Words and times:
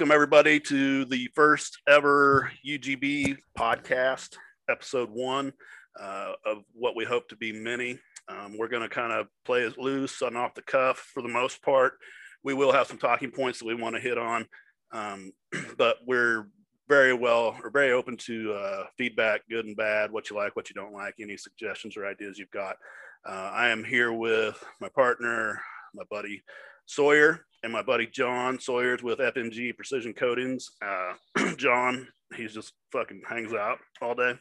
welcome 0.00 0.14
everybody 0.14 0.58
to 0.58 1.04
the 1.04 1.28
first 1.34 1.78
ever 1.86 2.50
UGB 2.66 3.36
podcast, 3.58 4.34
episode 4.66 5.10
one 5.10 5.52
uh, 6.00 6.32
of 6.46 6.62
what 6.72 6.96
we 6.96 7.04
hope 7.04 7.28
to 7.28 7.36
be 7.36 7.52
many. 7.52 7.98
Um, 8.26 8.56
we're 8.56 8.68
going 8.68 8.80
to 8.80 8.88
kind 8.88 9.12
of 9.12 9.26
play 9.44 9.60
it 9.60 9.76
loose 9.76 10.22
and 10.22 10.38
off 10.38 10.54
the 10.54 10.62
cuff 10.62 11.10
for 11.12 11.22
the 11.22 11.28
most 11.28 11.60
part. 11.60 11.98
We 12.42 12.54
will 12.54 12.72
have 12.72 12.86
some 12.86 12.96
talking 12.96 13.30
points 13.30 13.58
that 13.58 13.66
we 13.66 13.74
want 13.74 13.94
to 13.94 14.00
hit 14.00 14.16
on, 14.16 14.46
um, 14.90 15.32
but 15.76 15.98
we're 16.06 16.48
very 16.88 17.12
well 17.12 17.58
or 17.62 17.68
very 17.68 17.92
open 17.92 18.16
to 18.24 18.54
uh, 18.54 18.84
feedback, 18.96 19.42
good 19.50 19.66
and 19.66 19.76
bad, 19.76 20.10
what 20.10 20.30
you 20.30 20.36
like, 20.36 20.56
what 20.56 20.70
you 20.70 20.74
don't 20.74 20.94
like, 20.94 21.16
any 21.20 21.36
suggestions 21.36 21.98
or 21.98 22.06
ideas 22.06 22.38
you've 22.38 22.50
got. 22.52 22.76
Uh, 23.28 23.50
I 23.52 23.68
am 23.68 23.84
here 23.84 24.14
with 24.14 24.64
my 24.80 24.88
partner, 24.88 25.60
my 25.92 26.04
buddy 26.10 26.42
Sawyer 26.90 27.46
and 27.62 27.72
my 27.72 27.82
buddy 27.82 28.08
John 28.08 28.58
Sawyer's 28.58 29.00
with 29.00 29.20
FMG 29.20 29.76
Precision 29.76 30.12
Coatings. 30.12 30.72
Uh, 30.84 31.12
John, 31.56 32.08
he's 32.34 32.52
just 32.52 32.72
fucking 32.90 33.22
hangs 33.28 33.54
out 33.54 33.78
all 34.02 34.16
day. 34.16 34.34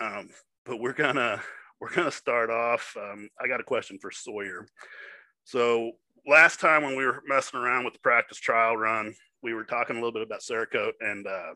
Um, 0.00 0.28
but 0.64 0.78
we're 0.78 0.92
gonna 0.92 1.42
we're 1.80 1.92
gonna 1.92 2.12
start 2.12 2.48
off. 2.48 2.96
Um, 2.96 3.28
I 3.42 3.48
got 3.48 3.58
a 3.58 3.64
question 3.64 3.98
for 4.00 4.12
Sawyer. 4.12 4.68
So 5.42 5.92
last 6.28 6.60
time 6.60 6.84
when 6.84 6.96
we 6.96 7.04
were 7.04 7.22
messing 7.26 7.58
around 7.58 7.84
with 7.84 7.94
the 7.94 8.00
practice 8.00 8.38
trial 8.38 8.76
run, 8.76 9.12
we 9.42 9.52
were 9.52 9.64
talking 9.64 9.96
a 9.96 9.98
little 9.98 10.12
bit 10.12 10.22
about 10.22 10.42
Cerakote, 10.42 10.92
and 11.00 11.26
uh, 11.26 11.54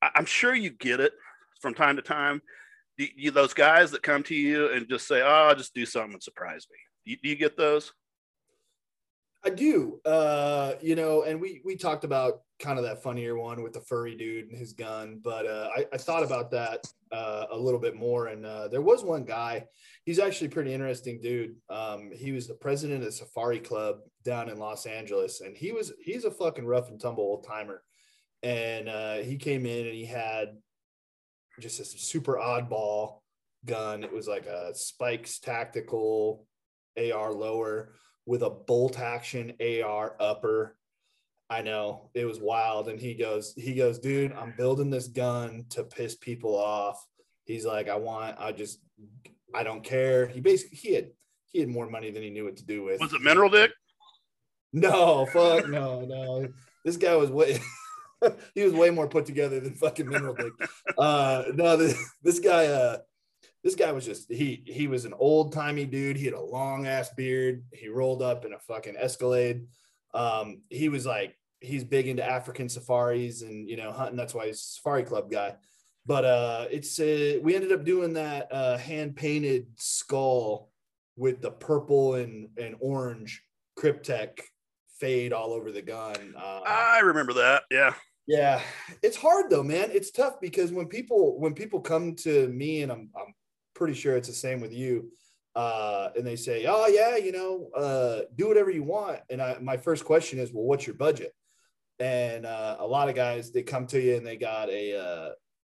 I- 0.00 0.12
I'm 0.14 0.24
sure 0.24 0.54
you 0.54 0.70
get 0.70 1.00
it 1.00 1.12
from 1.60 1.74
time 1.74 1.96
to 1.96 2.02
time. 2.02 2.40
You, 2.96 3.30
those 3.32 3.52
guys 3.54 3.90
that 3.90 4.02
come 4.02 4.22
to 4.24 4.34
you 4.34 4.72
and 4.72 4.88
just 4.88 5.06
say, 5.06 5.20
"Oh, 5.20 5.26
I'll 5.48 5.54
just 5.54 5.74
do 5.74 5.84
something 5.84 6.14
and 6.14 6.22
surprise 6.22 6.66
me." 6.70 6.78
Do 7.04 7.10
you, 7.12 7.16
do 7.22 7.28
you 7.28 7.36
get 7.36 7.56
those? 7.58 7.92
I 9.44 9.50
do. 9.50 10.00
Uh, 10.04 10.74
you 10.82 10.94
know, 10.94 11.22
and 11.22 11.40
we 11.40 11.62
we 11.64 11.76
talked 11.76 12.04
about 12.04 12.42
kind 12.58 12.78
of 12.78 12.84
that 12.84 13.02
funnier 13.02 13.38
one 13.38 13.62
with 13.62 13.72
the 13.72 13.80
furry 13.80 14.14
dude 14.14 14.48
and 14.50 14.58
his 14.58 14.74
gun, 14.74 15.18
but 15.24 15.46
uh, 15.46 15.70
I, 15.74 15.86
I 15.94 15.96
thought 15.96 16.22
about 16.22 16.50
that 16.50 16.84
uh, 17.10 17.46
a 17.50 17.56
little 17.56 17.80
bit 17.80 17.96
more. 17.96 18.26
And 18.26 18.44
uh, 18.44 18.68
there 18.68 18.82
was 18.82 19.02
one 19.02 19.24
guy. 19.24 19.64
He's 20.04 20.18
actually 20.18 20.48
pretty 20.48 20.74
interesting 20.74 21.20
dude. 21.22 21.56
Um, 21.70 22.10
he 22.14 22.32
was 22.32 22.46
the 22.46 22.54
president 22.54 23.00
of 23.00 23.06
the 23.06 23.12
Safari 23.12 23.60
Club 23.60 24.00
down 24.24 24.50
in 24.50 24.58
Los 24.58 24.84
Angeles, 24.84 25.40
and 25.40 25.56
he 25.56 25.72
was 25.72 25.92
he's 26.02 26.24
a 26.24 26.30
fucking 26.30 26.66
rough 26.66 26.90
and 26.90 27.00
tumble 27.00 27.24
old 27.24 27.46
timer. 27.46 27.82
And 28.42 28.88
uh, 28.88 29.16
he 29.16 29.36
came 29.36 29.64
in 29.64 29.86
and 29.86 29.94
he 29.94 30.06
had 30.06 30.56
just 31.60 31.80
a 31.80 31.84
super 31.84 32.36
oddball 32.36 33.20
gun. 33.64 34.04
It 34.04 34.12
was 34.12 34.28
like 34.28 34.46
a 34.46 34.74
Spikes 34.74 35.38
tactical 35.38 36.46
AR 36.98 37.32
lower 37.32 37.92
with 38.26 38.42
a 38.42 38.50
bolt 38.50 38.98
action 38.98 39.54
AR 39.60 40.16
upper. 40.20 40.76
I 41.48 41.62
know 41.62 42.10
it 42.14 42.24
was 42.24 42.38
wild. 42.38 42.88
And 42.88 43.00
he 43.00 43.14
goes, 43.14 43.54
he 43.54 43.74
goes, 43.74 43.98
dude, 43.98 44.32
I'm 44.32 44.54
building 44.56 44.90
this 44.90 45.08
gun 45.08 45.64
to 45.70 45.82
piss 45.82 46.14
people 46.14 46.54
off. 46.56 47.04
He's 47.44 47.66
like, 47.66 47.88
I 47.88 47.96
want, 47.96 48.36
I 48.38 48.52
just, 48.52 48.80
I 49.52 49.64
don't 49.64 49.82
care. 49.82 50.28
He 50.28 50.40
basically, 50.40 50.78
he 50.78 50.94
had, 50.94 51.10
he 51.46 51.58
had 51.58 51.68
more 51.68 51.90
money 51.90 52.10
than 52.12 52.22
he 52.22 52.30
knew 52.30 52.44
what 52.44 52.56
to 52.58 52.64
do 52.64 52.84
with. 52.84 53.00
Was 53.00 53.12
it 53.12 53.22
Mineral 53.22 53.50
Dick? 53.50 53.72
No, 54.72 55.26
fuck, 55.26 55.68
no, 55.68 56.02
no. 56.02 56.48
This 56.84 56.96
guy 56.96 57.16
was 57.16 57.30
way, 57.30 57.58
he 58.54 58.62
was 58.62 58.72
way 58.72 58.90
more 58.90 59.08
put 59.08 59.26
together 59.26 59.58
than 59.58 59.74
fucking 59.74 60.08
Mineral 60.08 60.34
Dick. 60.34 60.52
Uh, 60.96 61.44
no, 61.52 61.76
this, 61.76 61.98
this 62.22 62.38
guy, 62.38 62.66
uh, 62.66 62.98
this 63.62 63.74
guy 63.74 63.92
was 63.92 64.06
just 64.06 64.30
he 64.32 64.62
he 64.66 64.86
was 64.86 65.04
an 65.04 65.14
old 65.18 65.52
timey 65.52 65.84
dude. 65.84 66.16
He 66.16 66.24
had 66.24 66.34
a 66.34 66.40
long 66.40 66.86
ass 66.86 67.10
beard. 67.10 67.64
He 67.72 67.88
rolled 67.88 68.22
up 68.22 68.44
in 68.44 68.52
a 68.52 68.58
fucking 68.58 68.96
Escalade. 68.96 69.66
Um, 70.14 70.62
he 70.70 70.88
was 70.88 71.04
like 71.04 71.36
he's 71.60 71.84
big 71.84 72.08
into 72.08 72.24
African 72.24 72.68
safaris 72.68 73.42
and 73.42 73.68
you 73.68 73.76
know 73.76 73.92
hunting. 73.92 74.16
That's 74.16 74.34
why 74.34 74.46
he's 74.46 74.56
a 74.56 74.64
safari 74.64 75.04
club 75.04 75.30
guy. 75.30 75.56
But 76.06 76.24
uh, 76.24 76.66
it's 76.70 76.98
uh, 76.98 77.38
we 77.42 77.54
ended 77.54 77.72
up 77.72 77.84
doing 77.84 78.14
that 78.14 78.48
uh, 78.50 78.78
hand 78.78 79.16
painted 79.16 79.66
skull 79.76 80.70
with 81.16 81.42
the 81.42 81.50
purple 81.50 82.14
and 82.14 82.48
and 82.56 82.76
orange 82.80 83.42
Kryptek 83.78 84.40
fade 84.98 85.32
all 85.32 85.52
over 85.52 85.70
the 85.70 85.82
gun. 85.82 86.34
Uh, 86.36 86.60
I 86.66 87.00
remember 87.00 87.34
that. 87.34 87.62
Yeah. 87.70 87.94
yeah, 88.26 88.60
it's 89.02 89.16
hard 89.16 89.50
though, 89.50 89.62
man. 89.62 89.90
It's 89.92 90.10
tough 90.10 90.40
because 90.40 90.72
when 90.72 90.86
people 90.86 91.38
when 91.38 91.52
people 91.52 91.80
come 91.80 92.14
to 92.16 92.48
me 92.48 92.82
and 92.82 92.90
I'm 92.90 93.10
I'm 93.14 93.34
pretty 93.80 93.94
sure 93.94 94.14
it's 94.14 94.28
the 94.28 94.34
same 94.34 94.60
with 94.60 94.74
you. 94.74 95.10
Uh, 95.56 96.10
and 96.14 96.24
they 96.24 96.36
say, 96.36 96.66
"Oh 96.68 96.86
yeah, 96.86 97.16
you 97.16 97.32
know, 97.32 97.70
uh, 97.74 98.20
do 98.36 98.46
whatever 98.46 98.70
you 98.70 98.84
want." 98.84 99.20
And 99.30 99.40
I, 99.40 99.56
my 99.60 99.78
first 99.78 100.04
question 100.04 100.38
is, 100.38 100.52
"Well, 100.52 100.64
what's 100.64 100.86
your 100.86 100.94
budget?" 100.94 101.32
And 101.98 102.46
uh, 102.46 102.76
a 102.78 102.86
lot 102.86 103.08
of 103.08 103.14
guys 103.14 103.50
they 103.50 103.62
come 103.62 103.86
to 103.88 104.00
you 104.00 104.16
and 104.16 104.24
they 104.24 104.36
got 104.36 104.68
a 104.68 104.96
uh, 104.96 105.30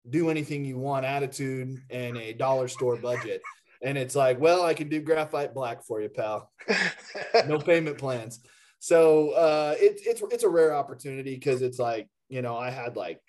do 0.08 0.28
anything 0.30 0.64
you 0.64 0.78
want 0.78 1.06
attitude 1.06 1.80
and 1.90 2.16
a 2.16 2.34
dollar 2.34 2.68
store 2.68 2.96
budget. 2.96 3.42
And 3.82 3.98
it's 3.98 4.14
like, 4.14 4.38
well, 4.38 4.62
I 4.62 4.74
can 4.74 4.88
do 4.88 5.00
graphite 5.00 5.54
black 5.54 5.82
for 5.82 6.00
you, 6.00 6.08
pal. 6.08 6.52
no 7.46 7.58
payment 7.58 7.98
plans. 7.98 8.40
So 8.78 9.30
uh, 9.30 9.74
it, 9.78 10.00
it's 10.04 10.22
it's 10.30 10.44
a 10.44 10.48
rare 10.48 10.74
opportunity 10.74 11.34
because 11.34 11.62
it's 11.62 11.78
like 11.78 12.06
you 12.28 12.42
know 12.42 12.56
I 12.56 12.70
had 12.70 12.96
like 12.96 13.20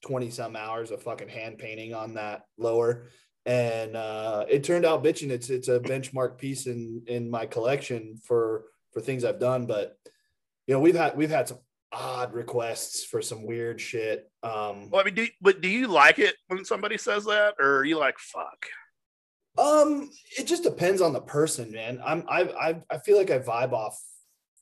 twenty 0.00 0.30
some 0.30 0.56
hours 0.56 0.90
of 0.90 1.02
fucking 1.02 1.28
hand 1.28 1.58
painting 1.58 1.94
on 1.94 2.14
that 2.14 2.42
lower, 2.58 3.10
and 3.46 3.96
uh, 3.96 4.46
it 4.48 4.64
turned 4.64 4.86
out 4.86 5.04
bitching. 5.04 5.30
It's 5.30 5.50
it's 5.50 5.68
a 5.68 5.80
benchmark 5.80 6.38
piece 6.38 6.66
in 6.66 7.02
in 7.06 7.30
my 7.30 7.46
collection 7.46 8.18
for 8.24 8.64
for 8.92 9.00
things 9.00 9.24
I've 9.24 9.40
done. 9.40 9.66
But 9.66 9.98
you 10.66 10.74
know 10.74 10.80
we've 10.80 10.96
had 10.96 11.16
we've 11.16 11.30
had 11.30 11.48
some 11.48 11.58
odd 11.92 12.32
requests 12.32 13.04
for 13.04 13.22
some 13.22 13.44
weird 13.44 13.80
shit. 13.80 14.30
Um, 14.42 14.90
Well, 14.90 15.00
I 15.00 15.04
mean, 15.04 15.14
do 15.14 15.26
but 15.40 15.60
do 15.60 15.68
you 15.68 15.88
like 15.88 16.18
it 16.18 16.36
when 16.48 16.64
somebody 16.64 16.98
says 16.98 17.24
that, 17.26 17.54
or 17.58 17.78
are 17.78 17.84
you 17.84 17.98
like, 17.98 18.18
"Fuck"? 18.18 18.66
Um, 19.56 20.10
it 20.38 20.46
just 20.46 20.64
depends 20.64 21.00
on 21.00 21.12
the 21.12 21.20
person, 21.20 21.70
man. 21.70 22.00
I'm 22.04 22.24
I 22.28 22.42
I 22.42 22.82
I 22.90 22.98
feel 22.98 23.16
like 23.16 23.30
I 23.30 23.38
vibe 23.38 23.72
off 23.72 24.00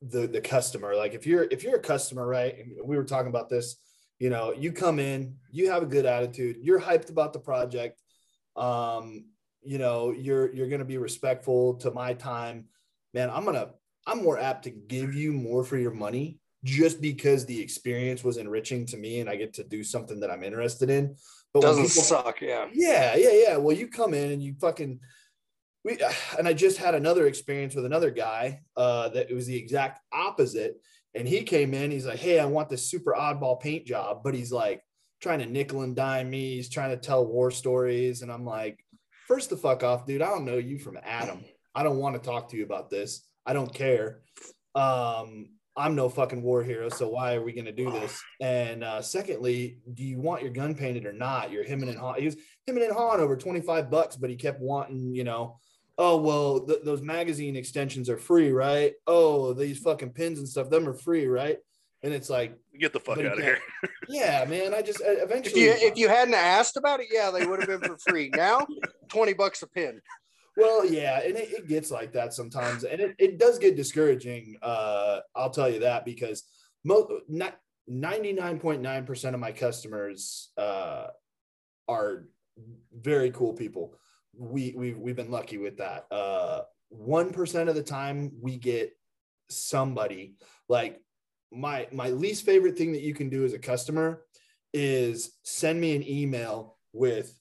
the 0.03 0.27
the 0.27 0.41
customer. 0.41 0.95
Like 0.95 1.15
if 1.15 1.27
you're 1.27 1.45
if 1.45 1.63
you're 1.63 1.77
a 1.77 1.81
customer, 1.81 2.27
right? 2.27 2.59
And 2.59 2.73
we 2.85 2.97
were 2.97 3.05
talking 3.05 3.31
about 3.31 3.49
this. 3.49 3.77
You 4.19 4.31
know, 4.31 4.53
you 4.53 4.71
come 4.71 5.01
in, 5.01 5.35
you 5.51 5.71
have 5.71 5.83
a 5.83 5.87
good 5.87 6.07
attitude, 6.07 6.59
you're 6.63 6.81
hyped 6.81 7.11
about 7.11 7.33
the 7.33 7.41
project. 7.41 8.01
Um, 8.57 9.25
you 9.63 9.79
know, 9.79 10.11
you're 10.11 10.53
you're 10.53 10.69
gonna 10.69 10.85
be 10.85 10.99
respectful 10.99 11.75
to 11.75 11.91
my 11.91 12.15
time, 12.15 12.67
man. 13.15 13.31
I'm 13.31 13.45
gonna 13.45 13.71
I'm 14.07 14.23
more 14.23 14.39
apt 14.39 14.65
to 14.65 14.71
give 14.71 15.15
you 15.15 15.33
more 15.33 15.65
for 15.65 15.77
your 15.79 15.93
money 15.93 16.39
just 16.65 17.01
because 17.01 17.45
the 17.47 17.61
experience 17.61 18.23
was 18.23 18.37
enriching 18.37 18.87
to 18.87 18.97
me 18.97 19.21
and 19.21 19.29
I 19.29 19.37
get 19.37 19.55
to 19.55 19.65
do 19.65 19.83
something 19.83 20.21
that 20.21 20.31
I'm 20.31 20.43
interested 20.45 20.91
in. 20.91 21.17
But 21.53 21.63
Doesn't 21.63 21.85
people- 21.85 22.03
suck, 22.03 22.41
yeah. 22.41 22.69
yeah, 22.73 23.15
yeah, 23.17 23.33
yeah. 23.33 23.57
Well, 23.57 23.77
you 23.77 23.89
come 23.89 24.15
in 24.15 24.31
and 24.33 24.43
you 24.43 24.55
fucking 24.61 25.01
we 25.85 25.99
and 26.39 26.49
I 26.49 26.53
just 26.53 26.79
had 26.79 26.95
another 26.95 27.27
experience 27.27 27.75
with 27.75 27.85
another 27.87 28.11
guy 28.11 28.61
uh 28.77 29.09
that 29.11 29.31
it 29.31 29.35
was 29.35 29.47
the 29.47 29.57
exact 29.57 30.01
opposite. 30.13 30.81
And 31.15 31.29
he 31.29 31.43
came 31.43 31.75
in, 31.75 31.91
he's 31.91 32.07
like, 32.07 32.19
Hey, 32.19 32.39
I 32.41 32.47
want 32.47 32.69
this 32.71 32.89
super 32.89 33.13
oddball 33.13 33.61
paint 33.61 33.87
job, 33.87 34.23
but 34.25 34.35
he's 34.35 34.51
like 34.51 34.83
trying 35.23 35.39
to 35.39 35.47
nickel 35.47 35.83
and 35.83 35.95
dime 35.95 36.29
me, 36.29 36.57
he's 36.57 36.69
trying 36.69 36.91
to 36.91 36.97
tell 36.97 37.25
war 37.25 37.51
stories. 37.51 38.23
And 38.23 38.31
I'm 38.31 38.45
like, 38.45 38.85
first 39.29 39.51
the 39.51 39.57
fuck 39.57 39.85
off, 39.85 40.05
dude. 40.05 40.21
I 40.21 40.29
don't 40.29 40.45
know 40.45 40.59
you 40.59 40.79
from 40.79 40.99
Adam. 41.03 41.45
I 41.75 41.83
don't 41.83 41.99
want 41.99 42.21
to 42.21 42.29
talk 42.29 42.51
to 42.51 42.57
you 42.57 42.65
about 42.65 42.91
this. 42.91 43.23
I 43.47 43.53
don't 43.53 43.73
care. 43.73 44.21
Um, 44.75 45.51
I'm 45.75 45.95
no 45.95 46.09
fucking 46.11 46.43
war 46.43 46.63
hero, 46.63 46.91
so 46.91 47.09
why 47.09 47.35
are 47.35 47.43
we 47.43 47.53
going 47.53 47.65
to 47.65 47.73
do 47.73 47.91
this? 47.91 48.23
And 48.41 48.85
uh, 48.85 49.01
secondly, 49.01 49.79
do 49.95 50.05
you 50.05 50.21
want 50.21 50.43
your 50.43 50.51
gun 50.51 50.75
painted 50.75 51.07
or 51.07 51.15
not? 51.15 51.51
You're 51.51 51.65
him 51.65 51.83
and 51.83 51.97
Han. 51.97 52.17
He 52.19 52.27
was 52.27 52.37
him 52.67 52.77
and 52.77 52.93
Han 52.93 53.21
over 53.21 53.37
25 53.37 53.91
bucks, 53.91 54.17
but 54.17 54.29
he 54.29 54.37
kept 54.37 54.61
wanting, 54.61 55.15
you 55.15 55.25
know, 55.25 55.59
oh 55.97 56.19
well, 56.19 56.61
th- 56.61 56.83
those 56.85 57.01
magazine 57.01 57.57
extensions 57.57 58.11
are 58.11 58.19
free, 58.19 58.53
right? 58.53 58.93
Oh, 59.07 59.55
these 59.55 59.79
fucking 59.79 60.11
pins 60.13 60.39
and 60.39 60.49
stuff, 60.49 60.69
them 60.69 60.89
are 60.89 60.95
free, 60.95 61.27
right? 61.27 61.59
And 62.03 62.13
it's 62.13 62.29
like, 62.29 62.59
Get 62.79 62.93
the 62.93 63.01
fuck 63.01 63.19
out 63.19 63.39
of 63.39 63.45
here. 63.45 63.59
yeah, 64.09 64.45
man. 64.45 64.75
I 64.75 64.83
just 64.83 65.01
uh, 65.01 65.11
If 65.11 65.23
eventually, 65.23 65.63
you 65.63 65.71
if 65.77 65.97
you 65.97 66.09
hadn't 66.09 66.35
asked 66.35 66.77
about 66.77 67.01
it, 67.01 67.07
yeah, 67.13 67.31
they 67.31 67.47
would 67.47 67.61
have 67.61 67.69
been 67.69 67.91
for 67.91 67.99
free. 67.99 68.31
Now, 68.35 68.67
twenty 69.09 69.35
bucks 69.35 69.63
a 69.63 69.69
pin. 69.69 70.01
Well, 70.57 70.85
yeah, 70.85 71.21
and 71.23 71.37
it, 71.37 71.51
it 71.51 71.69
gets 71.69 71.91
like 71.91 72.13
that 72.13 72.35
sometimes, 72.35 72.85
and 72.85 73.01
it, 73.01 73.15
it 73.19 73.39
does 73.39 73.59
get 73.59 73.77
discouraging. 73.77 74.57
Uh, 74.61 75.21
I'll 75.35 75.51
tell 75.51 75.71
you 75.71 75.81
that 75.81 76.05
because 76.05 76.43
mo- 76.85 77.21
not 77.29 77.57
ninety 77.87 78.33
nine 78.33 78.59
point 78.59 78.83
nine 78.83 79.07
percent 79.07 79.35
of 79.35 79.41
my 79.41 79.53
customers 79.53 80.51
uh, 80.59 81.07
are 81.89 82.27
very 82.93 83.31
cool 83.31 83.53
people. 83.53 83.95
We 84.37 84.75
we've 84.77 84.99
we've 84.99 85.17
been 85.17 85.31
lucky 85.31 85.59
with 85.59 85.79
that. 85.79 86.07
Uh, 86.11 86.63
One 86.89 87.31
percent 87.33 87.69
of 87.69 87.75
the 87.75 87.83
time, 87.83 88.33
we 88.41 88.57
get 88.57 88.93
somebody 89.49 90.35
like 90.69 91.01
my 91.53 91.87
my 91.93 92.11
least 92.11 92.45
favorite 92.45 92.77
thing 92.77 92.93
that 92.93 93.03
you 93.03 93.15
can 93.15 93.29
do 93.29 93.45
as 93.45 93.53
a 93.53 93.59
customer 93.59 94.23
is 94.73 95.33
send 95.45 95.81
me 95.81 95.95
an 95.95 96.09
email 96.09 96.77
with 96.93 97.39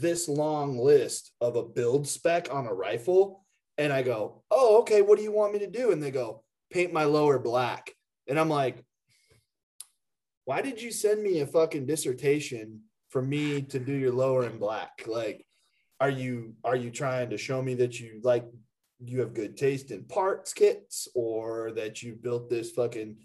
this 0.00 0.28
long 0.28 0.78
list 0.78 1.32
of 1.40 1.56
a 1.56 1.62
build 1.62 2.06
spec 2.06 2.52
on 2.52 2.66
a 2.66 2.74
rifle. 2.74 3.44
And 3.78 3.92
i 3.92 4.02
go 4.02 4.42
oh 4.50 4.80
okay 4.80 5.02
what 5.02 5.18
do 5.18 5.24
you 5.24 5.32
want 5.32 5.52
me 5.52 5.60
to 5.60 5.70
do? 5.70 5.92
And 5.92 6.02
they 6.02 6.10
go 6.10 6.42
paint 6.70 6.92
my 6.92 7.04
lower 7.04 7.38
black. 7.38 7.92
And 8.26 8.38
i'm 8.38 8.48
like 8.48 8.84
why 10.48 10.62
did 10.62 10.80
you 10.80 10.90
send 10.90 11.22
me 11.22 11.40
a 11.40 11.46
fucking 11.46 11.84
dissertation 11.84 12.80
for 13.10 13.20
me 13.20 13.60
to 13.60 13.78
do 13.78 13.92
your 13.92 14.12
lower 14.12 14.46
in 14.46 14.56
black? 14.56 15.02
Like, 15.06 15.44
are 16.00 16.08
you 16.08 16.54
are 16.64 16.74
you 16.74 16.90
trying 16.90 17.28
to 17.28 17.36
show 17.36 17.60
me 17.60 17.74
that 17.74 18.00
you 18.00 18.20
like 18.22 18.46
you 18.98 19.20
have 19.20 19.34
good 19.34 19.58
taste 19.58 19.90
in 19.90 20.04
parts 20.04 20.54
kits 20.54 21.06
or 21.14 21.72
that 21.72 22.02
you 22.02 22.14
built 22.14 22.48
this 22.48 22.70
fucking 22.70 23.16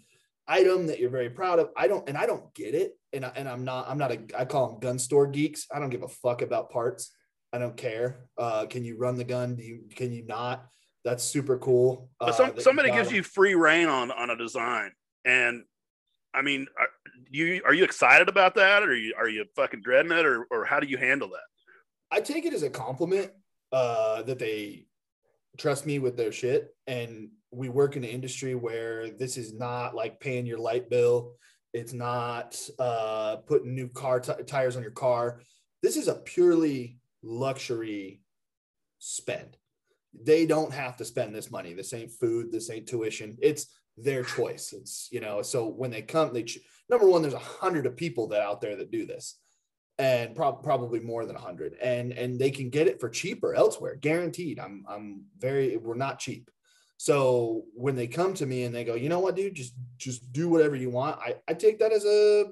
item 0.46 0.86
that 0.88 0.98
you're 0.98 1.10
very 1.10 1.30
proud 1.30 1.58
of? 1.58 1.70
I 1.76 1.88
don't 1.88 2.08
and 2.08 2.16
I 2.16 2.26
don't 2.26 2.52
get 2.54 2.74
it. 2.74 2.98
And 3.12 3.24
I, 3.24 3.32
and 3.36 3.48
I'm 3.48 3.64
not 3.64 3.88
I'm 3.88 3.98
not 3.98 4.12
a 4.12 4.20
I 4.36 4.44
call 4.44 4.68
them 4.68 4.80
gun 4.80 4.98
store 4.98 5.26
geeks. 5.26 5.66
I 5.72 5.78
don't 5.78 5.90
give 5.90 6.02
a 6.02 6.08
fuck 6.08 6.42
about 6.42 6.70
parts. 6.70 7.12
I 7.52 7.58
don't 7.58 7.76
care. 7.76 8.26
Uh, 8.36 8.66
can 8.66 8.84
you 8.84 8.98
run 8.98 9.16
the 9.16 9.24
gun? 9.24 9.56
Do 9.56 9.62
you 9.62 9.82
can 9.94 10.12
you 10.12 10.26
not? 10.26 10.66
That's 11.04 11.22
super 11.22 11.58
cool. 11.58 12.08
But 12.18 12.30
uh, 12.30 12.32
some, 12.32 12.54
that 12.54 12.62
somebody 12.62 12.90
gives 12.90 13.08
them. 13.08 13.16
you 13.16 13.22
free 13.22 13.54
reign 13.54 13.88
on 13.88 14.10
on 14.10 14.30
a 14.30 14.36
design, 14.36 14.92
and 15.24 15.62
I 16.34 16.42
mean, 16.42 16.66
are 16.78 16.88
you 17.30 17.62
are 17.64 17.74
you 17.74 17.84
excited 17.84 18.28
about 18.28 18.54
that, 18.56 18.82
or 18.82 18.90
are 18.90 18.94
you, 18.94 19.14
are 19.16 19.28
you 19.28 19.44
fucking 19.54 19.82
dreading 19.82 20.12
it, 20.12 20.26
or 20.26 20.46
or 20.50 20.64
how 20.64 20.80
do 20.80 20.86
you 20.86 20.96
handle 20.96 21.28
that? 21.28 22.16
I 22.16 22.20
take 22.20 22.44
it 22.44 22.54
as 22.54 22.62
a 22.62 22.70
compliment 22.70 23.30
uh, 23.72 24.22
that 24.22 24.38
they 24.38 24.86
trust 25.58 25.86
me 25.86 25.98
with 25.98 26.16
their 26.16 26.32
shit. 26.32 26.74
And 26.86 27.30
we 27.54 27.68
work 27.68 27.96
in 27.96 28.04
an 28.04 28.10
industry 28.10 28.54
where 28.54 29.10
this 29.10 29.36
is 29.36 29.54
not 29.54 29.94
like 29.94 30.20
paying 30.20 30.46
your 30.46 30.58
light 30.58 30.90
bill. 30.90 31.34
It's 31.72 31.92
not 31.92 32.58
uh, 32.78 33.36
putting 33.46 33.74
new 33.74 33.88
car 33.88 34.20
t- 34.20 34.32
tires 34.46 34.76
on 34.76 34.82
your 34.82 34.92
car. 34.92 35.40
This 35.82 35.96
is 35.96 36.08
a 36.08 36.14
purely 36.14 36.98
luxury 37.22 38.20
spend. 38.98 39.56
They 40.22 40.46
don't 40.46 40.72
have 40.72 40.96
to 40.98 41.04
spend 41.04 41.34
this 41.34 41.50
money. 41.50 41.74
This 41.74 41.92
ain't 41.92 42.12
food. 42.12 42.52
This 42.52 42.70
ain't 42.70 42.86
tuition. 42.86 43.36
It's 43.42 43.66
their 43.96 44.22
choice. 44.22 44.72
It's 44.72 45.08
you 45.10 45.20
know. 45.20 45.42
So 45.42 45.66
when 45.66 45.90
they 45.90 46.02
come, 46.02 46.32
they 46.32 46.44
ch- 46.44 46.60
number 46.88 47.06
one. 47.06 47.22
There's 47.22 47.34
a 47.34 47.38
hundred 47.38 47.86
of 47.86 47.96
people 47.96 48.28
that 48.28 48.40
out 48.40 48.60
there 48.60 48.76
that 48.76 48.92
do 48.92 49.06
this 49.06 49.38
and 49.98 50.34
prob- 50.34 50.62
probably 50.62 51.00
more 51.00 51.24
than 51.24 51.36
a 51.36 51.40
100 51.40 51.74
and 51.80 52.12
and 52.12 52.38
they 52.38 52.50
can 52.50 52.68
get 52.68 52.88
it 52.88 53.00
for 53.00 53.08
cheaper 53.08 53.54
elsewhere 53.54 53.94
guaranteed 53.94 54.58
i'm 54.58 54.84
i'm 54.88 55.22
very 55.38 55.76
we're 55.76 55.94
not 55.94 56.18
cheap 56.18 56.50
so 56.96 57.64
when 57.74 57.96
they 57.96 58.06
come 58.06 58.34
to 58.34 58.46
me 58.46 58.64
and 58.64 58.74
they 58.74 58.84
go 58.84 58.94
you 58.94 59.08
know 59.08 59.20
what 59.20 59.36
dude? 59.36 59.54
Just 59.54 59.74
just 59.96 60.32
do 60.32 60.48
whatever 60.48 60.76
you 60.76 60.90
want. 60.90 61.18
I 61.20 61.36
i 61.48 61.54
take 61.54 61.78
that 61.78 61.92
as 61.92 62.04
a 62.04 62.46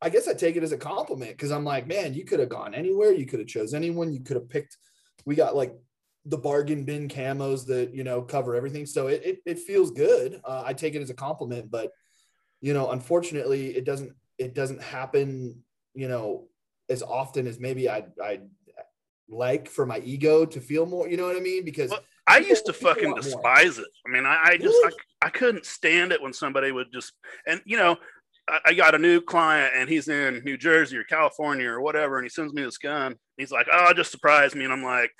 i 0.00 0.08
guess 0.08 0.26
i 0.26 0.34
take 0.34 0.56
it 0.56 0.64
as 0.64 0.72
a 0.72 0.76
compliment 0.76 1.30
because 1.30 1.52
i'm 1.52 1.64
like 1.64 1.86
man 1.86 2.12
you 2.12 2.24
could 2.24 2.40
have 2.40 2.48
gone 2.48 2.74
anywhere. 2.74 3.12
You 3.12 3.26
could 3.26 3.40
have 3.40 3.48
chose 3.48 3.74
anyone. 3.74 4.12
You 4.12 4.20
could 4.20 4.36
have 4.36 4.48
picked 4.48 4.76
we 5.24 5.34
got 5.34 5.56
like 5.56 5.74
the 6.26 6.38
bargain 6.38 6.84
bin 6.84 7.08
camos 7.08 7.66
that 7.66 7.94
you 7.94 8.04
know 8.04 8.22
cover 8.22 8.54
everything. 8.54 8.86
So 8.86 9.08
it 9.08 9.22
it, 9.24 9.38
it 9.46 9.58
feels 9.58 9.90
good. 9.90 10.40
Uh, 10.44 10.62
i 10.66 10.72
take 10.72 10.94
it 10.94 11.02
as 11.02 11.10
a 11.10 11.14
compliment 11.14 11.70
but 11.70 11.90
you 12.60 12.74
know 12.74 12.90
unfortunately 12.90 13.76
it 13.76 13.84
doesn't 13.84 14.12
it 14.38 14.54
doesn't 14.54 14.82
happen, 14.82 15.62
you 15.94 16.08
know, 16.08 16.48
as 16.88 17.02
often 17.02 17.46
as 17.46 17.58
maybe 17.58 17.88
I'd, 17.88 18.10
I'd 18.22 18.42
like 19.28 19.68
for 19.68 19.86
my 19.86 20.00
ego 20.00 20.44
to 20.44 20.60
feel 20.60 20.86
more. 20.86 21.08
You 21.08 21.16
know 21.16 21.26
what 21.26 21.36
I 21.36 21.40
mean? 21.40 21.64
Because 21.64 21.92
I 22.26 22.38
used 22.38 22.66
to 22.66 22.72
fucking 22.72 23.10
want 23.10 23.16
more. 23.16 23.22
despise 23.22 23.78
it. 23.78 23.88
I 24.06 24.10
mean, 24.10 24.26
I, 24.26 24.38
I 24.44 24.56
just 24.56 24.78
Really? 24.82 24.94
I, 25.22 25.26
I 25.26 25.30
couldn't 25.30 25.66
stand 25.66 26.12
it 26.12 26.22
when 26.22 26.32
somebody 26.32 26.72
would 26.72 26.92
just 26.92 27.12
and 27.46 27.60
you 27.64 27.76
know. 27.76 27.96
I, 28.48 28.58
I 28.66 28.74
got 28.74 28.96
a 28.96 28.98
new 28.98 29.20
client 29.20 29.72
and 29.76 29.88
he's 29.88 30.08
in 30.08 30.42
New 30.44 30.56
Jersey 30.58 30.96
or 30.96 31.04
California 31.04 31.68
or 31.68 31.80
whatever, 31.80 32.18
and 32.18 32.24
he 32.24 32.28
sends 32.28 32.52
me 32.52 32.62
this 32.62 32.76
gun. 32.76 33.14
He's 33.36 33.52
like, 33.52 33.68
"Oh, 33.72 33.92
just 33.92 34.10
surprise 34.10 34.56
me," 34.56 34.64
and 34.64 34.72
I'm 34.72 34.82
like, 34.82 35.12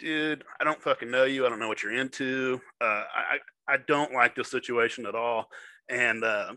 "Dude, 0.00 0.42
I 0.60 0.64
don't 0.64 0.82
fucking 0.82 1.08
know 1.08 1.22
you. 1.22 1.46
I 1.46 1.50
don't 1.50 1.60
know 1.60 1.68
what 1.68 1.84
you're 1.84 1.92
into. 1.94 2.60
Uh, 2.80 3.04
I 3.14 3.38
I 3.68 3.74
I 3.74 3.76
don't 3.86 4.12
like 4.12 4.34
this 4.34 4.50
situation 4.50 5.06
at 5.06 5.14
all." 5.14 5.46
And 5.88 6.24
uh, 6.24 6.54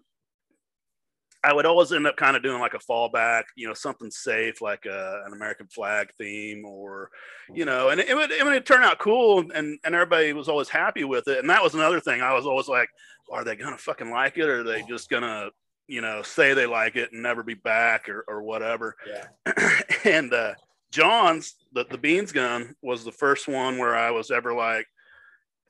I 1.43 1.53
would 1.53 1.65
always 1.65 1.91
end 1.91 2.05
up 2.05 2.17
kind 2.17 2.37
of 2.37 2.43
doing 2.43 2.59
like 2.59 2.75
a 2.75 2.79
fallback, 2.79 3.43
you 3.55 3.67
know, 3.67 3.73
something 3.73 4.11
safe 4.11 4.61
like 4.61 4.85
a, 4.85 5.23
an 5.25 5.33
American 5.33 5.67
flag 5.67 6.11
theme 6.17 6.65
or, 6.65 7.09
you 7.51 7.65
know, 7.65 7.89
and 7.89 7.99
it, 7.99 8.15
would 8.15 8.31
it 8.31 8.45
would 8.45 8.65
turn 8.65 8.83
out 8.83 8.99
cool 8.99 9.39
and 9.39 9.79
and 9.83 9.95
everybody 9.95 10.33
was 10.33 10.47
always 10.47 10.69
happy 10.69 11.03
with 11.03 11.27
it. 11.27 11.39
And 11.39 11.49
that 11.49 11.63
was 11.63 11.73
another 11.73 11.99
thing. 11.99 12.21
I 12.21 12.33
was 12.33 12.45
always 12.45 12.67
like, 12.67 12.89
are 13.31 13.43
they 13.43 13.55
gonna 13.55 13.77
fucking 13.77 14.11
like 14.11 14.37
it 14.37 14.49
or 14.49 14.59
are 14.59 14.63
they 14.63 14.83
just 14.83 15.09
gonna, 15.09 15.49
you 15.87 16.01
know, 16.01 16.21
say 16.21 16.53
they 16.53 16.67
like 16.67 16.95
it 16.95 17.11
and 17.11 17.23
never 17.23 17.41
be 17.41 17.55
back 17.55 18.07
or 18.07 18.23
or 18.27 18.43
whatever. 18.43 18.95
yeah, 19.07 19.79
and 20.05 20.31
uh 20.31 20.53
John's 20.91 21.55
the, 21.73 21.85
the 21.85 21.97
beans 21.97 22.31
gun 22.31 22.75
was 22.83 23.03
the 23.03 23.11
first 23.11 23.47
one 23.47 23.77
where 23.77 23.95
I 23.95 24.11
was 24.11 24.29
ever 24.29 24.53
like 24.53 24.85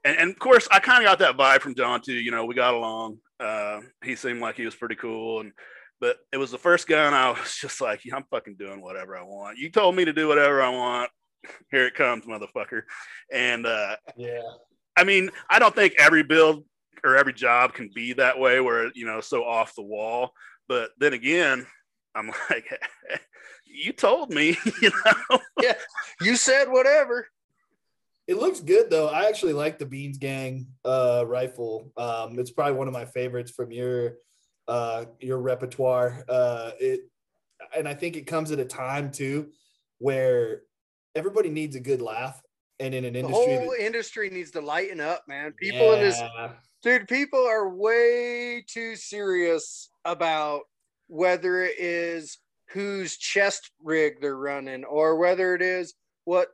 and, 0.03 0.17
and 0.17 0.31
of 0.31 0.39
course 0.39 0.67
I 0.71 0.79
kind 0.79 1.03
of 1.03 1.09
got 1.09 1.19
that 1.19 1.37
vibe 1.37 1.61
from 1.61 1.75
John 1.75 2.01
too. 2.01 2.13
You 2.13 2.31
know, 2.31 2.45
we 2.45 2.55
got 2.55 2.73
along. 2.73 3.19
Uh, 3.39 3.81
he 4.03 4.15
seemed 4.15 4.39
like 4.39 4.55
he 4.55 4.65
was 4.65 4.75
pretty 4.75 4.95
cool, 4.95 5.41
and 5.41 5.51
but 5.99 6.17
it 6.31 6.37
was 6.37 6.51
the 6.51 6.57
first 6.57 6.87
gun 6.87 7.13
I 7.13 7.29
was 7.31 7.57
just 7.61 7.81
like, 7.81 8.05
yeah, 8.05 8.15
I'm 8.15 8.25
fucking 8.31 8.55
doing 8.55 8.81
whatever 8.81 9.17
I 9.17 9.23
want. 9.23 9.57
You 9.57 9.69
told 9.69 9.95
me 9.95 10.05
to 10.05 10.13
do 10.13 10.27
whatever 10.27 10.61
I 10.61 10.69
want. 10.69 11.09
Here 11.71 11.87
it 11.87 11.95
comes, 11.95 12.25
motherfucker. 12.25 12.83
And 13.31 13.65
uh, 13.65 13.97
yeah, 14.17 14.41
I 14.95 15.03
mean, 15.03 15.31
I 15.49 15.59
don't 15.59 15.75
think 15.75 15.95
every 15.97 16.23
build 16.23 16.65
or 17.03 17.17
every 17.17 17.33
job 17.33 17.73
can 17.73 17.89
be 17.93 18.13
that 18.13 18.39
way 18.39 18.59
where 18.59 18.91
you 18.93 19.05
know 19.05 19.21
so 19.21 19.43
off 19.43 19.75
the 19.75 19.81
wall. 19.81 20.31
But 20.67 20.91
then 20.99 21.13
again, 21.13 21.65
I'm 22.15 22.31
like, 22.49 22.65
you 23.65 23.93
told 23.93 24.29
me, 24.29 24.57
you 24.81 24.91
know. 25.29 25.39
yeah, 25.61 25.73
You 26.21 26.35
said 26.35 26.65
whatever. 26.69 27.27
It 28.27 28.37
looks 28.37 28.59
good 28.59 28.89
though. 28.89 29.07
I 29.07 29.25
actually 29.25 29.53
like 29.53 29.79
the 29.79 29.85
Beans 29.85 30.17
Gang 30.17 30.67
uh, 30.85 31.23
rifle. 31.27 31.91
Um, 31.97 32.39
it's 32.39 32.51
probably 32.51 32.73
one 32.73 32.87
of 32.87 32.93
my 32.93 33.05
favorites 33.05 33.51
from 33.51 33.71
your 33.71 34.15
uh, 34.67 35.05
your 35.19 35.39
repertoire. 35.39 36.23
Uh, 36.29 36.71
it 36.79 37.01
and 37.75 37.87
I 37.87 37.93
think 37.93 38.15
it 38.15 38.27
comes 38.27 38.51
at 38.51 38.59
a 38.59 38.65
time 38.65 39.11
too 39.11 39.49
where 39.97 40.61
everybody 41.15 41.49
needs 41.49 41.75
a 41.75 41.79
good 41.79 42.01
laugh, 42.01 42.41
and 42.79 42.93
in 42.93 43.05
an 43.05 43.13
The 43.13 43.19
industry 43.19 43.55
whole 43.55 43.69
that, 43.71 43.85
industry 43.85 44.29
needs 44.29 44.51
to 44.51 44.61
lighten 44.61 44.99
up, 44.99 45.23
man. 45.27 45.53
People 45.59 45.93
in 45.93 46.01
this 46.01 46.21
dude, 46.81 47.07
people 47.07 47.45
are 47.45 47.69
way 47.69 48.63
too 48.67 48.95
serious 48.95 49.89
about 50.05 50.61
whether 51.07 51.63
it 51.63 51.77
is 51.77 52.37
whose 52.69 53.17
chest 53.17 53.71
rig 53.83 54.21
they're 54.21 54.37
running 54.37 54.85
or 54.85 55.17
whether 55.17 55.53
it 55.53 55.61
is 55.61 55.93
what 56.23 56.47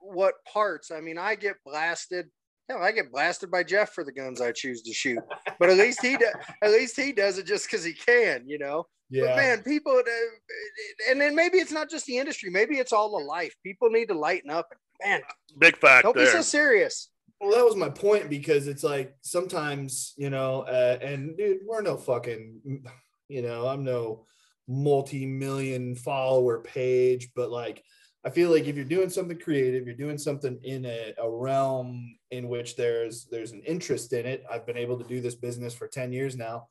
what 0.00 0.34
parts. 0.52 0.90
I 0.90 1.00
mean, 1.00 1.18
I 1.18 1.34
get 1.34 1.56
blasted. 1.64 2.26
Hell, 2.68 2.82
I 2.82 2.92
get 2.92 3.10
blasted 3.10 3.50
by 3.50 3.64
Jeff 3.64 3.92
for 3.92 4.04
the 4.04 4.12
guns 4.12 4.40
I 4.40 4.52
choose 4.52 4.82
to 4.82 4.92
shoot. 4.92 5.18
But 5.58 5.70
at 5.70 5.76
least 5.76 6.02
he 6.02 6.16
does. 6.16 6.34
At 6.62 6.70
least 6.70 6.96
he 6.96 7.12
does 7.12 7.38
it 7.38 7.46
just 7.46 7.68
because 7.68 7.84
he 7.84 7.92
can, 7.92 8.44
you 8.46 8.58
know. 8.58 8.86
yeah. 9.10 9.26
But 9.26 9.36
man, 9.36 9.62
people, 9.62 9.92
uh, 9.92 11.10
and 11.10 11.20
then 11.20 11.34
maybe 11.34 11.58
it's 11.58 11.72
not 11.72 11.90
just 11.90 12.06
the 12.06 12.18
industry. 12.18 12.50
Maybe 12.50 12.76
it's 12.76 12.92
all 12.92 13.18
the 13.18 13.24
life. 13.24 13.54
People 13.64 13.90
need 13.90 14.06
to 14.06 14.14
lighten 14.14 14.50
up. 14.50 14.68
Man, 15.04 15.20
Big 15.58 15.76
fact 15.78 16.04
don't 16.04 16.14
be 16.14 16.26
so 16.26 16.42
serious. 16.42 17.10
Well, 17.40 17.56
that 17.56 17.64
was 17.64 17.74
my 17.74 17.88
point 17.88 18.28
because 18.28 18.68
it's 18.68 18.84
like 18.84 19.16
sometimes, 19.22 20.12
you 20.16 20.28
know, 20.30 20.60
uh, 20.62 20.98
and 21.00 21.36
dude, 21.36 21.60
we're 21.66 21.80
no 21.80 21.96
fucking, 21.96 22.84
you 23.28 23.42
know, 23.42 23.66
I'm 23.66 23.82
no 23.82 24.26
multi 24.68 25.26
million 25.26 25.96
follower 25.96 26.60
page, 26.60 27.30
but 27.34 27.50
like, 27.50 27.82
I 28.24 28.30
feel 28.30 28.50
like 28.50 28.66
if 28.66 28.76
you're 28.76 28.84
doing 28.84 29.08
something 29.08 29.38
creative, 29.38 29.86
you're 29.86 29.96
doing 29.96 30.18
something 30.18 30.58
in 30.62 30.84
a, 30.84 31.14
a 31.18 31.30
realm 31.30 32.16
in 32.30 32.48
which 32.48 32.76
there's 32.76 33.26
there's 33.30 33.52
an 33.52 33.62
interest 33.66 34.12
in 34.12 34.26
it. 34.26 34.44
I've 34.50 34.66
been 34.66 34.76
able 34.76 34.98
to 34.98 35.08
do 35.08 35.20
this 35.20 35.34
business 35.34 35.74
for 35.74 35.88
10 35.88 36.12
years 36.12 36.36
now. 36.36 36.68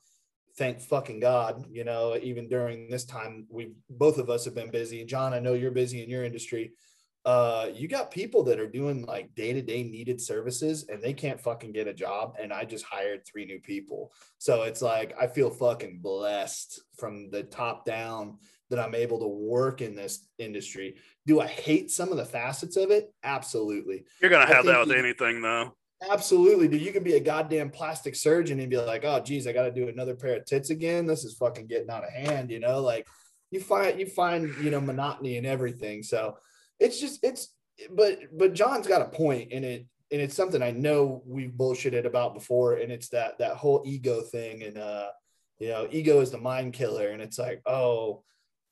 Thank 0.56 0.80
fucking 0.80 1.20
God, 1.20 1.64
you 1.70 1.84
know, 1.84 2.16
even 2.20 2.48
during 2.48 2.88
this 2.90 3.04
time, 3.04 3.46
we 3.48 3.72
both 3.88 4.18
of 4.18 4.30
us 4.30 4.44
have 4.44 4.54
been 4.54 4.70
busy. 4.70 5.04
John, 5.04 5.32
I 5.32 5.38
know 5.38 5.54
you're 5.54 5.70
busy 5.70 6.02
in 6.02 6.10
your 6.10 6.24
industry 6.24 6.72
uh 7.26 7.68
you 7.74 7.86
got 7.86 8.10
people 8.10 8.42
that 8.44 8.58
are 8.58 8.66
doing 8.66 9.04
like 9.04 9.34
day-to-day 9.34 9.82
needed 9.82 10.18
services 10.20 10.86
and 10.88 11.02
they 11.02 11.12
can't 11.12 11.38
fucking 11.40 11.70
get 11.70 11.86
a 11.86 11.92
job 11.92 12.34
and 12.40 12.50
i 12.50 12.64
just 12.64 12.84
hired 12.84 13.20
three 13.26 13.44
new 13.44 13.60
people. 13.60 14.10
So 14.38 14.62
it's 14.62 14.80
like 14.80 15.14
i 15.20 15.26
feel 15.26 15.50
fucking 15.50 15.98
blessed 16.02 16.80
from 16.96 17.30
the 17.30 17.42
top 17.42 17.84
down 17.84 18.38
that 18.70 18.78
i'm 18.78 18.94
able 18.94 19.18
to 19.20 19.26
work 19.28 19.82
in 19.82 19.94
this 19.94 20.26
industry. 20.38 20.96
Do 21.26 21.40
i 21.40 21.46
hate 21.46 21.90
some 21.90 22.10
of 22.10 22.16
the 22.16 22.24
facets 22.24 22.76
of 22.76 22.90
it? 22.90 23.12
Absolutely. 23.22 24.04
You're 24.22 24.30
gonna 24.30 24.46
have 24.54 24.64
that 24.64 24.80
with 24.86 24.96
you- 24.96 25.02
anything 25.04 25.42
though. 25.42 25.74
absolutely 26.10 26.68
dude. 26.68 26.80
You 26.80 26.90
could 26.92 27.04
be 27.04 27.16
a 27.16 27.20
goddamn 27.20 27.68
plastic 27.68 28.14
surgeon 28.16 28.60
and 28.60 28.70
be 28.70 28.78
like 28.78 29.04
oh 29.04 29.20
geez 29.20 29.46
i 29.46 29.52
gotta 29.52 29.70
do 29.72 29.88
another 29.88 30.14
pair 30.14 30.36
of 30.38 30.46
tits 30.46 30.70
again. 30.70 31.04
This 31.04 31.24
is 31.24 31.34
fucking 31.34 31.66
getting 31.66 31.90
out 31.90 32.04
of 32.04 32.10
hand 32.14 32.50
you 32.50 32.60
know? 32.60 32.80
Like 32.80 33.06
you 33.50 33.60
find 33.60 34.00
you 34.00 34.06
find 34.06 34.54
you 34.64 34.70
know 34.70 34.80
monotony 34.80 35.36
in 35.36 35.44
everything. 35.44 36.02
So 36.02 36.38
it's 36.80 36.98
just 37.00 37.20
it's 37.22 37.54
but 37.94 38.18
but 38.36 38.52
john's 38.54 38.86
got 38.86 39.02
a 39.02 39.06
point 39.16 39.52
in 39.52 39.62
it 39.64 39.86
and 40.10 40.20
it's 40.20 40.34
something 40.34 40.62
i 40.62 40.70
know 40.70 41.22
we've 41.26 41.52
bullshitted 41.52 42.04
about 42.06 42.34
before 42.34 42.74
and 42.74 42.90
it's 42.90 43.08
that 43.08 43.38
that 43.38 43.56
whole 43.56 43.82
ego 43.86 44.20
thing 44.20 44.62
and 44.64 44.76
uh 44.78 45.08
you 45.58 45.68
know 45.68 45.86
ego 45.90 46.20
is 46.20 46.30
the 46.30 46.38
mind 46.38 46.72
killer 46.72 47.08
and 47.10 47.22
it's 47.22 47.38
like 47.38 47.60
oh 47.66 48.22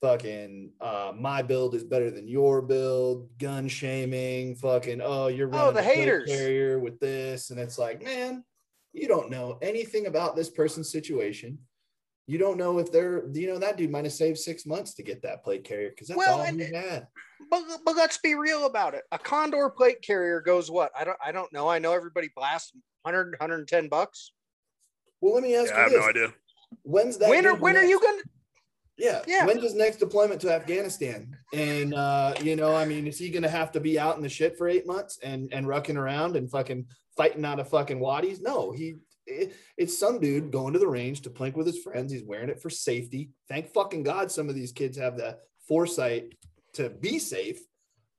fucking 0.01 0.71
uh 0.81 1.13
my 1.19 1.43
build 1.43 1.75
is 1.75 1.85
better 1.85 2.11
than 2.11 2.29
your 2.29 2.63
build 2.63 3.29
gun 3.39 3.67
shaming 3.69 4.55
fucking 4.55 5.01
oh 5.03 5.27
you're 5.27 5.49
running 5.49 5.69
Oh, 5.69 5.73
the 5.73 5.83
haters. 5.83 6.29
carrier 6.29 6.79
with 6.79 7.01
this 7.01 7.51
and 7.51 7.59
it's 7.59 7.79
like 7.79 8.03
man 8.03 8.45
you 8.93 9.09
don't 9.09 9.31
know 9.31 9.59
anything 9.61 10.07
about 10.07 10.37
this 10.37 10.51
person's 10.51 10.91
situation 10.91 11.59
you 12.29 12.37
don't 12.39 12.59
know 12.59 12.79
if 12.79 12.93
they're 12.93 13.27
you 13.33 13.49
know 13.49 13.59
that 13.59 13.77
dude 13.79 13.91
might 13.91 14.05
have 14.05 14.13
saved 14.13 14.39
six 14.39 14.67
months 14.67 14.93
to 14.95 15.03
get 15.03 15.23
that 15.23 15.43
plate 15.43 15.65
carrier 15.65 15.89
because 15.91 16.09
that's 16.09 16.19
Well, 16.19 16.41
all 16.41 16.45
and- 16.47 16.61
he 16.61 16.73
had. 16.73 17.09
But, 17.51 17.63
but 17.85 17.97
let's 17.97 18.19
be 18.19 18.35
real 18.35 18.67
about 18.67 18.95
it. 18.95 19.05
A 19.13 19.19
Condor 19.19 19.71
plate 19.71 20.03
carrier 20.03 20.41
goes 20.41 20.71
what? 20.71 20.93
I 20.99 21.05
don't 21.05 21.17
I 21.25 21.33
don't 21.33 21.51
know. 21.53 21.67
I 21.69 21.79
know 21.79 21.93
everybody 21.93 22.31
blasts 22.37 22.73
100 23.03 23.37
110 23.39 23.89
bucks. 23.89 24.33
Well, 25.23 25.35
let 25.35 25.43
me 25.43 25.57
ask 25.57 25.71
Yeah, 25.73 25.79
I 25.79 25.81
have 25.83 25.91
this: 25.91 26.01
no 26.01 26.09
idea. 26.09 26.29
When's 26.83 27.17
that? 27.19 27.31
When 27.31 27.47
are 27.47 27.53
dude 27.53 27.61
when 27.63 27.77
are 27.79 27.83
you 27.85 27.99
gonna 28.01 28.23
Yeah. 28.99 29.23
Yeah. 29.27 29.47
When's 29.47 29.63
his 29.63 29.75
next 29.75 29.97
deployment 29.97 30.43
to 30.43 30.53
Afghanistan? 30.53 31.35
And 31.55 31.95
uh, 31.95 32.35
you 32.43 32.57
know, 32.57 32.75
I 32.77 32.85
mean, 32.85 33.07
is 33.07 33.19
he 33.19 33.31
gonna 33.31 33.49
have 33.49 33.73
to 33.73 33.81
be 33.81 33.99
out 33.99 34.17
in 34.17 34.23
the 34.23 34.29
shit 34.29 34.59
for 34.59 34.69
eight 34.69 34.87
months 34.87 35.19
and 35.23 35.51
and 35.55 35.65
rucking 35.65 35.97
around 35.97 36.37
and 36.37 36.51
fucking 36.51 36.85
fighting 37.17 37.45
out 37.47 37.59
of 37.61 37.71
fucking 37.71 38.01
wadis? 38.01 38.41
No, 38.43 38.73
he 38.73 38.97
it, 39.29 39.55
it's 39.77 39.99
some 39.99 40.19
dude 40.21 40.51
going 40.51 40.73
to 40.73 40.79
the 40.79 40.89
range 40.89 41.23
to 41.23 41.31
plink 41.31 41.55
with 41.55 41.67
his 41.67 41.79
friends. 41.79 42.13
He's 42.13 42.25
wearing 42.25 42.49
it 42.49 42.61
for 42.61 42.71
safety. 42.71 43.31
Thank 43.49 43.73
fucking 43.73 44.03
God 44.03 44.31
some 44.31 44.49
of 44.49 44.55
these 44.55 44.73
kids 44.73 44.97
have 44.99 45.17
the 45.17 45.39
foresight 45.67 46.35
to 46.75 46.89
be 46.89 47.19
safe. 47.19 47.61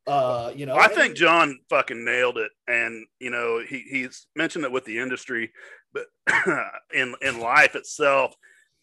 Uh, 0.07 0.51
you 0.55 0.65
know, 0.65 0.75
I 0.75 0.87
think 0.87 1.15
John 1.15 1.59
fucking 1.69 2.03
nailed 2.03 2.37
it, 2.37 2.51
and 2.67 3.05
you 3.19 3.29
know 3.29 3.61
he 3.67 3.85
he's 3.89 4.25
mentioned 4.35 4.65
it 4.65 4.71
with 4.71 4.85
the 4.85 4.97
industry, 4.97 5.51
but 5.93 6.05
in 6.93 7.15
in 7.21 7.39
life 7.39 7.75
itself 7.75 8.33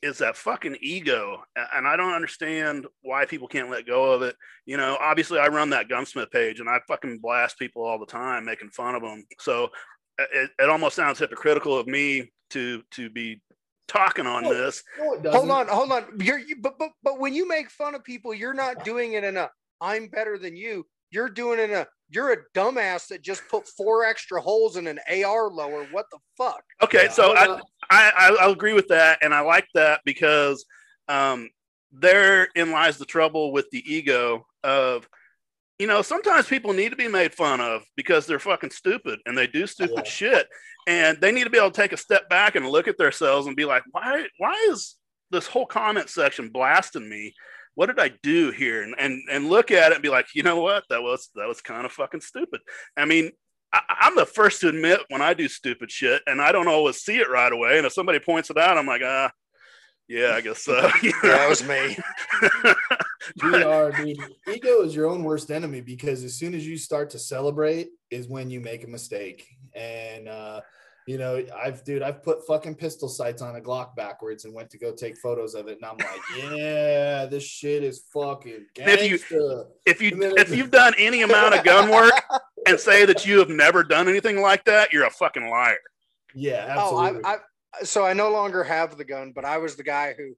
is 0.02 0.18
that 0.18 0.36
fucking 0.36 0.76
ego, 0.80 1.42
and 1.74 1.86
I 1.86 1.96
don't 1.96 2.12
understand 2.12 2.86
why 3.02 3.24
people 3.24 3.48
can't 3.48 3.70
let 3.70 3.86
go 3.86 4.12
of 4.12 4.22
it. 4.22 4.36
You 4.66 4.76
know, 4.76 4.96
obviously 5.00 5.38
I 5.38 5.48
run 5.48 5.70
that 5.70 5.88
gunsmith 5.88 6.30
page, 6.30 6.60
and 6.60 6.68
I 6.68 6.78
fucking 6.86 7.18
blast 7.20 7.58
people 7.58 7.82
all 7.82 7.98
the 7.98 8.06
time, 8.06 8.44
making 8.44 8.70
fun 8.70 8.94
of 8.94 9.02
them. 9.02 9.24
So 9.40 9.70
it, 10.18 10.50
it 10.58 10.68
almost 10.68 10.96
sounds 10.96 11.18
hypocritical 11.18 11.76
of 11.76 11.86
me 11.86 12.30
to 12.50 12.82
to 12.92 13.10
be 13.10 13.40
talking 13.88 14.26
on 14.26 14.44
No, 14.44 14.54
this. 14.54 14.82
No, 14.98 15.30
hold 15.30 15.50
on, 15.50 15.68
hold 15.68 15.92
on. 15.92 16.04
You're 16.20 16.38
you, 16.38 16.56
but 16.60 16.78
but 16.78 16.90
but 17.02 17.18
when 17.18 17.34
you 17.34 17.48
make 17.48 17.70
fun 17.70 17.94
of 17.94 18.04
people, 18.04 18.34
you're 18.34 18.54
not 18.54 18.84
doing 18.84 19.14
it 19.14 19.24
in 19.24 19.36
a 19.36 19.50
I'm 19.80 20.08
better 20.08 20.38
than 20.38 20.56
you. 20.56 20.86
You're 21.10 21.28
doing 21.28 21.58
it 21.60 21.70
in 21.70 21.76
a 21.76 21.86
you're 22.08 22.32
a 22.32 22.38
dumbass 22.54 23.08
that 23.08 23.22
just 23.22 23.42
put 23.48 23.66
four 23.66 24.04
extra 24.04 24.40
holes 24.40 24.76
in 24.76 24.86
an 24.86 25.00
AR 25.10 25.50
lower. 25.50 25.86
What 25.90 26.06
the 26.10 26.18
fuck? 26.36 26.62
Okay, 26.82 27.04
Yeah, 27.04 27.10
so 27.10 27.36
I'm 27.36 27.60
I, 27.90 28.12
I, 28.16 28.36
I 28.46 28.50
agree 28.50 28.72
with 28.72 28.88
that, 28.88 29.18
and 29.22 29.34
I 29.34 29.40
like 29.40 29.66
that 29.74 30.00
because 30.04 30.64
um, 31.08 31.50
therein 31.92 32.70
lies 32.70 32.98
the 32.98 33.04
trouble 33.04 33.52
with 33.52 33.68
the 33.70 33.82
ego 33.92 34.46
of, 34.64 35.08
you 35.78 35.86
know, 35.86 36.02
sometimes 36.02 36.46
people 36.46 36.72
need 36.72 36.90
to 36.90 36.96
be 36.96 37.08
made 37.08 37.34
fun 37.34 37.60
of 37.60 37.82
because 37.96 38.26
they're 38.26 38.38
fucking 38.38 38.70
stupid 38.70 39.20
and 39.26 39.36
they 39.36 39.46
do 39.46 39.66
stupid 39.66 40.04
Yeah. 40.04 40.10
shit, 40.10 40.48
and 40.86 41.18
they 41.20 41.32
need 41.32 41.44
to 41.44 41.50
be 41.50 41.58
able 41.58 41.70
to 41.70 41.80
take 41.80 41.92
a 41.92 41.96
step 41.98 42.28
back 42.28 42.54
and 42.56 42.68
look 42.68 42.88
at 42.88 42.96
themselves 42.98 43.46
and 43.46 43.56
be 43.56 43.64
like, 43.64 43.82
why 43.90 44.26
why 44.38 44.54
is 44.70 44.96
this 45.30 45.46
whole 45.46 45.66
comment 45.66 46.08
section 46.08 46.48
blasting 46.48 47.08
me? 47.08 47.34
What 47.74 47.86
did 47.86 47.98
I 48.00 48.12
do 48.22 48.50
here? 48.52 48.82
And 48.82 48.94
and 48.98 49.20
and 49.30 49.48
look 49.50 49.70
at 49.70 49.90
it 49.92 49.96
and 49.96 50.02
be 50.02 50.08
like, 50.08 50.28
you 50.34 50.42
know 50.42 50.60
what? 50.60 50.84
That 50.88 51.02
was 51.02 51.28
that 51.34 51.48
was 51.48 51.60
kind 51.60 51.84
of 51.84 51.92
fucking 51.92 52.20
stupid. 52.22 52.60
I 52.96 53.04
mean, 53.04 53.32
I, 53.72 53.80
I'm 53.88 54.16
the 54.16 54.24
first 54.24 54.60
to 54.62 54.68
admit 54.68 55.00
when 55.10 55.20
I 55.20 55.34
do 55.34 55.46
stupid 55.48 55.90
shit, 55.90 56.22
and 56.26 56.40
I 56.40 56.52
don't 56.52 56.68
always 56.68 56.96
see 57.02 57.18
it 57.18 57.28
right 57.28 57.52
away. 57.52 57.76
And 57.76 57.86
if 57.86 57.92
somebody 57.92 58.18
points 58.18 58.48
it 58.48 58.56
out, 58.56 58.78
I'm 58.78 58.86
like, 58.86 59.02
ah, 59.04 59.30
yeah, 60.08 60.32
I 60.34 60.40
guess 60.40 60.62
so. 60.62 60.74
That 61.22 61.46
was 61.48 61.62
me. 61.66 61.96
we 63.42 63.62
are 63.62 63.90
dude. 63.92 64.16
ego 64.52 64.82
is 64.82 64.94
your 64.94 65.06
own 65.06 65.24
worst 65.24 65.50
enemy 65.50 65.80
because 65.80 66.22
as 66.24 66.34
soon 66.34 66.54
as 66.54 66.66
you 66.66 66.76
start 66.78 67.10
to 67.10 67.18
celebrate 67.18 67.88
is 68.10 68.28
when 68.28 68.50
you 68.50 68.60
make 68.60 68.84
a 68.84 68.86
mistake 68.86 69.48
and 69.74 70.28
uh 70.28 70.60
you 71.08 71.18
know 71.18 71.42
i've 71.60 71.82
dude 71.84 72.02
i've 72.02 72.22
put 72.22 72.46
fucking 72.46 72.74
pistol 72.74 73.08
sights 73.08 73.42
on 73.42 73.56
a 73.56 73.60
glock 73.60 73.96
backwards 73.96 74.44
and 74.44 74.54
went 74.54 74.70
to 74.70 74.78
go 74.78 74.92
take 74.92 75.16
photos 75.18 75.54
of 75.56 75.66
it 75.66 75.78
and 75.82 75.84
i'm 75.84 75.96
like 75.96 76.20
yeah 76.56 77.26
this 77.26 77.42
shit 77.42 77.82
is 77.82 78.04
fucking 78.12 78.64
If 78.76 79.10
you- 79.10 79.18
if 79.86 80.00
you 80.00 80.34
if 80.36 80.54
you've 80.54 80.70
done 80.70 80.94
any 80.96 81.22
amount 81.22 81.54
of 81.56 81.64
gun 81.64 81.90
work 81.90 82.12
and 82.68 82.78
say 82.78 83.04
that 83.06 83.26
you 83.26 83.38
have 83.40 83.48
never 83.50 83.82
done 83.82 84.08
anything 84.08 84.40
like 84.40 84.64
that, 84.64 84.92
you're 84.92 85.06
a 85.06 85.10
fucking 85.10 85.48
liar. 85.50 85.78
yeah 86.34 86.74
Oh, 86.78 87.00
absolutely 87.00 87.24
I, 87.24 87.34
I 87.34 87.36
so 87.82 88.04
I 88.04 88.12
no 88.12 88.30
longer 88.30 88.64
have 88.64 88.96
the 88.96 89.04
gun, 89.04 89.32
but 89.34 89.44
I 89.44 89.58
was 89.58 89.76
the 89.76 89.82
guy 89.82 90.14
who 90.16 90.34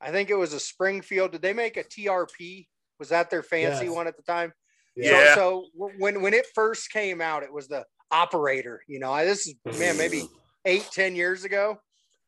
I 0.00 0.10
think 0.10 0.30
it 0.30 0.34
was 0.34 0.52
a 0.52 0.60
Springfield. 0.60 1.32
Did 1.32 1.42
they 1.42 1.52
make 1.52 1.76
a 1.76 1.84
TRP? 1.84 2.66
Was 2.98 3.08
that 3.08 3.30
their 3.30 3.42
fancy 3.42 3.86
Yes. 3.86 3.94
one 3.94 4.06
at 4.06 4.16
the 4.16 4.22
time? 4.22 4.52
Yeah. 4.96 5.34
So, 5.34 5.66
so 5.74 5.88
when 5.98 6.22
when 6.22 6.34
it 6.34 6.46
first 6.54 6.90
came 6.90 7.20
out, 7.20 7.42
it 7.42 7.52
was 7.52 7.68
the 7.68 7.84
operator. 8.10 8.82
You 8.86 9.00
know, 9.00 9.12
I, 9.12 9.24
this 9.24 9.46
is 9.46 9.54
man 9.78 9.96
maybe 9.96 10.28
eight 10.64 10.88
ten 10.92 11.16
years 11.16 11.44
ago. 11.44 11.78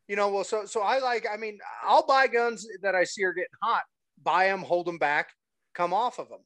You 0.08 0.16
know, 0.16 0.28
well, 0.28 0.44
so 0.44 0.64
so 0.66 0.80
I 0.82 0.98
like. 0.98 1.26
I 1.32 1.36
mean, 1.36 1.58
I'll 1.84 2.06
buy 2.06 2.26
guns 2.26 2.66
that 2.82 2.94
I 2.94 3.04
see 3.04 3.24
are 3.24 3.32
getting 3.32 3.48
hot. 3.62 3.82
Buy 4.22 4.46
them, 4.46 4.62
hold 4.62 4.86
them 4.86 4.98
back, 4.98 5.28
come 5.74 5.92
off 5.92 6.18
of 6.18 6.28
them. 6.28 6.40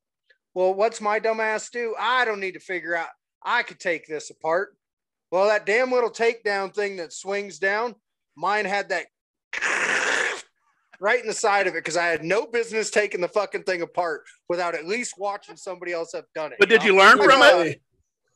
Well, 0.53 0.75
what's 0.75 1.01
my 1.01 1.21
dumbass 1.21 1.71
do? 1.71 1.95
I 1.99 2.25
don't 2.25 2.41
need 2.41 2.53
to 2.55 2.61
figure 2.61 2.95
out. 2.97 3.09
I 3.43 3.63
could 3.63 3.79
take 3.79 4.07
this 4.07 4.31
apart. 4.31 4.77
Well, 5.31 5.47
that 5.47 5.67
damn 5.67 5.93
little 5.93 6.11
takedown 6.11 6.75
thing 6.75 6.97
that 6.97 7.13
swings 7.13 7.59
down, 7.59 7.95
mine 8.37 8.65
had 8.65 8.89
that 8.89 9.07
right 11.01 11.21
in 11.21 11.27
the 11.27 11.33
side 11.33 11.67
of 11.67 11.75
it 11.75 11.85
because 11.85 11.97
I 11.97 12.07
had 12.07 12.25
no 12.25 12.47
business 12.47 12.91
taking 12.91 13.21
the 13.21 13.29
fucking 13.29 13.63
thing 13.63 13.83
apart 13.83 14.23
without 14.49 14.75
at 14.75 14.87
least 14.87 15.15
watching 15.19 15.57
somebody 15.57 15.93
else 15.93 16.13
have 16.15 16.27
done 16.35 16.53
it. 16.53 16.59
But 16.59 16.69
did 16.69 16.81
know? 16.81 16.87
you 16.87 16.97
learn 16.97 17.19
Like, 17.19 17.31
from 17.31 17.43
uh, 17.43 17.59
it? 17.61 17.81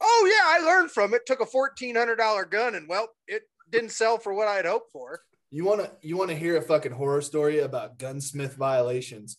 Oh 0.00 0.30
yeah, 0.30 0.64
I 0.64 0.66
learned 0.66 0.90
from 0.90 1.14
it. 1.14 1.26
Took 1.26 1.40
a 1.40 1.46
fourteen 1.46 1.94
hundred 1.94 2.16
dollar 2.16 2.44
gun, 2.44 2.74
and 2.74 2.88
well, 2.88 3.08
it 3.26 3.42
didn't 3.70 3.90
sell 3.90 4.18
for 4.18 4.34
what 4.34 4.48
I 4.48 4.54
had 4.54 4.66
hoped 4.66 4.92
for. 4.92 5.20
You 5.50 5.64
want 5.64 5.82
to 5.82 5.90
you 6.02 6.16
want 6.16 6.30
to 6.30 6.36
hear 6.36 6.56
a 6.56 6.62
fucking 6.62 6.92
horror 6.92 7.20
story 7.20 7.60
about 7.60 7.98
gunsmith 7.98 8.56
violations? 8.56 9.38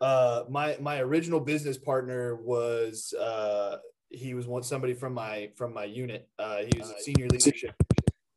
Uh, 0.00 0.44
my 0.48 0.76
my 0.80 1.00
original 1.00 1.40
business 1.40 1.76
partner 1.76 2.36
was 2.36 3.12
uh, 3.14 3.78
he 4.10 4.34
was 4.34 4.46
one 4.46 4.62
somebody 4.62 4.94
from 4.94 5.14
my 5.14 5.50
from 5.56 5.74
my 5.74 5.84
unit. 5.84 6.28
Uh, 6.38 6.58
he 6.58 6.78
was 6.78 6.92
senior 7.04 7.28
leadership, 7.28 7.74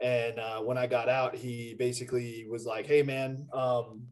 and 0.02 0.40
uh, 0.40 0.60
when 0.60 0.78
I 0.78 0.88
got 0.88 1.10
out, 1.10 1.36
he 1.36 1.76
basically 1.78 2.46
was 2.50 2.66
like, 2.66 2.86
"Hey 2.86 3.04
man, 3.04 3.48
um, 3.54 4.04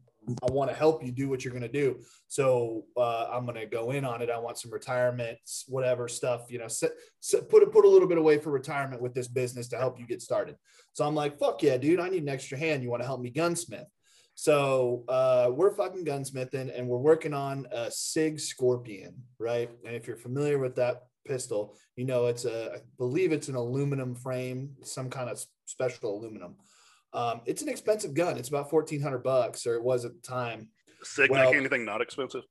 I 0.42 0.52
want 0.52 0.70
to 0.70 0.76
help 0.76 1.04
you 1.04 1.10
do 1.10 1.28
what 1.28 1.44
you're 1.44 1.54
gonna 1.54 1.68
do. 1.68 2.00
So 2.28 2.84
uh, 2.96 3.28
I'm 3.32 3.46
gonna 3.46 3.66
go 3.66 3.90
in 3.90 4.04
on 4.04 4.22
it. 4.22 4.30
I 4.30 4.38
want 4.38 4.58
some 4.58 4.72
retirement, 4.72 5.38
whatever 5.66 6.08
stuff, 6.08 6.42
you 6.48 6.58
know, 6.58 6.68
set, 6.68 6.92
set, 7.20 7.48
put 7.48 7.62
a, 7.62 7.66
put 7.66 7.84
a 7.84 7.88
little 7.88 8.08
bit 8.08 8.18
away 8.18 8.38
for 8.38 8.50
retirement 8.50 9.00
with 9.00 9.14
this 9.14 9.28
business 9.28 9.68
to 9.68 9.78
help 9.78 9.98
you 9.98 10.06
get 10.06 10.22
started." 10.22 10.56
So 10.92 11.06
I'm 11.06 11.14
like, 11.14 11.38
fuck 11.38 11.62
yeah, 11.62 11.76
dude, 11.76 12.00
I 12.00 12.08
need 12.08 12.22
an 12.22 12.28
extra 12.28 12.58
hand. 12.58 12.82
You 12.82 12.90
want 12.90 13.02
to 13.02 13.06
help 13.06 13.20
me 13.20 13.30
gunsmith? 13.30 13.86
So 14.34 15.04
uh, 15.08 15.50
we're 15.52 15.74
fucking 15.74 16.04
gunsmithing 16.04 16.76
and 16.76 16.88
we're 16.88 16.98
working 16.98 17.34
on 17.34 17.66
a 17.72 17.90
SIG 17.90 18.38
Scorpion, 18.38 19.14
right? 19.38 19.68
And 19.84 19.96
if 19.96 20.06
you're 20.06 20.16
familiar 20.16 20.58
with 20.58 20.76
that 20.76 21.07
pistol, 21.28 21.76
you 21.96 22.04
know 22.04 22.26
it's 22.26 22.44
a, 22.44 22.72
I 22.74 22.78
believe 22.96 23.32
it's 23.32 23.48
an 23.48 23.54
aluminum 23.54 24.14
frame, 24.14 24.70
some 24.82 25.10
kind 25.10 25.28
of 25.30 25.40
special 25.66 26.18
aluminum. 26.18 26.56
Um, 27.12 27.40
it's 27.46 27.62
an 27.62 27.68
expensive 27.68 28.14
gun. 28.14 28.36
It's 28.36 28.48
about 28.48 28.72
1400 28.72 29.18
bucks, 29.18 29.66
or 29.66 29.74
it 29.74 29.82
was 29.82 30.04
at 30.04 30.14
the 30.14 30.20
time. 30.20 30.68
Sig 31.02 31.30
well- 31.30 31.50
make 31.50 31.60
anything 31.60 31.84
not 31.84 32.00
expensive? 32.00 32.42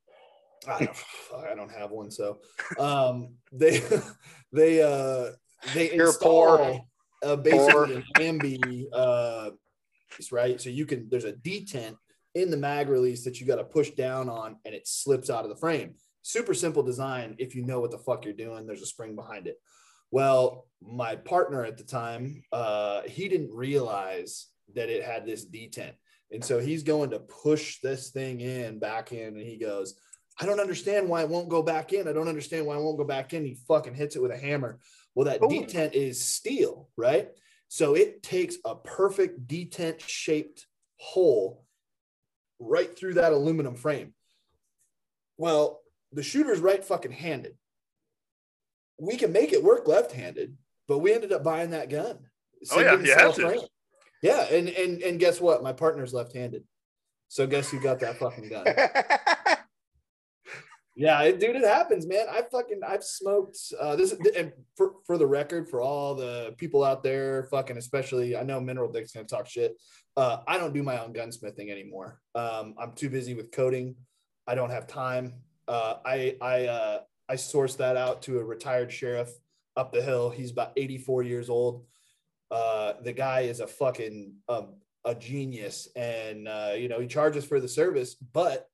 I 0.67 0.85
don't, 0.85 0.97
I 1.51 1.55
don't 1.55 1.71
have 1.71 1.91
one. 1.91 2.09
So 2.09 2.39
um, 2.79 3.35
they, 3.51 3.81
they, 4.51 4.81
uh, 4.81 5.31
they 5.73 5.93
You're 5.93 6.07
install 6.07 6.57
poor. 6.57 6.81
uh, 7.23 7.35
basically 7.35 7.95
an 7.95 8.03
ambi 8.15 8.85
uh, 8.91 9.51
right? 10.31 10.59
So 10.59 10.69
you 10.69 10.85
can 10.85 11.07
there's 11.09 11.25
a 11.25 11.33
detent 11.33 11.95
in 12.35 12.51
the 12.51 12.57
mag 12.57 12.89
release 12.89 13.23
that 13.23 13.39
you 13.39 13.47
got 13.47 13.55
to 13.57 13.63
push 13.63 13.91
down 13.91 14.29
on, 14.29 14.57
and 14.65 14.73
it 14.75 14.87
slips 14.87 15.29
out 15.29 15.43
of 15.43 15.49
the 15.49 15.55
frame. 15.55 15.95
Super 16.21 16.53
simple 16.53 16.83
design 16.83 17.35
if 17.39 17.55
you 17.55 17.65
know 17.65 17.79
what 17.79 17.91
the 17.91 17.97
fuck 17.97 18.25
you're 18.25 18.33
doing. 18.33 18.65
There's 18.65 18.81
a 18.81 18.87
spring 18.87 19.15
behind 19.15 19.47
it. 19.47 19.59
Well, 20.11 20.67
my 20.81 21.15
partner 21.15 21.65
at 21.65 21.77
the 21.77 21.83
time, 21.83 22.43
uh, 22.51 23.01
he 23.03 23.27
didn't 23.27 23.51
realize 23.51 24.47
that 24.75 24.89
it 24.89 25.03
had 25.03 25.25
this 25.25 25.45
detent, 25.45 25.93
and 26.31 26.43
so 26.43 26.59
he's 26.59 26.83
going 26.83 27.09
to 27.11 27.19
push 27.19 27.79
this 27.81 28.09
thing 28.09 28.41
in 28.41 28.79
back 28.79 29.11
in, 29.11 29.37
and 29.37 29.41
he 29.41 29.57
goes. 29.57 29.99
I 30.39 30.45
don't 30.45 30.59
understand 30.59 31.09
why 31.09 31.23
it 31.23 31.29
won't 31.29 31.49
go 31.49 31.63
back 31.63 31.93
in. 31.93 32.07
I 32.07 32.13
don't 32.13 32.27
understand 32.27 32.67
why 32.67 32.75
it 32.75 32.83
won't 32.83 32.99
go 32.99 33.03
back 33.03 33.33
in. 33.33 33.43
He 33.43 33.57
fucking 33.67 33.95
hits 33.95 34.15
it 34.15 34.21
with 34.21 34.29
a 34.29 34.37
hammer. 34.37 34.77
Well, 35.15 35.25
that 35.25 35.41
Ooh. 35.41 35.47
detent 35.47 35.93
is 35.93 36.23
steel, 36.23 36.89
right? 36.95 37.29
So 37.69 37.95
it 37.95 38.21
takes 38.21 38.57
a 38.63 38.75
perfect 38.75 39.47
detent 39.47 39.99
shaped 40.07 40.67
hole 40.97 41.65
right 42.59 42.95
through 42.95 43.15
that 43.15 43.33
aluminum 43.33 43.75
frame. 43.75 44.13
Well, 45.37 45.81
the 46.11 46.23
shooter's 46.23 46.59
right 46.59 46.83
fucking 46.83 47.11
handed. 47.11 47.55
We 48.99 49.17
can 49.17 49.31
make 49.31 49.53
it 49.53 49.63
work 49.63 49.87
left 49.87 50.11
handed, 50.11 50.57
but 50.87 50.99
we 50.99 51.13
ended 51.13 51.31
up 51.31 51.43
buying 51.43 51.71
that 51.71 51.89
gun. 51.89 52.17
Oh, 52.71 52.79
yeah, 52.79 52.99
you 52.99 53.13
have 53.13 53.35
to. 53.35 53.67
Yeah, 54.23 54.45
and 54.51 54.67
and 54.69 55.01
and 55.03 55.19
guess 55.19 55.39
what? 55.39 55.61
My 55.61 55.73
partner's 55.73 56.13
left 56.13 56.33
handed. 56.33 56.63
So 57.27 57.45
guess 57.45 57.69
who 57.69 57.79
got 57.79 57.99
that 57.99 58.17
fucking 58.17 58.49
gun? 58.49 58.65
Yeah, 60.99 61.21
it, 61.21 61.39
dude, 61.39 61.55
it 61.55 61.63
happens, 61.63 62.07
man. 62.07 62.25
I 62.27 62.41
fucking 62.51 62.81
I've 62.85 63.03
smoked 63.03 63.59
uh 63.79 63.95
this 63.95 64.15
and 64.35 64.51
for, 64.75 64.93
for 65.05 65.19
the 65.19 65.27
record, 65.27 65.69
for 65.69 65.79
all 65.79 66.15
the 66.15 66.55
people 66.57 66.83
out 66.83 67.03
there, 67.03 67.43
fucking 67.51 67.77
especially 67.77 68.35
I 68.35 68.41
know 68.41 68.59
Mineral 68.59 68.91
Dick's 68.91 69.11
gonna 69.11 69.27
talk 69.27 69.47
shit. 69.47 69.77
Uh 70.17 70.37
I 70.47 70.57
don't 70.57 70.73
do 70.73 70.81
my 70.81 70.97
own 71.03 71.13
gunsmithing 71.13 71.69
anymore. 71.69 72.19
Um 72.33 72.73
I'm 72.79 72.93
too 72.93 73.11
busy 73.11 73.35
with 73.35 73.51
coding. 73.51 73.95
I 74.47 74.55
don't 74.55 74.71
have 74.71 74.87
time. 74.87 75.35
Uh 75.67 75.95
I 76.05 76.37
I 76.41 76.65
uh 76.65 76.99
I 77.29 77.35
sourced 77.35 77.77
that 77.77 77.97
out 77.97 78.21
to 78.23 78.39
a 78.39 78.43
retired 78.43 78.91
sheriff 78.91 79.29
up 79.75 79.91
the 79.91 80.01
hill. 80.01 80.29
He's 80.29 80.51
about 80.51 80.73
84 80.77 81.23
years 81.23 81.49
old. 81.49 81.85
Uh 82.49 82.93
the 83.01 83.13
guy 83.13 83.41
is 83.41 83.59
a 83.59 83.67
fucking 83.67 84.33
um 84.47 84.75
a 85.05 85.15
genius 85.15 85.87
and 85.95 86.47
uh 86.47 86.73
you 86.75 86.89
know 86.89 86.99
he 86.99 87.07
charges 87.07 87.45
for 87.45 87.59
the 87.59 87.67
service, 87.67 88.15
but 88.15 88.67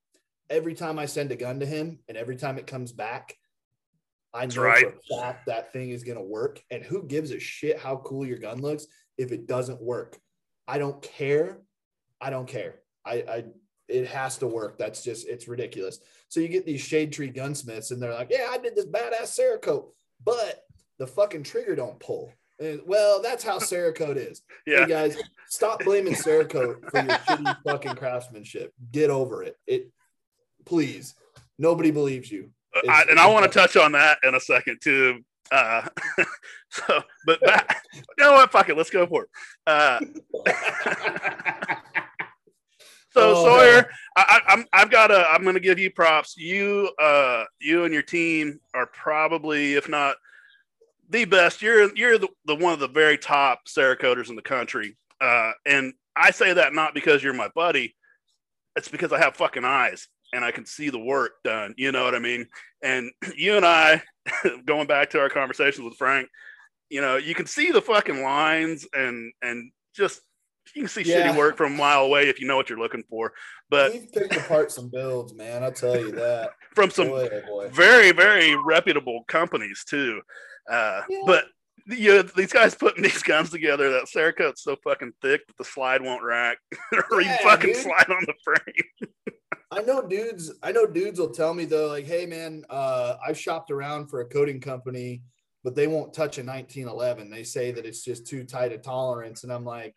every 0.50 0.74
time 0.74 1.00
I 1.00 1.06
send 1.06 1.32
a 1.32 1.36
gun 1.36 1.60
to 1.60 1.66
him 1.66 2.00
and 2.08 2.18
every 2.18 2.36
time 2.36 2.58
it 2.58 2.68
comes 2.68 2.92
back, 2.92 3.36
I 4.34 4.48
know 4.48 4.64
right. 4.64 4.94
for 5.08 5.20
fact 5.20 5.46
that 5.48 5.72
thing 5.74 5.92
is 5.92 6.04
going 6.04 6.18
to 6.18 6.24
work. 6.24 6.60
And 6.72 6.84
who 6.84 7.04
gives 7.04 7.32
a 7.32 7.40
shit 7.40 7.80
how 7.80 7.98
cool 7.98 8.26
your 8.26 8.40
gun 8.40 8.62
looks 8.62 8.86
if 9.18 9.32
it 9.32 9.48
doesn't 9.48 9.82
work? 9.82 10.18
I 10.68 10.78
don't 10.80 11.02
care. 11.02 11.60
I 12.20 12.30
don't 12.30 12.48
care. 12.48 12.76
I, 13.06 13.14
I, 13.14 13.46
it 13.94 14.08
has 14.08 14.38
to 14.40 14.48
work. 14.48 14.78
That's 14.78 15.04
just, 15.04 15.28
it's 15.28 15.48
ridiculous. 15.48 16.00
So 16.28 16.40
you 16.40 16.48
get 16.48 16.66
these 16.66 16.82
shade 16.82 17.14
tree 17.14 17.30
gunsmiths 17.30 17.92
and 17.92 18.02
they're 18.02 18.14
like, 18.14 18.30
yeah, 18.32 18.48
I 18.50 18.58
did 18.58 18.76
this 18.76 18.88
badass 18.88 19.40
Cerakote, 19.40 19.86
but 20.26 20.64
the 20.98 21.06
fucking 21.06 21.44
trigger 21.44 21.76
don't 21.76 22.00
pull. 22.00 22.34
And, 22.60 22.82
well, 22.86 23.22
that's 23.22 23.44
how 23.44 23.60
Cerakote 23.60 24.18
is. 24.18 24.42
Yeah. 24.66 24.86
Hey 24.86 24.88
guys, 24.88 25.18
stop 25.50 25.84
blaming 25.84 26.14
Cerakote 26.14 26.90
for 26.90 27.02
your 27.02 27.18
shitty 27.18 27.58
fucking 27.68 27.96
craftsmanship. 27.96 28.72
Get 28.94 29.10
over 29.10 29.44
it. 29.44 29.58
It, 29.68 29.92
please. 30.66 31.16
Nobody 31.60 31.92
believes 31.92 32.32
you. 32.32 32.50
Uh, 32.74 32.90
I, 32.90 33.04
and 33.10 33.20
I 33.20 33.28
want 33.28 33.44
to 33.44 33.52
touch 33.52 33.76
on 33.76 33.92
that 33.92 34.20
in 34.24 34.36
a 34.36 34.40
second 34.40 34.80
too. 34.82 35.20
Uh, 35.52 35.86
so, 36.70 37.04
but 37.26 37.42
back, 37.42 37.84
you 37.94 38.02
know 38.18 38.32
what? 38.32 38.52
Fuck 38.52 38.70
it. 38.70 38.78
Let's 38.78 38.90
go 38.90 39.06
for 39.06 39.24
it. 39.24 39.30
Uh, 39.68 40.00
so 43.14 43.34
Oh, 43.36 43.46
Sawyer, 43.46 43.90
I, 44.16 44.24
I, 44.48 44.54
I'm 44.54 44.66
I've 44.74 44.92
got 44.92 45.12
a. 45.12 45.28
I'm 45.30 45.44
going 45.44 45.56
to 45.56 45.60
give 45.60 45.80
you 45.80 45.92
props. 45.92 46.36
You, 46.38 46.92
uh, 47.02 47.46
you 47.60 47.86
and 47.86 47.94
your 47.94 48.04
team 48.04 48.60
are 48.74 48.88
probably, 48.88 49.74
if 49.76 49.88
not 49.88 50.16
the 51.10 51.26
best. 51.26 51.62
You're 51.62 51.96
you're 51.96 52.18
the, 52.18 52.30
the 52.46 52.56
one 52.56 52.74
of 52.74 52.80
the 52.80 52.88
very 52.88 53.18
top 53.18 53.68
Cerakoters 53.68 54.30
in 54.30 54.36
the 54.36 54.42
country. 54.42 54.98
Uh, 55.22 55.52
and 55.66 55.94
I 56.16 56.32
say 56.32 56.54
that 56.54 56.74
not 56.74 56.94
because 56.94 57.24
you're 57.24 57.34
my 57.34 57.50
buddy. 57.56 57.96
It's 58.76 58.90
because 58.90 59.14
I 59.14 59.20
have 59.20 59.36
fucking 59.36 59.66
eyes 59.66 60.08
and 60.34 60.44
I 60.44 60.52
can 60.52 60.66
see 60.66 60.90
the 60.90 61.00
work 61.00 61.34
done. 61.44 61.76
You 61.78 61.92
know 61.92 62.04
what 62.04 62.16
I 62.16 62.20
mean? 62.20 62.48
And 62.82 63.12
you 63.38 63.56
and 63.56 63.66
I, 63.66 64.02
going 64.66 64.88
back 64.88 65.12
to 65.12 65.20
our 65.20 65.30
conversations 65.30 65.86
with 65.86 65.98
Frank, 65.98 66.28
you 66.90 67.02
know, 67.02 67.18
you 67.18 67.36
can 67.36 67.46
see 67.46 67.72
the 67.72 67.82
fucking 67.82 68.22
lines 68.22 68.88
and 68.94 69.32
and 69.42 69.72
just 69.96 70.22
you 70.76 70.84
can 70.84 70.90
see 70.90 71.02
Yeah. 71.04 71.32
shitty 71.32 71.38
work 71.38 71.58
from 71.58 71.74
a 71.74 71.78
mile 71.78 72.04
away 72.04 72.30
if 72.30 72.40
you 72.40 72.48
know 72.48 72.56
what 72.56 72.70
you're 72.70 72.80
looking 72.80 73.04
for. 73.10 73.34
But 73.70 73.94
We've 73.94 74.12
picked 74.12 74.36
apart 74.36 74.72
some 74.72 74.90
builds, 74.90 75.34
man. 75.34 75.64
I'll 75.64 75.72
tell 75.72 75.98
you 76.00 76.12
that. 76.14 76.52
from 76.76 76.90
some 76.90 77.08
boy, 77.10 77.30
oh 77.32 77.42
boy. 77.48 77.70
very 77.70 78.12
very 78.12 78.56
reputable 78.56 79.24
companies 79.28 79.84
too. 79.88 80.22
Uh, 80.70 81.02
Yeah. 81.10 81.22
But 81.26 81.46
you 81.88 82.14
know, 82.14 82.22
these 82.22 82.54
guys 82.54 82.76
putting 82.76 83.04
these 83.04 83.22
guns 83.24 83.50
together, 83.50 83.92
that 83.92 84.06
Cerakote's 84.06 84.64
so 84.64 84.78
fucking 84.86 85.12
thick 85.22 85.46
that 85.48 85.58
the 85.58 85.66
slide 85.66 86.02
won't 86.02 86.24
rack 86.24 86.58
or 87.12 87.22
Yeah, 87.22 87.38
fucking 87.44 87.74
dude. 87.74 87.82
slide 87.84 88.10
on 88.10 88.26
the 88.26 88.34
frame. 88.44 89.34
I 89.72 89.82
know 89.82 90.02
dudes. 90.08 90.54
I 90.62 90.72
know 90.72 90.86
dudes 90.86 91.20
will 91.20 91.32
tell 91.32 91.54
me 91.54 91.66
though, 91.66 91.88
like, 91.88 92.06
"Hey, 92.06 92.26
man, 92.26 92.64
uh, 92.70 93.16
I've 93.26 93.38
shopped 93.40 93.70
around 93.72 94.08
for 94.08 94.22
a 94.22 94.26
coating 94.26 94.62
company, 94.62 95.24
but 95.64 95.76
they 95.76 95.88
won't 95.88 96.14
touch 96.14 96.38
a 96.38 96.44
1911. 96.44 97.30
They 97.32 97.44
say 97.44 97.72
that 97.72 97.86
it's 97.86 98.04
just 98.04 98.28
too 98.28 98.44
tight 98.46 98.72
a 98.72 98.78
tolerance." 98.78 99.44
And 99.44 99.52
I'm 99.52 99.66
like, 99.66 99.94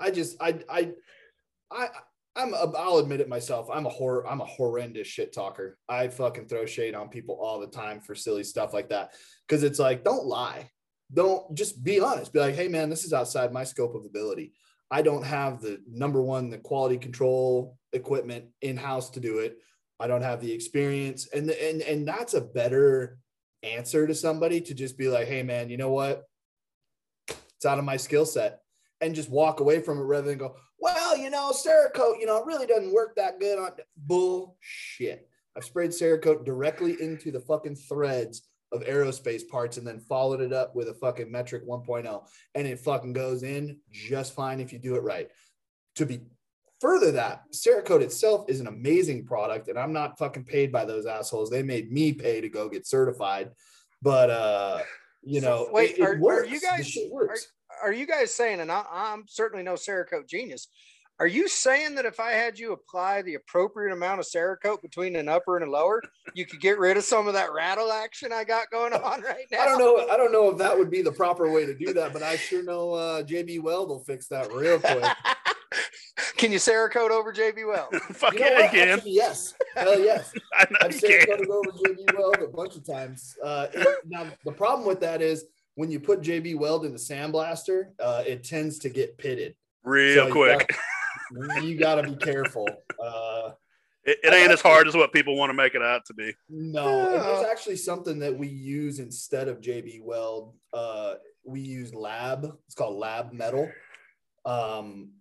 I 0.00 0.10
just, 0.10 0.36
I, 0.40 0.60
I, 0.68 0.92
I, 1.70 1.88
I'm. 2.36 2.52
A, 2.52 2.72
I'll 2.76 2.98
admit 2.98 3.20
it 3.20 3.28
myself. 3.28 3.68
I'm 3.72 3.86
a 3.86 3.90
hor. 3.90 4.26
I'm 4.26 4.40
a 4.40 4.46
horrendous 4.46 5.06
shit 5.06 5.32
talker. 5.32 5.78
I 5.88 6.08
fucking 6.08 6.48
throw 6.48 6.66
shade 6.66 6.94
on 6.94 7.08
people 7.08 7.38
all 7.40 7.60
the 7.60 7.68
time 7.68 8.00
for 8.00 8.14
silly 8.14 8.42
stuff 8.42 8.74
like 8.74 8.88
that 8.88 9.12
because 9.46 9.62
it's 9.62 9.78
like, 9.78 10.02
don't 10.02 10.26
lie. 10.26 10.70
Don't 11.12 11.54
just 11.54 11.84
be 11.84 12.00
honest. 12.00 12.32
Be 12.32 12.40
like, 12.40 12.56
hey, 12.56 12.66
man, 12.66 12.90
this 12.90 13.04
is 13.04 13.12
outside 13.12 13.52
my 13.52 13.62
scope 13.62 13.94
of 13.94 14.04
ability. 14.04 14.52
I 14.90 15.02
don't 15.02 15.24
have 15.24 15.60
the 15.60 15.80
number 15.88 16.22
one, 16.22 16.50
the 16.50 16.58
quality 16.58 16.98
control 16.98 17.78
equipment 17.92 18.46
in 18.62 18.76
house 18.76 19.10
to 19.10 19.20
do 19.20 19.38
it. 19.38 19.58
I 20.00 20.08
don't 20.08 20.22
have 20.22 20.40
the 20.40 20.52
experience, 20.52 21.28
and 21.32 21.48
and 21.50 21.82
and 21.82 22.06
that's 22.06 22.34
a 22.34 22.40
better 22.40 23.18
answer 23.62 24.06
to 24.06 24.14
somebody 24.14 24.60
to 24.60 24.74
just 24.74 24.98
be 24.98 25.08
like, 25.08 25.28
hey 25.28 25.42
man, 25.42 25.70
you 25.70 25.76
know 25.76 25.90
what? 25.90 26.24
It's 27.28 27.64
out 27.64 27.78
of 27.78 27.84
my 27.84 27.96
skill 27.96 28.26
set, 28.26 28.60
and 29.00 29.14
just 29.14 29.30
walk 29.30 29.60
away 29.60 29.80
from 29.80 29.98
it 29.98 30.02
rather 30.02 30.28
than 30.28 30.38
go, 30.38 30.56
well, 30.78 31.16
you 31.16 31.30
know, 31.30 31.50
Cerakote, 31.52 32.18
you 32.20 32.26
know, 32.26 32.38
it 32.38 32.46
really 32.46 32.66
doesn't 32.66 32.92
work 32.92 33.16
that 33.16 33.40
good 33.40 33.58
on 33.58 33.70
bullshit. 33.96 35.28
I've 35.56 35.64
sprayed 35.64 35.90
Cerakote 35.90 36.44
directly 36.44 36.96
into 37.00 37.30
the 37.30 37.40
fucking 37.40 37.76
threads 37.76 38.42
of 38.72 38.82
aerospace 38.82 39.46
parts 39.48 39.76
and 39.76 39.86
then 39.86 40.00
followed 40.00 40.40
it 40.40 40.52
up 40.52 40.74
with 40.74 40.88
a 40.88 40.94
fucking 40.94 41.30
metric 41.30 41.66
1.0 41.68 42.24
and 42.54 42.66
it 42.66 42.80
fucking 42.80 43.12
goes 43.12 43.42
in 43.44 43.78
just 43.92 44.34
fine 44.34 44.58
if 44.60 44.72
you 44.72 44.78
do 44.78 44.96
it 44.96 45.02
right. 45.02 45.28
To 45.96 46.06
be 46.06 46.22
further 46.80 47.12
that 47.12 47.42
Cerakote 47.52 48.02
itself 48.02 48.46
is 48.48 48.58
an 48.58 48.66
amazing 48.66 49.26
product 49.26 49.68
and 49.68 49.78
I'm 49.78 49.92
not 49.92 50.18
fucking 50.18 50.44
paid 50.44 50.72
by 50.72 50.84
those 50.84 51.06
assholes. 51.06 51.50
They 51.50 51.62
made 51.62 51.92
me 51.92 52.12
pay 52.12 52.40
to 52.40 52.48
go 52.48 52.68
get 52.68 52.86
certified. 52.86 53.50
But 54.02 54.30
uh 54.30 54.80
you 55.22 55.40
So, 55.40 55.46
know, 55.48 55.68
wait, 55.70 55.92
it, 55.92 55.98
it 55.98 56.02
are- 56.02 56.16
are 56.16 56.20
works. 56.20 56.50
you 56.50 56.60
guys- 56.60 56.96
works. 57.10 57.46
Are 57.82 57.92
you 57.92 58.06
guys 58.06 58.34
saying, 58.34 58.60
and 58.60 58.70
I, 58.70 58.84
I'm 58.90 59.24
certainly 59.28 59.64
no 59.64 59.74
Cerakote 59.74 60.28
genius, 60.28 60.68
are 61.20 61.26
you 61.28 61.46
saying 61.48 61.94
that 61.94 62.06
if 62.06 62.18
I 62.18 62.32
had 62.32 62.58
you 62.58 62.72
apply 62.72 63.22
the 63.22 63.34
appropriate 63.34 63.92
amount 63.92 64.18
of 64.18 64.26
Cerakote 64.26 64.82
between 64.82 65.14
an 65.14 65.28
upper 65.28 65.56
and 65.56 65.64
a 65.66 65.70
lower, 65.70 66.02
you 66.34 66.44
could 66.44 66.60
get 66.60 66.76
rid 66.78 66.96
of 66.96 67.04
some 67.04 67.28
of 67.28 67.34
that 67.34 67.52
rattle 67.52 67.92
action 67.92 68.32
I 68.32 68.42
got 68.42 68.68
going 68.70 68.92
on 68.92 69.22
right 69.22 69.44
now? 69.52 69.60
I 69.60 69.64
don't 69.66 69.78
know. 69.78 70.08
I 70.08 70.16
don't 70.16 70.32
know 70.32 70.50
if 70.50 70.58
that 70.58 70.76
would 70.76 70.90
be 70.90 71.02
the 71.02 71.12
proper 71.12 71.50
way 71.52 71.66
to 71.66 71.74
do 71.74 71.92
that, 71.94 72.12
but 72.12 72.24
I 72.24 72.34
sure 72.36 72.64
know 72.64 72.92
uh, 72.94 73.22
JB 73.22 73.62
Weld 73.62 73.90
will 73.90 74.00
fix 74.00 74.26
that 74.28 74.52
real 74.52 74.80
quick. 74.80 75.04
Can 76.36 76.52
you 76.52 76.58
Cerakote 76.58 77.10
over 77.10 77.32
JB 77.32 77.66
Weld? 77.66 77.94
Fuck 78.12 78.34
You 78.34 78.40
know 78.40 78.46
yeah, 78.46 78.56
you 78.58 78.62
what? 78.64 78.70
can. 78.72 78.88
Actually, 78.90 79.10
yes. 79.12 79.54
Hell 79.76 80.00
yes. 80.00 80.32
I 80.54 80.66
know 80.70 80.76
I've 80.82 80.92
you 80.92 80.98
said 80.98 81.26
to 81.38 81.46
go 81.46 81.58
over 81.58 81.70
JB 81.78 82.18
Weld 82.18 82.36
a 82.42 82.46
bunch 82.48 82.76
of 82.76 82.86
times. 82.86 83.36
Uh, 83.42 83.66
it- 83.72 83.98
now 84.06 84.26
the 84.44 84.52
problem 84.52 84.86
with 84.86 85.00
that 85.00 85.22
is 85.22 85.46
when 85.74 85.90
you 85.90 86.00
put 86.00 86.20
JB 86.20 86.56
Weld 86.58 86.84
in 86.84 86.92
the 86.92 86.98
sandblaster, 86.98 87.88
uh, 88.00 88.22
it 88.26 88.44
tends 88.44 88.78
to 88.80 88.88
get 88.88 89.18
pitted. 89.18 89.54
Real 89.82 90.26
So 90.26 90.32
quick. 90.32 90.76
You 91.62 91.76
got 91.76 91.96
to 91.96 92.02
be 92.02 92.16
careful. 92.16 92.68
Uh, 93.02 93.50
It, 94.06 94.18
it 94.22 94.34
ain't 94.34 94.52
as 94.52 94.60
hard 94.60 94.86
as 94.88 94.94
what 94.94 95.14
people 95.14 95.34
want 95.34 95.48
to 95.48 95.54
make 95.54 95.74
it 95.74 95.80
out 95.80 96.04
to 96.08 96.12
be. 96.12 96.34
no, 96.50 97.06
and 97.14 97.22
there's 97.22 97.46
actually 97.46 97.76
something 97.76 98.18
that 98.18 98.36
we 98.36 98.48
use 98.48 98.98
instead 98.98 99.48
of 99.48 99.62
JB 99.62 100.02
Weld. 100.02 100.52
Uh, 100.74 101.14
we 101.42 101.60
use 101.60 101.94
Lab. 101.94 102.54
It's 102.66 102.74
called 102.74 102.98
Lab 102.98 103.32
Metal. 103.32 103.66
Um, 104.44 105.12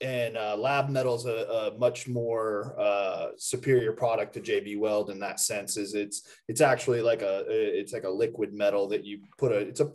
and 0.00 0.36
uh, 0.36 0.56
Lab 0.56 0.90
Metal 0.90 1.14
is 1.14 1.24
a, 1.24 1.72
a 1.74 1.78
much 1.78 2.06
more 2.06 2.74
uh, 2.78 3.28
superior 3.38 3.92
product 3.92 4.34
to 4.34 4.40
JB 4.40 4.78
Weld 4.78 5.08
in 5.10 5.18
that 5.20 5.40
sense. 5.40 5.76
Is 5.76 5.94
it's 5.94 6.22
it's 6.48 6.60
actually 6.60 7.00
like 7.00 7.22
a 7.22 7.44
it's 7.48 7.92
like 7.92 8.04
a 8.04 8.10
liquid 8.10 8.52
metal 8.52 8.88
that 8.88 9.04
you 9.04 9.20
put 9.38 9.52
a 9.52 9.58
it's 9.58 9.80
a 9.80 9.86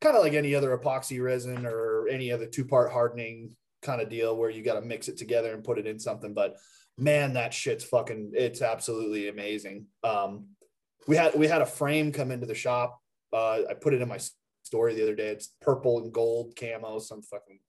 kind 0.00 0.16
of 0.16 0.22
like 0.22 0.34
any 0.34 0.54
other 0.54 0.76
epoxy 0.76 1.22
resin 1.22 1.64
or 1.64 2.08
any 2.08 2.30
other 2.30 2.46
two 2.46 2.64
part 2.64 2.92
hardening 2.92 3.56
kind 3.80 4.02
of 4.02 4.10
deal 4.10 4.36
where 4.36 4.50
you 4.50 4.62
got 4.62 4.74
to 4.74 4.82
mix 4.82 5.08
it 5.08 5.16
together 5.16 5.54
and 5.54 5.64
put 5.64 5.78
it 5.78 5.86
in 5.86 5.98
something. 5.98 6.34
But 6.34 6.56
man, 6.98 7.32
that 7.34 7.54
shit's 7.54 7.84
fucking 7.84 8.32
it's 8.34 8.60
absolutely 8.60 9.28
amazing. 9.28 9.86
Um, 10.04 10.48
we 11.06 11.16
had 11.16 11.34
we 11.34 11.46
had 11.46 11.62
a 11.62 11.66
frame 11.66 12.12
come 12.12 12.30
into 12.30 12.46
the 12.46 12.54
shop. 12.54 13.00
Uh, 13.32 13.60
I 13.70 13.74
put 13.80 13.94
it 13.94 14.02
in 14.02 14.08
my 14.08 14.18
story 14.62 14.94
the 14.94 15.02
other 15.02 15.14
day. 15.14 15.28
It's 15.28 15.54
purple 15.62 16.00
and 16.00 16.12
gold 16.12 16.54
camo, 16.58 16.98
some 16.98 17.22
fucking 17.22 17.60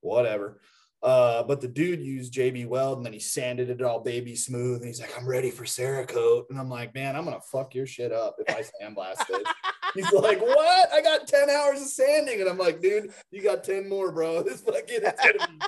whatever. 0.00 0.60
Uh, 1.02 1.42
but 1.42 1.62
the 1.62 1.68
dude 1.68 2.00
used 2.00 2.34
JB 2.34 2.66
Weld 2.66 2.98
and 2.98 3.06
then 3.06 3.12
he 3.14 3.18
sanded 3.20 3.70
it 3.70 3.80
all 3.80 4.00
baby 4.00 4.36
smooth. 4.36 4.78
And 4.78 4.86
he's 4.86 5.00
like, 5.00 5.16
I'm 5.18 5.26
ready 5.26 5.50
for 5.50 5.64
Cerakote. 5.64 6.44
And 6.50 6.58
I'm 6.58 6.68
like, 6.68 6.94
man, 6.94 7.16
I'm 7.16 7.24
gonna 7.24 7.40
fuck 7.40 7.74
your 7.74 7.86
shit 7.86 8.12
up 8.12 8.36
if 8.46 8.54
I 8.54 8.60
sandblast 8.62 9.24
it. 9.30 9.46
He's 9.94 10.12
like, 10.12 10.40
what? 10.40 10.92
I 10.92 11.00
got 11.02 11.26
10 11.26 11.50
hours 11.50 11.80
of 11.82 11.88
sanding. 11.88 12.40
And 12.40 12.48
I'm 12.48 12.58
like, 12.58 12.80
dude, 12.80 13.10
you 13.32 13.42
got 13.42 13.64
10 13.64 13.88
more, 13.88 14.12
bro. 14.12 14.42
This 14.44 14.60
fucking 14.60 15.00
be 15.00 15.06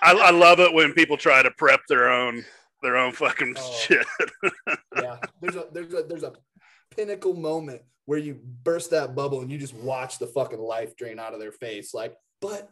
I, 0.03 0.13
I 0.13 0.31
love 0.31 0.61
it 0.61 0.73
when 0.73 0.93
people 0.93 1.17
try 1.17 1.43
to 1.43 1.51
prep 1.51 1.81
their 1.89 2.09
own 2.09 2.45
their 2.83 2.97
own 2.97 3.13
fucking 3.13 3.55
Oh. 3.59 3.73
shit. 3.81 4.07
yeah. 4.97 5.17
There's 5.41 5.57
a 5.57 5.67
there's 5.73 5.95
a 5.95 6.03
there's 6.03 6.23
a 6.25 6.33
pinnacle 6.95 7.35
moment 7.35 7.83
where 8.05 8.19
you 8.19 8.39
burst 8.65 8.91
that 8.91 9.15
bubble 9.15 9.41
and 9.41 9.51
you 9.51 9.59
just 9.59 9.75
watch 9.75 10.19
the 10.19 10.27
fucking 10.27 10.61
life 10.61 10.95
drain 10.97 11.19
out 11.19 11.33
of 11.35 11.41
their 11.41 11.53
face. 11.53 11.95
Like, 11.95 12.15
but 12.41 12.69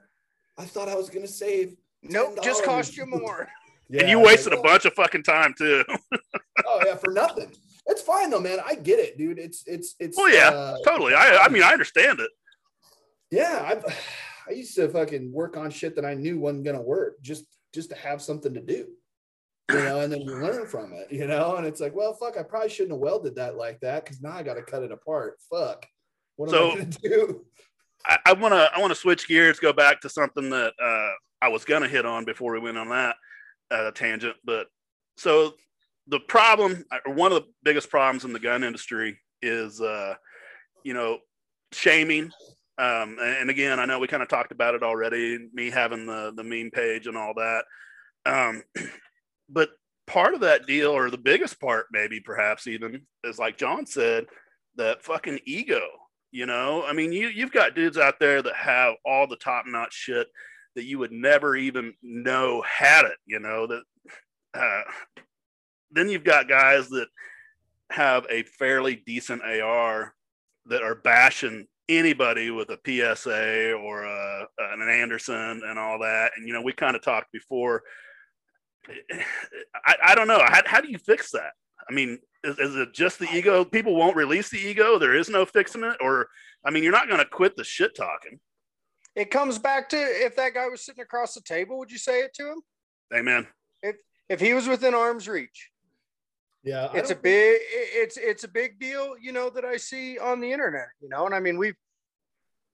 I 0.58 0.64
thought 0.66 0.88
I 0.88 0.94
was 0.96 1.10
gonna 1.10 1.26
save. 1.26 1.74
Nope, 2.02 2.38
just 2.42 2.62
$10. 2.62 2.66
cost 2.66 2.96
you 2.96 3.06
more. 3.06 3.40
and 3.90 4.00
Yeah, 4.00 4.06
you 4.08 4.16
like, 4.18 4.26
wasted 4.26 4.52
a 4.52 4.58
oh, 4.58 4.62
bunch 4.62 4.84
of 4.84 4.94
fucking 4.94 5.22
time 5.22 5.54
too. 5.56 5.84
Oh 6.66 6.82
yeah, 6.84 6.94
for 6.94 7.10
nothing. 7.10 7.50
It's 7.86 8.02
fine 8.02 8.28
though, 8.30 8.38
man. 8.40 8.58
I 8.64 8.74
get 8.74 8.98
it, 8.98 9.16
dude. 9.18 9.38
It's 9.38 9.64
it's 9.66 9.94
it's. 9.98 10.16
Oh 10.20 10.26
yeah, 10.26 10.50
uh, 10.50 10.76
totally. 10.86 11.14
I 11.14 11.38
I 11.38 11.48
mean 11.48 11.62
I 11.62 11.72
understand 11.72 12.20
it. 12.20 12.30
yeah. 13.30 13.62
I 13.86 13.94
I 14.48 14.52
used 14.52 14.74
to 14.76 14.88
fucking 14.88 15.32
work 15.32 15.56
on 15.56 15.70
shit 15.70 15.96
that 15.96 16.04
I 16.04 16.14
knew 16.14 16.38
wasn't 16.38 16.64
gonna 16.64 16.82
work 16.82 17.20
just 17.22 17.44
just 17.74 17.88
to 17.90 17.96
have 17.96 18.20
something 18.20 18.52
to 18.54 18.60
do, 18.60 18.88
you 19.70 19.78
know, 19.78 20.00
and 20.00 20.12
then 20.12 20.20
you 20.20 20.30
learn 20.36 20.66
from 20.66 20.92
it, 20.92 21.10
you 21.10 21.26
know. 21.26 21.56
And 21.56 21.66
it's 21.66 21.80
like, 21.80 21.94
well, 21.94 22.12
fuck, 22.14 22.36
I 22.38 22.42
probably 22.42 22.68
shouldn't 22.68 22.92
have 22.92 23.00
welded 23.00 23.36
that 23.36 23.56
like 23.56 23.80
that 23.80 24.04
because 24.04 24.20
now 24.20 24.32
I 24.32 24.42
got 24.42 24.54
to 24.54 24.62
cut 24.62 24.82
it 24.82 24.92
apart. 24.92 25.38
Fuck. 25.50 25.86
What 26.36 26.50
am 26.50 26.54
So- 26.54 26.70
I 26.72 26.74
gonna 26.74 26.84
do? 27.02 27.44
I, 28.06 28.18
I 28.26 28.32
want 28.34 28.52
to 28.54 28.70
I 28.74 28.78
want 28.80 28.90
to 28.92 28.98
switch 28.98 29.26
gears, 29.26 29.58
go 29.60 29.72
back 29.72 30.00
to 30.02 30.08
something 30.08 30.50
that 30.50 30.72
uh, 30.82 31.12
I 31.42 31.48
was 31.48 31.64
gonna 31.64 31.88
hit 31.88 32.06
on 32.06 32.24
before 32.24 32.52
we 32.52 32.60
went 32.60 32.78
on 32.78 32.88
that 32.90 33.16
uh, 33.70 33.90
tangent. 33.92 34.36
But 34.44 34.68
so 35.16 35.54
the 36.06 36.20
problem, 36.20 36.84
one 37.06 37.32
of 37.32 37.42
the 37.42 37.48
biggest 37.62 37.90
problems 37.90 38.24
in 38.24 38.32
the 38.32 38.40
gun 38.40 38.64
industry 38.64 39.18
is, 39.42 39.80
uh, 39.80 40.14
you 40.84 40.94
know, 40.94 41.18
shaming. 41.72 42.30
Um, 42.78 43.18
and, 43.20 43.36
and 43.40 43.50
again, 43.50 43.78
I 43.78 43.84
know 43.84 43.98
we 43.98 44.06
kind 44.06 44.22
of 44.22 44.28
talked 44.28 44.52
about 44.52 44.74
it 44.74 44.82
already. 44.82 45.38
Me 45.52 45.70
having 45.70 46.06
the 46.06 46.32
the 46.36 46.44
meme 46.44 46.70
page 46.70 47.06
and 47.06 47.16
all 47.16 47.34
that. 47.34 47.64
Um, 48.26 48.62
but 49.48 49.70
part 50.06 50.34
of 50.34 50.40
that 50.40 50.66
deal, 50.66 50.90
or 50.90 51.10
the 51.10 51.18
biggest 51.18 51.60
part, 51.60 51.86
maybe 51.92 52.20
perhaps 52.20 52.66
even, 52.66 53.02
is 53.24 53.38
like 53.38 53.58
John 53.58 53.86
said, 53.86 54.26
that 54.76 55.02
fucking 55.02 55.40
ego 55.44 55.80
you 56.32 56.46
know, 56.46 56.84
I 56.84 56.92
mean, 56.92 57.12
you 57.12 57.28
you've 57.28 57.50
got 57.50 57.74
dudes 57.74 57.98
out 57.98 58.20
there 58.20 58.40
that 58.40 58.54
have 58.54 58.94
all 59.04 59.26
the 59.26 59.36
top 59.36 59.64
notch 59.66 59.92
shit 59.92 60.28
that 60.76 60.84
you 60.84 60.98
would 60.98 61.12
never 61.12 61.56
even 61.56 61.94
know 62.02 62.62
had 62.62 63.04
it. 63.04 63.16
You 63.26 63.40
know 63.40 63.66
that. 63.66 63.82
Uh, 64.52 64.82
then 65.92 66.08
you've 66.08 66.24
got 66.24 66.48
guys 66.48 66.88
that 66.88 67.08
have 67.90 68.26
a 68.30 68.42
fairly 68.44 69.02
decent 69.06 69.42
AR 69.42 70.14
that 70.66 70.82
are 70.82 70.94
bashing 70.94 71.66
anybody 71.88 72.50
with 72.50 72.70
a 72.70 72.78
PSA 72.86 73.72
or 73.72 74.04
a, 74.04 74.46
an 74.58 74.88
Anderson 74.88 75.62
and 75.64 75.78
all 75.78 75.98
that. 75.98 76.32
And 76.36 76.46
you 76.46 76.52
know, 76.54 76.62
we 76.62 76.72
kind 76.72 76.94
of 76.94 77.02
talked 77.02 77.32
before. 77.32 77.82
I, 79.84 79.96
I 80.06 80.14
don't 80.14 80.28
know. 80.28 80.40
How, 80.44 80.62
how 80.66 80.80
do 80.80 80.90
you 80.90 80.98
fix 80.98 81.32
that? 81.32 81.52
I 81.88 81.92
mean, 81.92 82.18
is, 82.44 82.58
is 82.58 82.76
it 82.76 82.94
just 82.94 83.18
the 83.18 83.28
ego? 83.34 83.64
People 83.64 83.96
won't 83.96 84.16
release 84.16 84.50
the 84.50 84.58
ego. 84.58 84.98
There 84.98 85.14
is 85.14 85.28
no 85.28 85.44
fixing 85.44 85.84
it. 85.84 85.96
Or, 86.00 86.28
I 86.64 86.70
mean, 86.70 86.82
you're 86.82 86.92
not 86.92 87.08
going 87.08 87.18
to 87.18 87.26
quit 87.26 87.56
the 87.56 87.64
shit 87.64 87.94
talking. 87.94 88.38
It 89.16 89.30
comes 89.30 89.58
back 89.58 89.88
to 89.90 89.96
if 89.96 90.36
that 90.36 90.54
guy 90.54 90.68
was 90.68 90.84
sitting 90.84 91.02
across 91.02 91.34
the 91.34 91.40
table, 91.40 91.78
would 91.78 91.90
you 91.90 91.98
say 91.98 92.20
it 92.20 92.32
to 92.34 92.52
him? 92.52 92.62
Amen. 93.14 93.46
If 93.82 93.96
if 94.28 94.40
he 94.40 94.54
was 94.54 94.68
within 94.68 94.94
arm's 94.94 95.28
reach, 95.28 95.70
Yeah, 96.62 96.90
it's 96.94 97.10
a 97.10 97.16
big 97.16 97.58
it's 97.62 98.16
it's 98.16 98.44
a 98.44 98.48
big 98.48 98.78
deal 98.78 99.14
you 99.20 99.32
know 99.32 99.50
that 99.50 99.64
i 99.64 99.76
see 99.76 100.18
on 100.18 100.40
the 100.40 100.52
internet 100.52 100.88
you 101.00 101.08
know 101.08 101.26
and 101.26 101.34
i 101.34 101.40
mean 101.40 101.58
we've 101.58 101.76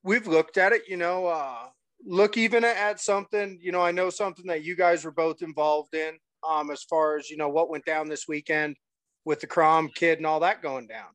we've 0.03 0.27
looked 0.27 0.57
at 0.57 0.73
it 0.73 0.83
you 0.89 0.97
know 0.97 1.27
uh 1.27 1.67
look 2.05 2.37
even 2.37 2.65
at, 2.65 2.77
at 2.77 3.01
something 3.01 3.59
you 3.61 3.73
know 3.73 3.83
i 3.83 3.91
know 3.91 4.11
something 4.11 4.47
that 4.47 4.65
you 4.65 4.77
guys 4.77 5.05
were 5.05 5.13
both 5.13 5.43
involved 5.43 5.95
in 5.95 6.15
um 6.47 6.71
as 6.71 6.83
far 6.85 7.17
as 7.17 7.31
you 7.31 7.37
know 7.37 7.49
what 7.49 7.71
went 7.71 7.85
down 7.85 8.09
this 8.09 8.27
weekend 8.29 8.77
with 9.25 9.41
the 9.41 9.47
crom 9.47 9.89
kid 9.95 10.19
and 10.19 10.27
all 10.27 10.41
that 10.41 10.63
going 10.63 10.87
down 10.87 11.09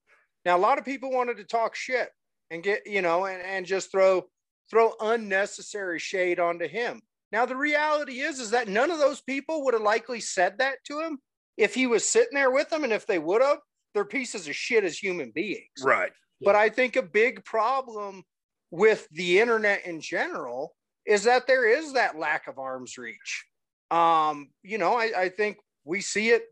now 0.45 0.57
a 0.57 0.59
lot 0.59 0.79
of 0.79 0.85
people 0.85 1.11
wanted 1.11 1.37
to 1.37 1.43
talk 1.43 1.75
shit 1.75 2.09
and 2.49 2.63
get 2.63 2.81
you 2.85 3.01
know 3.01 3.25
and, 3.25 3.41
and 3.43 3.65
just 3.65 3.91
throw 3.91 4.23
throw 4.71 4.93
unnecessary 5.01 5.99
shade 5.99 6.39
onto 6.39 6.67
him. 6.67 7.01
Now 7.31 7.45
the 7.45 7.55
reality 7.55 8.21
is 8.21 8.39
is 8.39 8.51
that 8.51 8.67
none 8.67 8.89
of 8.89 8.97
those 8.97 9.21
people 9.21 9.65
would 9.65 9.73
have 9.73 9.83
likely 9.83 10.19
said 10.19 10.57
that 10.57 10.77
to 10.85 10.99
him 11.01 11.19
if 11.57 11.75
he 11.75 11.85
was 11.85 12.07
sitting 12.07 12.33
there 12.33 12.51
with 12.51 12.69
them 12.69 12.83
and 12.83 12.93
if 12.93 13.05
they 13.05 13.19
would 13.19 13.41
have 13.41 13.59
they're 13.93 14.05
pieces 14.05 14.47
of 14.47 14.55
shit 14.55 14.85
as 14.85 14.97
human 14.97 15.31
beings. 15.31 15.83
Right. 15.83 16.11
but 16.39 16.55
i 16.55 16.69
think 16.69 16.95
a 16.95 17.01
big 17.03 17.43
problem 17.45 18.23
with 18.71 19.07
the 19.11 19.39
internet 19.39 19.85
in 19.85 19.99
general 19.99 20.73
is 21.05 21.23
that 21.23 21.45
there 21.45 21.67
is 21.67 21.93
that 21.93 22.17
lack 22.17 22.47
of 22.47 22.57
arm's 22.57 22.97
reach. 22.97 23.45
Um 23.91 24.49
you 24.63 24.77
know 24.77 24.93
i, 24.93 25.11
I 25.15 25.29
think 25.29 25.57
we 25.83 26.01
see 26.01 26.29
it. 26.29 26.43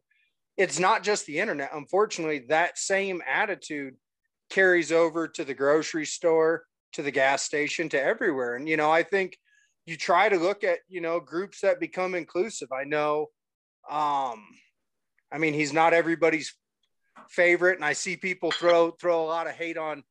It's 0.57 0.79
not 0.79 1.03
just 1.03 1.25
the 1.25 1.39
internet. 1.39 1.69
Unfortunately 1.73 2.45
that 2.49 2.77
same 2.77 3.21
attitude 3.27 3.95
carries 4.49 4.91
over 4.91 5.27
to 5.27 5.45
the 5.45 5.53
grocery 5.53 6.05
store 6.05 6.63
to 6.93 7.01
the 7.01 7.11
gas 7.11 7.43
station 7.43 7.89
to 7.89 8.01
everywhere. 8.01 8.55
And 8.55 8.67
you 8.67 8.77
know 8.77 8.91
i 8.91 9.03
think 9.03 9.37
you 9.85 9.97
try 9.97 10.29
to 10.29 10.37
look 10.37 10.63
at 10.63 10.79
you 10.87 11.01
know 11.01 11.19
groups 11.19 11.61
that 11.61 11.79
become 11.79 12.13
inclusive. 12.15 12.69
I 12.71 12.83
know 12.83 13.27
um 13.89 14.45
i 15.31 15.37
mean 15.39 15.53
he's 15.53 15.73
not 15.73 15.93
everybody's 15.93 16.53
favorite 17.29 17.75
and 17.75 17.85
i 17.85 17.93
see 17.93 18.15
people 18.15 18.51
throw 18.51 18.91
throw 18.91 19.23
a 19.23 19.25
lot 19.25 19.47
of 19.47 19.53
hate 19.53 19.77
on 19.77 20.03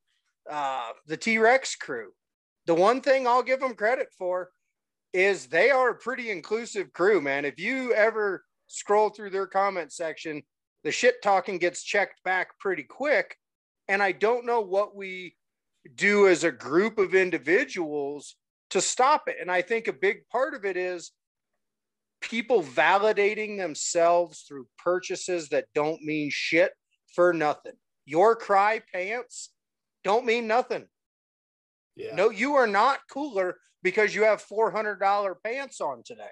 uh 0.51 0.91
the 1.07 1.17
t-rex 1.17 1.77
crew. 1.77 2.11
The 2.67 2.75
one 2.75 3.01
thing 3.01 3.27
i'll 3.27 3.43
give 3.43 3.61
them 3.61 3.75
credit 3.75 4.09
for 4.19 4.51
is 5.13 5.47
they 5.47 5.71
are 5.71 5.91
a 5.91 5.99
pretty 5.99 6.31
inclusive 6.31 6.93
crew 6.93 7.21
man. 7.21 7.45
If 7.45 7.59
you 7.59 7.95
ever 7.95 8.45
scroll 8.67 9.11
through 9.11 9.31
their 9.31 9.47
comment 9.47 9.93
section 9.93 10.43
the 10.85 10.91
shit 10.91 11.23
talking 11.23 11.59
gets 11.59 11.83
checked 11.83 12.23
back 12.25 12.59
pretty 12.59 12.85
quick. 12.85 13.37
And 13.87 14.03
i 14.03 14.13
don't 14.13 14.47
know 14.47 14.61
what 14.61 14.97
we 14.97 15.37
do 15.95 16.29
as 16.29 16.45
a 16.45 16.53
group 16.53 16.99
of 16.99 17.15
individuals 17.15 18.37
to 18.71 18.81
stop 18.81 19.25
it 19.27 19.37
and 19.41 19.51
i 19.51 19.63
think 19.63 19.89
a 19.89 19.93
big 19.93 20.27
part 20.31 20.55
of 20.55 20.65
it 20.65 20.77
is 20.77 21.13
people 22.21 22.63
validating 22.63 23.59
themselves 23.59 24.43
through 24.47 24.67
purchases 24.83 25.49
that 25.51 25.67
don't 25.75 26.03
mean 26.03 26.31
shit 26.33 26.73
for 27.15 27.33
nothing. 27.33 27.73
Your 28.05 28.37
Crye 28.37 28.83
pants 28.93 29.51
don't 30.05 30.27
mean 30.27 30.47
nothing. 30.47 30.87
yeah. 31.97 32.15
No, 32.15 32.31
you 32.31 32.55
are 32.55 32.67
not 32.67 33.01
cooler 33.11 33.57
because 33.83 34.15
you 34.15 34.25
have 34.25 34.45
$400 34.45 35.35
pants 35.45 35.81
on 35.81 36.03
today. 36.05 36.31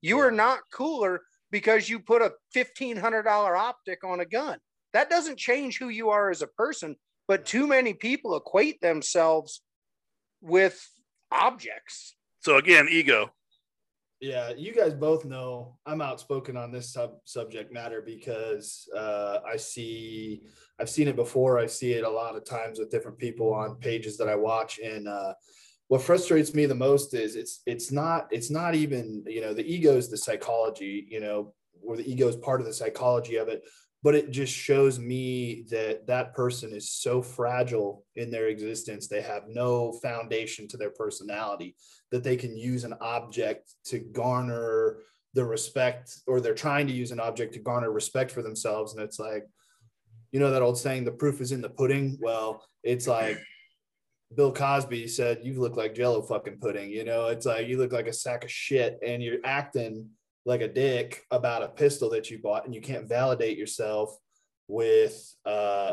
You 0.00 0.18
are 0.20 0.30
not 0.30 0.60
cooler 0.72 1.22
because 1.50 1.88
you 1.88 1.98
put 1.98 2.22
a 2.22 2.32
$1,500 2.56 3.26
optic 3.26 4.04
on 4.04 4.20
a 4.20 4.24
gun. 4.24 4.58
That 4.92 5.10
doesn't 5.10 5.38
change 5.38 5.78
who 5.78 5.88
you 5.88 6.10
are 6.10 6.30
as 6.30 6.42
a 6.42 6.46
person, 6.46 6.96
but 7.28 7.44
too 7.44 7.66
many 7.66 7.92
people 7.92 8.36
equate 8.36 8.80
themselves 8.80 9.60
with 10.40 10.84
objects. 11.30 12.16
So 12.40 12.56
again, 12.56 12.88
ego. 12.90 13.30
Yeah, 14.20 14.50
you 14.56 14.74
guys 14.74 14.94
both 14.94 15.24
know 15.24 15.78
I'm 15.86 16.00
outspoken 16.00 16.56
on 16.56 16.72
this 16.72 16.92
sub 16.92 17.18
subject 17.24 17.72
matter 17.72 18.02
because 18.04 18.88
uh, 18.96 19.38
I 19.46 19.56
see 19.56 20.42
I've 20.80 20.90
seen 20.90 21.06
it 21.06 21.14
before. 21.14 21.58
I 21.58 21.66
see 21.66 21.92
it 21.92 22.02
a 22.02 22.10
lot 22.10 22.34
of 22.34 22.44
times 22.44 22.80
with 22.80 22.90
different 22.90 23.18
people 23.18 23.52
on 23.54 23.76
pages 23.76 24.16
that 24.16 24.28
I 24.28 24.34
watch, 24.34 24.80
and 24.80 25.06
uh, 25.06 25.34
what 25.86 26.02
frustrates 26.02 26.52
me 26.52 26.66
the 26.66 26.74
most 26.74 27.14
is 27.14 27.36
it's 27.36 27.60
it's 27.64 27.92
not 27.92 28.26
it's 28.32 28.50
not 28.50 28.74
even 28.74 29.22
you 29.26 29.40
know 29.40 29.54
the 29.54 29.66
ego 29.72 29.96
is 29.96 30.08
the 30.08 30.16
psychology 30.16 31.06
you 31.08 31.20
know 31.20 31.54
or 31.82 31.96
the 31.96 32.10
ego 32.10 32.26
is 32.26 32.36
part 32.36 32.60
of 32.60 32.66
the 32.66 32.72
psychology 32.72 33.36
of 33.36 33.46
it 33.46 33.62
but 34.02 34.14
it 34.14 34.30
just 34.30 34.52
shows 34.52 34.98
me 34.98 35.64
that 35.70 36.06
that 36.06 36.34
person 36.34 36.72
is 36.72 36.90
so 36.90 37.20
fragile 37.20 38.04
in 38.14 38.30
their 38.30 38.46
existence. 38.46 39.08
They 39.08 39.22
have 39.22 39.48
no 39.48 39.92
foundation 40.00 40.68
to 40.68 40.76
their 40.76 40.90
personality 40.90 41.74
that 42.12 42.22
they 42.22 42.36
can 42.36 42.56
use 42.56 42.84
an 42.84 42.94
object 43.00 43.74
to 43.86 43.98
garner 43.98 44.98
the 45.34 45.44
respect 45.44 46.12
or 46.26 46.40
they're 46.40 46.54
trying 46.54 46.86
to 46.86 46.92
use 46.92 47.10
an 47.10 47.20
object 47.20 47.54
to 47.54 47.60
garner 47.60 47.90
respect 47.90 48.30
for 48.30 48.42
themselves. 48.42 48.94
And 48.94 49.02
it's 49.02 49.18
like 49.18 49.46
you 50.32 50.40
know 50.40 50.50
that 50.50 50.62
old 50.62 50.78
saying 50.78 51.04
the 51.04 51.10
proof 51.10 51.40
is 51.40 51.52
in 51.52 51.60
the 51.60 51.68
pudding. 51.68 52.18
Well 52.20 52.64
it's 52.82 53.08
like 53.08 53.42
bill 54.34 54.52
cosby 54.52 55.08
said 55.08 55.40
you 55.42 55.58
look 55.58 55.76
like 55.76 55.94
jello 55.94 56.22
fucking 56.22 56.58
pudding 56.58 56.90
you 56.90 57.04
know? 57.04 57.28
It's 57.28 57.46
like 57.46 57.66
you 57.66 57.78
look 57.78 57.92
like 57.92 58.06
a 58.06 58.12
sack 58.12 58.44
of 58.44 58.50
shit 58.50 58.98
and 59.04 59.22
you're 59.22 59.44
acting 59.44 60.08
like 60.48 60.62
a 60.62 60.68
dick 60.68 61.24
about 61.30 61.62
a 61.62 61.68
pistol 61.68 62.08
that 62.10 62.30
you 62.30 62.38
bought 62.38 62.64
and 62.64 62.74
you 62.74 62.80
can't 62.80 63.06
validate 63.06 63.58
yourself 63.58 64.16
with 64.66 65.16
uh 65.44 65.92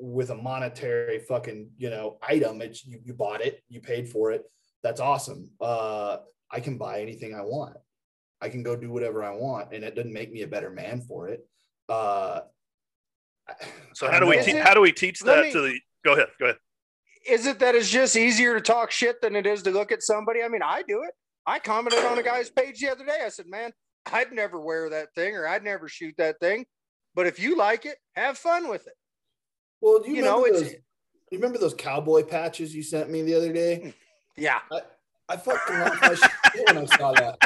with 0.00 0.30
a 0.30 0.34
monetary 0.34 1.20
fucking 1.20 1.70
you 1.78 1.90
know 1.90 2.18
item 2.26 2.60
it's 2.60 2.84
you, 2.84 2.98
you 3.04 3.14
bought 3.14 3.40
it 3.40 3.62
you 3.68 3.80
paid 3.80 4.08
for 4.08 4.32
it 4.32 4.42
that's 4.82 5.00
awesome 5.00 5.48
uh 5.60 6.16
i 6.50 6.58
can 6.58 6.76
buy 6.76 7.00
anything 7.00 7.34
i 7.34 7.40
want 7.40 7.76
i 8.40 8.48
can 8.48 8.62
go 8.64 8.74
do 8.74 8.90
whatever 8.90 9.22
i 9.22 9.30
want 9.30 9.72
and 9.72 9.84
it 9.84 9.94
doesn't 9.94 10.12
make 10.12 10.32
me 10.32 10.42
a 10.42 10.46
better 10.54 10.70
man 10.70 11.00
for 11.00 11.28
it 11.28 11.46
uh 11.88 12.40
So 13.92 14.10
how 14.10 14.18
do 14.18 14.26
we 14.26 14.42
te- 14.42 14.52
it- 14.58 14.62
how 14.66 14.74
do 14.74 14.80
we 14.80 14.92
teach 14.92 15.20
that 15.20 15.44
me- 15.44 15.52
to 15.52 15.60
the? 15.60 15.78
Go 16.04 16.14
ahead. 16.14 16.28
Go 16.40 16.46
ahead. 16.46 16.56
is 17.28 17.46
it 17.46 17.58
that 17.60 17.74
it's 17.74 17.90
just 17.90 18.16
easier 18.16 18.54
to 18.54 18.60
talk 18.60 18.90
shit 18.90 19.20
than 19.22 19.36
it 19.36 19.46
is 19.46 19.62
to 19.62 19.70
look 19.70 19.92
at 19.92 20.02
somebody? 20.02 20.42
I 20.42 20.48
mean, 20.48 20.62
I 20.62 20.82
do 20.82 21.02
it. 21.02 21.12
I 21.46 21.58
commented 21.58 22.04
on 22.04 22.18
a 22.18 22.22
guy's 22.22 22.50
page 22.50 22.80
the 22.80 22.90
other 22.90 23.04
day. 23.04 23.18
I 23.24 23.28
said, 23.28 23.46
man, 23.46 23.70
I'd 24.12 24.32
never 24.32 24.60
wear 24.60 24.90
that 24.90 25.14
thing 25.14 25.34
or 25.36 25.46
I'd 25.46 25.64
never 25.64 25.88
shoot 25.88 26.14
that 26.18 26.38
thing. 26.40 26.66
But 27.14 27.26
if 27.26 27.38
you 27.38 27.56
like 27.56 27.86
it, 27.86 27.96
have 28.14 28.36
fun 28.38 28.68
with 28.68 28.86
it. 28.86 28.94
well 29.80 30.02
you, 30.06 30.16
You 30.16 30.22
know, 30.22 30.46
it's- 30.46 30.72
you 31.30 31.38
remember 31.38 31.58
those 31.58 31.74
cowboy 31.74 32.22
patches 32.22 32.74
you 32.74 32.82
sent 32.82 33.10
me 33.10 33.22
the 33.22 33.34
other 33.34 33.52
day 33.52 33.80
mm, 33.84 33.94
Yeah. 34.36 34.60
I 35.28 35.36
fucking 35.36 35.78
lost 35.78 36.02
my 36.02 36.14
shit 36.14 36.66
when 36.68 36.78
I 36.78 36.84
saw 36.84 37.12
that. 37.12 37.38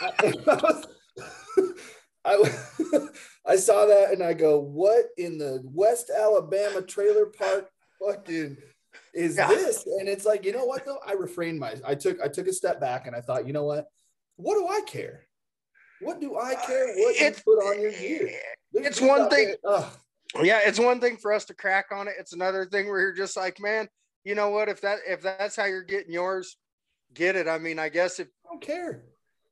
I, 0.00 0.12
I 2.24 2.36
was, 2.36 2.58
I 2.94 3.08
I 3.52 3.56
saw 3.56 3.86
that 3.86 4.12
and 4.12 4.22
I 4.22 4.32
go, 4.32 4.58
what 4.60 5.06
in 5.18 5.38
the 5.38 5.60
West 5.64 6.10
Alabama 6.10 6.82
trailer 6.82 7.26
park 7.26 7.68
fucking 8.00 8.56
is 9.14 9.36
Yeah. 9.36 9.48
this? 9.48 9.86
And 9.86 10.08
it's 10.08 10.24
like, 10.24 10.44
you 10.44 10.52
know 10.52 10.64
what 10.64 10.84
though? 10.86 10.98
I 11.06 11.12
refrained 11.12 11.60
my 11.60 11.74
I 11.84 11.94
took 11.94 12.20
I 12.20 12.28
took 12.28 12.46
a 12.48 12.52
step 12.52 12.80
back 12.80 13.06
and 13.06 13.14
I 13.14 13.20
thought, 13.20 13.46
you 13.46 13.52
know 13.52 13.64
what? 13.64 13.86
What 14.36 14.54
do 14.56 14.66
I 14.66 14.80
care? 14.86 15.24
What 16.00 16.20
do 16.20 16.38
I 16.38 16.54
care 16.54 16.86
what 16.88 16.96
you 17.18 17.26
It's- 17.26 17.42
put 17.42 17.58
on 17.58 17.80
your 17.80 17.92
gear? 17.92 18.30
There's 18.72 18.86
It's 18.86 19.00
one 19.00 19.28
thing- 19.30 19.54
yeah, 20.42 20.60
it's 20.64 20.78
one 20.78 21.00
thing 21.00 21.16
for 21.16 21.32
us 21.32 21.44
to 21.46 21.54
crack 21.54 21.86
on 21.90 22.06
it. 22.08 22.14
It's 22.18 22.32
another 22.32 22.66
thing 22.66 22.88
where 22.88 23.00
you're 23.00 23.12
just 23.12 23.36
like, 23.36 23.58
man, 23.60 23.88
you 24.24 24.34
know 24.34 24.50
what? 24.50 24.68
If 24.68 24.80
that 24.82 24.98
if 25.06 25.22
that's 25.22 25.56
how 25.56 25.64
you're 25.64 25.82
getting 25.82 26.12
yours, 26.12 26.56
get 27.14 27.34
it. 27.36 27.48
I 27.48 27.58
mean, 27.58 27.78
I 27.78 27.88
guess 27.88 28.20
if 28.20 28.28
I 28.44 28.50
don't 28.50 28.60
care. 28.60 29.04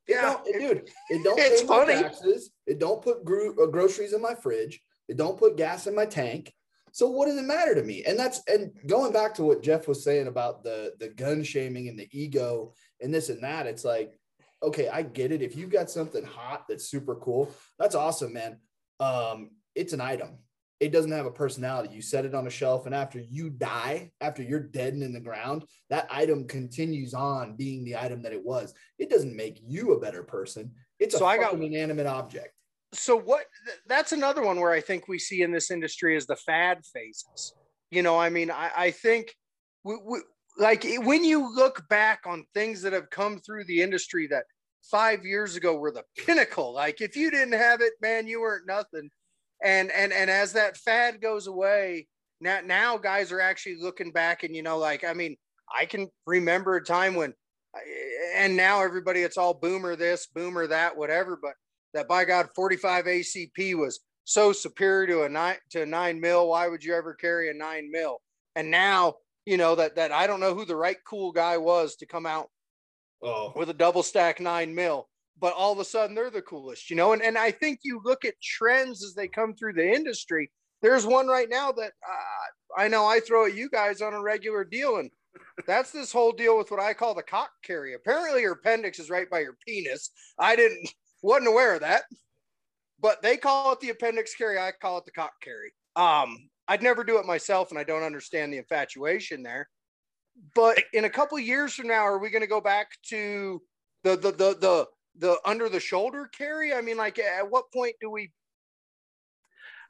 It 0.07 0.13
Yeah, 0.13 0.21
don't, 0.21 0.47
it- 0.47 0.59
dude. 0.59 0.91
It 1.09 1.23
don't 1.23 1.39
it's 1.39 1.61
pay 1.61 1.67
funny. 1.67 1.93
taxes. 1.93 2.51
It 2.65 2.79
don't 2.79 3.01
put 3.01 3.25
gro- 3.25 3.55
uh, 3.61 3.65
groceries 3.67 4.13
in 4.13 4.21
my 4.21 4.35
fridge. 4.35 4.81
It 5.07 5.17
don't 5.17 5.37
put 5.37 5.57
gas 5.57 5.87
in 5.87 5.95
my 5.95 6.05
tank. 6.05 6.53
So 6.91 7.09
what 7.09 7.25
does 7.27 7.37
it 7.37 7.43
matter 7.43 7.75
to 7.75 7.83
me? 7.83 8.03
And 8.05 8.17
that's 8.17 8.41
and 8.47 8.71
going 8.87 9.11
back 9.11 9.33
to 9.35 9.43
what 9.43 9.61
Jeff 9.61 9.87
was 9.87 10.03
saying 10.03 10.27
about 10.27 10.63
the 10.63 10.93
the 10.99 11.09
gun 11.09 11.43
shaming 11.43 11.89
and 11.89 11.97
the 11.99 12.07
ego 12.11 12.73
and 13.01 13.13
this 13.13 13.29
and 13.29 13.43
that. 13.43 13.67
It's 13.67 13.83
like, 13.85 14.17
okay, 14.63 14.87
I 14.89 15.01
get 15.03 15.31
it. 15.31 15.41
If 15.41 15.55
you've 15.55 15.69
got 15.69 15.89
something 15.89 16.23
hot 16.23 16.65
that's 16.67 16.89
super 16.89 17.15
cool, 17.15 17.51
that's 17.79 17.95
awesome, 17.95 18.33
man. 18.33 18.59
Um, 18.99 19.51
it's 19.75 19.93
an 19.93 20.01
item. 20.01 20.39
It 20.79 20.91
doesn't 20.91 21.11
have 21.11 21.25
a 21.25 21.31
personality. 21.31 21.95
You 21.95 22.01
set 22.03 22.25
it 22.25 22.35
on 22.35 22.45
a 22.45 22.51
shelf, 22.51 22.85
and 22.85 22.93
after 22.93 23.19
you 23.19 23.49
die, 23.49 24.11
after 24.21 24.43
you're 24.43 24.59
dead 24.59 24.93
and 24.93 25.01
in 25.01 25.11
the 25.13 25.19
ground, 25.19 25.65
that 25.89 26.07
item 26.11 26.47
continues 26.47 27.13
on 27.15 27.55
being 27.55 27.83
the 27.83 27.97
item 27.97 28.21
that 28.23 28.33
it 28.33 28.43
was. 28.45 28.73
It 28.99 29.09
doesn't 29.09 29.35
make 29.35 29.59
you 29.63 29.93
a 29.93 29.99
better 29.99 30.21
person. 30.23 30.71
It's 30.99 31.17
So 31.17 31.25
I 31.25 31.37
got- 31.37 31.51
fucking 31.51 31.73
inanimate 31.73 32.05
object. 32.07 32.53
so 32.93 33.15
what 33.15 33.45
th- 33.65 33.77
that's 33.87 34.11
another 34.11 34.43
one 34.43 34.59
where 34.59 34.71
I 34.71 34.79
think 34.81 35.07
we 35.07 35.19
see 35.19 35.41
in 35.41 35.51
this 35.51 35.71
industry 35.71 36.15
is 36.15 36.25
the 36.27 36.35
fad 36.35 36.85
phases. 36.93 37.53
You 37.91 38.01
know, 38.03 38.17
I 38.19 38.29
mean, 38.29 38.49
I, 38.51 38.69
I 38.75 38.91
think 38.91 39.33
we, 39.83 39.97
we, 40.03 40.19
like 40.57 40.85
when 41.03 41.23
you 41.23 41.53
look 41.53 41.87
back 41.89 42.21
on 42.25 42.45
things 42.53 42.81
that 42.81 42.93
have 42.93 43.09
come 43.09 43.39
through 43.39 43.65
the 43.65 43.81
industry 43.81 44.27
that 44.27 44.43
five 44.89 45.25
years 45.25 45.55
ago 45.55 45.75
were 45.75 45.91
the 45.91 46.03
pinnacle. 46.17 46.73
Like 46.73 47.01
if 47.01 47.15
you 47.15 47.31
didn't 47.31 47.57
have 47.57 47.81
it, 47.81 47.93
man, 48.01 48.27
you 48.27 48.41
weren't 48.41 48.67
nothing. 48.67 49.09
And 49.63 49.91
and 49.91 50.13
and 50.13 50.29
as 50.29 50.53
that 50.53 50.77
fad 50.77 51.21
goes 51.21 51.47
away, 51.47 52.07
now 52.39 52.59
now 52.63 52.97
guys 52.97 53.31
are 53.31 53.41
actually 53.41 53.77
looking 53.79 54.11
back 54.11 54.43
and 54.43 54.55
you 54.55 54.63
know, 54.63 54.77
like 54.77 55.03
I 55.03 55.13
mean, 55.13 55.35
I 55.75 55.85
can 55.85 56.07
remember 56.25 56.75
a 56.75 56.83
time 56.83 57.15
when 57.15 57.33
and 58.35 58.55
now 58.55 58.81
everybody 58.81 59.21
it's 59.21 59.37
all 59.37 59.53
boomer 59.53 59.95
this, 59.95 60.27
boomer 60.27 60.67
that, 60.67 60.97
whatever, 60.97 61.37
but 61.41 61.53
that 61.93 62.07
by 62.07 62.25
God 62.25 62.47
45 62.55 63.05
ACP 63.05 63.75
was 63.75 63.99
so 64.23 64.51
superior 64.51 65.07
to 65.07 65.23
a 65.23 65.29
nine 65.29 65.55
to 65.71 65.83
a 65.83 65.85
nine 65.85 66.19
mil. 66.19 66.49
Why 66.49 66.67
would 66.67 66.83
you 66.83 66.93
ever 66.95 67.13
carry 67.13 67.49
a 67.49 67.53
nine 67.53 67.89
mil? 67.91 68.17
And 68.55 68.71
now, 68.71 69.15
you 69.47 69.55
know, 69.55 69.75
that 69.75 69.95
that 69.95 70.11
I 70.11 70.27
don't 70.27 70.41
know 70.41 70.53
who 70.53 70.65
the 70.65 70.75
right 70.75 70.97
cool 71.07 71.31
guy 71.31 71.57
was 71.57 71.95
to 71.95 72.05
come 72.05 72.25
out 72.25 72.49
Oh, 73.23 73.53
with 73.55 73.69
a 73.69 73.73
double 73.73 74.03
stack 74.03 74.41
nine 74.41 74.75
mil, 74.75 75.07
but 75.39 75.53
all 75.53 75.71
of 75.71 75.79
a 75.79 75.85
sudden 75.85 76.15
they're 76.15 76.29
the 76.29 76.41
coolest, 76.41 76.89
you 76.89 76.97
know. 76.97 77.13
And 77.13 77.21
and 77.21 77.37
I 77.37 77.51
think 77.51 77.79
you 77.81 78.01
look 78.03 78.25
at 78.25 78.39
trends 78.43 79.03
as 79.03 79.13
they 79.13 79.29
come 79.29 79.55
through 79.55 79.73
the 79.73 79.89
industry. 79.89 80.51
There's 80.81 81.05
one 81.05 81.27
right 81.27 81.47
now 81.49 81.71
that 81.71 81.93
uh, 82.07 82.79
I 82.81 82.89
know 82.89 83.07
I 83.07 83.21
throw 83.21 83.47
at 83.47 83.55
you 83.55 83.69
guys 83.69 84.01
on 84.01 84.13
a 84.13 84.21
regular 84.21 84.65
deal, 84.65 84.97
and 84.97 85.09
that's 85.65 85.91
this 85.91 86.11
whole 86.11 86.33
deal 86.33 86.57
with 86.57 86.69
what 86.69 86.81
I 86.81 86.93
call 86.93 87.15
the 87.15 87.23
cock 87.23 87.49
carry. 87.63 87.93
Apparently, 87.95 88.41
your 88.41 88.53
appendix 88.53 88.99
is 88.99 89.09
right 89.09 89.29
by 89.29 89.39
your 89.39 89.57
penis. 89.65 90.11
I 90.37 90.57
didn't 90.57 90.93
wasn't 91.21 91.47
aware 91.47 91.73
of 91.73 91.81
that, 91.81 92.03
but 92.99 93.21
they 93.21 93.37
call 93.37 93.71
it 93.71 93.79
the 93.79 93.91
appendix 93.91 94.35
carry. 94.35 94.59
I 94.59 94.73
call 94.79 94.97
it 94.97 95.05
the 95.05 95.11
cock 95.11 95.33
carry. 95.41 95.71
Um, 95.95 96.49
I'd 96.67 96.83
never 96.83 97.03
do 97.03 97.17
it 97.19 97.25
myself, 97.25 97.69
and 97.69 97.79
I 97.79 97.83
don't 97.83 98.03
understand 98.03 98.51
the 98.51 98.57
infatuation 98.57 99.43
there. 99.43 99.69
But 100.53 100.83
in 100.93 101.05
a 101.05 101.09
couple 101.09 101.39
years 101.39 101.73
from 101.73 101.87
now, 101.87 102.05
are 102.05 102.19
we 102.19 102.29
going 102.29 102.41
to 102.41 102.47
go 102.47 102.61
back 102.61 102.89
to 103.09 103.61
the 104.03 104.15
the 104.15 104.31
the 104.31 104.57
the 104.59 104.87
the 105.17 105.37
under 105.45 105.69
the 105.69 105.79
shoulder 105.79 106.29
carry? 106.37 106.73
I 106.73 106.81
mean, 106.81 106.97
like, 106.97 107.19
at 107.19 107.49
what 107.49 107.71
point 107.71 107.95
do 107.99 108.09
we? 108.09 108.31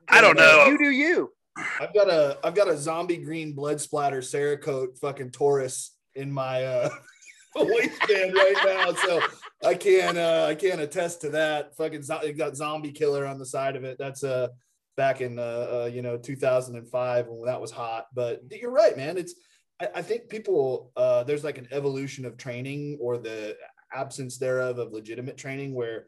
I 0.07 0.21
don't 0.21 0.37
know. 0.37 0.67
You 0.67 0.77
do 0.77 0.89
you. 0.89 1.31
I've 1.79 1.93
got 1.93 2.09
a 2.09 2.37
I've 2.43 2.55
got 2.55 2.67
a 2.67 2.77
zombie 2.77 3.17
green 3.17 3.53
blood 3.53 3.81
splatter 3.81 4.21
Cerakote 4.21 4.99
fucking 4.99 5.31
Taurus 5.31 5.95
in 6.15 6.31
my 6.31 6.63
uh 6.63 6.89
waistband 7.55 8.33
right 8.35 8.55
now, 8.65 8.93
so 8.93 9.21
I 9.65 9.73
can 9.73 10.17
uh 10.17 10.45
I 10.47 10.55
can't 10.55 10.81
attest 10.81 11.21
to 11.21 11.29
that. 11.31 11.75
Fucking 11.75 12.03
zo- 12.03 12.21
got 12.37 12.55
zombie 12.55 12.91
killer 12.91 13.25
on 13.25 13.39
the 13.39 13.45
side 13.45 13.75
of 13.75 13.83
it. 13.83 13.97
That's 13.97 14.23
uh 14.23 14.49
back 14.97 15.21
in 15.21 15.39
uh, 15.39 15.83
uh 15.83 15.89
you 15.93 16.01
know 16.01 16.17
2005 16.17 17.27
when 17.27 17.45
that 17.45 17.62
was 17.62 17.71
hot. 17.71 18.07
But 18.13 18.41
you're 18.51 18.71
right, 18.71 18.97
man. 18.97 19.17
It's 19.17 19.36
I, 19.79 19.88
I 19.95 20.01
think 20.01 20.27
people 20.27 20.91
uh 20.97 21.23
there's 21.23 21.43
like 21.43 21.57
an 21.57 21.67
evolution 21.71 22.25
of 22.25 22.36
training 22.38 22.97
or 22.99 23.17
the 23.17 23.55
absence 23.93 24.38
thereof 24.38 24.79
of 24.79 24.91
legitimate 24.91 25.38
training 25.38 25.73
where 25.73 26.07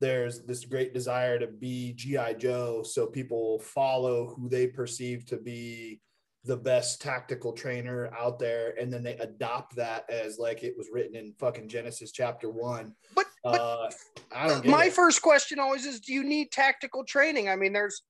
there's 0.00 0.44
this 0.44 0.64
great 0.66 0.92
desire 0.92 1.38
to 1.38 1.46
be 1.46 1.94
GI 1.94 2.34
Joe, 2.38 2.82
so 2.82 3.06
people 3.06 3.60
follow 3.60 4.34
who 4.34 4.48
they 4.48 4.66
perceive 4.66 5.24
to 5.26 5.36
be 5.38 6.00
the 6.44 6.56
best 6.56 7.00
tactical 7.00 7.52
trainer 7.52 8.10
out 8.12 8.38
there, 8.38 8.74
and 8.78 8.92
then 8.92 9.02
they 9.02 9.14
adopt 9.14 9.76
that 9.76 10.04
as 10.10 10.38
like 10.38 10.62
it 10.62 10.74
was 10.76 10.88
written 10.92 11.16
in 11.16 11.32
fucking 11.38 11.68
Genesis 11.68 12.12
chapter 12.12 12.50
one. 12.50 12.92
But, 13.14 13.26
but 13.42 13.60
Uh, 13.60 13.90
I 14.34 14.48
don't. 14.48 14.62
Get 14.62 14.70
my 14.70 14.86
it. 14.86 14.92
first 14.92 15.22
question 15.22 15.58
always 15.58 15.86
is 15.86 16.00
do 16.00 16.12
you 16.12 16.24
need 16.24 16.50
tactical 16.50 17.04
training 17.04 17.48
i 17.48 17.56
mean 17.56 17.72
there's 17.72 18.02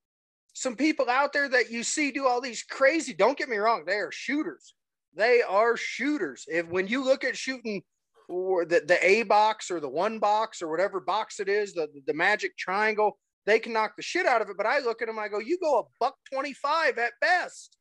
some 0.55 0.77
people 0.77 1.11
out 1.11 1.33
there 1.33 1.49
that 1.49 1.71
you 1.71 1.83
see 1.83 2.11
do 2.11 2.27
all 2.27 2.41
these 2.41 2.63
crazy 2.63 3.13
don't 3.13 3.37
get 3.37 3.49
me 3.49 3.57
wrong 3.57 3.85
they 3.85 3.97
are 3.97 4.13
shooters. 4.13 4.75
They 5.17 5.43
are 5.43 5.77
shooters. 5.77 6.45
If 6.49 6.67
when 6.67 6.89
you 6.89 7.05
look 7.05 7.23
at 7.23 7.37
shooting 7.37 7.83
or 8.29 8.65
the, 8.65 8.83
the 8.87 9.05
a 9.05 9.23
box 9.25 9.71
or 9.71 9.79
the 9.79 9.89
one 9.89 10.19
box 10.19 10.63
or 10.63 10.71
whatever 10.71 10.99
box 10.99 11.39
it 11.41 11.49
is 11.49 11.75
the, 11.75 11.89
the 12.07 12.15
magic 12.15 12.57
triangle 12.57 13.19
they 13.47 13.59
can 13.59 13.75
knock 13.75 13.95
the 13.97 14.03
shit 14.03 14.25
out 14.25 14.41
of 14.41 14.49
it. 14.49 14.57
But 14.57 14.67
i 14.67 14.79
look 14.79 15.03
at 15.03 15.09
them 15.09 15.19
i 15.19 15.29
go 15.29 15.39
you 15.39 15.59
go 15.61 15.81
a 15.81 15.83
buck 16.01 16.17
25 16.33 16.99
at 16.99 17.13
best 17.21 17.77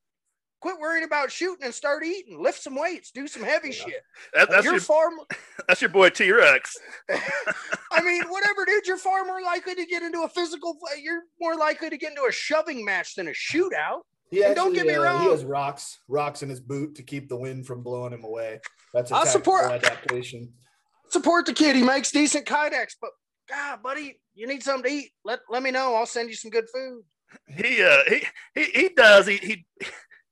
quit 0.63 0.79
worrying 0.79 1.03
about 1.03 1.29
shooting 1.29 1.65
and 1.65 1.73
start 1.73 2.05
eating 2.05 2.41
lift 2.41 2.63
some 2.63 2.73
weights 2.73 3.11
do 3.11 3.27
some 3.27 3.43
heavy 3.43 3.67
Yeah. 3.67 3.73
shit 3.73 4.01
That, 4.33 4.49
that's 4.49 4.63
you're 4.63 4.75
your 4.75 4.81
far 4.81 5.09
that's 5.67 5.81
your 5.81 5.89
boy 5.89 6.09
T 6.09 6.31
Rex. 6.31 6.73
I 7.91 8.01
mean, 8.01 8.23
whatever, 8.29 8.63
dude. 8.65 8.87
You're 8.87 8.95
far 8.97 9.25
more 9.25 9.41
likely 9.41 9.75
to 9.75 9.85
get 9.85 10.01
into 10.03 10.21
a 10.21 10.29
physical. 10.29 10.77
You're 11.01 11.23
more 11.39 11.55
likely 11.57 11.89
to 11.89 11.97
get 11.97 12.11
into 12.11 12.23
a 12.27 12.31
shoving 12.31 12.85
match 12.85 13.15
than 13.15 13.27
a 13.27 13.31
shootout. 13.31 14.01
He 14.31 14.41
and 14.41 14.55
don't 14.55 14.73
get 14.73 14.87
me 14.87 14.93
uh, 14.95 15.03
wrong. 15.03 15.23
He 15.23 15.29
has 15.29 15.43
rocks, 15.43 15.99
rocks 16.07 16.41
in 16.43 16.49
his 16.49 16.61
boot 16.61 16.95
to 16.95 17.03
keep 17.03 17.27
the 17.27 17.35
wind 17.35 17.67
from 17.67 17.83
blowing 17.83 18.13
him 18.13 18.23
away. 18.23 18.61
That's 18.93 19.11
a 19.11 19.15
I'll 19.15 19.25
tactical 19.25 19.57
support- 19.59 19.71
adaptation. 19.83 20.53
Support 21.09 21.45
the 21.45 21.53
kid. 21.53 21.75
He 21.75 21.83
makes 21.83 22.09
decent 22.09 22.45
kydex, 22.47 22.93
but 23.01 23.11
God, 23.49 23.83
buddy, 23.83 24.19
you 24.33 24.47
need 24.47 24.63
something 24.63 24.89
to 24.89 24.97
eat. 24.97 25.11
Let 25.25 25.39
let 25.49 25.61
me 25.61 25.71
know. 25.71 25.93
I'll 25.93 26.05
send 26.05 26.29
you 26.29 26.35
some 26.35 26.51
good 26.51 26.65
food. 26.73 27.03
He 27.47 27.83
uh 27.83 27.97
he 28.07 28.23
he, 28.55 28.63
he 28.79 28.89
does 28.89 29.27
he 29.27 29.37
he. 29.37 29.65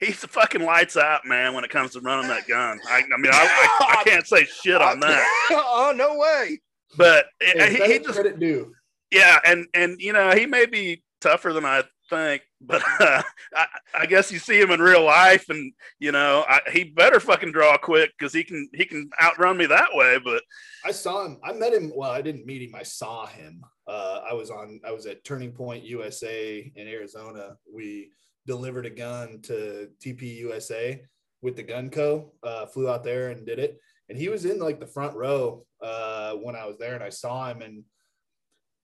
He's 0.01 0.19
the 0.19 0.27
fucking 0.27 0.63
lights 0.63 0.97
out, 0.97 1.25
man. 1.25 1.53
When 1.53 1.63
it 1.63 1.69
comes 1.69 1.91
to 1.91 2.01
running 2.01 2.27
that 2.27 2.47
gun, 2.47 2.79
I, 2.89 3.03
I 3.13 3.17
mean, 3.17 3.31
I, 3.33 3.69
I, 3.81 3.95
I 3.99 4.03
can't 4.09 4.27
say 4.27 4.43
shit 4.45 4.81
on 4.81 4.99
that. 5.01 5.25
oh 5.51 5.93
no 5.95 6.17
way. 6.17 6.59
But 6.97 7.27
Hey, 7.39 7.53
he, 7.67 7.71
he 7.73 7.77
credit, 7.77 8.03
just 8.03 8.15
credit 8.15 8.39
due. 8.39 8.73
yeah, 9.11 9.39
and 9.45 9.67
and 9.73 10.01
you 10.01 10.11
know 10.11 10.31
he 10.31 10.45
may 10.45 10.65
be 10.65 11.03
tougher 11.21 11.53
than 11.53 11.63
I 11.65 11.83
think, 12.09 12.41
but 12.59 12.81
uh, 12.99 13.21
I, 13.55 13.65
I 13.93 14.05
guess 14.07 14.31
you 14.31 14.39
see 14.39 14.59
him 14.59 14.71
in 14.71 14.81
real 14.81 15.03
life, 15.05 15.45
and 15.49 15.71
you 15.99 16.11
know 16.11 16.43
I, 16.49 16.59
he 16.71 16.83
better 16.83 17.19
fucking 17.21 17.51
draw 17.53 17.77
quick 17.77 18.11
because 18.17 18.33
he 18.33 18.43
can 18.43 18.67
he 18.73 18.83
can 18.85 19.09
outrun 19.21 19.55
me 19.55 19.67
that 19.67 19.89
way. 19.93 20.17
But 20.21 20.43
I 20.83 20.91
saw 20.91 21.25
him. 21.25 21.37
I 21.43 21.53
met 21.53 21.73
him. 21.73 21.93
Well, 21.95 22.11
I 22.11 22.21
didn't 22.21 22.45
meet 22.45 22.63
him. 22.67 22.75
I 22.75 22.83
saw 22.83 23.27
him. 23.27 23.61
Uh, 23.87 24.21
I 24.29 24.33
was 24.33 24.49
on. 24.49 24.81
I 24.85 24.91
was 24.91 25.05
at 25.05 25.23
Turning 25.23 25.51
Point 25.51 25.83
USA 25.85 26.69
in 26.75 26.87
Arizona. 26.87 27.55
We 27.71 28.09
delivered 28.47 28.85
a 28.85 28.89
gun 28.89 29.39
to 29.43 29.89
TP 30.03 30.37
USA 30.37 31.01
with 31.41 31.55
the 31.55 31.63
Gun 31.63 31.89
Co. 31.89 32.33
Uh, 32.43 32.65
flew 32.65 32.89
out 32.89 33.03
there 33.03 33.29
and 33.29 33.45
did 33.45 33.59
it. 33.59 33.79
And 34.09 34.17
he 34.17 34.29
was 34.29 34.45
in 34.45 34.59
like 34.59 34.79
the 34.79 34.87
front 34.87 35.15
row 35.15 35.65
uh, 35.81 36.33
when 36.33 36.55
I 36.55 36.65
was 36.65 36.77
there, 36.77 36.95
and 36.95 37.03
I 37.03 37.09
saw 37.09 37.49
him. 37.49 37.61
And 37.61 37.83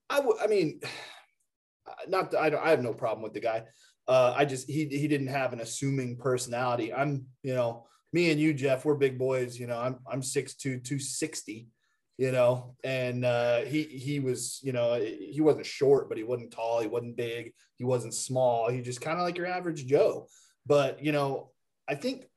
I, 0.09 0.17
w- 0.17 0.37
I 0.41 0.47
mean, 0.47 0.79
not. 2.07 2.31
that- 2.31 2.41
I 2.41 2.49
don't. 2.49 2.63
I 2.65 2.69
have 2.69 2.81
no 2.83 2.93
problem 2.93 3.23
with 3.23 3.33
the 3.33 3.39
guy. 3.41 3.63
Uh, 4.07 4.33
I 4.35 4.45
just 4.45 4.69
he 4.69 4.85
he 4.85 5.07
didn't 5.07 5.27
have 5.27 5.51
an 5.53 5.59
assuming 5.59 6.17
personality. 6.17 6.93
I'm 6.93 7.25
you 7.43 7.53
know 7.53 7.87
me 8.13 8.31
and 8.31 8.39
you 8.39 8.53
Jeff 8.53 8.85
we're 8.85 8.95
big 8.95 9.19
boys. 9.19 9.59
You 9.59 9.67
know 9.67 9.77
I'm 9.77 9.97
I'm 10.09 10.21
6'2", 10.21 10.57
260 10.61 11.67
you 12.17 12.31
know 12.31 12.75
and 12.83 13.23
uh 13.23 13.59
he 13.61 13.83
he 13.83 14.19
was 14.19 14.59
you 14.63 14.73
know 14.73 14.95
he 14.99 15.39
wasn't 15.39 15.65
short 15.65 16.09
but 16.09 16.17
he 16.17 16.23
wasn't 16.23 16.51
tall 16.51 16.81
he 16.81 16.87
wasn't 16.87 17.15
big 17.15 17.53
he 17.75 17.83
wasn't 17.83 18.13
small 18.13 18.69
he 18.69 18.81
just 18.81 19.01
kind 19.01 19.17
of 19.19 19.23
like 19.23 19.37
your 19.37 19.45
average 19.45 19.85
joe 19.85 20.27
but 20.65 21.03
you 21.03 21.11
know 21.11 21.51
i 21.87 21.93
think 21.95 22.27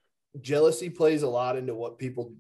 jealousy 0.41 0.91
plays 0.91 1.23
a 1.23 1.29
lot 1.29 1.57
into 1.57 1.75
what 1.75 1.99
people 1.99 2.35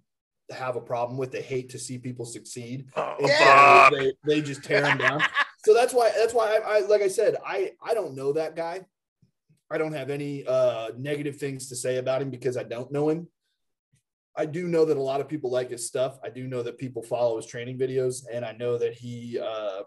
have 0.50 0.76
a 0.76 0.80
problem 0.80 1.16
with 1.16 1.32
they 1.32 1.42
hate 1.42 1.70
to 1.70 1.78
see 1.78 1.96
people 1.96 2.24
succeed 2.24 2.86
oh, 2.96 3.16
Yeah. 3.20 3.90
they, 3.90 4.12
they 4.24 4.40
just 4.42 4.62
tear 4.62 4.82
them 4.82 4.98
down 4.98 5.22
so 5.64 5.74
that's 5.74 5.94
why 5.94 6.10
that's 6.16 6.34
why 6.34 6.56
I, 6.56 6.76
I 6.76 6.80
like 6.80 7.02
I 7.02 7.08
said 7.08 7.36
I 7.44 7.72
I 7.82 7.94
don't 7.94 8.14
know 8.14 8.32
that 8.32 8.56
guy. 8.56 8.84
I 9.72 9.78
don't 9.78 9.92
have 9.92 10.10
any 10.10 10.44
uh, 10.44 10.90
negative 10.98 11.36
things 11.36 11.68
to 11.68 11.76
say 11.76 11.98
about 11.98 12.22
him 12.22 12.30
because 12.30 12.56
I 12.56 12.64
don't 12.64 12.90
know 12.90 13.08
him. 13.08 13.28
I 14.40 14.46
do 14.46 14.66
know 14.68 14.86
that 14.86 14.96
a 14.96 15.02
lot 15.02 15.20
of 15.20 15.28
people 15.28 15.50
like 15.50 15.68
his 15.68 15.86
stuff. 15.86 16.18
I 16.24 16.30
do 16.30 16.46
know 16.46 16.62
that 16.62 16.78
people 16.78 17.02
follow 17.02 17.36
his 17.36 17.44
training 17.44 17.78
videos, 17.78 18.24
and 18.32 18.42
I 18.42 18.52
know 18.52 18.78
that 18.78 18.94
he 18.94 19.38
uh, 19.38 19.82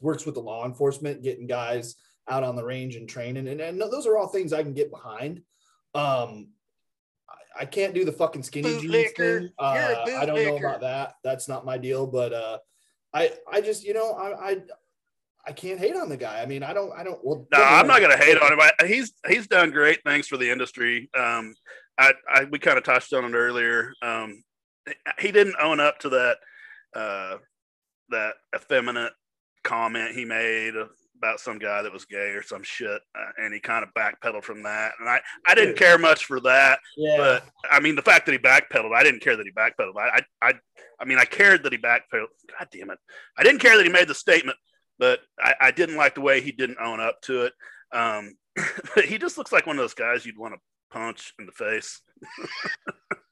works 0.00 0.24
with 0.24 0.36
the 0.36 0.40
law 0.40 0.64
enforcement, 0.64 1.22
getting 1.22 1.46
guys 1.46 1.96
out 2.30 2.44
on 2.44 2.56
the 2.56 2.64
range 2.64 2.96
and 2.96 3.06
training, 3.06 3.48
and, 3.48 3.60
and 3.60 3.78
those 3.78 4.06
are 4.06 4.16
all 4.16 4.28
things 4.28 4.54
I 4.54 4.62
can 4.62 4.72
get 4.72 4.90
behind. 4.90 5.42
Um, 5.94 6.48
I, 7.28 7.62
I 7.62 7.64
can't 7.66 7.92
do 7.92 8.06
the 8.06 8.12
fucking 8.12 8.42
skinny 8.42 8.80
jeans 8.80 8.84
Bootlicker. 8.84 9.40
thing. 9.40 9.50
Uh, 9.58 9.94
You're 10.06 10.26
don't 10.26 10.34
know 10.34 10.34
bootlicker. 10.34 10.58
about 10.60 10.80
that. 10.80 11.14
That's 11.22 11.46
not 11.46 11.66
my 11.66 11.76
deal. 11.76 12.06
But 12.06 12.32
uh, 12.32 12.58
I, 13.12 13.32
I 13.52 13.60
just, 13.60 13.84
you 13.84 13.92
know, 13.92 14.12
I, 14.12 14.52
I, 14.52 14.56
I 15.46 15.52
can't 15.52 15.78
hate 15.78 15.96
on 15.96 16.08
the 16.08 16.16
guy. 16.16 16.40
I 16.40 16.46
mean, 16.46 16.62
I 16.62 16.72
don't, 16.72 16.92
I 16.92 17.04
don't. 17.04 17.22
Well, 17.22 17.46
No, 17.52 17.62
I'm 17.62 17.86
not 17.86 18.00
going 18.00 18.16
to 18.16 18.24
hate 18.24 18.40
on 18.40 18.52
him. 18.52 18.60
I, 18.60 18.86
he's 18.86 19.12
he's 19.28 19.46
done 19.46 19.70
great 19.70 20.02
things 20.04 20.26
for 20.26 20.38
the 20.38 20.50
industry. 20.50 21.10
Um, 21.14 21.54
I, 21.98 22.14
I 22.32 22.44
we 22.44 22.58
kind 22.58 22.78
of 22.78 22.84
touched 22.84 23.12
on 23.12 23.24
it 23.24 23.36
earlier. 23.36 23.92
Um, 24.02 24.42
he 25.18 25.32
didn't 25.32 25.56
own 25.60 25.80
up 25.80 25.98
to 26.00 26.08
that 26.10 26.36
uh, 26.94 27.36
that 28.10 28.34
effeminate 28.54 29.12
comment 29.64 30.14
he 30.14 30.24
made 30.24 30.74
about 31.22 31.38
some 31.38 31.58
guy 31.58 31.82
that 31.82 31.92
was 31.92 32.04
gay 32.04 32.30
or 32.30 32.42
some 32.42 32.62
shit, 32.64 33.00
uh, 33.14 33.30
and 33.38 33.54
he 33.54 33.60
kind 33.60 33.84
of 33.84 33.94
backpedaled 33.94 34.42
from 34.42 34.62
that. 34.64 34.92
And 34.98 35.08
I 35.08 35.20
I 35.46 35.54
didn't 35.54 35.76
care 35.76 35.98
much 35.98 36.24
for 36.24 36.40
that. 36.40 36.80
Yeah. 36.96 37.16
But 37.16 37.44
I 37.70 37.80
mean, 37.80 37.94
the 37.94 38.02
fact 38.02 38.26
that 38.26 38.32
he 38.32 38.38
backpedaled, 38.38 38.94
I 38.94 39.02
didn't 39.02 39.20
care 39.20 39.36
that 39.36 39.46
he 39.46 39.52
backpedaled. 39.52 39.96
I, 39.96 40.22
I, 40.42 40.48
I, 40.48 40.54
I 41.00 41.04
mean, 41.04 41.18
I 41.18 41.24
cared 41.24 41.62
that 41.62 41.72
he 41.72 41.78
backpedaled. 41.78 42.26
God 42.58 42.68
damn 42.72 42.90
it, 42.90 42.98
I 43.38 43.42
didn't 43.42 43.60
care 43.60 43.76
that 43.76 43.86
he 43.86 43.92
made 43.92 44.08
the 44.08 44.14
statement, 44.14 44.58
but 44.98 45.20
I, 45.38 45.54
I 45.60 45.70
didn't 45.70 45.96
like 45.96 46.14
the 46.14 46.20
way 46.20 46.40
he 46.40 46.52
didn't 46.52 46.78
own 46.80 47.00
up 47.00 47.20
to 47.22 47.42
it. 47.42 47.52
Um, 47.92 48.34
but 48.94 49.04
he 49.04 49.18
just 49.18 49.38
looks 49.38 49.52
like 49.52 49.66
one 49.66 49.76
of 49.76 49.82
those 49.82 49.94
guys 49.94 50.26
you'd 50.26 50.38
want 50.38 50.54
to 50.54 50.60
punch 50.92 51.34
in 51.38 51.46
the 51.46 51.52
face. 51.52 52.00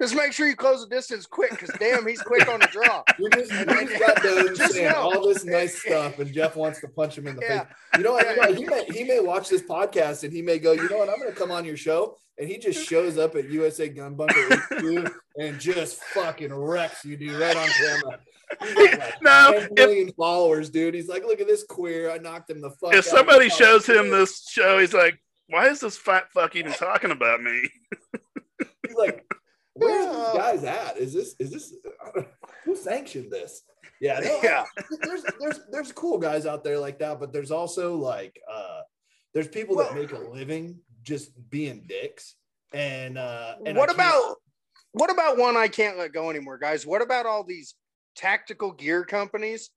Just 0.00 0.14
make 0.14 0.32
sure 0.32 0.46
you 0.46 0.56
close 0.56 0.82
the 0.86 0.94
distance 0.94 1.26
quick, 1.26 1.50
because 1.50 1.70
damn, 1.78 2.06
he's 2.06 2.20
quick 2.20 2.48
on 2.48 2.60
the 2.60 2.66
draw. 2.66 3.02
We 3.18 3.28
just, 3.30 3.50
we 3.52 3.86
just 3.86 3.98
got 3.98 4.22
done 4.22 4.54
Just 4.56 4.74
saying 4.74 4.92
all 4.94 5.26
this 5.26 5.44
nice 5.44 5.80
stuff, 5.80 6.18
and 6.18 6.32
Jeff 6.32 6.56
wants 6.56 6.80
to 6.80 6.88
punch 6.88 7.16
him 7.16 7.26
in 7.26 7.36
the 7.36 7.42
Yeah. 7.42 7.64
face. 7.64 7.74
You 7.96 8.02
know 8.02 8.12
what? 8.12 8.28
You 8.28 8.36
know, 8.42 8.52
he 8.54 8.64
may 8.64 8.84
he 8.86 9.04
may 9.04 9.20
watch 9.20 9.48
this 9.48 9.62
podcast 9.62 10.24
and 10.24 10.32
he 10.32 10.42
may 10.42 10.58
go, 10.58 10.72
you 10.72 10.88
know 10.88 10.98
what? 10.98 11.08
I'm 11.08 11.18
going 11.18 11.32
to 11.32 11.38
come 11.38 11.50
on 11.50 11.64
your 11.64 11.76
show, 11.76 12.16
and 12.38 12.48
he 12.48 12.58
just 12.58 12.86
shows 12.86 13.16
up 13.18 13.34
at 13.36 13.48
USA 13.50 13.88
Gun 13.88 14.14
Bunker 14.16 14.58
and 15.38 15.58
just 15.60 16.02
fucking 16.02 16.52
wrecks 16.52 17.04
you, 17.04 17.16
dude, 17.16 17.40
right 17.40 17.56
on 17.56 17.68
camera. 17.68 18.18
Like 18.76 19.22
No, 19.22 19.52
10 19.60 19.68
million 19.74 20.12
followers, 20.12 20.68
dude. 20.68 20.94
He's 20.94 21.08
like, 21.08 21.24
look 21.24 21.40
at 21.40 21.46
this 21.46 21.64
queer. 21.64 22.10
I 22.10 22.18
knocked 22.18 22.50
him 22.50 22.60
the 22.60 22.70
fuck. 22.70 22.92
If 22.92 22.98
out. 22.98 23.04
somebody 23.04 23.48
shows 23.48 23.86
him 23.86 24.10
this 24.10 24.46
show, 24.48 24.78
he's 24.78 24.92
like, 24.92 25.18
"Why 25.48 25.68
is 25.68 25.80
this 25.80 25.96
fat 25.96 26.30
fuck 26.32 26.56
even 26.56 26.72
talking 26.72 27.10
about 27.10 27.42
me?" 27.42 27.68
he's 28.86 28.96
like, 28.96 29.24
where's 29.74 30.06
these 30.06 30.34
guys 30.34 30.64
at? 30.64 30.98
Is 30.98 31.12
this 31.12 31.34
is 31.38 31.50
this 31.50 31.74
who 32.64 32.76
sanctioned 32.76 33.30
this? 33.30 33.62
Yeah, 34.00 34.20
no, 34.20 34.40
Yeah. 34.42 34.64
there's 35.02 35.24
there's 35.40 35.60
there's 35.70 35.92
cool 35.92 36.18
guys 36.18 36.46
out 36.46 36.64
there 36.64 36.78
like 36.78 36.98
that, 36.98 37.20
but 37.20 37.32
there's 37.32 37.50
also 37.50 37.96
like 37.96 38.40
uh 38.50 38.80
there's 39.34 39.48
people 39.48 39.76
that 39.76 39.94
make 39.94 40.12
a 40.12 40.18
living 40.18 40.78
just 41.02 41.32
being 41.50 41.84
dicks. 41.88 42.34
And 42.74 43.18
uh 43.18 43.56
and 43.64 43.76
what 43.76 43.90
I 43.90 43.94
about 43.94 44.36
what 44.92 45.10
about 45.10 45.38
one 45.38 45.56
I 45.56 45.68
can't 45.68 45.98
let 45.98 46.12
go 46.12 46.30
anymore, 46.30 46.58
guys? 46.58 46.86
What 46.86 47.02
about 47.02 47.26
all 47.26 47.44
these 47.44 47.74
tactical 48.16 48.72
gear 48.72 49.04
companies? 49.04 49.70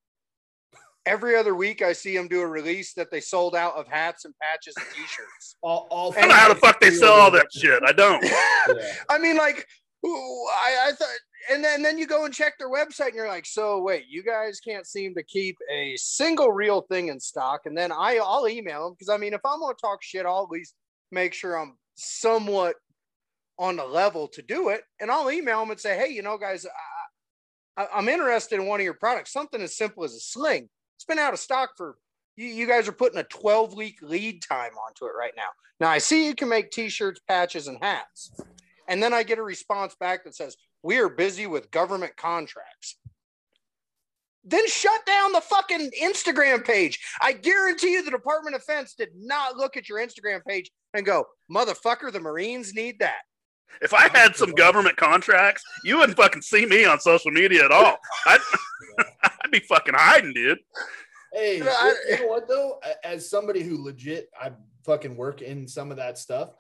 Every 1.06 1.36
other 1.36 1.54
week, 1.54 1.82
I 1.82 1.94
see 1.94 2.16
them 2.16 2.28
do 2.28 2.42
a 2.42 2.48
release 2.48 2.94
that 2.96 3.12
they 3.12 3.22
sold 3.22 3.56
out 3.56 3.76
of 3.76 3.88
hats 3.88 4.26
and 4.26 4.34
patches 4.42 4.74
and 4.78 4.88
t-shirts. 4.96 5.56
all, 5.62 5.88
all 5.92 6.12
I 6.14 6.22
don't 6.22 6.30
know 6.30 6.36
how 6.36 6.50
the 6.50 6.60
fuck 6.60 6.80
they 6.80 6.90
sell 6.90 7.14
all 7.14 7.32
that 7.32 7.48
shit. 7.54 7.82
I 7.86 7.92
don't. 7.92 8.24
Yeah. 8.68 8.94
I 9.12 9.20
mean, 9.20 9.38
like, 9.38 9.68
ooh, 10.04 10.10
I, 10.10 10.88
I 10.88 10.92
thought, 10.94 11.08
and 11.52 11.64
then 11.64 11.84
then 11.84 12.00
you 12.00 12.08
go 12.08 12.26
and 12.26 12.34
check 12.34 12.54
their 12.58 12.72
website, 12.72 13.10
and 13.10 13.16
you're 13.16 13.28
like, 13.28 13.46
so 13.46 13.80
wait, 13.80 14.06
you 14.10 14.24
guys 14.24 14.60
can't 14.60 14.88
seem 14.88 15.14
to 15.14 15.24
keep 15.24 15.56
a 15.72 15.96
single 15.98 16.52
real 16.52 16.82
thing 16.82 17.10
in 17.10 17.20
stock. 17.20 17.62
And 17.66 17.78
then 17.78 17.92
I, 17.92 18.20
I'll 18.24 18.48
email 18.48 18.86
them 18.86 18.96
because 18.98 19.10
I 19.10 19.18
mean, 19.18 19.36
if 19.36 19.42
I'm 19.46 19.60
gonna 19.60 19.76
talk 19.80 20.02
shit, 20.02 20.26
I'll 20.26 20.46
at 20.46 20.50
least 20.50 20.74
make 21.12 21.36
sure 21.36 21.56
I'm 21.56 21.78
somewhat 21.94 22.76
on 23.58 23.76
the 23.76 23.86
level 23.86 24.28
to 24.30 24.42
do 24.42 24.70
it, 24.70 24.82
and 25.00 25.12
I'll 25.12 25.32
email 25.32 25.60
them 25.60 25.72
and 25.72 25.80
say, 25.80 25.98
hey, 25.98 26.12
you 26.12 26.22
know, 26.22 26.38
guys, 26.38 26.66
I, 27.78 27.84
I, 27.84 27.88
I'm 27.94 28.10
interested 28.10 28.60
in 28.60 28.66
one 28.66 28.80
of 28.80 28.84
your 28.84 28.96
products, 28.96 29.32
something 29.32 29.62
as 29.62 29.78
simple 29.78 30.04
as 30.04 30.14
a 30.14 30.20
sling. 30.20 30.70
It's 30.96 31.06
been 31.06 31.20
out 31.20 31.34
of 31.34 31.40
stock 31.40 31.72
for. 31.78 31.98
You, 32.36 32.48
you 32.48 32.68
guys 32.68 32.88
are 32.88 32.94
putting 32.94 33.20
a 33.20 33.24
12 33.24 33.76
week 33.76 34.00
lead 34.02 34.42
time 34.42 34.72
onto 34.74 35.06
it 35.06 35.14
right 35.18 35.34
now. 35.38 35.48
Now 35.80 35.90
I 35.90 36.00
see 36.00 36.26
you 36.26 36.36
can 36.36 36.50
make 36.50 36.72
t-shirts, 36.72 37.22
patches, 37.28 37.68
and 37.68 37.78
hats. 37.82 38.32
And 38.88 39.02
then 39.02 39.14
I 39.14 39.24
get 39.24 39.40
a 39.40 39.44
response 39.44 39.96
back 40.00 40.24
that 40.24 40.36
says, 40.36 40.58
We 40.84 40.98
are 40.98 41.10
busy 41.10 41.48
with 41.48 41.72
government 41.72 42.16
contracts. 42.18 42.98
Then 44.44 44.68
shut 44.68 45.06
down 45.08 45.32
the 45.32 45.42
fucking 45.42 45.90
Instagram 46.02 46.64
page. 46.64 47.00
I 47.20 47.34
guarantee 47.34 47.94
you 47.94 48.04
the 48.04 48.12
Department 48.12 48.56
of 48.56 48.62
Defense 48.62 48.94
did 48.94 49.10
not 49.16 49.58
look 49.58 49.76
at 49.76 49.90
your 49.90 50.00
Instagram 50.00 50.46
page 50.46 50.70
and 50.94 51.06
go, 51.06 51.26
Motherfucker, 51.52 52.12
the 52.12 52.20
Marines 52.20 52.74
need 52.76 53.00
that. 53.00 53.22
If 53.82 53.94
I 53.94 54.08
had 54.18 54.36
some 54.36 54.52
government 54.52 54.96
contracts, 54.98 55.64
you 55.84 55.98
wouldn't 55.98 56.18
fucking 56.18 56.42
see 56.42 56.66
me 56.66 56.86
on 56.86 57.00
social 57.00 57.32
media 57.32 57.66
at 57.66 57.72
all. 57.72 57.98
I'd, 58.26 58.40
I'd 59.24 59.52
be 59.52 59.60
fucking 59.60 59.94
hiding, 59.96 60.34
dude. 60.34 60.60
Hey, 61.34 61.60
But 61.60 61.70
I- 61.70 61.96
you 62.10 62.20
know 62.22 62.28
what 62.28 62.48
though? 62.48 62.80
As 63.04 63.30
somebody 63.30 63.62
who 63.64 63.84
legit, 63.84 64.30
I 64.40 64.52
fucking 64.86 65.18
work 65.18 65.42
in 65.42 65.68
some 65.68 65.92
of 65.92 65.98
that 65.98 66.18
stuff. 66.18 66.52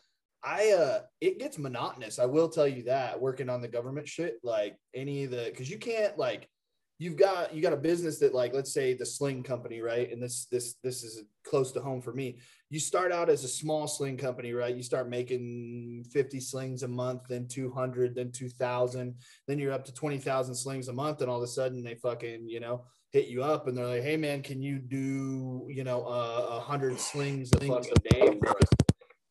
I 0.44 0.72
uh, 0.74 1.00
it 1.22 1.39
gets 1.39 1.58
monotonous. 1.58 2.20
I 2.20 2.26
will 2.26 2.50
tell 2.50 2.68
you 2.68 2.84
that 2.84 3.20
working 3.20 3.50
on 3.50 3.62
the 3.62 3.68
government 3.68 4.08
shit, 4.08 4.36
like 4.44 4.76
any 4.94 5.24
of 5.24 5.32
the, 5.32 5.46
because 5.50 5.70
you 5.72 5.80
can't 5.80 6.18
like, 6.20 6.48
you've 6.97 7.17
got 7.17 7.53
you 7.53 7.62
got 7.62 7.73
a 7.73 7.77
business 7.77 8.19
that 8.19 8.34
like, 8.34 8.53
let's 8.53 8.73
say 8.73 8.93
the 8.93 9.05
sling 9.05 9.43
company, 9.43 9.81
right? 9.81 10.12
And 10.12 10.21
this 10.21 10.45
this 10.51 10.75
this 10.84 11.03
is 11.03 11.23
close 11.45 11.71
to 11.73 11.81
home 11.81 12.01
for 12.01 12.13
me. 12.13 12.39
You 12.69 12.79
start 12.79 13.12
out 13.12 13.29
as 13.29 13.43
a 13.43 13.47
small 13.47 13.88
sling 13.88 14.17
company, 14.17 14.53
right? 14.53 14.75
You 14.75 14.81
start 14.81 15.08
making 15.10 16.05
50 16.12 16.39
slings 16.39 16.84
a 16.84 16.88
month, 16.88 17.21
then 17.29 17.47
200, 17.47 18.15
then 18.15 18.31
2,000, 18.31 19.15
then 19.47 19.60
you're 19.60 19.71
up 19.71 19.86
to 19.86 19.93
20,000 19.93 20.55
slings 20.55 20.88
a 20.88 20.93
month, 20.93 21.21
and 21.21 21.29
all 21.29 21.38
of 21.38 21.43
a 21.43 21.47
sudden 21.47 21.84
they 21.84 21.93
fucking, 21.95 22.49
you 22.49 22.60
know, 22.60 22.86
hit 23.15 23.27
you 23.27 23.43
up 23.43 23.67
and 23.67 23.77
they're 23.77 23.86
like, 23.86 24.03
"Hey 24.03 24.17
man, 24.17 24.41
can 24.41 24.62
you 24.62 24.77
do 24.77 25.67
you 25.69 25.86
know 25.86 26.05
uh, 26.05 26.58
a 26.58 26.60
hundred 26.60 26.99
slings 26.99 27.51
a 27.53 27.60
fucking 27.60 27.93
day 28.10 28.38
for 28.39 28.49
us?" 28.49 28.69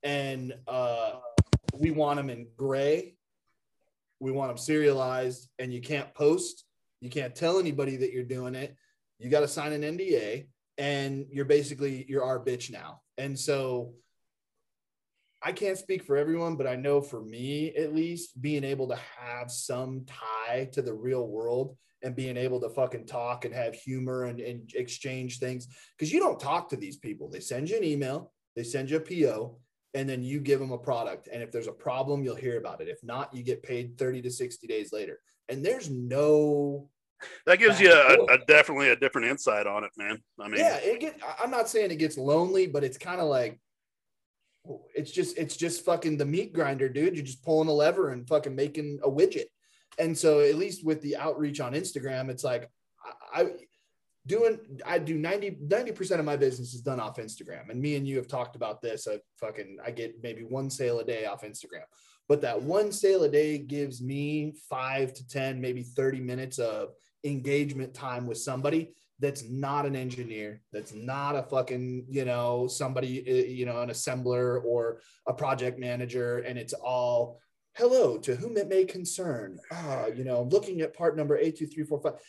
And 0.03 0.55
uh, 0.67 1.13
we 1.75 1.91
want 1.91 2.17
them 2.17 2.31
in 2.31 2.47
gray. 2.57 3.15
We 4.21 4.33
want 4.33 4.49
them 4.49 4.57
serialized, 4.57 5.51
and 5.59 5.73
you 5.73 5.83
can't 5.83 6.13
post. 6.15 6.64
You 7.05 7.11
can't 7.11 7.35
tell 7.35 7.59
anybody 7.59 7.97
that 7.97 8.15
you're 8.15 8.25
doing 8.25 8.55
it. 8.55 8.75
You 9.19 9.29
got 9.29 9.41
to 9.41 9.49
sign 9.49 9.75
an 9.75 9.83
NDA, 9.83 10.47
and 10.79 11.27
you're 11.31 11.45
basically 11.45 12.07
you're 12.09 12.25
our 12.25 12.43
bitch 12.43 12.71
now. 12.71 13.03
And 13.19 13.39
so 13.39 13.93
I 15.43 15.53
can't 15.53 15.77
speak 15.77 16.03
for 16.03 16.17
everyone, 16.17 16.57
but 16.57 16.67
I 16.67 16.77
know 16.77 17.03
for 17.03 17.23
me 17.23 17.75
at 17.77 17.95
least, 17.95 18.41
being 18.41 18.65
able 18.65 18.89
to 18.89 18.99
have 19.19 19.51
some 19.51 20.07
tie 20.07 20.71
to 20.73 20.81
the 20.81 20.95
real 20.95 21.29
world 21.29 21.77
and 22.03 22.17
being 22.17 22.39
able 22.39 22.59
to 22.63 22.71
fucking 22.71 23.05
talk 23.07 23.45
and 23.45 23.55
have 23.55 23.75
humor 23.75 24.25
and, 24.25 24.41
and 24.41 24.71
exchange 24.75 25.39
things 25.39 25.69
because 25.99 26.11
you 26.11 26.21
don't 26.21 26.41
talk 26.41 26.71
to 26.71 26.77
these 26.77 26.97
people. 26.97 27.29
They 27.29 27.41
send 27.41 27.69
you 27.69 27.77
an 27.77 27.85
email, 27.85 28.33
they 28.57 28.63
send 28.63 28.89
you 28.89 28.97
a 28.97 29.01
PO, 29.01 29.59
and 29.93 30.09
then 30.09 30.23
you 30.23 30.41
give 30.41 30.59
them 30.59 30.73
a 30.73 30.79
product. 30.79 31.29
And 31.31 31.43
if 31.43 31.53
there's 31.53 31.69
a 31.69 31.73
problem, 31.73 32.25
you'll 32.25 32.35
hear 32.35 32.57
about 32.57 32.81
it. 32.81 32.89
If 32.89 33.05
not, 33.05 33.35
you 33.35 33.43
get 33.43 33.63
paid 33.63 33.99
30 33.99 34.23
to 34.23 34.31
60 34.31 34.67
days 34.67 34.91
later. 34.91 35.21
And 35.51 35.63
there's 35.63 35.91
no 35.91 36.89
That 37.47 37.59
gives 37.59 37.81
you 37.81 37.93
a, 37.93 38.35
a 38.35 38.39
definitely 38.47 38.91
a 38.91 38.97
different 38.97 39.29
insight 39.29 39.67
on 39.67 39.85
it, 39.85 39.91
man. 39.97 40.19
I 40.41 40.49
mean, 40.49 40.61
yeah, 40.61 40.77
it 40.77 41.01
get. 41.01 41.21
I'm 41.43 41.51
not 41.51 41.69
saying 41.69 41.91
it 41.91 41.97
gets 41.97 42.19
lonely, 42.19 42.67
but 42.67 42.85
it's 42.85 42.99
kind 42.99 43.21
of 43.21 43.29
like 43.29 43.61
it's 44.95 45.11
just 45.11 45.37
it's 45.39 45.57
just 45.57 45.85
fucking 45.85 46.17
the 46.17 46.25
meat 46.25 46.53
grinder, 46.53 46.89
dude. 46.89 47.15
You're 47.17 47.25
just 47.25 47.43
pulling 47.43 47.69
a 47.69 47.73
lever 47.73 48.11
and 48.11 48.27
fucking 48.29 48.55
making 48.55 49.01
a 49.03 49.11
widget. 49.11 49.47
And 49.99 50.17
so 50.17 50.41
at 50.41 50.57
least 50.57 50.85
with 50.85 51.01
the 51.03 51.17
outreach 51.17 51.61
on 51.61 51.73
Instagram, 51.73 52.29
it's 52.29 52.45
like 52.45 52.69
I, 53.35 53.43
I 53.43 53.51
doing 54.27 54.59
I 54.87 54.99
do 54.99 55.19
90 55.19 55.93
percent 55.93 56.21
of 56.21 56.27
my 56.27 56.37
business 56.37 56.75
is 56.75 56.81
done 56.81 57.01
off 57.01 57.19
Instagram. 57.19 57.71
And 57.71 57.81
me 57.81 57.97
and 57.97 58.07
you 58.07 58.17
have 58.17 58.29
talked 58.29 58.57
about 58.57 58.81
this. 58.81 59.07
I 59.07 59.21
fucking 59.39 59.79
I 59.85 59.91
get 59.91 60.23
maybe 60.23 60.43
one 60.43 60.71
sale 60.71 61.01
a 61.01 61.05
day 61.05 61.27
off 61.27 61.43
Instagram. 61.43 61.85
But 62.29 62.41
that 62.43 62.63
one 62.63 62.91
sale 62.93 63.25
a 63.25 63.29
day 63.29 63.59
gives 63.59 64.03
me 64.03 64.55
five 64.69 65.13
to 65.15 65.29
10, 65.29 65.61
maybe 65.61 65.83
30 65.83 66.21
minutes 66.21 66.59
of 66.59 66.91
engagement 67.25 67.95
time 67.95 68.27
with 68.27 68.39
somebody 68.39 68.95
that's 69.21 69.49
not 69.49 69.87
an 69.87 69.95
engineer, 69.95 70.61
that's 70.73 70.95
not 70.95 71.37
a 71.37 71.43
fucking, 71.43 72.07
you 72.09 72.25
know, 72.25 72.67
somebody, 72.67 73.21
uh, 73.21 73.47
you 73.51 73.65
know, 73.67 73.81
an 73.81 73.91
assembler 73.91 74.63
or 74.65 75.01
a 75.29 75.33
project 75.33 75.79
manager. 75.79 76.39
And 76.39 76.59
it's 76.59 76.73
all 76.73 77.41
hello 77.77 78.17
to 78.17 78.37
whom 78.37 78.57
it 78.57 78.69
may 78.69 78.85
concern 78.85 79.59
uh 79.73 80.07
you 80.15 80.23
know 80.23 80.43
looking 80.43 80.81
at 80.81 80.97
part 80.97 81.17
number 81.17 81.37
82345 81.37 82.21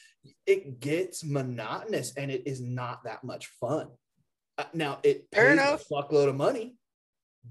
it 0.47 0.79
gets 0.79 1.23
monotonous 1.23 2.13
and 2.17 2.31
it 2.31 2.43
is 2.47 2.61
not 2.61 3.03
that 3.03 3.23
much 3.23 3.47
fun 3.59 3.89
uh, 4.57 4.63
now 4.73 4.97
it 5.03 5.27
Fair 5.31 5.49
pays 5.49 5.53
enough. 5.53 5.83
a 5.83 5.93
fuckload 5.93 6.29
of 6.29 6.35
money 6.35 6.75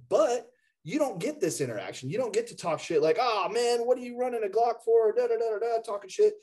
but 0.09 0.49
you 0.85 0.99
don't 0.99 1.19
get 1.19 1.41
this 1.41 1.61
interaction 1.61 2.11
you 2.11 2.19
don't 2.19 2.33
get 2.33 2.47
to 2.47 2.57
talk 2.57 2.79
shit 2.79 3.03
like 3.03 3.17
oh 3.21 3.49
man 3.51 3.81
what 3.87 3.97
are 3.99 4.03
you 4.03 4.19
running 4.19 4.43
a 4.45 4.49
glock 4.49 4.83
for 4.85 5.13
da 5.13 5.27
da 5.27 5.35
da 5.37 5.59
da, 5.59 5.77
da 5.77 5.83
talking 5.83 6.11
shit 6.11 6.35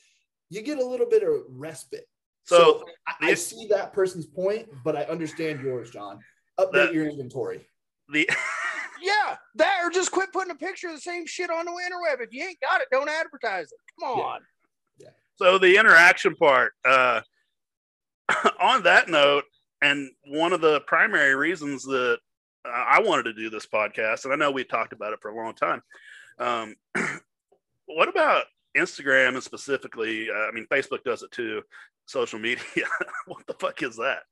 you 0.49 0.61
get 0.61 0.79
a 0.79 0.85
little 0.85 1.07
bit 1.07 1.23
of 1.23 1.43
respite 1.49 2.07
So, 2.43 2.83
I, 3.07 3.29
I 3.29 3.33
see 3.35 3.67
that 3.67 3.93
person's 3.93 4.25
point 4.25 4.67
but 4.83 4.95
i 4.95 5.03
understand 5.03 5.61
yours 5.61 5.91
john 5.91 6.19
update 6.59 6.73
That- 6.73 6.93
your 6.93 7.07
inventory 7.07 7.65
the 8.11 8.29
Yeah, 9.03 9.35
that 9.55 9.79
or 9.83 9.89
just 9.89 10.11
quit 10.11 10.31
putting 10.31 10.51
a 10.51 10.55
picture 10.55 10.87
of 10.89 10.93
the 10.93 11.01
same 11.01 11.25
shit 11.25 11.49
on 11.49 11.65
the 11.65 11.71
interweb. 11.71 12.21
If 12.21 12.31
you 12.33 12.43
ain't 12.43 12.59
got 12.61 12.81
it, 12.81 12.87
don't 12.91 13.09
advertise 13.09 13.71
it. 13.71 13.79
Come 13.99 14.19
Yeah. 14.19 14.23
on. 14.25 14.41
so 15.37 15.57
the 15.57 15.75
interaction 15.75 16.35
part. 16.35 16.73
Uh, 16.85 17.21
on 18.61 18.83
that 18.83 19.09
note, 19.09 19.45
and 19.81 20.07
one 20.27 20.53
of 20.53 20.61
the 20.61 20.81
primary 20.81 21.33
reasons 21.35 21.83
that 21.85 22.19
I 22.65 23.01
wanted 23.01 23.23
to 23.23 23.33
do 23.33 23.49
this 23.49 23.65
podcast, 23.65 24.25
and 24.25 24.33
I 24.33 24.35
know 24.35 24.51
we 24.51 24.63
talked 24.63 24.93
about 24.93 25.13
it 25.13 25.19
for 25.21 25.29
a 25.29 25.35
long 25.35 25.53
time. 25.53 25.81
Um, 26.39 26.75
what 27.85 28.09
about 28.09 28.45
Instagram 28.77 29.29
and 29.29 29.43
specifically? 29.43 30.29
Uh, 30.29 30.47
I 30.47 30.51
mean, 30.51 30.67
Facebook 30.71 31.03
does 31.03 31.23
it 31.23 31.31
too. 31.31 31.61
Social 32.05 32.39
media. 32.39 32.61
what 33.25 33.45
the 33.47 33.53
fuck 33.53 33.81
is 33.83 33.97
that? 33.97 34.23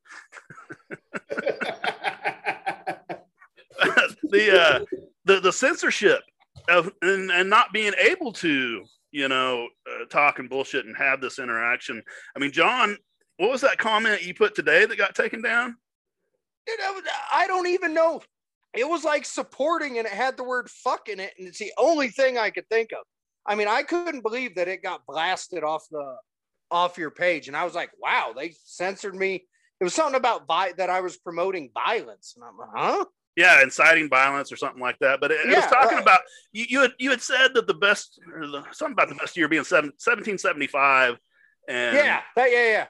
the 4.24 4.60
uh, 4.60 4.86
the 5.26 5.40
the 5.40 5.54
censorship 5.54 6.22
of 6.68 6.92
and, 7.02 7.32
and 7.32 7.50
not 7.50 7.74
being 7.74 7.94
able 8.00 8.32
to 8.34 8.84
you 9.12 9.28
know 9.28 9.68
uh, 9.88 10.06
talk 10.06 10.40
and 10.40 10.50
bullshit 10.50 10.86
and 10.86 10.96
have 10.98 11.22
this 11.22 11.40
interaction. 11.40 12.02
I 12.36 12.40
mean, 12.40 12.52
John, 12.52 12.98
what 13.38 13.50
was 13.50 13.62
that 13.62 13.78
comment 13.78 14.24
you 14.24 14.34
put 14.34 14.56
today 14.56 14.86
that 14.86 14.98
got 14.98 15.16
taken 15.16 15.42
down? 15.42 15.78
Dude, 16.78 16.86
I 16.86 17.44
I 17.44 17.48
don't 17.48 17.68
even 17.68 17.94
know. 17.94 18.22
It 18.74 18.88
was 18.88 19.04
like 19.04 19.26
supporting 19.26 19.98
and 19.98 20.06
it 20.06 20.14
had 20.14 20.38
the 20.38 20.44
word 20.44 20.70
fuck 20.70 21.10
in 21.10 21.20
it. 21.20 21.34
And 21.38 21.48
it's 21.48 21.60
the 21.60 21.74
only 21.78 22.10
thing 22.10 22.38
I 22.38 22.52
could 22.52 22.68
think 22.70 22.92
of. 22.92 23.06
I 23.46 23.56
mean, 23.56 23.68
I 23.68 23.84
couldn't 23.84 24.22
believe 24.22 24.56
that 24.56 24.68
it 24.68 24.84
got 24.84 25.06
blasted 25.08 25.64
off 25.64 25.86
the 25.90 26.18
off 26.70 26.98
your 26.98 27.10
page. 27.10 27.48
And 27.48 27.58
I 27.58 27.66
was 27.66 27.74
like, 27.74 27.90
wow, 28.00 28.34
they 28.36 28.54
censored 28.64 29.16
me. 29.16 29.46
It 29.80 29.84
was 29.84 29.94
something 29.94 30.16
about 30.16 30.46
vi- 30.46 30.74
that 30.74 30.90
I 30.90 31.02
was 31.02 31.18
promoting 31.18 31.72
violence. 31.74 32.36
And 32.36 32.46
I'm 32.46 32.58
like, 32.58 32.70
huh? 32.76 33.06
Yeah, 33.36 33.64
inciting 33.64 34.10
violence 34.10 34.52
or 34.52 34.58
something 34.58 34.82
like 34.82 35.00
that. 35.00 35.20
But 35.20 35.32
it, 35.32 35.40
it 35.46 35.56
was 35.56 35.66
talking 35.66 35.96
right. 35.96 36.02
about 36.02 36.20
you. 36.52 36.66
You 36.68 36.82
had 36.82 36.92
you 37.00 37.10
had 37.10 37.22
said 37.22 37.54
that 37.54 37.66
the 37.66 37.74
best 37.74 38.20
the, 38.28 38.64
something 38.72 38.94
about 38.94 39.10
the 39.10 39.16
best 39.16 39.38
year 39.38 39.48
being 39.48 39.64
seven, 39.64 39.92
1775 39.92 41.18
and 41.70 41.96
yeah, 41.96 42.22
that, 42.36 42.52
yeah, 42.52 42.66
yeah. 42.72 42.86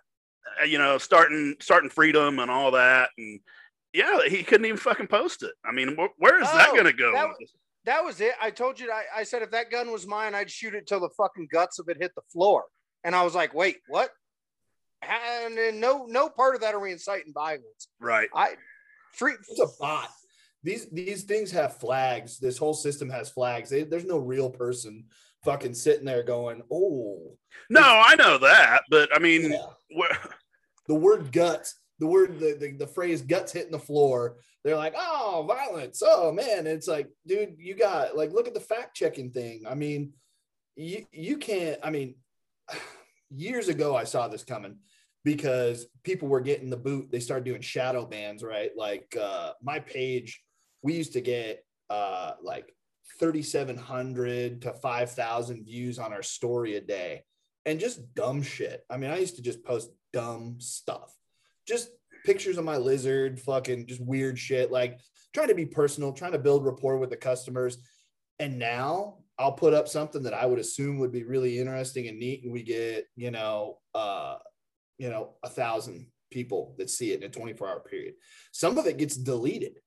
uh, 0.62 0.66
you 0.66 0.78
know 0.78 0.98
starting 0.98 1.56
starting 1.60 1.90
freedom 1.90 2.40
and 2.40 2.50
all 2.50 2.72
that 2.72 3.10
and 3.18 3.40
yeah 3.94 4.20
he 4.28 4.44
couldn't 4.44 4.66
even 4.66 4.78
fucking 4.78 5.08
post 5.08 5.44
it 5.44 5.54
i 5.66 5.72
mean 5.72 5.96
wh- 5.96 6.20
where 6.22 6.42
is 6.42 6.48
that 6.52 6.70
Oh, 6.70 6.74
going 6.74 6.86
to 6.86 6.94
go 6.94 7.12
that 7.14 7.30
That 7.86 8.04
was 8.04 8.20
it. 8.22 8.34
I 8.42 8.52
told 8.52 8.80
you, 8.80 8.92
I, 8.92 9.04
I 9.22 9.24
said 9.24 9.42
if 9.42 9.52
that 9.52 9.72
gun 9.72 9.90
was 9.92 10.06
mine, 10.06 10.36
I'd 10.36 10.52
shoot 10.52 10.76
it 10.76 10.86
till 10.86 11.00
the 11.00 11.10
fucking 11.18 11.48
guts 11.52 11.80
of 11.80 11.88
it 11.90 11.98
hit 12.00 12.14
the 12.14 12.22
floor. 12.32 12.66
And 13.06 13.16
I 13.16 13.24
was 13.24 13.34
like, 13.34 13.54
wait, 13.54 13.78
what? 13.88 14.12
And 15.02 15.58
then 15.58 15.80
no, 15.80 16.06
no 16.06 16.30
part 16.30 16.56
of 16.56 16.62
that 16.62 16.76
are 16.76 16.80
we 16.80 16.92
inciting 16.92 17.32
violence. 17.34 17.88
right 18.00 18.30
I 18.36 18.56
free. 19.14 19.34
it's 19.50 19.60
a 19.62 19.68
bot. 19.80 20.10
These 20.62 20.90
these 20.92 21.24
things 21.24 21.52
have 21.52 21.78
flags. 21.78 22.38
This 22.38 22.58
whole 22.58 22.74
system 22.74 23.10
has 23.10 23.30
flags. 23.30 23.70
They, 23.70 23.84
there's 23.84 24.06
no 24.06 24.18
real 24.20 24.50
person 24.50 25.06
fucking 25.46 25.74
sitting 25.74 26.06
there 26.06 26.22
going, 26.22 26.62
"Oh, 26.70 27.38
no 27.70 27.82
i 27.82 28.14
know 28.16 28.38
that 28.40 28.82
but 28.90 29.10
i 29.16 29.20
mean 29.20 29.54
yeah." 29.54 29.66
where, 29.96 30.18
the 30.88 30.96
word 30.96 31.32
guts, 31.32 31.79
the 32.00 32.08
word 32.08 32.40
the, 32.40 32.58
the 32.60 32.72
the 32.72 32.88
phrase 32.88 33.22
guts 33.22 33.52
hitting 33.52 33.72
the 33.72 33.80
floor." 33.80 34.38
They're 34.64 34.76
like, 34.76 34.94
"Oh, 34.98 35.46
violence. 35.48 36.02
Oh 36.06 36.32
man." 36.32 36.68
It's 36.68 36.88
like, 36.88 37.10
dude, 37.26 37.56
you 37.58 37.76
got 37.76 38.18
like 38.18 38.32
look 38.32 38.48
at 38.48 38.54
the 38.54 38.60
fact 38.60 38.96
checking 38.96 39.32
thing. 39.32 39.64
I 39.68 39.76
mean, 39.76 40.14
you 40.76 41.06
you 41.12 41.38
can't. 41.38 41.80
I 41.84 41.90
mean, 41.90 42.16
years 43.30 43.68
ago 43.68 43.96
I 43.96 44.04
saw 44.04 44.28
this 44.28 44.44
coming 44.44 44.78
because 45.24 45.86
people 46.04 46.28
were 46.28 46.42
getting 46.42 46.70
the 46.70 46.78
boot. 46.78 47.12
They 47.12 47.20
started 47.20 47.46
doing 47.46 47.62
shadow 47.62 48.06
bans, 48.06 48.44
right? 48.44 48.72
Like 48.76 49.16
uh, 49.20 49.52
my 49.62 49.80
page, 49.80 50.42
we 50.82 50.94
used 50.94 51.14
to 51.14 51.22
get 51.22 51.64
uh, 51.90 52.34
like 52.42 52.74
3,700 53.20 54.62
to 54.62 54.74
5,000 54.74 55.66
views 55.66 56.00
on 56.00 56.14
our 56.14 56.22
story 56.22 56.76
a 56.76 56.82
day 56.82 57.24
and 57.66 57.80
just 57.80 58.14
dumb 58.14 58.42
shit. 58.42 58.86
I 58.90 58.98
mean, 58.98 59.12
I 59.12 59.18
used 59.18 59.36
to 59.36 59.42
just 59.42 59.64
post 59.64 59.90
dumb 60.14 60.56
stuff, 60.60 61.14
just 61.70 61.90
pictures 62.26 62.58
of 62.58 62.66
my 62.66 62.76
lizard, 62.78 63.40
fucking 63.40 63.88
just 63.88 64.02
weird 64.02 64.38
shit, 64.38 64.72
like 64.72 65.00
trying 65.34 65.48
to 65.48 65.56
be 65.56 65.66
personal, 65.66 66.12
trying 66.12 66.34
to 66.34 66.40
build 66.40 66.66
rapport 66.66 66.98
with 66.98 67.10
the 67.12 67.16
customers. 67.18 67.78
And 68.40 68.60
now 68.60 69.20
I'll 69.38 69.54
put 69.54 69.74
up 69.74 69.88
something 69.88 70.24
that 70.24 70.34
I 70.34 70.46
would 70.46 70.60
assume 70.60 71.00
would 71.00 71.12
be 71.14 71.24
really 71.24 71.60
interesting 71.60 72.08
and 72.08 72.20
neat, 72.20 72.44
and 72.44 72.52
we 72.52 72.64
get, 72.64 73.06
you 73.16 73.32
know, 73.32 73.78
uh, 73.96 74.36
you 74.98 75.10
know, 75.10 75.36
a 75.44 75.50
thousand 75.50 76.08
people 76.32 76.76
that 76.78 76.90
see 76.90 77.12
it 77.14 77.22
in 77.22 77.30
a 77.30 77.32
24 77.32 77.68
hour 77.70 77.80
period. 77.80 78.16
Some 78.52 78.78
of 78.78 78.86
it 78.86 78.98
gets 78.98 79.16
deleted. 79.16 79.80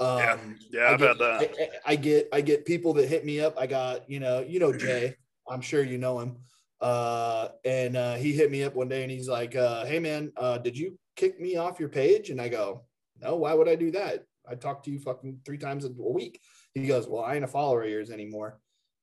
Um, 0.00 0.18
Yeah. 0.18 0.38
Yeah, 0.70 0.80
I 0.82 0.92
I've 0.92 0.98
get, 0.98 1.08
had 1.08 1.18
that. 1.18 1.40
I, 1.40 1.44
I- 1.62 1.68
I 1.92 1.96
get, 1.96 2.28
I 2.32 2.40
get 2.40 2.66
people 2.66 2.94
that 2.94 3.08
hit 3.08 3.24
me 3.24 3.40
up. 3.40 3.54
I 3.58 3.66
got, 3.68 4.10
you 4.10 4.18
know, 4.20 4.40
you 4.40 4.58
know, 4.58 4.72
Jay, 4.76 5.14
I'm 5.48 5.60
sure 5.60 5.82
you 5.82 5.98
know 5.98 6.18
him. 6.20 6.36
Uh, 6.80 7.48
and, 7.64 7.96
uh, 7.96 8.14
he 8.16 8.32
hit 8.32 8.50
me 8.50 8.62
up 8.64 8.74
one 8.74 8.88
day 8.88 9.02
and 9.02 9.10
he's 9.10 9.28
like, 9.28 9.54
uh, 9.56 9.84
Hey 9.86 9.98
man, 10.00 10.32
uh, 10.36 10.58
did 10.58 10.76
you 10.76 10.98
kick 11.16 11.40
me 11.40 11.56
off 11.56 11.80
your 11.80 11.88
page? 11.88 12.30
And 12.30 12.40
I 12.40 12.48
go, 12.48 12.84
no, 13.20 13.36
why 13.36 13.54
would 13.54 13.68
I 13.68 13.74
do 13.74 13.90
that? 13.92 14.24
I 14.48 14.54
talk 14.54 14.84
to 14.84 14.90
you 14.90 15.00
fucking 15.00 15.40
three 15.44 15.58
times 15.58 15.84
a 15.84 15.90
week. 15.90 16.40
He 16.74 16.86
goes, 16.86 17.08
well, 17.08 17.24
I 17.24 17.34
ain't 17.34 17.44
a 17.44 17.48
follower 17.48 17.82
of 17.82 17.90
yours 17.90 18.10
anymore. 18.10 18.60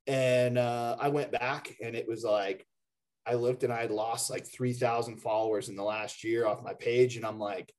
And, 0.07 0.57
uh, 0.57 0.95
I 0.99 1.09
went 1.09 1.31
back 1.31 1.75
and 1.81 1.95
it 1.95 2.07
was 2.07 2.23
like, 2.23 2.65
I 3.25 3.35
looked 3.35 3.63
and 3.63 3.71
I 3.71 3.81
had 3.81 3.91
lost 3.91 4.29
like 4.29 4.45
3,000 4.45 5.17
followers 5.17 5.69
in 5.69 5.75
the 5.75 5.83
last 5.83 6.23
year 6.23 6.45
off 6.45 6.63
my 6.63 6.73
page. 6.73 7.15
And 7.15 7.25
I'm 7.25 7.39
like, 7.39 7.73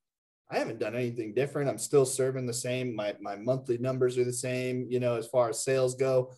I 0.49 0.57
haven't 0.57 0.79
done 0.79 0.95
anything 0.95 1.33
different. 1.33 1.69
I'm 1.69 1.77
still 1.77 2.05
serving 2.05 2.45
the 2.45 2.53
same. 2.53 2.95
My, 2.95 3.15
my 3.19 3.35
monthly 3.35 3.77
numbers 3.77 4.17
are 4.17 4.23
the 4.23 4.33
same, 4.33 4.87
you 4.89 4.99
know, 4.99 5.15
as 5.15 5.27
far 5.27 5.49
as 5.49 5.63
sales 5.63 5.95
go. 5.95 6.31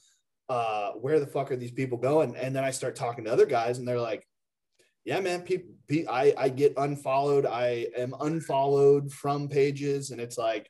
Uh, 0.50 0.92
where 0.92 1.20
the 1.20 1.28
fuck 1.28 1.52
are 1.52 1.58
these 1.58 1.72
people 1.72 1.98
going? 1.98 2.36
And 2.38 2.56
then 2.56 2.64
I 2.64 2.72
start 2.72 2.96
talking 2.96 3.26
to 3.26 3.34
other 3.34 3.46
guys 3.46 3.80
and 3.80 3.88
they're 3.88 4.00
like, 4.00 4.26
yeah, 5.08 5.22
man, 5.22 5.42
people, 5.42 5.70
I, 6.10 6.34
I 6.38 6.50
get 6.50 6.74
unfollowed. 6.76 7.46
I 7.46 7.88
am 7.98 8.14
unfollowed 8.20 9.10
from 9.12 9.48
pages. 9.48 10.12
And 10.12 10.20
it's 10.20 10.38
like, 10.38 10.70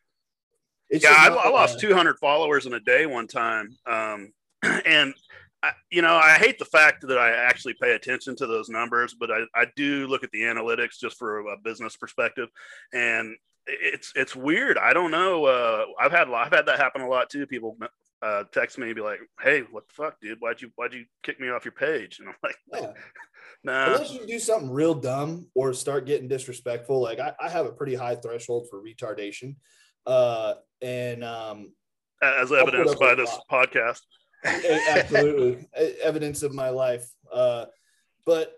it's 0.90 1.04
yeah 1.04 1.16
I, 1.18 1.28
I 1.28 1.50
lost 1.50 1.80
200 1.80 2.18
followers 2.20 2.66
in 2.66 2.74
a 2.74 2.80
day 2.80 3.06
one 3.06 3.28
time 3.28 3.76
um, 3.86 4.32
and 4.86 5.14
I, 5.62 5.72
you 5.90 6.02
know 6.02 6.16
i 6.16 6.36
hate 6.36 6.60
the 6.60 6.66
fact 6.66 7.06
that 7.08 7.18
i 7.18 7.32
actually 7.32 7.74
pay 7.82 7.94
attention 7.94 8.38
to 8.38 8.48
those 8.48 8.70
numbers 8.70 9.14
but 9.20 9.30
i, 9.30 9.42
I 9.54 9.66
do 9.76 10.08
look 10.08 10.24
at 10.24 10.32
the 10.32 10.44
analytics 10.44 10.98
just 10.98 11.18
for 11.18 11.40
a 11.40 11.58
business 11.58 11.98
perspective 11.98 12.48
and 12.94 13.36
it's 13.66 14.14
it's 14.16 14.34
weird 14.34 14.78
i 14.78 14.94
don't 14.94 15.12
know 15.12 15.46
uh, 15.46 15.86
i've 16.00 16.12
had 16.12 16.30
i've 16.30 16.54
had 16.54 16.68
that 16.68 16.80
happen 16.80 17.02
a 17.02 17.10
lot 17.10 17.30
too 17.30 17.46
people 17.48 17.76
uh, 18.22 18.44
text 18.54 18.78
me 18.78 18.88
and 18.88 18.96
be 18.96 19.02
like 19.02 19.20
hey 19.42 19.64
what 19.72 19.88
the 19.88 19.94
fuck 19.94 20.20
dude 20.22 20.38
why'd 20.40 20.62
you 20.62 20.72
why'd 20.76 20.94
you 20.94 21.04
kick 21.22 21.40
me 21.40 21.50
off 21.50 21.66
your 21.66 21.74
page 21.74 22.20
and 22.20 22.30
i'm 22.30 22.36
like 22.44 22.56
Yeah. 22.72 22.94
Nah 23.64 23.94
Unless 23.94 24.14
you 24.14 24.26
do 24.26 24.40
something 24.40 24.70
real 24.70 24.94
dumb 24.94 25.48
or 25.56 25.74
start 25.74 26.06
getting 26.06 26.28
disrespectful, 26.28 27.02
like 27.02 27.20
I, 27.20 27.34
I 27.40 27.50
have 27.50 27.66
a 27.66 27.72
pretty 27.72 27.96
high 27.96 28.16
threshold 28.16 28.68
for 28.70 28.82
retardation. 28.82 29.56
Uh, 30.06 30.56
and 30.82 31.24
um, 31.24 31.74
as 32.22 32.52
evidenced 32.52 33.00
by 33.00 33.16
this 33.16 33.30
that. 33.32 33.42
podcast 33.52 34.00
absolutely 34.46 35.68
evidence 36.04 36.44
of 36.44 36.54
my 36.54 36.70
life. 36.70 37.06
Uh, 37.32 37.66
but 38.26 38.54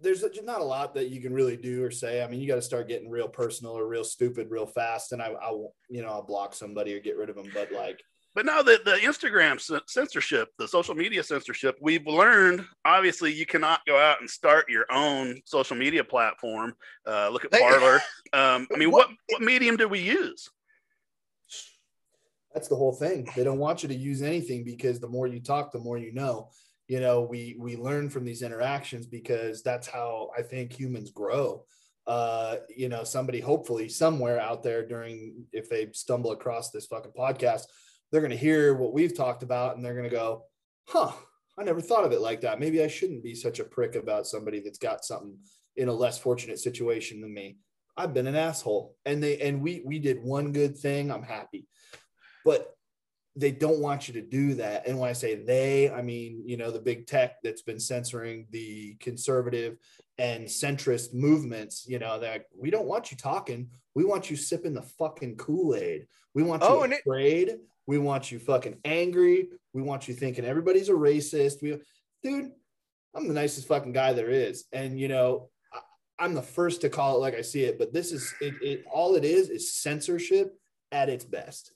there's 0.00 0.20
just 0.20 0.44
not 0.44 0.60
a 0.60 0.64
lot 0.64 0.94
that 0.94 1.08
you 1.08 1.20
can 1.20 1.32
really 1.32 1.56
do 1.56 1.82
or 1.84 1.90
say. 1.90 2.22
I 2.22 2.28
mean, 2.28 2.40
you 2.40 2.48
got 2.48 2.56
to 2.56 2.62
start 2.62 2.88
getting 2.88 3.08
real 3.10 3.28
personal 3.28 3.72
or 3.72 3.86
real 3.86 4.04
stupid 4.04 4.50
real 4.50 4.66
fast, 4.66 5.12
and 5.12 5.22
I, 5.22 5.28
I, 5.28 5.50
won't- 5.50 5.72
you 5.88 6.02
know, 6.02 6.08
I'll 6.08 6.22
block 6.22 6.54
somebody 6.54 6.94
or 6.94 7.00
get 7.00 7.16
rid 7.16 7.30
of 7.30 7.36
them. 7.36 7.50
But 7.54 7.72
like, 7.72 8.02
But 8.36 8.44
now 8.44 8.60
the, 8.60 8.78
the 8.84 8.96
Instagram 8.96 9.58
censorship, 9.88 10.50
the 10.58 10.68
social 10.68 10.94
media 10.94 11.22
censorship, 11.22 11.78
we've 11.80 12.06
learned 12.06 12.66
obviously 12.84 13.32
you 13.32 13.46
cannot 13.46 13.80
go 13.86 13.96
out 13.98 14.20
and 14.20 14.28
start 14.28 14.68
your 14.68 14.84
own 14.92 15.40
social 15.46 15.74
media 15.74 16.04
platform. 16.04 16.74
Uh, 17.06 17.30
look 17.30 17.46
at 17.46 17.50
Parler. 17.50 18.00
Um, 18.32 18.66
I 18.74 18.76
mean, 18.76 18.90
what, 18.90 19.08
What- 19.08 19.16
what 19.28 19.42
medium 19.42 19.76
do 19.78 19.88
we 19.88 20.00
use? 20.00 20.50
that's 22.52 22.68
the 22.68 22.76
whole 22.76 22.92
thing. 22.92 23.28
They 23.36 23.44
don't 23.44 23.58
want 23.58 23.82
you 23.82 23.88
to 23.88 23.94
use 23.94 24.20
anything 24.22 24.64
because 24.64 24.98
the 25.00 25.08
more 25.08 25.26
you 25.26 25.40
talk, 25.40 25.72
the 25.72 25.78
more 25.78 25.96
you 25.98 26.12
know. 26.12 26.50
You 26.88 27.00
know, 27.00 27.20
we 27.22 27.56
we 27.58 27.76
learn 27.76 28.08
from 28.10 28.24
these 28.24 28.42
interactions 28.42 29.06
because 29.06 29.62
that's 29.62 29.86
how 29.86 30.30
I 30.36 30.42
think 30.42 30.72
humans 30.72 31.10
grow. 31.10 31.64
Uh, 32.06 32.56
you 32.74 32.88
know, 32.88 33.04
somebody 33.04 33.40
hopefully 33.40 33.88
somewhere 33.88 34.40
out 34.40 34.62
there 34.62 34.86
during 34.86 35.44
if 35.52 35.68
they 35.68 35.88
stumble 35.92 36.32
across 36.32 36.70
this 36.70 36.86
fucking 36.86 37.12
podcast, 37.18 37.64
they're 38.10 38.20
gonna 38.20 38.36
hear 38.36 38.74
what 38.74 38.92
we've 38.92 39.14
talked 39.16 39.42
about 39.42 39.76
and 39.76 39.84
they're 39.84 39.94
gonna 39.96 40.08
go, 40.08 40.44
huh, 40.86 41.12
I 41.58 41.64
never 41.64 41.80
thought 41.80 42.04
of 42.04 42.12
it 42.12 42.20
like 42.20 42.42
that. 42.42 42.60
Maybe 42.60 42.82
I 42.82 42.86
shouldn't 42.88 43.22
be 43.22 43.34
such 43.34 43.60
a 43.60 43.64
prick 43.64 43.94
about 43.94 44.26
somebody 44.26 44.60
that's 44.60 44.78
got 44.78 45.04
something 45.04 45.36
in 45.76 45.88
a 45.88 45.92
less 45.92 46.18
fortunate 46.18 46.58
situation 46.58 47.20
than 47.20 47.32
me. 47.32 47.56
I've 47.96 48.12
been 48.14 48.26
an 48.26 48.36
asshole. 48.36 48.94
And 49.06 49.22
they 49.22 49.38
and 49.40 49.62
we 49.62 49.82
we 49.84 49.98
did 49.98 50.22
one 50.22 50.52
good 50.52 50.76
thing. 50.76 51.10
I'm 51.10 51.22
happy. 51.22 51.66
But 52.44 52.72
they 53.38 53.50
don't 53.50 53.80
want 53.80 54.08
you 54.08 54.14
to 54.14 54.22
do 54.22 54.54
that. 54.54 54.86
And 54.86 54.98
when 54.98 55.10
I 55.10 55.12
say 55.12 55.34
they, 55.34 55.90
I 55.90 56.00
mean, 56.00 56.42
you 56.46 56.56
know, 56.56 56.70
the 56.70 56.78
big 56.80 57.06
tech 57.06 57.36
that's 57.42 57.60
been 57.62 57.78
censoring 57.80 58.46
the 58.50 58.94
conservative 59.00 59.76
and 60.16 60.46
centrist 60.46 61.12
movements, 61.12 61.84
you 61.86 61.98
know, 61.98 62.18
that 62.20 62.44
we 62.58 62.70
don't 62.70 62.86
want 62.86 63.10
you 63.10 63.16
talking. 63.18 63.68
We 63.94 64.04
want 64.04 64.30
you 64.30 64.36
sipping 64.36 64.72
the 64.72 64.80
fucking 64.98 65.36
Kool-Aid. 65.36 66.06
We 66.34 66.44
want 66.44 66.62
you 66.62 66.68
Oh, 66.70 66.82
and 66.82 66.94
it- 66.94 67.00
afraid. 67.00 67.56
We 67.86 67.98
want 67.98 68.30
you 68.30 68.38
fucking 68.38 68.78
angry. 68.84 69.48
We 69.72 69.82
want 69.82 70.08
you 70.08 70.14
thinking 70.14 70.44
everybody's 70.44 70.88
a 70.88 70.92
racist. 70.92 71.62
We 71.62 71.78
dude, 72.22 72.50
I'm 73.14 73.28
the 73.28 73.34
nicest 73.34 73.68
fucking 73.68 73.92
guy 73.92 74.12
there 74.12 74.30
is. 74.30 74.64
And 74.72 74.98
you 74.98 75.08
know, 75.08 75.50
I, 75.72 75.80
I'm 76.18 76.34
the 76.34 76.42
first 76.42 76.80
to 76.82 76.88
call 76.88 77.16
it 77.16 77.20
like 77.20 77.34
I 77.34 77.42
see 77.42 77.64
it, 77.64 77.78
but 77.78 77.92
this 77.92 78.12
is 78.12 78.34
it, 78.40 78.54
it 78.62 78.84
all 78.90 79.14
it 79.14 79.24
is 79.24 79.48
is 79.50 79.74
censorship 79.74 80.54
at 80.92 81.08
its 81.08 81.24
best 81.24 81.72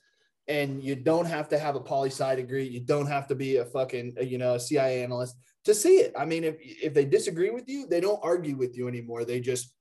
and 0.50 0.82
you 0.82 0.96
don't 0.96 1.26
have 1.26 1.48
to 1.48 1.58
have 1.58 1.76
a 1.76 1.80
poli 1.80 2.10
sci 2.10 2.34
degree. 2.34 2.66
You 2.66 2.80
don't 2.80 3.06
have 3.06 3.28
to 3.28 3.36
be 3.36 3.58
a 3.58 3.64
fucking 3.64 4.16
you 4.20 4.36
know 4.36 4.54
a 4.54 4.60
CIA 4.60 5.04
analyst 5.04 5.36
to 5.64 5.72
see 5.72 5.98
it. 5.98 6.12
I 6.18 6.24
mean, 6.24 6.42
if 6.42 6.56
if 6.60 6.92
they 6.92 7.04
disagree 7.04 7.50
with 7.50 7.68
you, 7.68 7.86
they 7.86 8.00
don't 8.00 8.20
argue 8.22 8.56
with 8.56 8.76
you 8.76 8.88
anymore. 8.88 9.24
They 9.24 9.40
just 9.40 9.72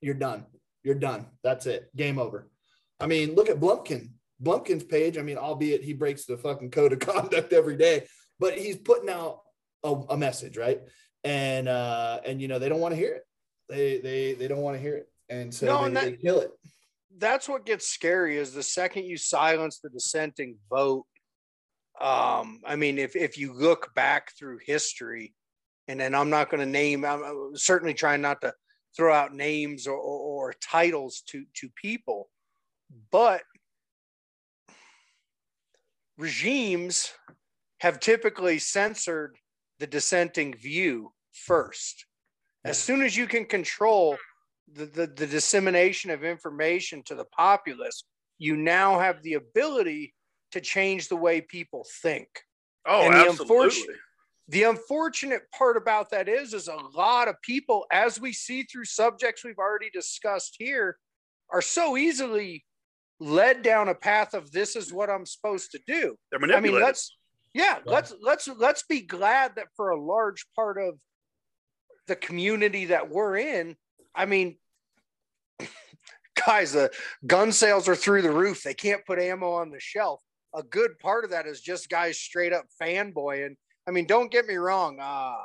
you're 0.00 0.14
done. 0.14 0.46
You're 0.84 0.94
done. 0.94 1.26
That's 1.42 1.66
it. 1.66 1.90
Game 1.96 2.18
over. 2.18 2.48
I 3.00 3.06
mean, 3.06 3.34
look 3.34 3.50
at 3.50 3.60
Blumpkin. 3.60 4.10
Blumpkin's 4.42 4.84
page. 4.84 5.18
I 5.18 5.22
mean, 5.22 5.36
albeit 5.38 5.82
he 5.82 5.92
breaks 5.92 6.24
the 6.24 6.36
fucking 6.36 6.70
code 6.70 6.92
of 6.92 6.98
conduct 7.00 7.52
every 7.52 7.76
day, 7.76 8.06
but 8.38 8.56
he's 8.56 8.76
putting 8.76 9.08
out 9.10 9.40
a, 9.84 9.92
a 10.10 10.16
message, 10.16 10.56
right? 10.56 10.80
And 11.24 11.68
uh, 11.68 12.20
and 12.24 12.40
you 12.40 12.48
know 12.48 12.58
they 12.58 12.68
don't 12.68 12.80
want 12.80 12.92
to 12.92 13.00
hear 13.00 13.14
it. 13.14 13.22
They 13.68 13.98
they 14.00 14.34
they 14.34 14.48
don't 14.48 14.60
want 14.62 14.76
to 14.76 14.80
hear 14.82 14.96
it, 14.96 15.08
and 15.28 15.52
so 15.52 15.66
No, 15.66 15.80
they, 15.80 15.86
and 15.86 15.96
that- 15.96 16.04
they 16.04 16.12
kill 16.16 16.40
it. 16.40 16.50
that's 17.18 17.48
what 17.48 17.66
gets 17.66 17.86
scary 17.88 18.36
is 18.36 18.52
the 18.52 18.62
second 18.62 19.04
you 19.04 19.16
silence 19.16 19.80
the 19.82 19.88
dissenting 19.90 20.56
vote 20.70 21.06
um 22.00 22.60
i 22.64 22.76
mean 22.76 22.96
if 22.98 23.16
if 23.16 23.36
you 23.36 23.52
look 23.52 23.92
back 23.94 24.30
through 24.38 24.58
history 24.64 25.34
and 25.88 25.98
then 25.98 26.14
i'm 26.14 26.30
not 26.30 26.48
going 26.48 26.60
to 26.60 26.66
name 26.70 27.04
i'm 27.04 27.50
certainly 27.56 27.94
trying 27.94 28.20
not 28.20 28.40
to 28.40 28.52
throw 28.96 29.12
out 29.12 29.34
names 29.34 29.86
or, 29.88 29.96
or, 29.96 30.48
or 30.50 30.54
titles 30.62 31.22
to 31.26 31.44
to 31.54 31.68
people 31.74 32.30
but 33.10 33.42
regimes 36.18 37.12
have 37.80 38.00
typically 38.00 38.58
censored 38.58 39.36
the 39.78 39.86
dissenting 39.86 40.52
view 40.54 41.12
first 41.32 42.04
as 42.64 42.78
soon 42.78 43.02
as 43.02 43.16
you 43.16 43.26
can 43.26 43.44
control 43.44 44.16
the, 44.74 44.86
the, 44.86 45.06
the 45.06 45.26
dissemination 45.26 46.10
of 46.10 46.24
information 46.24 47.02
to 47.04 47.14
the 47.14 47.24
populace, 47.24 48.04
you 48.38 48.56
now 48.56 48.98
have 48.98 49.22
the 49.22 49.34
ability 49.34 50.14
to 50.52 50.60
change 50.60 51.08
the 51.08 51.16
way 51.16 51.40
people 51.40 51.86
think. 52.02 52.28
Oh, 52.86 53.02
And 53.02 53.14
the 53.14 53.18
absolutely. 53.18 53.42
unfortunate- 53.56 53.96
The 54.50 54.62
unfortunate 54.64 55.42
part 55.56 55.76
about 55.76 56.10
that 56.10 56.28
is, 56.28 56.54
is 56.54 56.68
a 56.68 56.76
lot 56.94 57.28
of 57.28 57.36
people, 57.42 57.86
as 57.92 58.18
we 58.20 58.32
see 58.32 58.62
through 58.62 58.86
subjects 58.86 59.44
we've 59.44 59.58
already 59.58 59.90
discussed 59.90 60.56
here, 60.58 60.98
are 61.50 61.62
so 61.62 61.96
easily 61.96 62.64
led 63.20 63.62
down 63.62 63.88
a 63.88 63.94
path 63.94 64.34
of 64.34 64.50
this 64.52 64.76
is 64.76 64.92
what 64.92 65.10
I'm 65.10 65.26
supposed 65.26 65.72
to 65.72 65.80
do. 65.86 66.16
They're 66.30 66.38
I 66.38 66.42
mean, 66.42 66.50
manipulated. 66.50 66.86
let's 66.86 67.16
yeah, 67.54 67.78
let's 67.84 68.14
let's 68.20 68.48
let's 68.48 68.84
be 68.88 69.00
glad 69.00 69.56
that 69.56 69.68
for 69.74 69.90
a 69.90 70.00
large 70.00 70.46
part 70.54 70.78
of 70.78 70.94
the 72.06 72.16
community 72.16 72.86
that 72.86 73.10
we're 73.10 73.36
in, 73.36 73.76
I 74.14 74.26
mean, 74.26 74.58
guys, 76.46 76.72
the 76.72 76.90
gun 77.26 77.52
sales 77.52 77.88
are 77.88 77.96
through 77.96 78.22
the 78.22 78.30
roof. 78.30 78.62
They 78.62 78.74
can't 78.74 79.04
put 79.06 79.18
ammo 79.18 79.52
on 79.52 79.70
the 79.70 79.80
shelf. 79.80 80.22
A 80.54 80.62
good 80.62 80.98
part 80.98 81.24
of 81.24 81.30
that 81.30 81.46
is 81.46 81.60
just 81.60 81.90
guys 81.90 82.18
straight 82.18 82.52
up 82.52 82.66
fanboying. 82.80 83.56
I 83.86 83.90
mean, 83.90 84.06
don't 84.06 84.30
get 84.30 84.46
me 84.46 84.56
wrong. 84.56 84.98
Uh, 85.00 85.36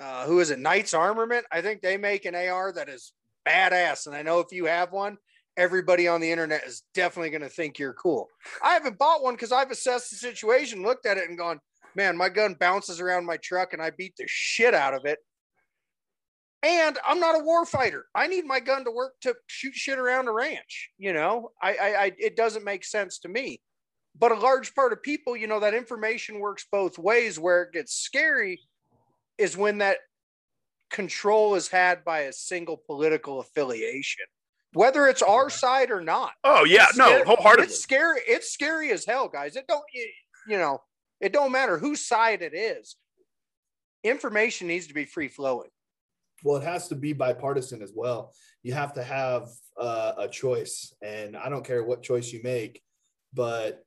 uh, 0.00 0.26
who 0.26 0.40
is 0.40 0.50
it? 0.50 0.58
Knights 0.58 0.94
Armament. 0.94 1.46
I 1.52 1.62
think 1.62 1.80
they 1.80 1.96
make 1.96 2.24
an 2.24 2.34
AR 2.34 2.72
that 2.72 2.88
is 2.88 3.12
badass, 3.46 4.06
and 4.06 4.14
I 4.14 4.22
know 4.22 4.40
if 4.40 4.52
you 4.52 4.66
have 4.66 4.92
one, 4.92 5.18
everybody 5.56 6.08
on 6.08 6.20
the 6.20 6.30
internet 6.30 6.64
is 6.64 6.82
definitely 6.94 7.30
going 7.30 7.42
to 7.42 7.48
think 7.48 7.78
you're 7.78 7.94
cool. 7.94 8.28
I 8.62 8.72
haven't 8.72 8.98
bought 8.98 9.22
one 9.22 9.34
because 9.34 9.52
I've 9.52 9.70
assessed 9.70 10.10
the 10.10 10.16
situation, 10.16 10.82
looked 10.82 11.06
at 11.06 11.18
it, 11.18 11.28
and 11.28 11.38
gone, 11.38 11.60
man, 11.94 12.16
my 12.16 12.28
gun 12.28 12.56
bounces 12.58 13.00
around 13.00 13.26
my 13.26 13.36
truck, 13.36 13.72
and 13.72 13.82
I 13.82 13.90
beat 13.90 14.14
the 14.16 14.24
shit 14.26 14.74
out 14.74 14.94
of 14.94 15.04
it. 15.04 15.18
And 16.62 16.98
I'm 17.06 17.20
not 17.20 17.38
a 17.38 17.44
war 17.44 17.66
fighter. 17.66 18.06
I 18.14 18.26
need 18.26 18.46
my 18.46 18.58
gun 18.58 18.84
to 18.84 18.90
work 18.90 19.12
to 19.20 19.34
shoot 19.46 19.74
shit 19.74 19.98
around 19.98 20.28
a 20.28 20.32
ranch. 20.32 20.90
You 20.96 21.12
know, 21.12 21.50
I, 21.62 21.74
I, 21.74 22.04
I 22.04 22.12
it 22.18 22.36
doesn't 22.36 22.64
make 22.64 22.84
sense 22.84 23.18
to 23.20 23.28
me. 23.28 23.60
But 24.18 24.32
a 24.32 24.36
large 24.36 24.74
part 24.74 24.92
of 24.92 25.02
people, 25.02 25.36
you 25.36 25.46
know, 25.46 25.60
that 25.60 25.74
information 25.74 26.38
works 26.38 26.66
both 26.72 26.98
ways. 26.98 27.38
Where 27.38 27.64
it 27.64 27.72
gets 27.72 27.92
scary 27.94 28.62
is 29.36 29.58
when 29.58 29.78
that 29.78 29.98
control 30.90 31.54
is 31.54 31.68
had 31.68 32.02
by 32.02 32.20
a 32.20 32.32
single 32.32 32.80
political 32.86 33.40
affiliation, 33.40 34.24
whether 34.74 35.06
it's 35.06 35.22
our 35.22 35.48
side 35.50 35.90
or 35.90 36.00
not. 36.02 36.32
oh 36.44 36.64
yeah, 36.64 36.86
no, 36.96 37.06
scary- 37.06 37.24
wholeheartedly. 37.24 37.64
It's 37.66 37.80
scary. 37.80 38.20
It's 38.26 38.52
scary 38.52 38.92
as 38.92 39.04
hell, 39.06 39.28
guys. 39.28 39.56
It 39.56 39.66
don't 39.66 39.82
you- 39.92 40.10
you 40.46 40.58
know, 40.58 40.82
it 41.20 41.32
don't 41.32 41.52
matter 41.52 41.78
whose 41.78 42.06
side 42.06 42.42
it 42.42 42.52
is. 42.54 42.96
Information 44.02 44.66
needs 44.68 44.86
to 44.88 44.94
be 44.94 45.06
free 45.06 45.28
flowing. 45.28 45.70
well 46.42 46.56
it 46.58 46.62
has 46.64 46.88
to 46.88 46.94
be 46.94 47.14
bipartisan 47.14 47.80
as 47.80 47.92
well 47.94 48.32
you 48.62 48.74
have 48.74 48.92
to 48.92 49.02
have 49.02 49.48
uh, 49.80 50.12
a 50.18 50.28
choice 50.28 50.92
and 51.00 51.36
i 51.36 51.48
don't 51.48 51.64
care 51.64 51.82
what 51.82 52.02
choice 52.02 52.30
you 52.32 52.40
make 52.44 52.82
but 53.32 53.82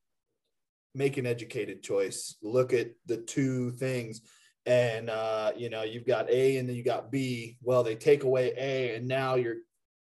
make 0.96 1.18
an 1.18 1.28
educated 1.28 1.84
choice 1.84 2.36
look 2.42 2.74
at 2.74 2.88
the 3.06 3.18
two 3.18 3.70
things 3.72 4.22
and 4.66 5.10
uh, 5.10 5.52
you 5.56 5.70
know 5.70 5.84
you've 5.84 6.08
got 6.08 6.28
a 6.32 6.58
and 6.58 6.68
then 6.68 6.76
you 6.76 6.84
got 6.84 7.12
b 7.12 7.58
well 7.62 7.84
they 7.84 7.96
take 7.96 8.24
away 8.24 8.54
a 8.58 8.96
and 8.96 9.08
now 9.08 9.36
you're 9.36 9.58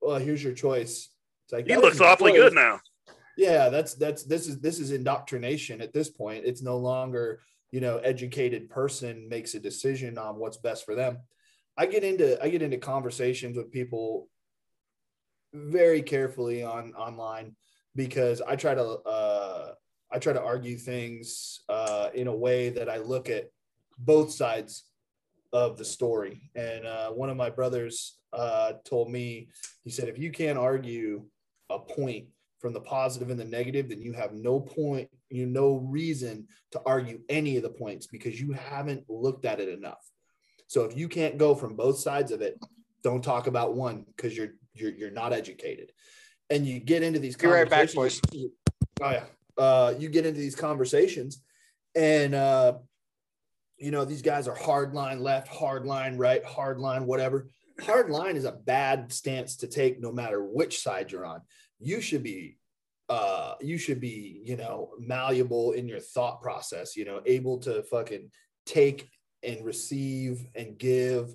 well 0.06 0.20
here's 0.20 0.44
your 0.44 0.54
choice 0.54 1.10
it's 1.44 1.54
like 1.54 1.68
he 1.68 1.76
looks 1.76 2.00
awfully 2.00 2.32
choice. 2.32 2.42
good 2.42 2.54
now. 2.54 2.80
yeah 3.38 3.70
that's 3.70 3.96
that's 3.96 4.24
this 4.24 4.48
is 4.48 4.60
this 4.60 4.80
is 4.80 4.92
indoctrination 4.92 5.82
at 5.82 5.94
this 5.94 6.10
point 6.10 6.44
it's 6.46 6.62
no 6.62 6.78
longer 6.78 7.42
you 7.72 7.82
know 7.82 7.98
educated 7.98 8.70
person 8.70 9.28
makes 9.28 9.56
a 9.56 9.60
decision 9.60 10.18
on 10.18 10.38
what's 10.38 10.58
best 10.58 10.86
for 10.86 10.96
them 10.96 11.18
i 11.78 11.86
get 11.86 12.04
into 12.04 12.42
i 12.44 12.50
get 12.50 12.62
into 12.62 12.78
conversations 12.78 13.58
with 13.58 13.72
people 13.72 14.30
very 15.54 16.02
carefully 16.02 16.64
on 16.64 16.94
online 16.94 17.56
because 17.96 18.42
i 18.42 18.56
try 18.56 18.76
to 18.76 18.84
uh 18.84 19.74
i 20.12 20.20
try 20.20 20.34
to 20.34 20.42
argue 20.42 20.78
things 20.78 21.62
uh 21.70 22.10
in 22.14 22.28
a 22.28 22.36
way 22.36 22.70
that 22.70 22.90
i 22.90 22.98
look 22.98 23.30
at 23.30 23.50
both 23.98 24.32
sides 24.32 24.84
of 25.54 25.78
the 25.78 25.86
story 25.86 26.50
and 26.56 26.86
uh 26.86 27.10
one 27.10 27.30
of 27.30 27.38
my 27.38 27.50
brothers 27.50 28.18
uh 28.36 28.74
told 28.84 29.10
me 29.12 29.48
he 29.84 29.90
said 29.90 30.10
if 30.10 30.18
you 30.20 30.32
can't 30.32 30.58
argue 30.58 31.26
a 31.70 31.80
point 31.80 32.26
from 32.60 32.74
the 32.74 32.82
positive 32.82 33.30
and 33.30 33.40
the 33.40 33.46
negative, 33.46 33.90
then 33.90 34.02
you 34.02 34.14
have 34.14 34.34
no 34.34 34.60
point, 34.60 35.10
you 35.30 35.46
no 35.46 35.76
reason 35.76 36.48
to 36.72 36.82
argue 36.86 37.20
any 37.30 37.58
of 37.58 37.64
the 37.64 37.70
points 37.70 38.08
because 38.08 38.40
you 38.40 38.54
haven't 38.54 39.04
looked 39.08 39.46
at 39.46 39.60
it 39.60 39.70
enough. 39.70 40.04
So 40.68 40.84
if 40.84 40.98
you 40.98 41.08
can't 41.08 41.38
go 41.38 41.54
from 41.54 41.76
both 41.76 42.00
sides 42.00 42.32
of 42.32 42.42
it, 42.42 42.60
don't 43.04 43.24
talk 43.24 43.48
about 43.48 43.76
one 43.76 44.06
because 44.16 44.36
you're 44.36 44.54
you're 44.74 44.92
you're 44.92 45.12
not 45.12 45.32
educated. 45.34 45.92
And 46.50 46.66
you 46.66 46.80
get 46.80 47.04
into 47.04 47.20
these 47.20 47.36
Be 47.36 47.48
right 47.48 47.70
back, 47.70 47.92
conversations- 47.94 48.52
Oh 49.02 49.12
yeah. 49.12 49.26
Uh, 49.58 49.94
you 49.98 50.10
get 50.10 50.26
into 50.26 50.40
these 50.40 50.56
conversations 50.56 51.42
and 51.96 52.36
uh, 52.36 52.74
you 53.78 53.92
know, 53.92 54.06
these 54.06 54.22
guys 54.22 54.48
are 54.48 54.56
hard 54.56 54.94
line 54.94 55.22
left, 55.22 55.48
hard 55.48 55.86
line 55.86 56.18
right, 56.18 56.44
hard 56.44 56.80
line, 56.80 57.06
whatever. 57.06 57.50
Hard 57.82 58.10
line 58.10 58.36
is 58.36 58.46
a 58.46 58.52
bad 58.52 59.12
stance 59.12 59.58
to 59.58 59.68
take 59.68 60.00
no 60.00 60.12
matter 60.12 60.44
which 60.44 60.80
side 60.80 61.12
you're 61.12 61.26
on. 61.26 61.42
You 61.80 62.02
should 62.02 62.24
be 62.24 62.58
uh 63.08 63.54
you 63.62 63.78
should 63.78 64.00
be 64.00 64.42
you 64.44 64.58
know 64.58 64.90
malleable 64.98 65.74
in 65.74 65.88
your 65.88 66.00
thought 66.00 66.42
process 66.42 66.96
you 66.96 67.06
know 67.06 67.22
able 67.28 67.60
to 67.60 67.84
fucking 67.84 68.32
take 68.66 69.08
and 69.44 69.64
receive 69.64 70.44
and 70.56 70.76
give 70.80 71.30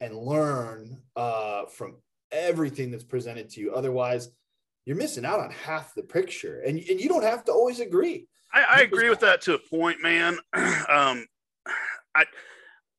and 0.00 0.16
learn 0.16 0.96
uh 1.16 1.66
from 1.66 1.96
everything 2.32 2.90
that's 2.90 3.04
presented 3.04 3.50
to 3.50 3.60
you. 3.60 3.74
Otherwise 3.74 4.30
you're 4.86 4.96
missing 4.96 5.24
out 5.24 5.40
on 5.40 5.50
half 5.50 5.94
the 5.94 6.02
picture. 6.02 6.62
And, 6.62 6.78
and 6.78 7.00
you 7.00 7.08
don't 7.08 7.22
have 7.22 7.44
to 7.44 7.52
always 7.52 7.80
agree. 7.80 8.26
I, 8.52 8.78
I 8.78 8.80
agree 8.80 9.08
with 9.08 9.20
that 9.20 9.42
to 9.42 9.54
a 9.54 9.58
point, 9.58 10.02
man. 10.02 10.38
um, 10.54 11.26
I 12.14 12.24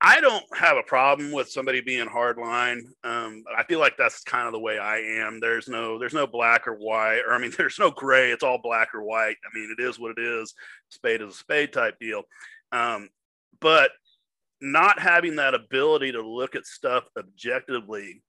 I 0.04 0.20
don't 0.20 0.43
have 0.58 0.78
a 0.78 0.84
problem 0.84 1.32
with 1.32 1.52
somebody 1.52 1.80
being 1.80 2.08
hardline. 2.08 2.80
Um, 3.04 3.43
I 3.56 3.64
feel 3.64 3.80
like 3.80 3.97
that's 3.97 4.24
kind 4.24 4.47
of 4.47 4.52
the 4.52 4.60
way 4.60 4.80
I 4.80 4.97
am. 4.97 5.39
There's 5.39 5.68
no 5.68 5.99
there's 5.99 6.16
no 6.16 6.26
black 6.26 6.68
or 6.68 6.74
white, 6.74 7.22
or 7.28 7.34
I 7.34 7.38
mean, 7.38 7.54
there's 7.58 7.78
no 7.78 7.91
gray. 7.91 8.32
It's 8.32 8.43
all 8.43 8.60
black 8.62 8.95
or 8.95 9.04
white. 9.04 9.38
I 9.45 9.58
mean, 9.58 9.74
it 9.78 9.82
is 9.82 9.99
what 9.99 10.18
it 10.18 10.22
is. 10.22 10.56
Spade 10.89 11.22
is 11.22 11.36
a 11.36 11.38
spade 11.38 11.72
type 11.72 11.99
deal. 11.99 12.24
Um, 12.72 13.10
but 13.60 13.91
not 14.60 14.99
having 14.99 15.36
that 15.36 15.54
ability 15.54 16.12
to 16.14 16.22
look 16.22 16.56
at 16.56 16.66
stuff 16.66 17.04
objectively 17.18 18.24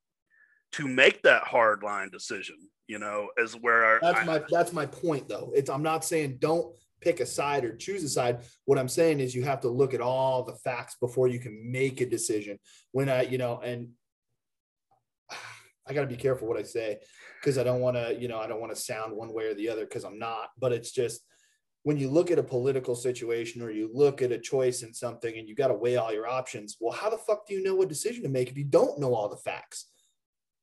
to 0.73 0.89
make 0.89 1.23
that 1.23 1.43
hard 1.43 1.83
line 1.83 2.11
decision, 2.11 2.57
you 2.87 2.99
know, 2.99 3.29
is 3.39 3.55
where 3.55 3.99
That's 4.03 4.21
I, 4.21 4.25
my 4.25 4.43
that's 4.51 4.73
my 4.75 4.85
point 4.85 5.27
though. 5.27 5.51
It's 5.55 5.71
I'm 5.71 5.83
not 5.83 6.05
saying 6.05 6.37
don't 6.39 6.75
pick 7.03 7.21
a 7.21 7.27
side 7.27 7.65
or 7.65 7.77
choose 7.77 8.03
a 8.05 8.09
side. 8.09 8.41
What 8.65 8.79
I'm 8.79 8.89
saying 8.89 9.21
is 9.21 9.35
you 9.35 9.43
have 9.43 9.61
to 9.63 9.69
look 9.69 9.93
at 9.93 10.01
all 10.01 10.45
the 10.45 10.55
facts 10.55 10.97
before 11.01 11.29
you 11.29 11.39
can 11.39 11.71
make 11.71 12.01
a 12.01 12.07
decision. 12.07 12.59
When 12.93 13.09
I, 13.09 13.23
you 13.23 13.39
know, 13.39 13.61
and 13.61 13.89
I 15.87 15.93
got 15.93 16.03
to 16.03 16.07
be 16.07 16.17
careful 16.17 16.49
what 16.49 16.59
I 16.59 16.63
say 16.63 16.99
because 17.41 17.59
I 17.59 17.65
don't 17.65 17.81
want 17.81 17.97
to, 17.97 18.17
you 18.19 18.29
know, 18.29 18.39
I 18.39 18.47
don't 18.47 18.61
want 18.61 18.75
to 18.75 18.81
sound 18.81 19.15
one 19.15 19.33
way 19.33 19.47
or 19.47 19.55
the 19.55 19.69
other 19.69 19.85
because 19.85 20.05
I'm 20.05 20.19
not. 20.19 20.51
But 20.59 20.73
it's 20.73 20.93
just 20.93 21.23
when 21.83 21.99
you 21.99 22.09
look 22.09 22.31
at 22.31 22.39
a 22.39 22.43
political 22.43 22.95
situation 22.95 23.61
or 23.61 23.71
you 23.71 23.91
look 23.93 24.23
at 24.23 24.31
a 24.31 24.39
choice 24.39 24.83
in 24.83 24.95
something 24.95 25.37
and 25.37 25.49
you 25.49 25.55
got 25.55 25.69
to 25.69 25.75
weigh 25.75 25.97
all 25.97 26.13
your 26.13 26.29
options. 26.29 26.77
Well, 26.81 26.97
how 26.97 27.11
the 27.11 27.19
fuck 27.19 27.47
do 27.47 27.55
you 27.55 27.63
know 27.63 27.75
what 27.75 27.89
decision 27.89 28.23
to 28.23 28.29
make 28.29 28.51
if 28.51 28.57
you 28.57 28.65
don't 28.65 29.01
know 29.01 29.15
all 29.15 29.29
the 29.29 29.37
facts? 29.37 29.87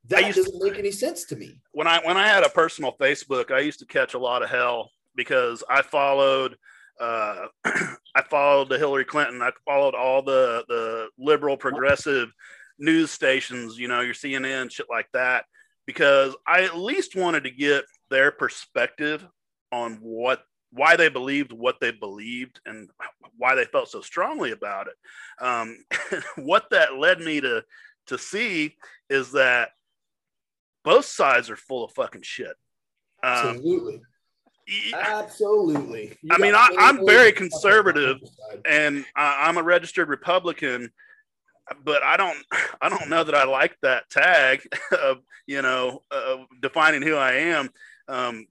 That 0.08 0.34
doesn't 0.34 0.64
make 0.64 0.80
any 0.80 0.92
sense 0.92 1.26
to 1.26 1.36
me. 1.36 1.62
when 1.74 1.86
I 1.86 2.00
when 2.06 2.16
I 2.16 2.26
had 2.26 2.44
a 2.44 2.50
personal 2.50 2.96
Facebook, 3.00 3.52
I 3.52 3.60
used 3.60 3.80
to 3.80 3.86
catch 3.86 4.14
a 4.14 4.20
lot 4.20 4.42
of 4.42 4.50
hell 4.50 4.90
because 5.20 5.66
I 5.70 5.82
followed 5.82 6.56
uh, 6.98 7.48
I 7.66 8.22
followed 8.30 8.70
the 8.70 8.78
Hillary 8.78 9.04
Clinton. 9.04 9.42
I 9.42 9.52
followed 9.66 9.96
all 9.96 10.22
the 10.22 10.64
the 10.70 11.10
liberal 11.18 11.58
progressive 11.58 12.30
news 12.78 13.12
stations. 13.12 13.78
You 13.78 13.90
know, 13.90 14.00
your 14.00 14.14
CNN, 14.14 14.72
shit 14.72 14.86
like 14.90 15.10
that, 15.12 15.44
because 15.86 16.38
I 16.48 16.64
at 16.64 16.78
least 16.78 17.18
wanted 17.18 17.44
to 17.44 17.52
get 17.52 17.84
their 18.10 18.32
perspective 18.32 19.28
on 19.74 19.96
what 20.02 20.42
why 20.72 20.96
they 20.96 21.10
believed 21.10 21.52
what 21.52 21.82
they 21.82 21.92
believed 21.92 22.62
and 22.66 22.90
why 23.38 23.56
they 23.56 23.66
felt 23.66 23.90
so 23.90 24.00
strongly 24.00 24.52
about 24.52 24.88
it. 24.88 25.44
Um, 25.44 25.84
what 26.38 26.70
that 26.72 26.96
led 26.96 27.20
me 27.20 27.42
to 27.42 27.66
to 28.08 28.18
see 28.18 28.78
is 29.10 29.34
that 29.34 29.72
both 30.86 31.04
sides 31.04 31.50
are 31.50 31.58
full 31.58 31.84
of 31.84 31.92
fucking 31.92 32.22
shit. 32.22 32.56
Um, 33.22 33.58
Absolutely. 33.58 34.02
Absolutely. 34.94 36.18
You 36.22 36.30
I 36.32 36.38
mean, 36.38 36.54
I- 36.56 36.76
I'm 36.78 37.06
very 37.06 37.32
conservative. 37.32 38.18
and 38.66 39.06
I, 39.16 39.48
I'm 39.48 39.58
a 39.58 39.64
registered 39.64 40.10
Republican, 40.10 40.92
but 41.84 42.04
I 42.04 42.18
don't 42.18 42.38
I 42.82 42.90
don't 42.90 43.10
know 43.10 43.24
that 43.24 43.36
I 43.36 43.46
like 43.46 43.78
that 43.82 44.10
tag 44.10 44.62
of 45.04 45.18
you 45.48 45.62
know 45.62 46.04
of 46.12 46.42
defining 46.62 47.02
who 47.02 47.16
I 47.16 47.34
am. 47.34 47.70
Um, 48.08 48.48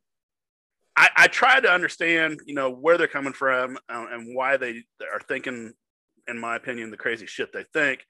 I, 0.97 1.11
I 1.17 1.27
try 1.29 1.61
to 1.61 1.71
understand 1.71 2.41
you 2.47 2.55
know 2.55 2.71
where 2.71 2.99
they're 2.99 3.07
coming 3.07 3.33
from 3.33 3.77
uh, 3.89 4.07
and 4.11 4.35
why 4.37 4.57
they 4.57 4.83
are 5.13 5.21
thinking, 5.29 5.73
in 6.27 6.39
my 6.39 6.57
opinion, 6.57 6.91
the 6.91 6.97
crazy 6.97 7.27
shit 7.27 7.53
they 7.53 7.65
think. 7.73 8.05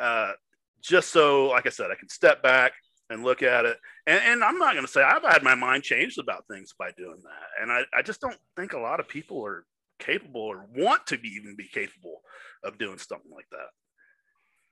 Uh, 0.00 0.32
just 0.80 1.10
so, 1.10 1.48
like 1.48 1.66
I 1.66 1.70
said, 1.70 1.90
I 1.90 1.94
can 1.94 2.08
step 2.08 2.42
back 2.42 2.72
and 3.10 3.22
look 3.24 3.42
at 3.42 3.66
it. 3.66 3.76
And, 4.06 4.20
and 4.24 4.44
I'm 4.44 4.58
not 4.58 4.72
going 4.72 4.86
to 4.86 4.90
say 4.90 5.02
I've 5.02 5.22
had 5.24 5.42
my 5.42 5.54
mind 5.54 5.82
changed 5.82 6.18
about 6.18 6.46
things 6.48 6.72
by 6.78 6.92
doing 6.96 7.20
that. 7.24 7.62
And 7.62 7.70
I, 7.70 7.82
I 7.94 8.02
just 8.02 8.20
don't 8.20 8.38
think 8.56 8.72
a 8.72 8.78
lot 8.78 9.00
of 9.00 9.08
people 9.08 9.44
are 9.44 9.66
capable 9.98 10.40
or 10.40 10.66
want 10.74 11.06
to 11.08 11.18
be 11.18 11.28
even 11.28 11.56
be 11.56 11.68
capable 11.68 12.22
of 12.64 12.78
doing 12.78 12.96
something 12.98 13.30
like 13.30 13.48
that. 13.50 13.68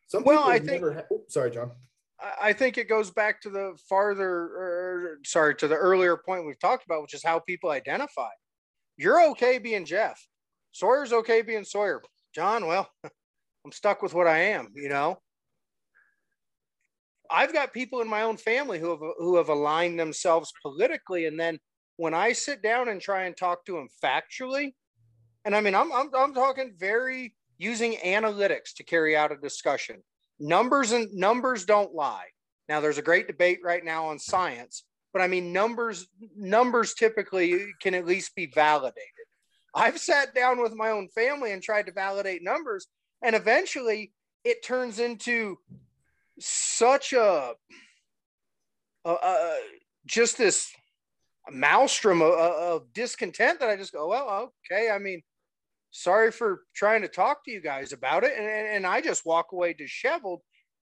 Some 0.07 0.25
Well, 0.25 0.45
I 0.49 0.59
think- 0.59 0.81
never 0.83 0.95
ha- 0.95 1.03
oh, 1.13 1.25
sorry, 1.29 1.51
John. 1.51 1.73
I 2.21 2.49
I 2.49 2.53
think 2.53 2.79
it 2.79 2.89
goes 2.89 3.11
back 3.11 3.41
to 3.43 3.51
the 3.51 3.77
farther, 3.89 4.29
or, 4.29 5.19
sorry, 5.25 5.55
to 5.57 5.69
the 5.69 5.77
earlier 5.77 6.17
point 6.17 6.47
we've 6.47 6.59
talked 6.59 6.85
about, 6.85 7.03
which 7.03 7.15
is 7.15 7.23
how 7.23 7.39
people 7.41 7.71
identify. 7.71 8.31
You're 8.97 9.25
okay 9.31 9.59
being 9.59 9.85
Jeff. 9.85 10.21
Sawyer's 10.73 11.13
okay 11.13 11.43
being 11.43 11.63
Sawyer. 11.65 12.03
John, 12.35 12.67
well, 12.67 12.89
I'm 13.05 13.73
stuck 13.73 14.03
with 14.03 14.15
what 14.15 14.27
I 14.27 14.39
am, 14.39 14.69
you 14.75 14.89
know. 14.89 15.19
I've 17.31 17.53
got 17.53 17.73
people 17.73 18.01
in 18.01 18.09
my 18.09 18.23
own 18.23 18.37
family 18.37 18.79
who 18.79 18.91
have 18.91 19.01
who 19.19 19.37
have 19.37 19.49
aligned 19.49 19.99
themselves 19.99 20.53
politically, 20.63 21.27
and 21.27 21.39
then 21.39 21.59
when 21.97 22.15
I 22.15 22.33
sit 22.33 22.63
down 22.63 22.89
and 22.89 23.01
try 23.01 23.25
and 23.25 23.37
talk 23.37 23.65
to 23.67 23.73
them 23.73 23.89
factually, 24.03 24.75
and 25.45 25.55
I 25.55 25.61
mean, 25.61 25.75
I'm 25.75 25.93
I'm, 25.93 26.11
I'm 26.17 26.35
talking 26.35 26.75
very 26.79 27.35
using 27.59 27.95
analytics 28.05 28.75
to 28.77 28.85
carry 28.85 29.17
out 29.17 29.33
a 29.33 29.37
discussion. 29.37 30.03
Numbers 30.39 30.93
and 30.93 31.13
numbers 31.13 31.65
don't 31.65 31.95
lie. 31.95 32.29
Now 32.69 32.81
there's 32.81 32.99
a 32.99 33.03
great 33.03 33.27
debate 33.27 33.59
right 33.63 33.85
now 33.85 34.07
on 34.07 34.19
science 34.19 34.85
but 35.13 35.23
i 35.23 35.27
mean 35.27 35.53
numbers 35.53 36.07
numbers 36.37 36.95
typically 36.95 37.67
can 37.81 37.95
at 37.95 38.07
least 38.07 38.35
be 38.35 38.47
validated. 38.47 39.05
I've 39.75 39.99
sat 39.99 40.35
down 40.35 40.63
with 40.63 40.75
my 40.75 40.91
own 40.91 41.09
family 41.09 41.53
and 41.53 41.63
tried 41.63 41.87
to 41.87 41.93
validate 41.93 42.43
numbers 42.43 42.87
and 43.23 43.35
eventually 43.35 44.13
it 44.45 44.65
turns 44.65 44.99
into 44.99 45.59
such 46.41 47.13
a, 47.13 47.53
a, 49.05 49.11
a 49.11 49.61
just 50.07 50.39
this 50.39 50.71
maelstrom 51.51 52.21
of, 52.21 52.33
of 52.33 52.93
discontent 52.93 53.59
that 53.59 53.71
i 53.71 53.77
just 53.77 53.93
go 53.93 54.09
well 54.09 54.53
okay 54.71 54.91
i 54.91 54.99
mean 54.99 55.23
sorry 55.91 56.31
for 56.31 56.63
trying 56.75 57.03
to 57.03 57.09
talk 57.09 57.45
to 57.45 57.51
you 57.51 57.61
guys 57.61 57.93
about 57.93 58.25
it. 58.25 58.33
And, 58.37 58.47
and, 58.47 58.67
and 58.69 58.87
i 58.87 59.01
just 59.01 59.27
walk 59.27 59.53
away 59.53 59.73
disheveled. 59.73 60.41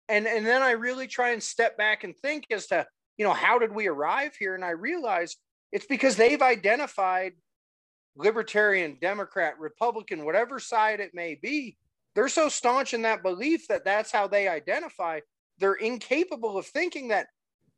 And 0.08 0.26
and 0.26 0.46
then 0.46 0.62
i 0.62 0.72
really 0.72 1.06
try 1.06 1.30
and 1.30 1.42
step 1.42 1.76
back 1.76 2.04
and 2.04 2.16
think 2.16 2.46
as 2.50 2.66
to 2.68 2.86
you 3.16 3.24
know 3.24 3.32
how 3.32 3.58
did 3.58 3.72
we 3.72 3.88
arrive 3.88 4.34
here? 4.38 4.54
And 4.54 4.64
i 4.64 4.70
realize 4.70 5.36
it's 5.72 5.86
because 5.86 6.16
they've 6.16 6.42
identified 6.42 7.32
libertarian 8.16 8.96
democrat 9.00 9.54
republican 9.60 10.24
whatever 10.24 10.58
side 10.58 11.00
it 11.00 11.14
may 11.14 11.38
be. 11.40 11.76
They're 12.14 12.28
so 12.28 12.48
staunch 12.48 12.94
in 12.94 13.02
that 13.02 13.22
belief 13.22 13.68
that 13.68 13.84
that's 13.84 14.10
how 14.10 14.26
they 14.26 14.48
identify 14.48 15.20
they're 15.58 15.74
incapable 15.74 16.56
of 16.56 16.66
thinking 16.66 17.08
that 17.08 17.28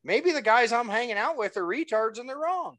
maybe 0.04 0.32
the 0.32 0.42
guys 0.42 0.72
i'm 0.72 0.88
hanging 0.88 1.16
out 1.16 1.36
with 1.36 1.56
are 1.56 1.64
retards 1.64 2.18
and 2.18 2.28
they're 2.28 2.38
wrong 2.38 2.76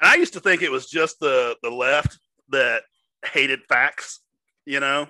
And 0.00 0.10
I 0.10 0.16
used 0.16 0.32
to 0.32 0.40
think 0.40 0.62
it 0.62 0.70
was 0.70 0.86
just 0.88 1.20
the 1.20 1.56
the 1.62 1.70
left 1.70 2.18
that 2.50 2.82
hated 3.24 3.60
facts, 3.68 4.20
you 4.64 4.80
know, 4.80 5.06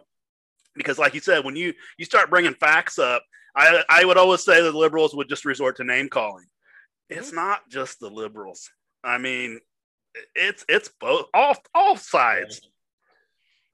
because 0.75 0.99
like 0.99 1.15
you 1.15 1.21
said, 1.21 1.45
when 1.45 1.57
you 1.57 1.73
you 1.99 2.05
start 2.05 2.31
bringing 2.31 2.55
facts 2.55 2.99
up, 2.99 3.23
I 3.57 3.85
I 3.89 4.05
would 4.05 4.17
always 4.17 4.45
say 4.45 4.63
that 4.63 4.73
the 4.73 4.79
liberals 4.79 5.15
would 5.15 5.29
just 5.29 5.45
resort 5.45 5.77
to 5.77 5.85
name 5.85 6.09
calling. 6.09 6.47
It's 7.09 7.29
mm-hmm. 7.29 7.37
not 7.37 7.69
just 7.69 8.01
the 8.01 8.11
liberals. 8.11 8.69
I 9.05 9.19
mean, 9.19 9.61
it's 10.35 10.65
it's 10.69 10.91
both 11.01 11.27
all 11.33 11.57
all 11.75 11.97
sides. 11.97 12.61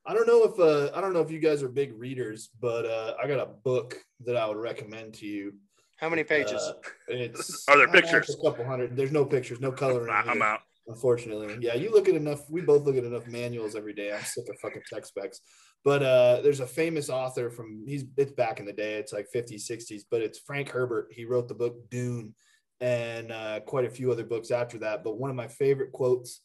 I 0.06 0.14
don't 0.14 0.26
know 0.26 0.44
if 0.44 0.58
uh, 0.60 0.96
I 0.96 1.00
don't 1.00 1.12
know 1.12 1.20
if 1.20 1.30
you 1.30 1.40
guys 1.40 1.62
are 1.62 1.68
big 1.68 1.98
readers, 1.98 2.50
but 2.60 2.86
uh, 2.86 3.14
I 3.22 3.26
got 3.26 3.40
a 3.40 3.46
book 3.46 3.96
that 4.24 4.36
I 4.36 4.46
would 4.46 4.56
recommend 4.56 5.14
to 5.14 5.26
you. 5.26 5.54
how 5.96 6.08
many 6.08 6.22
pages 6.22 6.62
Uh, 6.62 6.72
it's 7.08 7.64
Are 7.68 7.76
there 7.76 7.88
pictures? 7.88 8.28
it's 8.28 8.38
A 8.38 8.42
couple 8.42 8.64
hundred. 8.64 8.96
There's 8.96 9.12
no 9.12 9.24
pictures, 9.24 9.60
no 9.60 9.72
coloring. 9.72 10.10
I'm 10.14 10.34
here, 10.34 10.42
out. 10.42 10.60
Unfortunately, 10.86 11.56
yeah. 11.60 11.74
You 11.74 11.90
look 11.90 12.08
at 12.08 12.14
enough. 12.14 12.48
We 12.48 12.60
both 12.60 12.84
look 12.84 12.96
at 12.96 13.02
enough 13.02 13.26
manuals 13.26 13.74
every 13.74 13.94
day. 13.94 14.12
I'm 14.12 14.22
sick 14.22 14.48
of 14.48 14.56
fucking 14.60 14.82
tech 14.92 15.04
specs. 15.04 15.40
But 15.84 16.02
uh, 16.02 16.40
there's 16.42 16.60
a 16.60 16.66
famous 16.66 17.10
author 17.10 17.50
from 17.50 17.84
he's 17.86 18.04
it's 18.16 18.32
back 18.32 18.60
in 18.60 18.66
the 18.66 18.72
day. 18.72 18.94
It's 18.94 19.12
like 19.12 19.26
50s, 19.34 19.68
60s. 19.68 20.02
But 20.08 20.22
it's 20.22 20.38
Frank 20.38 20.68
Herbert. 20.68 21.08
He 21.10 21.24
wrote 21.24 21.48
the 21.48 21.54
book 21.54 21.90
Dune, 21.90 22.34
and 22.80 23.32
uh, 23.32 23.60
quite 23.60 23.84
a 23.86 23.90
few 23.90 24.12
other 24.12 24.24
books 24.24 24.52
after 24.52 24.78
that. 24.78 25.02
But 25.02 25.18
one 25.18 25.30
of 25.30 25.36
my 25.36 25.48
favorite 25.48 25.90
quotes 25.90 26.42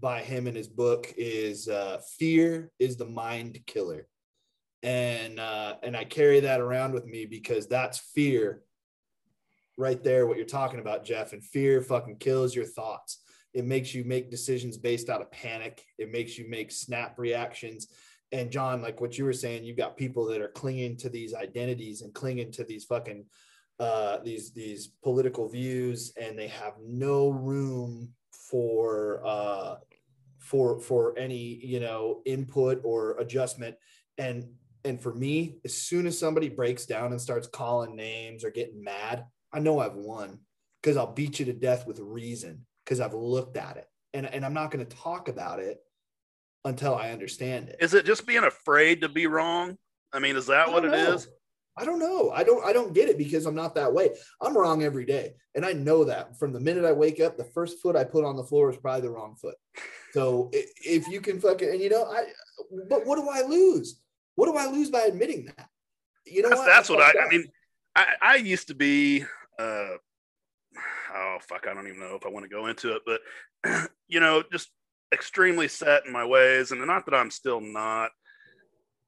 by 0.00 0.20
him 0.22 0.46
in 0.46 0.54
his 0.54 0.68
book 0.68 1.12
is 1.16 1.68
uh, 1.68 2.00
"Fear 2.18 2.70
is 2.78 2.96
the 2.96 3.06
mind 3.06 3.60
killer," 3.66 4.08
and 4.82 5.38
uh, 5.38 5.76
and 5.82 5.96
I 5.96 6.04
carry 6.04 6.40
that 6.40 6.60
around 6.60 6.92
with 6.92 7.06
me 7.06 7.26
because 7.26 7.66
that's 7.66 7.98
fear 7.98 8.62
right 9.76 10.02
there. 10.02 10.26
What 10.26 10.36
you're 10.36 10.46
talking 10.46 10.80
about, 10.80 11.04
Jeff, 11.04 11.32
and 11.32 11.44
fear 11.44 11.80
fucking 11.80 12.18
kills 12.18 12.54
your 12.54 12.66
thoughts. 12.66 13.20
It 13.52 13.64
makes 13.64 13.94
you 13.94 14.04
make 14.04 14.30
decisions 14.30 14.76
based 14.76 15.08
out 15.08 15.20
of 15.20 15.30
panic. 15.30 15.84
It 15.98 16.10
makes 16.10 16.36
you 16.36 16.48
make 16.48 16.72
snap 16.72 17.18
reactions. 17.18 17.88
And 18.32 18.50
John, 18.50 18.82
like 18.82 19.00
what 19.00 19.16
you 19.16 19.24
were 19.24 19.32
saying, 19.32 19.64
you've 19.64 19.76
got 19.76 19.96
people 19.96 20.26
that 20.26 20.40
are 20.40 20.48
clinging 20.48 20.96
to 20.98 21.08
these 21.08 21.34
identities 21.34 22.02
and 22.02 22.12
clinging 22.12 22.50
to 22.52 22.64
these 22.64 22.84
fucking 22.84 23.26
uh, 23.78 24.18
these 24.24 24.52
these 24.52 24.88
political 25.02 25.48
views, 25.48 26.12
and 26.20 26.38
they 26.38 26.48
have 26.48 26.74
no 26.80 27.28
room 27.28 28.10
for 28.50 29.20
uh, 29.24 29.76
for 30.38 30.78
for 30.78 31.18
any 31.18 31.64
you 31.64 31.80
know 31.80 32.22
input 32.24 32.80
or 32.84 33.18
adjustment. 33.18 33.76
And 34.18 34.46
and 34.84 35.00
for 35.00 35.14
me, 35.14 35.56
as 35.64 35.74
soon 35.74 36.06
as 36.06 36.18
somebody 36.18 36.48
breaks 36.48 36.86
down 36.86 37.12
and 37.12 37.20
starts 37.20 37.46
calling 37.46 37.96
names 37.96 38.44
or 38.44 38.50
getting 38.50 38.84
mad, 38.84 39.24
I 39.52 39.60
know 39.60 39.78
I've 39.78 39.94
won 39.94 40.40
because 40.82 40.96
I'll 40.96 41.12
beat 41.12 41.38
you 41.38 41.46
to 41.46 41.52
death 41.54 41.86
with 41.86 41.98
reason 41.98 42.66
because 42.84 43.00
I've 43.00 43.14
looked 43.14 43.56
at 43.56 43.78
it. 43.78 43.88
And, 44.12 44.26
and 44.26 44.44
I'm 44.44 44.52
not 44.52 44.70
going 44.70 44.84
to 44.84 44.96
talk 44.96 45.28
about 45.28 45.58
it 45.58 45.78
until 46.64 46.94
I 46.94 47.10
understand 47.10 47.70
it. 47.70 47.76
Is 47.80 47.94
it 47.94 48.04
just 48.04 48.26
being 48.26 48.44
afraid 48.44 49.00
to 49.00 49.08
be 49.08 49.26
wrong? 49.26 49.78
I 50.12 50.18
mean, 50.18 50.36
is 50.36 50.46
that 50.46 50.70
what 50.70 50.82
don't 50.82 50.92
it 50.92 50.96
know. 50.96 51.14
is? 51.14 51.28
I 51.76 51.84
don't 51.84 51.98
know. 51.98 52.30
I 52.30 52.44
don't 52.44 52.64
I 52.64 52.72
don't 52.72 52.94
get 52.94 53.08
it 53.08 53.18
because 53.18 53.46
I'm 53.46 53.54
not 53.54 53.74
that 53.74 53.92
way. 53.92 54.10
I'm 54.40 54.56
wrong 54.56 54.82
every 54.82 55.04
day. 55.04 55.34
And 55.54 55.64
I 55.64 55.72
know 55.72 56.04
that 56.04 56.38
from 56.38 56.52
the 56.52 56.60
minute 56.60 56.84
I 56.84 56.92
wake 56.92 57.20
up, 57.20 57.36
the 57.36 57.44
first 57.44 57.80
foot 57.82 57.96
I 57.96 58.04
put 58.04 58.24
on 58.24 58.36
the 58.36 58.44
floor 58.44 58.70
is 58.70 58.76
probably 58.76 59.02
the 59.02 59.10
wrong 59.10 59.34
foot. 59.34 59.56
So 60.12 60.50
if 60.52 61.08
you 61.08 61.20
can 61.20 61.40
fucking 61.40 61.68
and 61.68 61.80
you 61.80 61.90
know, 61.90 62.04
I 62.04 62.26
but 62.88 63.04
what 63.06 63.16
do 63.16 63.28
I 63.28 63.42
lose? 63.42 64.00
What 64.36 64.46
do 64.46 64.56
I 64.56 64.66
lose 64.66 64.90
by 64.90 65.02
admitting 65.02 65.46
that? 65.46 65.68
You 66.26 66.42
know 66.42 66.50
that's, 66.50 66.60
what? 66.60 66.66
that's 66.66 66.88
what 66.88 67.00
I, 67.00 67.24
I 67.24 67.28
mean. 67.28 67.48
I, 67.96 68.06
I 68.20 68.36
used 68.36 68.68
to 68.68 68.74
be, 68.74 69.24
uh, 69.58 69.96
oh 71.14 71.38
fuck, 71.40 71.66
I 71.68 71.74
don't 71.74 71.86
even 71.86 72.00
know 72.00 72.16
if 72.16 72.26
I 72.26 72.28
want 72.28 72.44
to 72.44 72.48
go 72.48 72.66
into 72.66 72.96
it, 72.96 73.02
but 73.06 73.20
you 74.08 74.20
know, 74.20 74.42
just 74.52 74.68
extremely 75.12 75.68
set 75.68 76.06
in 76.06 76.12
my 76.12 76.24
ways, 76.24 76.72
and 76.72 76.84
not 76.86 77.06
that 77.06 77.14
I'm 77.14 77.30
still 77.30 77.60
not, 77.60 78.10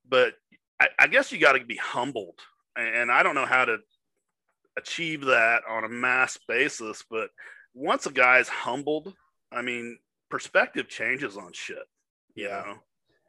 but 0.08 0.34
I, 0.80 0.88
I 0.98 1.06
guess 1.08 1.32
you 1.32 1.38
got 1.38 1.52
to 1.52 1.64
be 1.64 1.76
humbled, 1.76 2.38
and 2.76 3.10
I 3.10 3.22
don't 3.22 3.34
know 3.34 3.46
how 3.46 3.64
to 3.64 3.78
achieve 4.76 5.22
that 5.26 5.62
on 5.68 5.84
a 5.84 5.88
mass 5.88 6.38
basis, 6.48 7.04
but 7.10 7.30
once 7.74 8.06
a 8.06 8.12
guy's 8.12 8.48
humbled, 8.48 9.14
I 9.52 9.62
mean, 9.62 9.98
perspective 10.30 10.88
changes 10.88 11.36
on 11.36 11.52
shit. 11.52 11.78
You 12.34 12.48
Yeah. 12.48 12.62
know? 12.66 12.76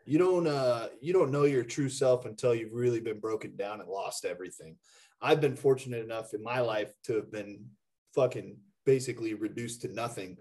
you 0.07 0.17
don't 0.17 0.47
uh 0.47 0.87
you 1.01 1.11
don't 1.11 1.31
know 1.31 1.43
your 1.43 1.63
true 1.65 1.89
self 1.89 2.25
until 2.25 2.55
you've 2.55 2.73
really 2.73 3.01
been 3.01 3.19
broken 3.19 3.55
down 3.57 3.81
and 3.81 3.89
lost 3.89 4.23
everything 4.23 4.77
i've 5.21 5.41
been 5.41 5.55
fortunate 5.55 6.01
enough 6.03 6.33
in 6.33 6.41
my 6.41 6.61
life 6.61 6.93
to 7.03 7.13
have 7.13 7.29
been 7.29 7.65
fucking 8.15 8.57
basically 8.85 9.33
reduced 9.33 9.81
to 9.81 9.89
nothing 9.89 10.37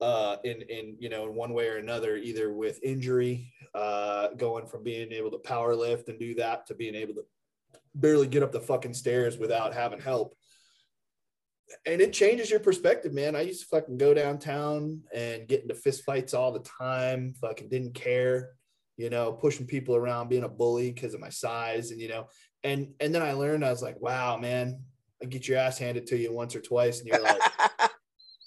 uh 0.00 0.36
in 0.44 0.62
in 0.62 0.96
you 1.00 1.08
know 1.08 1.24
in 1.28 1.34
one 1.34 1.52
way 1.52 1.66
or 1.68 1.78
another 1.78 2.16
either 2.16 2.52
with 2.52 2.78
injury 2.84 3.52
uh 3.74 4.28
going 4.36 4.64
from 4.64 4.84
being 4.84 5.10
able 5.10 5.30
to 5.30 5.38
power 5.38 5.74
lift 5.74 6.08
and 6.08 6.20
do 6.20 6.32
that 6.32 6.64
to 6.64 6.72
being 6.74 6.94
able 6.94 7.14
to 7.14 7.24
barely 7.94 8.26
get 8.26 8.42
up 8.42 8.52
the 8.52 8.60
fucking 8.60 8.94
stairs 8.94 9.38
without 9.38 9.74
having 9.74 10.00
help 10.00 10.34
and 11.86 12.00
it 12.00 12.12
changes 12.12 12.50
your 12.50 12.60
perspective, 12.60 13.12
man. 13.12 13.36
I 13.36 13.42
used 13.42 13.62
to 13.62 13.66
fucking 13.68 13.98
go 13.98 14.14
downtown 14.14 15.02
and 15.14 15.48
get 15.48 15.62
into 15.62 15.74
fist 15.74 16.04
fights 16.04 16.34
all 16.34 16.52
the 16.52 16.60
time. 16.60 17.34
Fucking 17.40 17.68
didn't 17.68 17.94
care, 17.94 18.50
you 18.96 19.10
know, 19.10 19.32
pushing 19.32 19.66
people 19.66 19.96
around, 19.96 20.28
being 20.28 20.44
a 20.44 20.48
bully 20.48 20.92
because 20.92 21.14
of 21.14 21.20
my 21.20 21.30
size, 21.30 21.90
and 21.90 22.00
you 22.00 22.08
know, 22.08 22.28
and 22.62 22.88
and 23.00 23.14
then 23.14 23.22
I 23.22 23.32
learned 23.32 23.64
I 23.64 23.70
was 23.70 23.82
like, 23.82 24.00
wow, 24.00 24.36
man, 24.36 24.80
I 25.22 25.26
get 25.26 25.48
your 25.48 25.58
ass 25.58 25.78
handed 25.78 26.06
to 26.08 26.16
you 26.16 26.32
once 26.32 26.54
or 26.54 26.60
twice, 26.60 27.00
and 27.00 27.08
you're 27.08 27.22
like, 27.22 27.40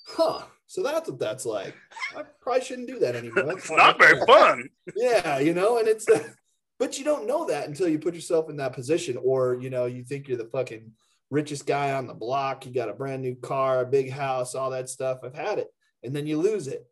huh. 0.07 0.41
So 0.69 0.83
that's 0.83 1.09
what 1.09 1.17
that's 1.17 1.45
like. 1.45 1.73
I 2.15 2.23
probably 2.41 2.61
shouldn't 2.61 2.89
do 2.89 2.99
that 2.99 3.15
anymore. 3.15 3.43
That's 3.47 3.69
It's 3.69 3.71
not 3.71 3.97
very 3.97 4.19
fun. 4.25 4.67
yeah, 4.97 5.39
you 5.39 5.53
know, 5.53 5.77
and 5.77 5.87
it's, 5.87 6.05
but 6.79 6.97
you 6.97 7.05
don't 7.05 7.27
know 7.27 7.45
that 7.47 7.67
until 7.67 7.87
you 7.87 7.99
put 7.99 8.15
yourself 8.15 8.49
in 8.49 8.57
that 8.57 8.73
position, 8.73 9.17
or 9.23 9.55
you 9.55 9.69
know, 9.69 9.85
you 9.85 10.03
think 10.03 10.27
you're 10.27 10.37
the 10.37 10.45
fucking 10.45 10.91
richest 11.29 11.65
guy 11.65 11.93
on 11.93 12.07
the 12.07 12.13
block. 12.13 12.65
You 12.65 12.73
got 12.73 12.89
a 12.89 12.93
brand 12.93 13.21
new 13.21 13.35
car, 13.35 13.81
a 13.81 13.85
big 13.85 14.11
house, 14.11 14.55
all 14.55 14.69
that 14.71 14.89
stuff. 14.89 15.19
I've 15.23 15.35
had 15.35 15.59
it, 15.59 15.67
and 16.03 16.15
then 16.15 16.27
you 16.27 16.37
lose 16.37 16.67
it, 16.67 16.85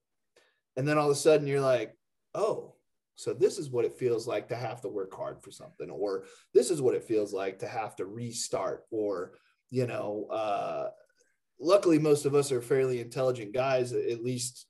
and 0.76 0.88
then 0.88 0.98
all 0.98 1.10
of 1.10 1.12
a 1.12 1.20
sudden 1.20 1.48
you're 1.48 1.62
like, 1.62 1.96
oh, 2.34 2.76
so 3.16 3.34
this 3.34 3.58
is 3.58 3.70
what 3.70 3.86
it 3.86 3.98
feels 3.98 4.28
like 4.28 4.50
to 4.50 4.56
have 4.56 4.82
to 4.82 4.90
work 4.90 5.14
hard 5.14 5.42
for 5.42 5.52
something, 5.52 5.90
or 5.90 6.26
this 6.54 6.70
is 6.70 6.82
what 6.82 6.96
it 6.96 7.04
feels 7.04 7.34
like 7.34 7.60
to 7.60 7.68
have 7.68 7.96
to 7.98 8.06
restart, 8.06 8.84
or 8.92 9.34
you 9.70 9.88
know, 9.88 10.28
uh, 10.32 10.90
luckily 11.60 12.00
most 12.00 12.26
of 12.26 12.36
us 12.36 12.52
are 12.52 12.62
fairly 12.62 13.00
intelligent 13.00 13.54
guys, 13.54 13.94
at 13.94 14.24
least 14.24 14.68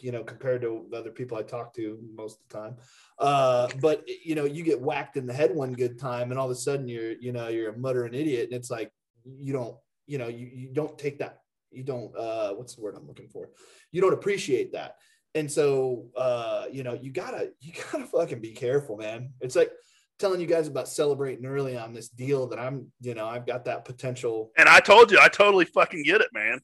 you 0.00 0.12
know, 0.12 0.22
compared 0.22 0.62
to 0.62 0.86
the 0.90 0.96
other 0.96 1.10
people 1.10 1.36
I 1.36 1.42
talk 1.42 1.74
to 1.74 1.98
most 2.14 2.40
of 2.40 2.48
the 2.48 2.58
time. 2.58 2.76
Uh, 3.18 3.68
but 3.80 4.04
you 4.06 4.34
know, 4.34 4.44
you 4.44 4.62
get 4.62 4.80
whacked 4.80 5.16
in 5.16 5.26
the 5.26 5.32
head 5.32 5.54
one 5.54 5.72
good 5.72 5.98
time, 5.98 6.30
and 6.30 6.38
all 6.38 6.46
of 6.46 6.52
a 6.52 6.56
sudden 6.56 6.88
you're, 6.88 7.12
you 7.12 7.32
know, 7.32 7.48
you're 7.48 7.70
a 7.70 7.78
muttering 7.78 8.14
idiot, 8.14 8.48
and 8.50 8.54
it's 8.54 8.70
like 8.70 8.92
you 9.24 9.52
don't, 9.52 9.76
you 10.06 10.18
know, 10.18 10.28
you, 10.28 10.50
you 10.52 10.68
don't 10.72 10.98
take 10.98 11.18
that, 11.18 11.40
you 11.70 11.82
don't, 11.82 12.16
uh, 12.16 12.52
what's 12.52 12.74
the 12.74 12.82
word 12.82 12.96
I'm 12.96 13.06
looking 13.06 13.28
for? 13.28 13.48
You 13.90 14.00
don't 14.00 14.14
appreciate 14.14 14.72
that, 14.72 14.96
and 15.34 15.50
so 15.50 16.06
uh, 16.16 16.66
you 16.70 16.82
know, 16.82 16.94
you 16.94 17.12
gotta, 17.12 17.52
you 17.60 17.72
gotta 17.92 18.06
fucking 18.06 18.40
be 18.40 18.52
careful, 18.52 18.96
man. 18.96 19.32
It's 19.40 19.56
like 19.56 19.72
telling 20.18 20.40
you 20.40 20.46
guys 20.46 20.68
about 20.68 20.88
celebrating 20.88 21.44
early 21.44 21.76
on 21.76 21.92
this 21.92 22.08
deal 22.08 22.46
that 22.46 22.58
I'm, 22.58 22.92
you 23.00 23.14
know, 23.14 23.26
I've 23.26 23.44
got 23.44 23.64
that 23.64 23.84
potential 23.84 24.52
And 24.56 24.68
I 24.68 24.78
told 24.78 25.10
you, 25.10 25.18
I 25.20 25.28
totally 25.28 25.64
fucking 25.64 26.04
get 26.04 26.20
it, 26.20 26.28
man. 26.32 26.60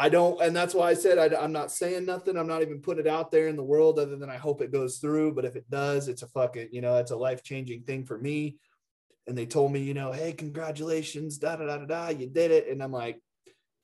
I 0.00 0.08
don't, 0.08 0.40
and 0.40 0.54
that's 0.54 0.74
why 0.74 0.90
I 0.90 0.94
said 0.94 1.18
I, 1.18 1.42
am 1.44 1.50
not 1.50 1.72
saying 1.72 2.06
nothing. 2.06 2.36
I'm 2.36 2.46
not 2.46 2.62
even 2.62 2.80
putting 2.80 3.06
it 3.06 3.10
out 3.10 3.30
there 3.32 3.48
in 3.48 3.56
the 3.56 3.64
world 3.64 3.98
other 3.98 4.14
than 4.16 4.30
I 4.30 4.36
hope 4.36 4.60
it 4.60 4.70
goes 4.72 4.98
through. 4.98 5.34
But 5.34 5.44
if 5.44 5.56
it 5.56 5.68
does, 5.68 6.06
it's 6.06 6.22
a 6.22 6.28
fucking, 6.28 6.68
you 6.70 6.80
know, 6.80 6.96
it's 6.98 7.10
a 7.10 7.16
life 7.16 7.42
changing 7.42 7.82
thing 7.82 8.04
for 8.04 8.16
me. 8.16 8.58
And 9.26 9.36
they 9.36 9.44
told 9.44 9.72
me, 9.72 9.80
you 9.80 9.94
know, 9.94 10.12
hey, 10.12 10.32
congratulations, 10.32 11.38
da 11.38 11.56
da 11.56 11.66
da 11.66 11.78
da 11.78 11.84
da, 11.86 12.08
you 12.10 12.28
did 12.28 12.50
it. 12.52 12.68
And 12.68 12.82
I'm 12.82 12.92
like, 12.92 13.20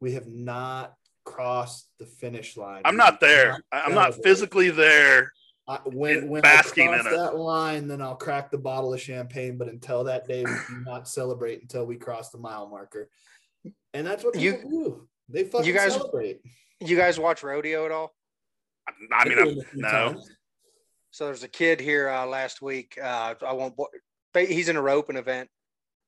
we 0.00 0.12
have 0.12 0.28
not 0.28 0.94
crossed 1.24 1.88
the 1.98 2.06
finish 2.06 2.56
line. 2.56 2.82
I'm 2.84 2.96
not 2.96 3.18
there. 3.20 3.58
I- 3.72 3.80
I'm 3.82 3.94
not 3.94 4.14
physically 4.22 4.70
there. 4.70 5.32
I, 5.66 5.78
when 5.86 6.28
when 6.28 6.42
basking 6.42 6.90
I 6.90 6.96
in 6.96 7.00
cross 7.00 7.12
it. 7.14 7.16
that 7.16 7.36
line, 7.36 7.88
then 7.88 8.02
I'll 8.02 8.16
crack 8.16 8.50
the 8.50 8.58
bottle 8.58 8.92
of 8.92 9.00
champagne. 9.00 9.56
But 9.56 9.68
until 9.68 10.04
that 10.04 10.28
day, 10.28 10.44
we 10.44 10.52
do 10.68 10.82
not 10.86 11.08
celebrate 11.08 11.62
until 11.62 11.86
we 11.86 11.96
cross 11.96 12.30
the 12.30 12.38
mile 12.38 12.68
marker. 12.68 13.08
And 13.94 14.06
that's 14.06 14.22
what 14.22 14.38
You- 14.38 14.58
do. 14.62 15.08
They 15.28 15.44
fucking 15.44 15.74
guys- 15.74 15.94
celebrate. 15.94 16.40
You 16.80 16.96
guys 16.96 17.18
watch 17.18 17.42
rodeo 17.42 17.86
at 17.86 17.92
all? 17.92 18.14
I 19.12 19.28
mean, 19.28 19.38
I'm, 19.38 19.48
it 19.48 19.58
a 19.58 19.62
few 19.62 19.82
no. 19.82 19.88
times. 19.90 20.28
So 21.10 21.26
there's 21.26 21.44
a 21.44 21.48
kid 21.48 21.80
here 21.80 22.08
uh, 22.08 22.26
last 22.26 22.60
week. 22.60 22.98
Uh, 23.00 23.34
I 23.46 23.52
won't. 23.52 23.74
He's 24.34 24.68
in 24.68 24.76
a 24.76 24.82
roping 24.82 25.16
event. 25.16 25.48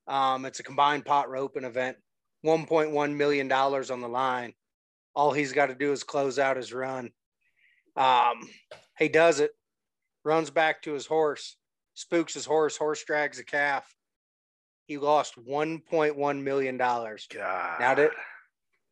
Um, 0.09 0.45
it's 0.45 0.61
a 0.61 0.65
combined 0.65 1.05
pot 1.05 1.31
roping 1.31 1.65
event. 1.65 1.97
1.1 2.45 3.15
million 3.15 3.49
dollars 3.49 3.91
on 3.91 4.01
the 4.01 4.09
line. 4.09 4.53
All 5.15 5.33
he's 5.33 5.53
got 5.53 5.67
to 5.67 5.75
do 5.75 5.93
is 5.93 6.05
close 6.05 6.39
out 6.39 6.57
his 6.57 6.73
run. 6.73 7.11
Um, 7.97 8.49
he 8.99 9.09
does 9.09 9.41
it. 9.41 9.53
Runs 10.25 10.51
back 10.51 10.83
to 10.83 10.93
his 10.93 11.07
horse. 11.07 11.57
Spooks 11.95 12.35
his 12.35 12.45
horse. 12.45 12.77
Horse 12.77 13.03
drags 13.05 13.39
a 13.39 13.45
calf. 13.45 13.95
He 14.87 14.99
lost 14.99 15.35
1.1 15.43 16.43
million 16.43 16.77
dollars. 16.77 17.27
God. 17.33 17.81
Now 17.81 17.95
that 17.95 18.11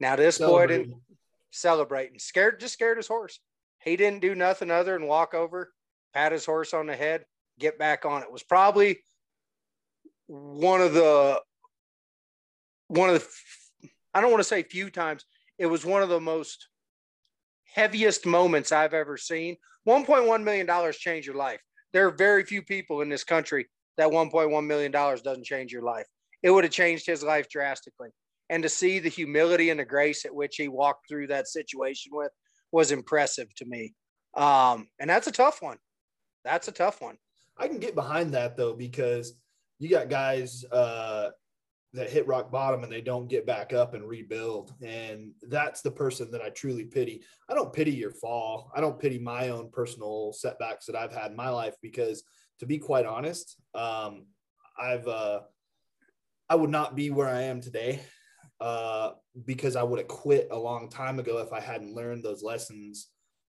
now 0.01 0.17
this 0.17 0.39
boy 0.39 0.67
didn't 0.67 0.95
Celebrating. 1.55 2.19
Scared, 2.19 2.59
just 2.59 2.75
scared 2.75 2.97
his 2.97 3.07
horse. 3.07 3.39
He 3.85 3.97
didn't 3.97 4.23
do 4.23 4.35
nothing 4.35 4.73
other 4.73 4.99
than 4.99 5.07
walk 5.07 5.35
over, 5.35 5.73
pat 6.13 6.33
his 6.33 6.45
horse 6.45 6.75
on 6.75 6.89
the 6.89 6.97
head, 6.97 7.27
get 7.61 7.79
back 7.79 8.05
on 8.05 8.23
it. 8.23 8.33
Was 8.33 8.43
probably 8.43 8.99
one 10.27 10.81
of 10.81 10.95
the 10.95 11.41
one 12.89 13.09
of 13.09 13.21
the 13.21 13.89
I 14.13 14.21
don't 14.21 14.33
want 14.33 14.41
to 14.41 14.49
say 14.49 14.65
few 14.65 14.91
times. 14.91 15.25
It 15.57 15.67
was 15.67 15.85
one 15.85 16.03
of 16.03 16.09
the 16.09 16.21
most 16.21 16.67
heaviest 17.73 18.27
moments 18.27 18.73
I've 18.73 18.95
ever 18.95 19.17
seen. 19.17 19.57
1.1 19.87 20.43
million 20.43 20.67
dollars 20.67 20.97
change 20.97 21.25
your 21.25 21.37
life. 21.37 21.61
There 21.93 22.05
are 22.09 22.17
very 22.17 22.43
few 22.43 22.63
people 22.63 23.01
in 23.01 23.09
this 23.09 23.23
country 23.23 23.69
that 23.97 24.11
1.1 24.11 24.67
million 24.67 24.91
dollars 24.91 25.23
doesn't 25.23 25.45
change 25.45 25.73
your 25.73 25.83
life. 25.83 26.07
It 26.43 26.51
would 26.51 26.65
have 26.65 26.73
changed 26.73 27.07
his 27.07 27.23
life 27.23 27.49
drastically 27.49 28.09
and 28.55 28.63
to 28.63 28.69
see 28.69 29.01
the 29.01 29.09
humility 29.09 29.71
and 29.71 29.81
the 29.81 29.85
grace 29.85 30.25
at 30.25 30.33
which 30.33 30.55
he 30.55 30.69
walked 30.69 31.09
through 31.09 31.27
that 31.27 31.49
situation 31.49 32.13
with 32.15 32.31
was 32.71 32.93
impressive 32.93 33.53
to 33.57 33.65
me. 33.65 33.93
Um, 34.35 34.87
and 35.01 35.11
that's 35.11 35.27
a 35.27 35.33
tough 35.33 35.61
one. 35.61 35.79
That's 36.45 36.69
a 36.69 36.73
tough 36.73 37.03
one. 37.03 37.17
I 37.59 37.67
can 37.67 37.79
get 37.79 37.97
behind 37.97 38.33
that 38.35 38.57
though 38.57 38.73
because 38.73 39.33
you 39.81 39.89
got 39.89 40.09
guys 40.09 40.65
uh, 40.71 41.31
that 41.95 42.11
hit 42.11 42.29
rock 42.29 42.53
bottom 42.53 42.85
and 42.85 42.93
they 42.93 43.01
don't 43.01 43.27
get 43.27 43.45
back 43.45 43.73
up 43.73 43.93
and 43.93 44.09
rebuild, 44.09 44.73
and 44.81 45.33
that's 45.43 45.81
the 45.81 45.91
person 45.91 46.31
that 46.31 46.41
I 46.41 46.51
truly 46.51 46.85
pity. 46.85 47.25
I 47.51 47.55
don't 47.55 47.73
pity 47.73 47.91
your 47.91 48.13
fall. 48.13 48.71
I 48.73 48.81
don't 48.81 49.01
pity 49.01 49.19
my 49.19 49.49
own 49.49 49.69
personal 49.73 50.33
setbacks 50.33 50.87
that 50.87 50.95
I've 50.95 51.13
had 51.13 51.33
in 51.33 51.37
my 51.37 51.49
life 51.49 51.75
because, 51.83 52.23
to 52.61 52.67
be 52.67 52.79
quite 52.79 53.05
honest, 53.05 53.57
um, 53.75 54.27
I've 54.81 55.09
uh, 55.09 55.41
I 56.49 56.55
would 56.55 56.71
not 56.71 56.95
be 56.95 57.11
where 57.11 57.29
I 57.29 57.43
am 57.43 57.61
today 57.61 58.01
uh, 58.61 59.13
because 59.45 59.77
I 59.77 59.83
would 59.83 59.99
have 59.99 60.09
quit 60.09 60.49
a 60.51 60.59
long 60.59 60.89
time 60.89 61.19
ago 61.19 61.39
if 61.39 61.53
I 61.53 61.61
hadn't 61.61 61.95
learned 61.95 62.25
those 62.25 62.43
lessons 62.43 63.09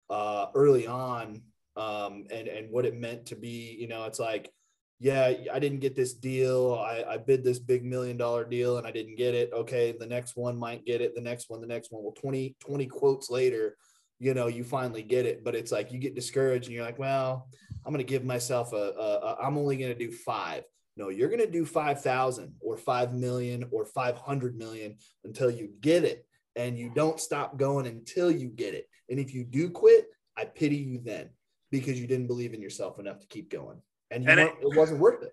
uh, 0.08 0.46
early 0.54 0.86
on 0.86 1.42
um, 1.76 2.26
and 2.30 2.48
and 2.48 2.70
what 2.70 2.84
it 2.84 2.96
meant 2.96 3.26
to 3.26 3.36
be. 3.36 3.76
You 3.78 3.88
know, 3.88 4.04
it's 4.04 4.18
like, 4.18 4.52
yeah, 4.98 5.32
I 5.52 5.58
didn't 5.58 5.80
get 5.80 5.96
this 5.96 6.14
deal. 6.14 6.74
I, 6.74 7.04
I 7.08 7.16
bid 7.16 7.44
this 7.44 7.58
big 7.58 7.84
million 7.84 8.16
dollar 8.16 8.44
deal 8.44 8.78
and 8.78 8.86
I 8.86 8.90
didn't 8.90 9.16
get 9.16 9.34
it. 9.34 9.50
Okay, 9.52 9.94
the 9.98 10.06
next 10.06 10.36
one 10.36 10.58
might 10.58 10.84
get 10.84 11.00
it. 11.00 11.14
The 11.14 11.22
next 11.22 11.48
one, 11.48 11.60
the 11.60 11.66
next 11.66 11.90
one. 11.90 12.02
Well, 12.02 12.12
20, 12.12 12.56
20 12.60 12.86
quotes 12.86 13.30
later, 13.30 13.76
you 14.18 14.34
know, 14.34 14.48
you 14.48 14.62
finally 14.62 15.02
get 15.02 15.24
it. 15.24 15.42
But 15.42 15.54
it's 15.54 15.72
like 15.72 15.92
you 15.92 15.98
get 15.98 16.14
discouraged 16.14 16.66
and 16.66 16.74
you're 16.74 16.84
like, 16.84 16.98
well, 16.98 17.48
I'm 17.84 17.92
going 17.92 18.04
to 18.04 18.10
give 18.10 18.24
myself 18.24 18.72
a, 18.74 18.76
a, 18.76 19.18
a 19.22 19.36
I'm 19.42 19.56
only 19.56 19.76
going 19.76 19.92
to 19.92 19.98
do 19.98 20.12
five. 20.12 20.64
No, 21.00 21.08
you're 21.08 21.28
going 21.30 21.40
to 21.40 21.50
do 21.50 21.64
5,000 21.64 22.56
or 22.60 22.76
5 22.76 23.14
million 23.14 23.64
or 23.70 23.86
500 23.86 24.54
million 24.58 24.96
until 25.24 25.50
you 25.50 25.70
get 25.80 26.04
it. 26.04 26.26
And 26.56 26.78
you 26.78 26.92
don't 26.94 27.18
stop 27.18 27.56
going 27.56 27.86
until 27.86 28.30
you 28.30 28.48
get 28.48 28.74
it. 28.74 28.86
And 29.08 29.18
if 29.18 29.32
you 29.32 29.42
do 29.44 29.70
quit, 29.70 30.08
I 30.36 30.44
pity 30.44 30.76
you 30.76 31.00
then 31.02 31.30
because 31.70 31.98
you 31.98 32.06
didn't 32.06 32.26
believe 32.26 32.52
in 32.52 32.60
yourself 32.60 32.98
enough 32.98 33.18
to 33.20 33.26
keep 33.28 33.50
going. 33.50 33.80
And, 34.10 34.24
you 34.24 34.30
And 34.30 34.40
it- 34.40 34.54
it, 34.60 34.76
wasn't 34.76 35.00
worth 35.00 35.22
it. 35.22 35.32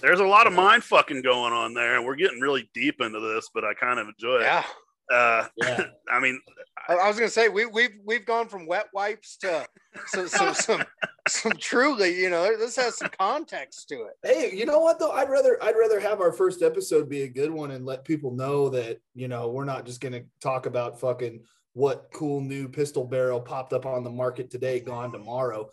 There's 0.00 0.18
a 0.18 0.26
lot 0.26 0.48
of 0.48 0.52
mind 0.52 0.82
fucking 0.82 1.22
going 1.22 1.52
on 1.52 1.74
there, 1.74 1.96
and 1.96 2.04
we're 2.04 2.16
getting 2.16 2.40
really 2.40 2.68
deep 2.74 3.00
into 3.00 3.20
this, 3.20 3.48
but 3.54 3.64
I 3.64 3.74
kind 3.74 4.00
of 4.00 4.08
enjoy 4.08 4.38
it. 4.38 4.42
Yeah. 4.42 4.64
Uh, 5.10 5.46
Yeah. 5.56 5.84
I 6.12 6.20
mean, 6.20 6.40
I, 6.88 6.94
I 6.94 7.08
was 7.08 7.16
gonna 7.16 7.30
say 7.30 7.48
we 7.48 7.66
we've 7.66 7.98
we've 8.04 8.26
gone 8.26 8.48
from 8.48 8.66
wet 8.66 8.88
wipes 8.92 9.36
to 9.38 9.66
some 10.06 10.28
some 10.28 10.54
some, 10.54 10.84
some 11.28 11.52
truly, 11.58 12.18
you 12.18 12.30
know, 12.30 12.56
this 12.56 12.76
has 12.76 12.96
some 12.96 13.10
context 13.18 13.88
to 13.88 14.04
it. 14.04 14.14
Hey, 14.22 14.56
you 14.56 14.66
know 14.66 14.80
what 14.80 14.98
though? 14.98 15.10
I'd 15.12 15.30
rather 15.30 15.62
I'd 15.62 15.76
rather 15.76 16.00
have 16.00 16.20
our 16.20 16.32
first 16.32 16.62
episode 16.62 17.08
be 17.08 17.22
a 17.22 17.28
good 17.28 17.50
one 17.50 17.70
and 17.70 17.84
let 17.84 18.04
people 18.04 18.34
know 18.34 18.68
that 18.70 19.00
you 19.14 19.28
know 19.28 19.48
we're 19.48 19.64
not 19.64 19.86
just 19.86 20.00
gonna 20.00 20.22
talk 20.40 20.66
about 20.66 21.00
fucking 21.00 21.42
what 21.74 22.10
cool 22.12 22.40
new 22.40 22.68
pistol 22.68 23.04
barrel 23.04 23.40
popped 23.40 23.72
up 23.72 23.86
on 23.86 24.02
the 24.02 24.10
market 24.10 24.50
today, 24.50 24.80
gone 24.80 25.12
tomorrow. 25.12 25.68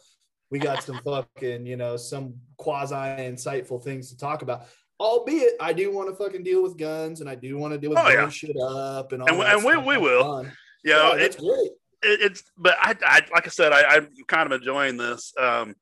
We 0.52 0.60
got 0.60 0.84
some 0.84 1.00
fucking 1.06 1.66
you 1.66 1.78
know 1.78 1.98
some 1.98 2.36
quasi 2.58 2.96
insightful 2.96 3.84
things 3.84 4.10
to 4.10 4.18
talk 4.18 4.42
about. 4.42 4.66
Albeit, 5.00 5.54
I 5.60 5.74
do 5.74 5.92
want 5.92 6.10
to 6.10 6.16
fucking 6.16 6.44
deal 6.44 6.64
with 6.64 6.78
guns 6.78 7.20
and 7.22 7.30
I 7.30 7.36
do 7.36 7.58
want 7.58 7.74
to 7.74 7.78
deal 7.78 7.90
with 7.90 8.00
Oh, 8.00 8.08
yeah. 8.10 8.30
shit 8.30 8.56
up 8.62 9.12
and 9.12 9.22
all 9.22 9.28
And 9.30 9.42
and 9.42 9.64
we- 9.66 9.78
we 9.78 9.98
will. 9.98 10.24
fun. 10.24 10.52
you 10.84 10.94
know, 10.94 11.10
yeah, 11.10 11.16
it, 11.16 11.20
that's 11.20 11.36
great. 11.36 11.72
it, 12.04 12.22
it's 12.22 12.44
but 12.58 12.76
I, 12.80 12.96
I 13.06 13.22
like 13.34 13.46
I 13.46 13.50
said, 13.50 13.74
I, 13.74 13.82
I'm 13.96 14.08
kind 14.28 14.46
of 14.52 14.58
enjoying 14.60 14.96
this. 14.98 15.34
Um, 15.38 15.76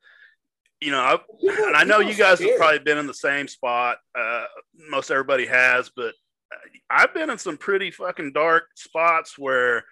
you 0.82 0.90
know, 0.92 1.00
I, 1.00 1.18
People- 1.40 1.66
and 1.66 1.76
I 1.78 1.84
know 1.84 2.00
you 2.00 2.16
guys 2.16 2.40
scared. 2.40 2.52
have 2.52 2.60
probably 2.60 2.80
been 2.80 2.98
in 2.98 3.06
the 3.08 3.14
same 3.14 3.48
spot. 3.48 3.98
Uh, 4.18 4.46
most 4.90 5.12
everybody 5.12 5.46
has, 5.46 5.92
but 5.96 6.14
uh, 6.52 6.58
I've 6.90 7.14
been 7.14 7.30
in 7.30 7.38
some 7.38 7.56
pretty 7.58 7.92
fucking 7.92 8.32
dark 8.34 8.64
spots 8.76 9.38
where 9.38 9.84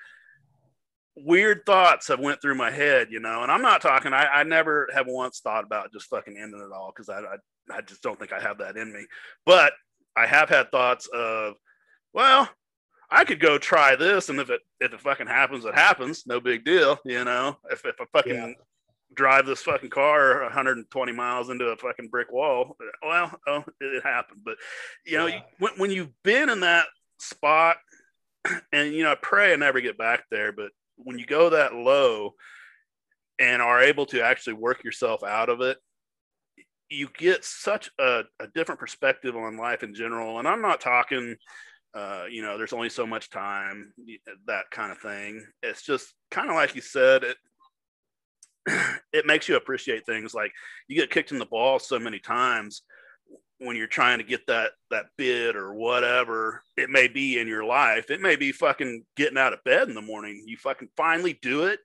weird 1.15 1.65
thoughts 1.65 2.07
have 2.07 2.19
went 2.19 2.41
through 2.41 2.55
my 2.55 2.71
head, 2.71 3.09
you 3.11 3.19
know. 3.19 3.43
And 3.43 3.51
I'm 3.51 3.61
not 3.61 3.81
talking. 3.81 4.13
I, 4.13 4.25
I 4.25 4.43
never 4.43 4.87
have 4.93 5.05
once 5.07 5.39
thought 5.41 5.63
about 5.63 5.91
just 5.93 6.07
fucking 6.07 6.37
ending 6.37 6.61
it 6.61 6.73
all 6.73 6.91
because 6.95 7.09
I, 7.09 7.19
I 7.19 7.35
I 7.71 7.81
just 7.81 8.01
don't 8.03 8.19
think 8.19 8.33
I 8.33 8.39
have 8.41 8.59
that 8.59 8.77
in 8.77 8.91
me. 8.91 9.05
But 9.45 9.73
I 10.15 10.25
have 10.25 10.49
had 10.49 10.71
thoughts 10.71 11.07
of, 11.07 11.55
well, 12.13 12.49
I 13.09 13.25
could 13.25 13.39
go 13.39 13.57
try 13.57 13.95
this, 13.95 14.29
and 14.29 14.39
if 14.39 14.49
it 14.49 14.61
if 14.79 14.93
it 14.93 15.01
fucking 15.01 15.27
happens, 15.27 15.65
it 15.65 15.75
happens. 15.75 16.25
No 16.25 16.39
big 16.39 16.63
deal, 16.63 16.97
you 17.05 17.23
know. 17.25 17.57
If 17.69 17.85
if 17.85 17.95
I 17.99 18.05
fucking 18.13 18.33
Yeah. 18.35 18.53
drive 19.13 19.45
this 19.45 19.61
fucking 19.63 19.89
car 19.89 20.43
120 20.43 21.11
miles 21.11 21.49
into 21.49 21.65
a 21.65 21.75
fucking 21.77 22.07
brick 22.07 22.31
wall, 22.31 22.77
well, 23.03 23.37
oh, 23.47 23.65
it, 23.81 24.03
happened. 24.03 24.41
But 24.45 24.55
you 25.05 25.17
know, 25.17 25.25
Yeah. 25.27 25.41
when 25.59 25.73
when 25.73 25.91
you've 25.91 26.23
been 26.23 26.49
in 26.49 26.61
that 26.61 26.87
spot, 27.19 27.77
and 28.71 28.93
you 28.93 29.03
know, 29.03 29.11
I 29.11 29.15
pray 29.15 29.51
I 29.51 29.57
never 29.57 29.81
get 29.81 29.97
back 29.97 30.23
there. 30.31 30.53
But 30.53 30.71
when 30.95 31.19
you 31.19 31.25
go 31.25 31.49
that 31.49 31.73
low 31.73 32.35
and 33.39 33.61
are 33.61 33.81
able 33.81 34.05
to 34.07 34.21
actually 34.21 34.53
work 34.53 34.83
yourself 34.85 35.23
out 35.23 35.49
of 35.49 35.59
it, 35.61 35.77
you 36.91 37.07
get 37.17 37.45
such 37.45 37.89
a, 37.99 38.23
a 38.39 38.47
different 38.53 38.79
perspective 38.79 39.35
on 39.35 39.57
life 39.57 39.81
in 39.81 39.95
general. 39.95 40.39
And 40.39 40.47
I'm 40.47 40.61
not 40.61 40.81
talking, 40.81 41.35
uh, 41.93 42.25
you 42.29 42.41
know, 42.41 42.57
there's 42.57 42.73
only 42.73 42.89
so 42.89 43.07
much 43.07 43.29
time, 43.29 43.93
that 44.47 44.69
kind 44.71 44.91
of 44.91 44.97
thing. 44.97 45.43
It's 45.63 45.83
just 45.83 46.13
kind 46.31 46.49
of 46.49 46.55
like 46.55 46.75
you 46.75 46.81
said, 46.81 47.23
it, 47.23 47.37
it 49.13 49.25
makes 49.25 49.47
you 49.47 49.55
appreciate 49.55 50.05
things 50.05 50.33
like 50.33 50.51
you 50.87 50.95
get 50.95 51.09
kicked 51.09 51.31
in 51.31 51.39
the 51.39 51.45
ball 51.45 51.79
so 51.79 51.97
many 51.97 52.19
times 52.19 52.83
when 53.59 53.75
you're 53.75 53.87
trying 53.87 54.17
to 54.17 54.23
get 54.23 54.45
that 54.47 54.71
that 54.89 55.05
bid 55.17 55.55
or 55.55 55.73
whatever 55.73 56.63
it 56.77 56.89
may 56.89 57.07
be 57.07 57.39
in 57.39 57.47
your 57.47 57.63
life 57.63 58.09
it 58.11 58.21
may 58.21 58.35
be 58.35 58.51
fucking 58.51 59.03
getting 59.15 59.37
out 59.37 59.53
of 59.53 59.63
bed 59.63 59.87
in 59.87 59.95
the 59.95 60.01
morning 60.01 60.43
you 60.47 60.57
fucking 60.57 60.89
finally 60.97 61.37
do 61.41 61.65
it 61.65 61.79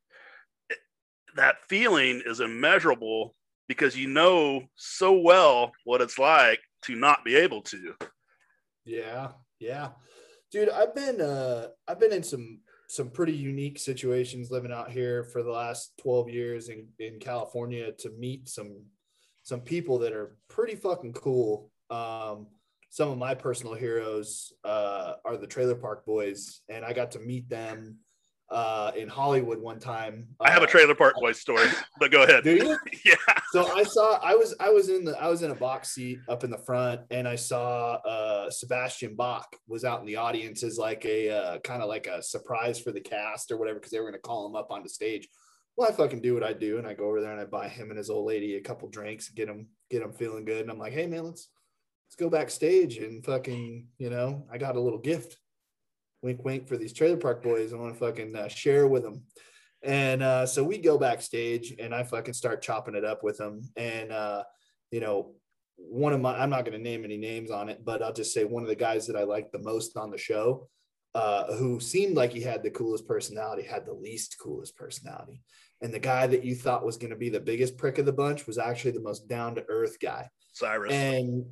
It- 0.70 0.78
that 1.36 1.57
feeling 1.68 2.22
is 2.26 2.40
immeasurable 2.40 3.34
because 3.68 3.96
you 3.96 4.08
know 4.08 4.62
so 4.74 5.12
well 5.12 5.72
what 5.84 6.00
it's 6.00 6.18
like 6.18 6.60
to 6.82 6.94
not 6.94 7.24
be 7.24 7.36
able 7.36 7.62
to 7.62 7.94
Yeah, 8.84 9.28
yeah, 9.58 9.90
dude. 10.52 10.70
I've 10.70 10.94
been 10.94 11.20
uh 11.20 11.68
I've 11.88 12.00
been 12.00 12.12
in 12.12 12.22
some 12.22 12.60
some 12.88 13.10
pretty 13.10 13.32
unique 13.32 13.78
situations 13.78 14.50
living 14.50 14.72
out 14.72 14.90
here 14.90 15.24
for 15.24 15.42
the 15.42 15.50
last 15.50 15.92
12 16.00 16.28
years 16.30 16.68
in, 16.68 16.86
in 17.00 17.18
California 17.18 17.90
to 17.98 18.10
meet 18.10 18.48
some 18.48 18.84
some 19.42 19.60
people 19.60 19.98
that 19.98 20.12
are 20.12 20.36
pretty 20.48 20.76
fucking 20.76 21.12
cool. 21.12 21.70
Um 21.90 22.46
some 22.90 23.10
of 23.10 23.18
my 23.18 23.34
personal 23.34 23.74
heroes 23.74 24.52
uh 24.64 25.14
are 25.24 25.36
the 25.36 25.46
trailer 25.46 25.74
park 25.74 26.06
boys 26.06 26.60
and 26.68 26.84
I 26.84 26.92
got 26.92 27.10
to 27.12 27.18
meet 27.18 27.48
them 27.48 27.98
uh 28.51 28.92
in 28.97 29.09
Hollywood 29.09 29.59
one 29.61 29.80
time. 29.80 30.28
i 30.40 30.51
have 30.51 30.62
a 30.62 30.66
Uh, 30.66 30.68
trailer 30.68 30.94
park 30.94 31.14
boys 31.18 31.38
story 31.40 31.66
but 31.99 32.11
go 32.12 32.22
ahead 32.22 32.44
Do 32.44 32.55
you? 32.55 32.78
yeah 33.05 33.14
so 33.51 33.66
I 33.74 33.82
saw 33.82 34.18
I 34.22 34.34
was 34.36 34.55
I 34.61 34.70
was 34.70 34.88
in 34.88 35.05
the 35.05 35.20
I 35.20 35.26
was 35.28 35.42
in 35.42 35.51
a 35.51 35.55
box 35.55 35.90
seat 35.90 36.20
up 36.28 36.44
in 36.44 36.51
the 36.51 36.59
front 36.59 37.01
and 37.11 37.26
I 37.26 37.34
saw 37.34 37.94
uh 37.94 38.49
Sebastian 38.51 39.16
Bach 39.16 39.49
was 39.66 39.84
out 39.84 40.01
in 40.01 40.07
the 40.07 40.16
audience 40.16 40.62
as 40.62 40.78
like 40.78 41.05
a 41.07 41.30
uh, 41.30 41.59
kind 41.59 41.82
of 41.82 41.88
like 41.88 42.07
a 42.07 42.22
surprise 42.22 42.78
for 42.78 42.92
the 42.92 43.01
cast 43.01 43.51
or 43.51 43.57
whatever 43.57 43.78
because 43.80 43.90
they 43.90 43.99
were 43.99 44.05
going 44.11 44.14
to 44.22 44.28
call 44.28 44.47
him 44.47 44.55
up 44.55 44.70
onto 44.70 44.88
stage. 44.88 45.28
Well, 45.76 45.88
I 45.88 45.92
fucking 45.92 46.22
do 46.22 46.32
what 46.34 46.44
I 46.44 46.53
do 46.53 46.78
and 46.78 46.86
I 46.86 46.94
go 46.94 47.05
over 47.09 47.20
there 47.20 47.32
and 47.32 47.40
I 47.40 47.44
buy 47.47 47.68
him 47.68 47.90
and 47.90 47.99
his 47.99 48.11
old 48.11 48.26
lady 48.26 48.55
a 48.57 48.61
couple 48.61 48.88
drinks, 48.88 49.28
get 49.28 49.49
him 49.49 49.66
get 49.90 50.03
him 50.03 50.12
feeling 50.12 50.44
good 50.44 50.62
and 50.62 50.70
I'm 50.70 50.78
like, 50.78 50.92
"Hey 50.92 51.07
man, 51.07 51.24
let's 51.24 51.49
let's 52.07 52.16
go 52.16 52.30
backstage 52.30 52.99
and 52.99 53.24
fucking, 53.24 53.88
you 53.99 54.09
know, 54.11 54.47
I 54.53 54.59
got 54.59 54.76
a 54.76 54.80
little 54.80 55.01
gift. 55.01 55.36
Wink 56.27 56.45
wink 56.45 56.68
for 56.68 56.77
these 56.77 56.93
trailer 56.93 57.16
park 57.16 57.43
boys. 57.43 57.72
I 57.72 57.77
want 57.77 57.95
to 57.95 57.99
fucking 57.99 58.37
uh, 58.37 58.49
share 58.49 58.87
with 58.87 59.03
them." 59.03 59.22
And 59.83 60.22
uh, 60.22 60.47
so 60.47 60.64
we 60.64 60.79
go 60.79 60.99
backstage 60.99 61.74
and 61.79 61.95
I 61.95 62.03
fucking 62.03 62.35
start 62.35 62.61
chopping 62.61 62.97
it 62.97 63.05
up 63.05 63.22
with 63.22 63.39
them. 63.39 63.62
And, 63.77 64.11
uh, 64.11 64.43
you 64.91 65.01
know, 65.01 65.35
one 65.77 66.12
of 66.12 66.20
my, 66.20 66.37
I'm 66.37 66.51
not 66.51 66.64
going 66.64 66.77
to 66.77 66.83
name 66.83 67.05
any 67.05 67.16
names 67.16 67.53
on 67.53 67.68
it, 67.68 67.85
but 67.85 68.03
I'll 68.03 68.12
just 68.12 68.35
say 68.35 68.45
one 68.45 68.64
of 68.64 68.68
the 68.68 68.74
guys 68.74 69.07
that 69.07 69.16
I 69.16 69.22
liked 69.22 69.53
the 69.53 69.62
most 69.62 69.97
on 69.97 70.11
the 70.11 70.18
show, 70.18 70.68
uh, 71.14 71.55
who 71.55 71.79
seemed 71.79 72.16
like 72.16 72.33
he 72.33 72.41
had 72.41 72.62
the 72.62 72.70
coolest 72.70 73.07
personality, 73.07 73.62
had 73.62 73.87
the 73.87 73.95
least 73.95 74.37
coolest 74.43 74.77
personality. 74.77 75.41
And 75.83 75.95
the 75.95 76.01
guy 76.01 76.27
that 76.27 76.45
you 76.45 76.57
thought 76.57 76.85
was 76.85 76.97
going 76.97 77.11
to 77.11 77.16
be 77.16 77.29
the 77.29 77.39
biggest 77.39 77.79
prick 77.79 77.99
of 77.99 78.07
the 78.07 78.12
bunch 78.12 78.47
was 78.47 78.59
actually 78.59 78.93
the 78.93 79.01
most 79.01 79.29
down 79.29 79.55
to 79.55 79.64
earth 79.68 79.99
guy. 80.01 80.29
cyrus 80.53 80.93
And 80.93 81.45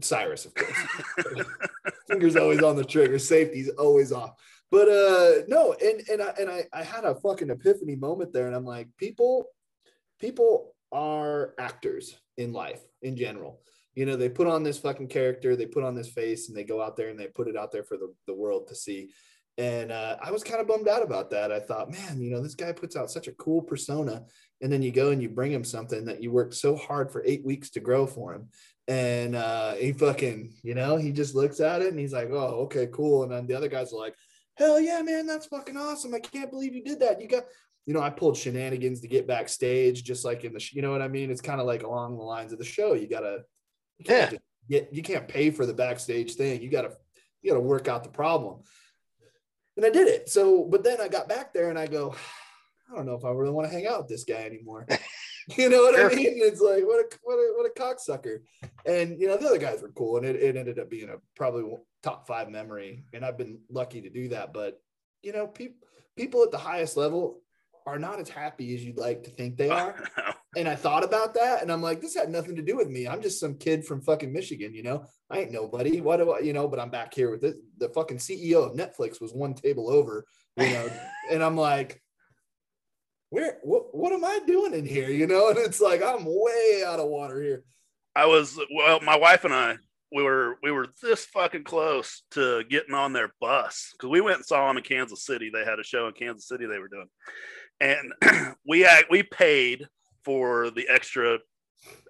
Cyrus, 0.00 0.44
of 0.44 0.54
course. 0.54 1.46
Fingers 2.08 2.36
always 2.36 2.62
on 2.62 2.76
the 2.76 2.84
trigger, 2.84 3.18
safety's 3.18 3.70
always 3.70 4.12
off. 4.12 4.34
But 4.70 4.88
uh 4.88 5.42
no, 5.48 5.74
and 5.74 6.02
and 6.10 6.22
I 6.22 6.34
and 6.38 6.50
I, 6.50 6.64
I 6.72 6.82
had 6.82 7.04
a 7.04 7.14
fucking 7.14 7.50
epiphany 7.50 7.96
moment 7.96 8.32
there, 8.32 8.46
and 8.46 8.56
I'm 8.56 8.64
like, 8.64 8.88
people, 8.98 9.46
people 10.20 10.74
are 10.92 11.54
actors 11.58 12.16
in 12.36 12.52
life 12.52 12.80
in 13.02 13.16
general. 13.16 13.60
You 13.94 14.04
know, 14.04 14.16
they 14.16 14.28
put 14.28 14.46
on 14.46 14.62
this 14.62 14.78
fucking 14.78 15.08
character, 15.08 15.56
they 15.56 15.66
put 15.66 15.84
on 15.84 15.94
this 15.94 16.10
face, 16.10 16.48
and 16.48 16.56
they 16.56 16.64
go 16.64 16.82
out 16.82 16.96
there 16.96 17.08
and 17.08 17.18
they 17.18 17.28
put 17.28 17.48
it 17.48 17.56
out 17.56 17.72
there 17.72 17.84
for 17.84 17.96
the, 17.96 18.12
the 18.26 18.34
world 18.34 18.68
to 18.68 18.74
see. 18.74 19.10
And 19.58 19.90
uh, 19.90 20.16
I 20.22 20.32
was 20.32 20.44
kind 20.44 20.60
of 20.60 20.68
bummed 20.68 20.88
out 20.88 21.02
about 21.02 21.30
that. 21.30 21.50
I 21.50 21.60
thought, 21.60 21.90
man, 21.90 22.20
you 22.20 22.30
know, 22.30 22.42
this 22.42 22.54
guy 22.54 22.72
puts 22.72 22.94
out 22.94 23.10
such 23.10 23.26
a 23.26 23.32
cool 23.32 23.62
persona. 23.62 24.24
And 24.60 24.70
then 24.70 24.82
you 24.82 24.90
go 24.90 25.10
and 25.10 25.22
you 25.22 25.30
bring 25.30 25.52
him 25.52 25.64
something 25.64 26.04
that 26.06 26.22
you 26.22 26.30
worked 26.30 26.54
so 26.54 26.76
hard 26.76 27.10
for 27.10 27.22
eight 27.24 27.44
weeks 27.44 27.70
to 27.70 27.80
grow 27.80 28.06
for 28.06 28.34
him 28.34 28.48
and 28.88 29.34
uh 29.34 29.74
he 29.74 29.92
fucking 29.92 30.54
you 30.62 30.74
know 30.74 30.96
he 30.96 31.10
just 31.10 31.34
looks 31.34 31.58
at 31.60 31.82
it 31.82 31.88
and 31.88 31.98
he's 31.98 32.12
like 32.12 32.30
oh 32.30 32.62
okay 32.64 32.86
cool. 32.92 33.22
And 33.24 33.32
then 33.32 33.46
the 33.46 33.54
other 33.54 33.68
guys 33.68 33.92
are 33.92 33.98
like 34.00 34.14
hell 34.54 34.80
yeah 34.80 35.02
man 35.02 35.26
that's 35.26 35.46
fucking 35.46 35.76
awesome. 35.76 36.14
I 36.14 36.20
can't 36.20 36.50
believe 36.50 36.74
you 36.74 36.84
did 36.84 37.00
that. 37.00 37.20
You 37.20 37.28
got 37.28 37.44
you 37.84 37.94
know 37.94 38.00
i 38.00 38.10
pulled 38.10 38.36
shenanigans 38.36 39.00
to 39.00 39.08
get 39.08 39.28
backstage 39.28 40.02
just 40.02 40.24
like 40.24 40.42
in 40.44 40.52
the 40.52 40.64
you 40.72 40.82
know 40.82 40.90
what 40.90 41.02
i 41.02 41.08
mean? 41.08 41.30
It's 41.30 41.40
kind 41.40 41.60
of 41.60 41.66
like 41.66 41.82
along 41.84 42.16
the 42.16 42.24
lines 42.24 42.52
of 42.52 42.58
the 42.58 42.64
show. 42.64 42.94
You 42.94 43.08
gotta 43.08 43.42
you 43.98 44.04
Yeah. 44.08 44.30
get 44.68 44.92
you 44.92 45.02
can't 45.02 45.28
pay 45.28 45.50
for 45.50 45.66
the 45.66 45.74
backstage 45.74 46.34
thing. 46.34 46.62
You 46.62 46.70
gotta 46.70 46.92
you 47.42 47.50
gotta 47.50 47.60
work 47.60 47.86
out 47.88 48.02
the 48.04 48.10
problem. 48.10 48.62
And 49.76 49.84
i 49.86 49.90
did 49.90 50.08
it. 50.08 50.28
So 50.28 50.64
but 50.64 50.82
then 50.84 51.00
i 51.00 51.08
got 51.08 51.28
back 51.28 51.52
there 51.52 51.70
and 51.70 51.78
i 51.78 51.86
go 51.86 52.14
i 52.90 52.96
don't 52.96 53.06
know 53.06 53.14
if 53.14 53.24
i 53.24 53.30
really 53.30 53.50
want 53.52 53.68
to 53.68 53.74
hang 53.74 53.86
out 53.86 53.98
with 54.00 54.08
this 54.08 54.24
guy 54.24 54.42
anymore 54.44 54.86
you 55.56 55.68
know 55.68 55.82
what 55.82 55.94
Sure. 55.94 56.10
i 56.10 56.14
mean? 56.14 56.32
It's 56.36 56.60
like 56.60 56.84
what 56.84 57.00
a 57.00 57.18
what 57.22 57.34
a 57.34 57.52
what 57.56 57.70
a 57.70 57.80
cocksucker. 57.80 58.38
And 58.84 59.20
you 59.20 59.28
know 59.28 59.36
the 59.36 59.46
other 59.46 59.58
guys 59.58 59.82
were 59.82 59.90
cool 59.90 60.16
and 60.16 60.26
it, 60.26 60.36
it 60.36 60.56
ended 60.56 60.78
up 60.78 60.90
being 60.90 61.08
a 61.08 61.16
probably 61.36 61.64
top 62.02 62.26
five 62.28 62.48
memory 62.48 63.04
and 63.12 63.24
i've 63.24 63.36
been 63.38 63.58
lucky 63.68 64.00
to 64.00 64.08
do 64.10 64.28
that 64.28 64.52
but 64.52 64.80
you 65.22 65.32
know 65.32 65.46
people 65.48 65.76
people 66.16 66.42
at 66.44 66.52
the 66.52 66.58
highest 66.58 66.96
level 66.96 67.40
are 67.84 67.98
not 67.98 68.20
as 68.20 68.28
happy 68.28 68.74
as 68.74 68.84
you'd 68.84 68.96
like 68.98 69.24
to 69.24 69.30
think 69.30 69.56
they 69.56 69.68
are. 69.80 70.04
and 70.56 70.68
i 70.68 70.74
thought 70.76 71.02
about 71.02 71.34
that 71.34 71.62
and 71.62 71.72
i'm 71.72 71.82
like 71.82 72.00
this 72.00 72.14
had 72.14 72.30
nothing 72.30 72.54
to 72.56 72.62
do 72.62 72.76
with 72.76 72.88
me. 72.88 73.08
I'm 73.08 73.22
just 73.22 73.40
some 73.40 73.56
kid 73.56 73.84
from 73.84 74.00
fucking 74.02 74.32
michigan 74.32 74.72
you 74.74 74.82
know? 74.84 75.04
I 75.28 75.40
ain't 75.40 75.50
nobody. 75.52 76.00
What 76.00 76.18
do 76.18 76.30
i 76.32 76.38
you 76.40 76.52
know 76.52 76.68
but 76.68 76.78
i'm 76.78 76.90
back 76.90 77.12
here 77.12 77.30
with 77.30 77.40
this 77.40 77.56
the 77.78 77.88
fucking 77.88 78.18
ceo 78.18 78.70
of 78.70 78.76
netflix 78.76 79.20
was 79.20 79.32
one 79.34 79.54
table 79.54 79.90
over 79.90 80.24
you 80.56 80.68
know? 80.70 80.88
And 81.32 81.42
i'm 81.42 81.56
like 81.56 82.00
where 83.30 83.58
what, 83.62 83.94
what 83.94 84.12
am 84.12 84.24
i 84.24 84.40
doing 84.46 84.74
in 84.74 84.86
here 84.86 85.10
you 85.10 85.26
know 85.26 85.48
and 85.50 85.58
it's 85.58 85.80
like 85.80 86.02
i'm 86.02 86.24
way 86.24 86.82
out 86.86 87.00
of 87.00 87.08
water 87.08 87.40
here 87.42 87.64
I 88.16 88.24
was 88.24 88.58
well, 88.74 88.98
my 89.02 89.16
wife 89.16 89.44
and 89.44 89.52
I 89.52 89.76
we 90.10 90.22
were 90.22 90.56
we 90.62 90.70
were 90.70 90.88
this 91.02 91.26
fucking 91.26 91.64
close 91.64 92.22
to 92.30 92.64
getting 92.64 92.94
on 92.94 93.12
their 93.12 93.34
bus 93.40 93.92
because 93.92 94.08
we 94.08 94.22
went 94.22 94.38
and 94.38 94.46
saw 94.46 94.66
them 94.66 94.78
in 94.78 94.82
Kansas 94.82 95.26
City. 95.26 95.50
They 95.52 95.64
had 95.64 95.78
a 95.78 95.84
show 95.84 96.06
in 96.06 96.14
Kansas 96.14 96.48
City 96.48 96.64
they 96.64 96.78
were 96.78 96.88
doing, 96.88 97.08
and 97.80 98.54
we 98.66 98.86
act, 98.86 99.10
we 99.10 99.22
paid 99.22 99.86
for 100.24 100.70
the 100.70 100.88
extra 100.88 101.38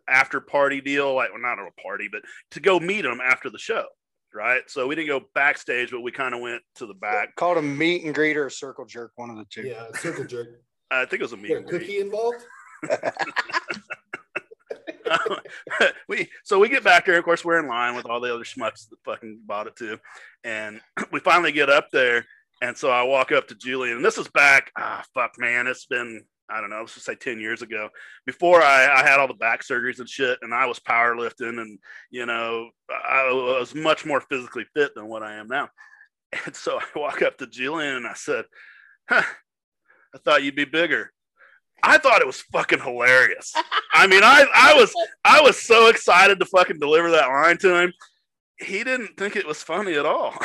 after 0.09 0.41
party 0.41 0.81
deal, 0.81 1.13
like 1.13 1.31
well, 1.33 1.43
not 1.43 1.59
a 1.59 1.83
party, 1.83 2.09
but 2.11 2.23
to 2.53 2.61
go 2.61 2.79
meet 2.79 3.03
them 3.03 3.21
after 3.21 3.51
the 3.51 3.59
show, 3.59 3.87
right? 4.33 4.63
So 4.69 4.87
we 4.87 4.95
didn't 4.95 5.09
go 5.09 5.27
backstage, 5.35 5.91
but 5.91 6.03
we 6.03 6.13
kind 6.13 6.37
of 6.37 6.41
went 6.41 6.63
to 6.77 6.87
the 6.87 6.95
back. 6.95 7.35
Called 7.35 7.59
a 7.59 7.63
meet 7.63 8.05
and 8.05 8.15
greet 8.15 8.37
or 8.37 8.47
a 8.47 8.51
circle 8.51 8.85
jerk, 8.85 9.11
one 9.17 9.31
of 9.31 9.39
the 9.39 9.47
two. 9.51 9.63
Yeah, 9.63 9.87
circle 9.95 10.25
jerk. 10.25 10.61
I 10.91 11.05
think 11.05 11.21
it 11.21 11.23
was 11.23 11.33
a 11.33 11.37
meet 11.37 11.49
There, 11.49 11.59
and 11.59 11.67
greet. 11.67 11.81
cookie 11.81 12.01
involved? 12.01 12.45
we 16.09 16.29
so 16.45 16.59
we 16.59 16.69
get 16.69 16.85
back 16.85 17.07
there. 17.07 17.19
Of 17.19 17.25
course, 17.25 17.45
we're 17.45 17.61
in 17.61 17.69
line 17.69 17.95
with 17.95 18.07
all 18.07 18.21
the 18.21 18.33
other 18.33 18.45
schmucks 18.45 18.89
that 18.89 18.99
fucking 19.05 19.41
bought 19.47 19.67
it 19.67 19.77
too, 19.77 19.99
and 20.45 20.81
we 21.13 21.21
finally 21.21 21.53
get 21.53 21.71
up 21.71 21.89
there. 21.93 22.27
And 22.63 22.77
so 22.77 22.91
I 22.91 23.03
walk 23.03 23.33
up 23.33 23.49
to 23.49 23.55
Julian, 23.55 23.97
and 23.97 24.05
this 24.05 24.19
is 24.19 24.29
back. 24.29 24.73
Ah, 24.79 25.05
fuck, 25.15 25.35
man, 25.39 25.67
it's 25.67 25.87
been 25.87 26.25
I 26.49 26.61
don't 26.61 26.71
know. 26.71 26.81
Let's 26.81 26.95
just 26.95 27.07
say 27.07 27.15
ten 27.15 27.39
years 27.41 27.63
ago. 27.63 27.89
Before 28.25 28.63
I, 28.63 29.01
I 29.01 29.07
had 29.07 29.19
all 29.21 29.29
the 29.29 29.35
back 29.35 29.63
surgeries 29.63 29.99
and 29.99 30.09
shit, 30.09 30.39
and 30.43 30.55
I 30.55 30.67
was 30.67 30.79
powerlifting, 30.81 31.61
and 31.61 31.79
you 32.11 32.27
know, 32.27 32.71
I 32.91 33.31
was 33.33 33.75
much 33.75 34.07
more 34.07 34.21
physically 34.21 34.65
fit 34.75 34.95
than 34.95 35.09
what 35.09 35.23
I 35.23 35.35
am 35.35 35.49
now. 35.49 35.69
And 36.45 36.57
so 36.57 36.79
I 36.79 36.99
walk 36.99 37.23
up 37.23 37.39
to 37.39 37.47
Julian 37.47 37.97
and 37.97 38.07
I 38.07 38.13
said, 38.15 38.47
huh, 39.09 39.23
"I 40.17 40.19
thought 40.19 40.43
you'd 40.43 40.57
be 40.57 40.65
bigger." 40.65 41.13
I 41.83 41.99
thought 41.99 42.21
it 42.21 42.27
was 42.27 42.41
fucking 42.53 42.81
hilarious. 42.81 43.53
I 43.93 44.07
mean, 44.07 44.23
I 44.25 44.47
I 44.55 44.75
was 44.75 44.93
I 45.25 45.41
was 45.41 45.61
so 45.61 45.89
excited 45.89 46.39
to 46.41 46.47
fucking 46.47 46.79
deliver 46.79 47.11
that 47.11 47.29
line 47.29 47.59
to 47.59 47.83
him. 47.83 47.93
He 48.59 48.83
didn't 48.83 49.17
think 49.19 49.37
it 49.37 49.47
was 49.47 49.63
funny 49.63 49.95
at 49.95 50.07
all. 50.07 50.35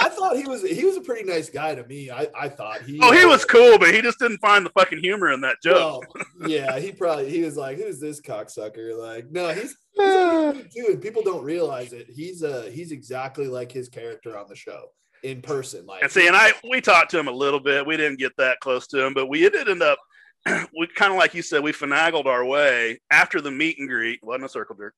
I 0.00 0.08
thought 0.08 0.36
he 0.36 0.46
was 0.46 0.62
he 0.62 0.84
was 0.84 0.96
a 0.96 1.00
pretty 1.00 1.24
nice 1.24 1.48
guy 1.48 1.74
to 1.74 1.84
me. 1.86 2.10
I, 2.10 2.28
I 2.38 2.48
thought 2.48 2.82
he 2.82 3.00
oh, 3.02 3.12
he 3.12 3.24
uh, 3.24 3.28
was 3.28 3.44
cool, 3.44 3.78
but 3.78 3.94
he 3.94 4.02
just 4.02 4.18
didn't 4.18 4.38
find 4.38 4.66
the 4.66 4.70
fucking 4.70 4.98
humor 4.98 5.32
in 5.32 5.40
that 5.40 5.56
joke. 5.62 6.04
Well, 6.14 6.48
yeah, 6.48 6.78
he 6.78 6.92
probably 6.92 7.30
he 7.30 7.42
was 7.42 7.56
like, 7.56 7.78
"Who's 7.78 7.98
this 7.98 8.20
cocksucker?" 8.20 8.98
Like, 8.98 9.30
no, 9.30 9.48
he's, 9.48 9.76
he's 9.92 10.04
a 10.04 10.64
dude. 10.74 11.00
People 11.00 11.22
don't 11.22 11.42
realize 11.42 11.92
it. 11.92 12.08
He's 12.10 12.42
uh 12.42 12.68
he's 12.72 12.92
exactly 12.92 13.46
like 13.46 13.72
his 13.72 13.88
character 13.88 14.36
on 14.38 14.46
the 14.48 14.56
show 14.56 14.90
in 15.22 15.42
person. 15.42 15.86
Like, 15.86 16.02
And 16.02 16.10
see, 16.10 16.26
and 16.26 16.36
I 16.36 16.52
we 16.68 16.80
talked 16.80 17.10
to 17.12 17.18
him 17.18 17.28
a 17.28 17.32
little 17.32 17.60
bit. 17.60 17.86
We 17.86 17.96
didn't 17.96 18.18
get 18.18 18.36
that 18.38 18.60
close 18.60 18.86
to 18.88 19.04
him, 19.04 19.14
but 19.14 19.26
we 19.26 19.40
did 19.48 19.68
end 19.68 19.82
up. 19.82 19.98
We 20.76 20.88
kind 20.88 21.12
of 21.12 21.18
like 21.18 21.34
you 21.34 21.42
said, 21.42 21.62
we 21.62 21.72
finagled 21.72 22.26
our 22.26 22.44
way 22.44 23.00
after 23.12 23.40
the 23.40 23.52
meet 23.52 23.78
and 23.78 23.88
greet. 23.88 24.18
wasn't 24.24 24.46
a 24.46 24.48
circle 24.48 24.74
jerk. 24.74 24.94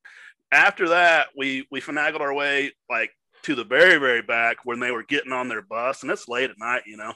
After 0.51 0.89
that, 0.89 1.27
we 1.37 1.67
we 1.69 1.81
finagled 1.81 2.21
our 2.21 2.33
way 2.33 2.71
like 2.89 3.11
to 3.43 3.53
the 3.53 3.63
very 3.63 3.97
very 3.97 4.23
back 4.23 4.57
when 4.63 4.79
they 4.79 4.89
were 4.89 5.03
getting 5.03 5.31
on 5.31 5.47
their 5.47 5.61
bus, 5.61 6.01
and 6.01 6.11
it's 6.11 6.27
late 6.27 6.49
at 6.49 6.57
night, 6.57 6.83
you 6.87 6.97
know. 6.97 7.13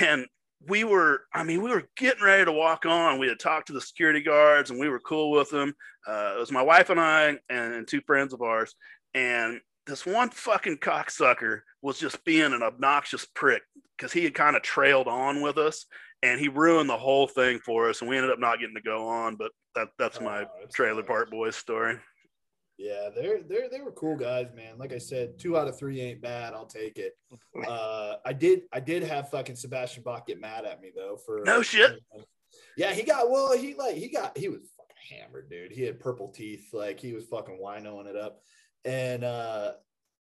And 0.00 0.26
we 0.68 0.84
were, 0.84 1.22
I 1.34 1.42
mean, 1.42 1.62
we 1.62 1.70
were 1.70 1.88
getting 1.96 2.22
ready 2.22 2.44
to 2.44 2.52
walk 2.52 2.86
on. 2.86 3.18
We 3.18 3.28
had 3.28 3.40
talked 3.40 3.66
to 3.68 3.72
the 3.72 3.80
security 3.80 4.22
guards, 4.22 4.70
and 4.70 4.78
we 4.78 4.88
were 4.88 5.00
cool 5.00 5.30
with 5.32 5.50
them. 5.50 5.74
Uh, 6.06 6.34
it 6.36 6.38
was 6.38 6.52
my 6.52 6.62
wife 6.62 6.90
and 6.90 7.00
I, 7.00 7.36
and, 7.48 7.74
and 7.74 7.88
two 7.88 8.00
friends 8.02 8.32
of 8.32 8.42
ours, 8.42 8.74
and 9.14 9.60
this 9.86 10.06
one 10.06 10.30
fucking 10.30 10.78
cocksucker 10.78 11.60
was 11.82 11.98
just 11.98 12.24
being 12.24 12.52
an 12.52 12.62
obnoxious 12.62 13.24
prick 13.24 13.62
because 13.96 14.12
he 14.12 14.24
had 14.24 14.34
kind 14.34 14.56
of 14.56 14.62
trailed 14.62 15.08
on 15.08 15.40
with 15.42 15.58
us 15.58 15.86
and 16.22 16.38
he 16.40 16.48
ruined 16.48 16.88
the 16.88 16.96
whole 16.96 17.26
thing 17.26 17.58
for 17.58 17.88
us 17.88 18.00
and 18.00 18.08
we 18.08 18.16
ended 18.16 18.30
up 18.30 18.38
not 18.38 18.60
getting 18.60 18.74
to 18.76 18.80
go 18.82 19.08
on 19.08 19.36
but 19.36 19.50
that 19.74 19.88
that's 19.98 20.20
my 20.20 20.42
Oh, 20.42 20.46
that's 20.60 20.74
trailer 20.74 21.00
nice. 21.02 21.06
park 21.08 21.30
boys 21.30 21.56
story 21.56 21.98
Yeah, 22.78 23.08
they're 23.14 23.42
they're 23.42 23.68
they 23.68 23.80
were 23.80 23.92
cool 23.92 24.16
guys, 24.16 24.48
man. 24.54 24.78
Like 24.78 24.92
I 24.92 24.98
said, 24.98 25.38
two 25.38 25.56
out 25.58 25.68
of 25.68 25.78
three 25.78 26.00
ain't 26.00 26.20
bad. 26.22 26.52
I'll 26.54 26.66
take 26.66 26.98
it. 26.98 27.12
Uh, 27.68 28.16
I 28.24 28.32
did 28.32 28.62
I 28.72 28.80
did 28.80 29.02
have 29.02 29.30
fucking 29.30 29.56
Sebastian 29.56 30.02
Bach 30.02 30.26
get 30.26 30.40
mad 30.40 30.64
at 30.64 30.80
me 30.80 30.90
though 30.94 31.16
for 31.24 31.42
No 31.44 31.62
shit. 31.62 32.00
Yeah, 32.76 32.92
he 32.92 33.02
got 33.02 33.30
well. 33.30 33.56
He 33.56 33.74
like 33.74 33.96
he 33.96 34.08
got 34.08 34.36
he 34.36 34.48
was 34.48 34.60
fucking 34.76 35.18
hammered, 35.20 35.50
dude. 35.50 35.70
He 35.72 35.82
had 35.82 36.00
purple 36.00 36.28
teeth, 36.28 36.68
like 36.72 36.98
he 36.98 37.12
was 37.12 37.24
fucking 37.26 37.60
winoing 37.62 38.06
it 38.06 38.16
up, 38.16 38.40
and 38.84 39.24
uh, 39.24 39.72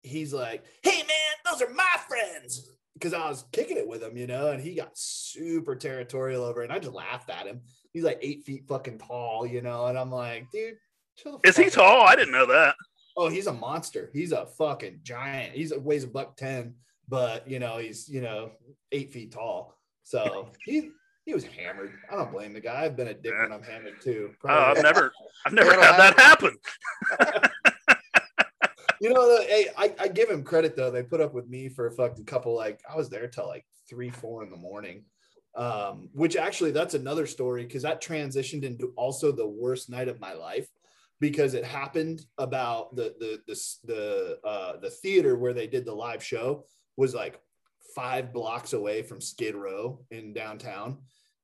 he's 0.01 0.33
like, 0.33 0.63
"Hey 0.83 0.97
man, 0.97 1.35
those 1.51 1.61
are 1.61 1.73
my 1.73 1.95
friends." 2.07 2.69
Because 2.93 3.13
I 3.13 3.27
was 3.27 3.45
kicking 3.51 3.77
it 3.77 3.87
with 3.87 4.03
him, 4.03 4.15
you 4.15 4.27
know, 4.27 4.51
and 4.51 4.61
he 4.61 4.75
got 4.75 4.91
super 4.93 5.75
territorial 5.75 6.43
over, 6.43 6.61
it, 6.61 6.65
and 6.65 6.73
I 6.73 6.77
just 6.79 6.93
laughed 6.93 7.29
at 7.31 7.47
him. 7.47 7.61
He's 7.91 8.03
like 8.03 8.19
eight 8.21 8.43
feet 8.43 8.67
fucking 8.67 8.99
tall, 8.99 9.47
you 9.47 9.61
know, 9.61 9.87
and 9.87 9.97
I'm 9.97 10.11
like, 10.11 10.45
dude, 10.51 10.75
is 11.43 11.57
he 11.57 11.63
fuck 11.65 11.77
out." 11.79 11.83
tall 11.83 12.01
i 12.07 12.15
didn't 12.15 12.31
know 12.33 12.45
that 12.45 12.75
Oh, 13.15 13.29
he's 13.29 13.45
a 13.45 13.53
monster. 13.53 14.09
He's 14.11 14.31
a 14.31 14.47
fucking 14.57 15.01
giant. 15.03 15.53
He's 15.53 15.71
a 15.71 15.79
weighs 15.79 16.03
a 16.03 16.07
buck 16.07 16.35
ten, 16.35 16.73
but 17.07 17.47
you 17.47 17.59
know 17.59 17.77
he's 17.77 18.09
you 18.09 18.21
know 18.21 18.51
eight 18.91 19.11
feet 19.11 19.31
tall. 19.31 19.77
So 20.03 20.49
he 20.65 20.89
he 21.25 21.33
was 21.33 21.43
hammered. 21.43 21.93
I 22.11 22.15
don't 22.15 22.31
blame 22.31 22.53
the 22.53 22.59
guy. 22.59 22.83
I've 22.83 22.97
been 22.97 23.09
a 23.09 23.13
dick 23.13 23.33
when 23.37 23.51
I'm 23.51 23.61
hammered 23.63 24.01
too. 24.01 24.31
oh, 24.45 24.49
i've 24.49 24.81
never 24.81 25.11
i've 25.45 25.53
never 25.53 25.71
had 25.79 25.97
that 25.97 26.19
happen 26.19 26.57
you 29.03 29.13
know, 29.13 29.41
hey, 29.41 29.67
I, 29.77 29.93
I 29.99 30.07
give 30.07 30.29
him 30.29 30.45
credit 30.45 30.77
though. 30.77 30.89
They 30.89 31.03
put 31.03 31.19
up 31.19 31.33
with 31.33 31.49
me 31.49 31.67
for 31.67 31.87
a 31.87 31.91
fucking 31.91 32.23
couple. 32.23 32.55
Like 32.55 32.79
I 32.89 32.95
was 32.95 33.09
there 33.09 33.27
till 33.27 33.47
like 33.47 33.65
three, 33.89 34.09
four 34.09 34.43
in 34.43 34.49
the 34.49 34.55
morning. 34.55 35.03
Um, 35.55 36.09
which 36.13 36.37
actually 36.37 36.71
that's 36.71 36.93
another 36.93 37.27
story 37.27 37.65
because 37.65 37.83
that 37.83 38.01
transitioned 38.01 38.63
into 38.63 38.93
also 38.95 39.31
the 39.31 39.45
worst 39.45 39.89
night 39.89 40.07
of 40.07 40.21
my 40.21 40.33
life 40.33 40.67
because 41.19 41.53
it 41.53 41.65
happened 41.65 42.21
about 42.37 42.95
the 42.95 43.13
the 43.19 43.39
the 43.45 43.61
the 43.83 44.39
uh, 44.47 44.77
the 44.77 44.89
theater 44.89 45.35
where 45.35 45.53
they 45.53 45.67
did 45.67 45.85
the 45.85 45.93
live 45.93 46.23
show 46.23 46.65
was 46.95 47.13
like 47.13 47.41
five 47.93 48.31
blocks 48.31 48.71
away 48.71 49.03
from 49.03 49.19
Skid 49.19 49.53
Row 49.53 49.99
in 50.11 50.31
downtown. 50.31 50.99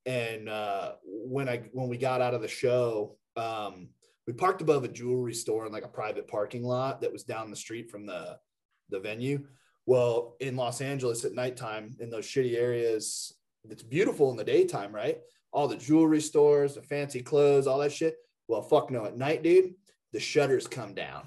And 0.06 0.48
uh, 0.48 0.94
when 1.04 1.50
I 1.50 1.64
when 1.74 1.90
we 1.90 1.98
got 1.98 2.22
out 2.22 2.34
of 2.34 2.42
the 2.42 2.48
show, 2.48 3.18
um, 3.36 3.90
we 4.30 4.34
parked 4.34 4.62
above 4.62 4.84
a 4.84 4.88
jewelry 4.88 5.34
store 5.34 5.66
in 5.66 5.72
like 5.72 5.86
a 5.86 5.88
private 5.88 6.28
parking 6.28 6.64
lot 6.64 7.02
that 7.02 7.12
was 7.12 7.24
down 7.24 7.50
the 7.50 7.56
street 7.56 7.90
from 7.90 8.06
the 8.06 8.38
the 8.92 9.00
venue. 9.00 9.44
Well, 9.88 10.36
in 10.40 10.56
Los 10.56 10.82
Angeles 10.82 11.26
at 11.26 11.34
nighttime, 11.34 11.96
in 12.00 12.12
those 12.12 12.28
shitty 12.28 12.56
areas, 12.56 13.34
it's 13.68 13.82
beautiful 13.82 14.30
in 14.30 14.38
the 14.38 14.44
daytime, 14.44 14.94
right? 14.94 15.18
All 15.52 15.68
the 15.68 15.78
jewelry 15.78 16.22
stores, 16.22 16.76
the 16.76 16.84
fancy 16.84 17.24
clothes, 17.24 17.66
all 17.66 17.80
that 17.80 17.92
shit. 17.92 18.18
Well, 18.48 18.62
fuck 18.62 18.92
no, 18.92 19.04
at 19.06 19.18
night, 19.18 19.42
dude, 19.42 19.74
the 20.14 20.20
shutters 20.20 20.68
come 20.68 20.94
down 20.94 21.24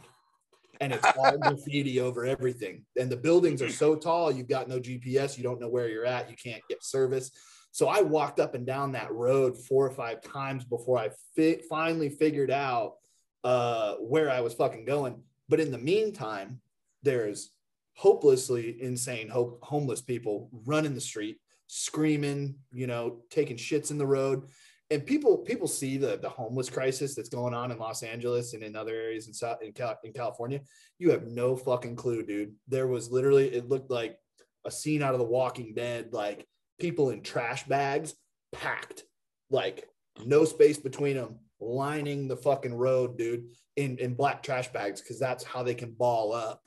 and 0.80 0.92
it's 0.92 1.04
all 1.18 1.36
graffiti 1.42 1.98
over 1.98 2.24
everything. 2.24 2.84
And 2.96 3.10
the 3.10 3.16
buildings 3.16 3.62
are 3.62 3.68
so 3.68 3.96
tall, 3.96 4.30
you've 4.30 4.46
got 4.46 4.68
no 4.68 4.78
GPS, 4.78 5.36
you 5.36 5.42
don't 5.42 5.60
know 5.60 5.68
where 5.68 5.88
you're 5.88 6.06
at, 6.06 6.30
you 6.30 6.36
can't 6.36 6.62
get 6.68 6.84
service. 6.84 7.32
So 7.72 7.88
I 7.88 8.02
walked 8.02 8.38
up 8.38 8.54
and 8.54 8.66
down 8.66 8.92
that 8.92 9.12
road 9.12 9.56
four 9.56 9.86
or 9.86 9.90
five 9.90 10.20
times 10.20 10.62
before 10.64 10.98
I 10.98 11.10
fi- 11.34 11.62
finally 11.68 12.10
figured 12.10 12.50
out 12.50 12.96
uh, 13.44 13.94
where 13.94 14.30
I 14.30 14.40
was 14.42 14.52
fucking 14.52 14.84
going. 14.84 15.22
But 15.48 15.58
in 15.58 15.72
the 15.72 15.78
meantime, 15.78 16.60
there's 17.02 17.50
hopelessly 17.94 18.76
insane, 18.80 19.28
ho- 19.28 19.58
homeless 19.62 20.02
people 20.02 20.50
running 20.66 20.94
the 20.94 21.00
street, 21.00 21.38
screaming, 21.66 22.56
you 22.72 22.86
know, 22.86 23.22
taking 23.30 23.56
shits 23.56 23.90
in 23.90 23.96
the 23.96 24.06
road. 24.06 24.44
And 24.90 25.06
people 25.06 25.38
people 25.38 25.66
see 25.66 25.96
the 25.96 26.18
the 26.18 26.28
homeless 26.28 26.68
crisis 26.68 27.14
that's 27.14 27.30
going 27.30 27.54
on 27.54 27.70
in 27.70 27.78
Los 27.78 28.02
Angeles 28.02 28.52
and 28.52 28.62
in 28.62 28.76
other 28.76 28.94
areas 28.94 29.26
in 29.26 29.32
South 29.32 29.62
in, 29.62 29.72
Cal- 29.72 29.98
in 30.04 30.12
California. 30.12 30.60
You 30.98 31.10
have 31.12 31.26
no 31.26 31.56
fucking 31.56 31.96
clue, 31.96 32.22
dude. 32.22 32.52
There 32.68 32.86
was 32.86 33.10
literally 33.10 33.48
it 33.48 33.70
looked 33.70 33.90
like 33.90 34.18
a 34.66 34.70
scene 34.70 35.02
out 35.02 35.14
of 35.14 35.18
The 35.18 35.24
Walking 35.24 35.72
Dead, 35.72 36.12
like 36.12 36.46
people 36.82 37.10
in 37.10 37.22
trash 37.22 37.62
bags 37.62 38.12
packed, 38.52 39.04
like 39.50 39.88
no 40.26 40.44
space 40.44 40.78
between 40.78 41.16
them, 41.16 41.38
lining 41.60 42.26
the 42.26 42.36
fucking 42.36 42.74
road, 42.74 43.16
dude, 43.16 43.46
in, 43.76 43.96
in 43.98 44.14
black 44.14 44.42
trash 44.42 44.66
bags, 44.72 45.00
because 45.00 45.18
that's 45.18 45.44
how 45.44 45.62
they 45.62 45.74
can 45.74 45.92
ball 45.92 46.32
up 46.32 46.60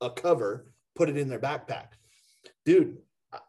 a 0.00 0.10
cover, 0.10 0.72
put 0.96 1.08
it 1.08 1.16
in 1.16 1.28
their 1.28 1.38
backpack. 1.38 1.90
Dude, 2.64 2.98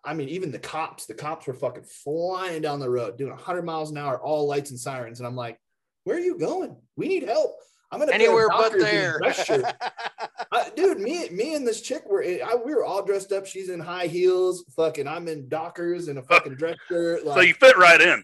I- 0.06 0.14
mean, 0.14 0.30
even 0.30 0.52
the 0.52 0.60
cops, 0.60 1.08
the 1.08 1.16
cops 1.16 1.48
were 1.48 1.56
fucking 1.56 1.86
flying 1.86 2.62
down 2.62 2.80
the 2.80 2.90
road, 2.90 3.18
doing 3.18 3.32
100 3.32 3.64
miles 3.64 3.90
an 3.90 3.98
hour, 3.98 4.22
all 4.22 4.48
lights 4.48 4.70
and 4.70 4.80
sirens. 4.80 5.20
And 5.20 5.26
I'm 5.26 5.36
like, 5.36 5.60
where 6.04 6.16
are 6.16 6.22
you 6.22 6.38
going? 6.38 6.78
We 6.96 7.08
need 7.08 7.24
help. 7.24 7.58
I'm 7.92 8.00
gonna 8.00 8.12
Anywhere 8.12 8.50
but 8.50 8.74
there. 8.74 9.20
uh, 9.24 10.64
dude, 10.76 11.00
me, 11.00 11.30
me 11.30 11.56
and 11.56 11.66
this 11.66 11.82
chick 11.82 12.04
were 12.06 12.22
I, 12.22 12.56
we 12.56 12.76
were 12.76 12.84
all 12.84 13.04
dressed 13.04 13.32
up. 13.32 13.46
She's 13.46 13.70
in 13.70 13.80
high 13.80 14.08
heels, 14.08 14.66
fucking. 14.76 15.08
I'm 15.08 15.28
in 15.28 15.48
Dockers 15.48 16.10
and 16.10 16.20
a 16.20 16.24
fucking 16.24 16.56
dress 16.56 16.76
shirt. 16.90 17.26
Like, 17.26 17.36
so 17.36 17.42
you 17.42 17.54
fit 17.54 17.78
right 17.78 18.02
in 18.02 18.24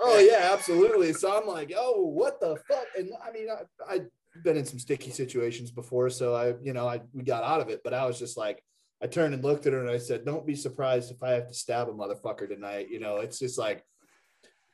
oh 0.00 0.18
yeah, 0.18 0.50
absolutely. 0.52 1.12
So 1.12 1.36
I'm 1.36 1.46
like, 1.46 1.72
oh, 1.76 2.02
what 2.02 2.40
the 2.40 2.56
fuck? 2.68 2.86
And 2.96 3.10
I 3.26 3.32
mean, 3.32 3.48
I, 3.50 3.94
I've 3.94 4.06
been 4.42 4.56
in 4.56 4.64
some 4.64 4.78
sticky 4.78 5.10
situations 5.10 5.70
before, 5.70 6.10
so 6.10 6.34
I, 6.34 6.54
you 6.62 6.72
know, 6.72 6.88
I 6.88 7.00
we 7.12 7.22
got 7.22 7.44
out 7.44 7.60
of 7.60 7.68
it. 7.68 7.80
But 7.84 7.94
I 7.94 8.06
was 8.06 8.18
just 8.18 8.36
like, 8.36 8.62
I 9.02 9.06
turned 9.06 9.34
and 9.34 9.44
looked 9.44 9.66
at 9.66 9.72
her 9.72 9.80
and 9.80 9.90
I 9.90 9.98
said, 9.98 10.24
don't 10.24 10.46
be 10.46 10.54
surprised 10.54 11.10
if 11.10 11.22
I 11.22 11.30
have 11.32 11.48
to 11.48 11.54
stab 11.54 11.88
a 11.88 11.92
motherfucker 11.92 12.48
tonight. 12.48 12.88
You 12.90 13.00
know, 13.00 13.18
it's 13.18 13.38
just 13.38 13.58
like 13.58 13.84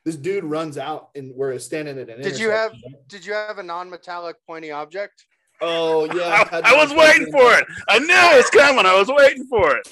this 0.05 0.15
dude 0.15 0.43
runs 0.43 0.77
out 0.77 1.09
and 1.15 1.33
we're 1.35 1.57
standing 1.59 1.97
at 1.97 2.09
an. 2.09 2.21
Did 2.21 2.39
you 2.39 2.49
have 2.49 2.73
did 3.07 3.25
you 3.25 3.33
have 3.33 3.57
a 3.59 3.63
non-metallic 3.63 4.35
pointy 4.45 4.71
object? 4.71 5.25
Oh 5.61 6.05
yeah, 6.13 6.47
I, 6.51 6.61
I 6.73 6.75
was 6.75 6.91
waiting 6.93 7.31
for 7.31 7.53
it 7.57 7.65
i 7.87 7.97
knew 7.99 8.07
it 8.09 8.35
was 8.37 8.49
coming 8.49 8.85
i 8.85 8.95
was 8.99 9.07
waiting 9.07 9.45
for 9.45 9.77
it 9.77 9.87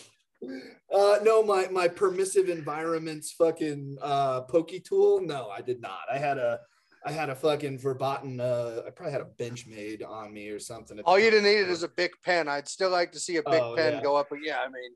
Uh, 0.94 1.20
no, 1.24 1.42
my 1.42 1.68
my 1.70 1.88
permissive 1.88 2.50
environments 2.50 3.32
fucking 3.32 3.98
uh, 4.02 4.42
pokey 4.42 4.82
tool. 4.82 5.22
No, 5.22 5.48
I 5.50 5.62
did 5.62 5.80
not. 5.80 6.02
I 6.14 6.18
had 6.18 6.38
a 6.38 6.60
I 7.06 7.12
had 7.14 7.30
a 7.30 7.36
fucking 7.36 7.80
verboten. 7.80 8.42
Uh, 8.42 8.82
I 8.86 8.90
probably 8.90 9.14
had 9.14 9.22
a 9.22 9.32
Benchmade 9.42 10.06
on 10.06 10.34
me 10.34 10.50
or 10.50 10.60
something. 10.60 11.00
All 11.06 11.18
you 11.18 11.32
time. 11.32 11.44
needed 11.44 11.70
is 11.70 11.84
a 11.84 11.88
Bic 11.88 12.12
pen. 12.26 12.50
I'd 12.50 12.68
still 12.68 12.90
like 12.90 13.14
to 13.14 13.20
see 13.22 13.38
a 13.38 13.44
big 13.44 13.62
Oh, 13.62 13.76
pen 13.78 13.94
yeah. 13.94 14.02
go 14.04 14.18
up. 14.18 14.28
But 14.30 14.40
yeah, 14.44 14.58
I 14.60 14.68
mean, 14.68 14.92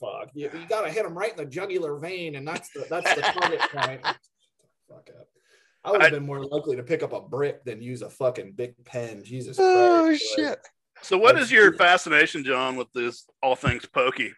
fuck. 0.00 0.30
You, 0.32 0.48
you 0.54 0.66
gotta 0.68 0.90
hit 0.90 1.04
him 1.04 1.12
right 1.18 1.32
in 1.32 1.36
the 1.36 1.44
jugular 1.44 1.98
vein, 1.98 2.36
and 2.36 2.48
that's 2.48 2.70
the 2.70 2.86
that's 2.88 3.12
the 3.14 3.20
target 3.20 3.60
point. 3.60 4.00
Fuck 4.88 5.10
up. 5.18 5.28
I 5.84 5.92
would 5.92 6.02
have 6.02 6.10
been 6.10 6.26
more 6.26 6.44
likely 6.44 6.76
to 6.76 6.82
pick 6.82 7.02
up 7.02 7.12
a 7.12 7.20
brick 7.20 7.64
than 7.64 7.80
use 7.80 8.02
a 8.02 8.10
fucking 8.10 8.52
Bic 8.52 8.74
pen. 8.84 9.22
Jesus 9.22 9.56
oh 9.60 10.04
Christ. 10.06 10.24
boy. 10.36 10.42
shit. 10.42 10.58
So, 11.02 11.16
what 11.16 11.38
is 11.38 11.52
your 11.52 11.72
fascination, 11.74 12.42
John, 12.42 12.76
with 12.76 12.92
this 12.92 13.26
all 13.42 13.54
things 13.54 13.86
pokey? 13.86 14.32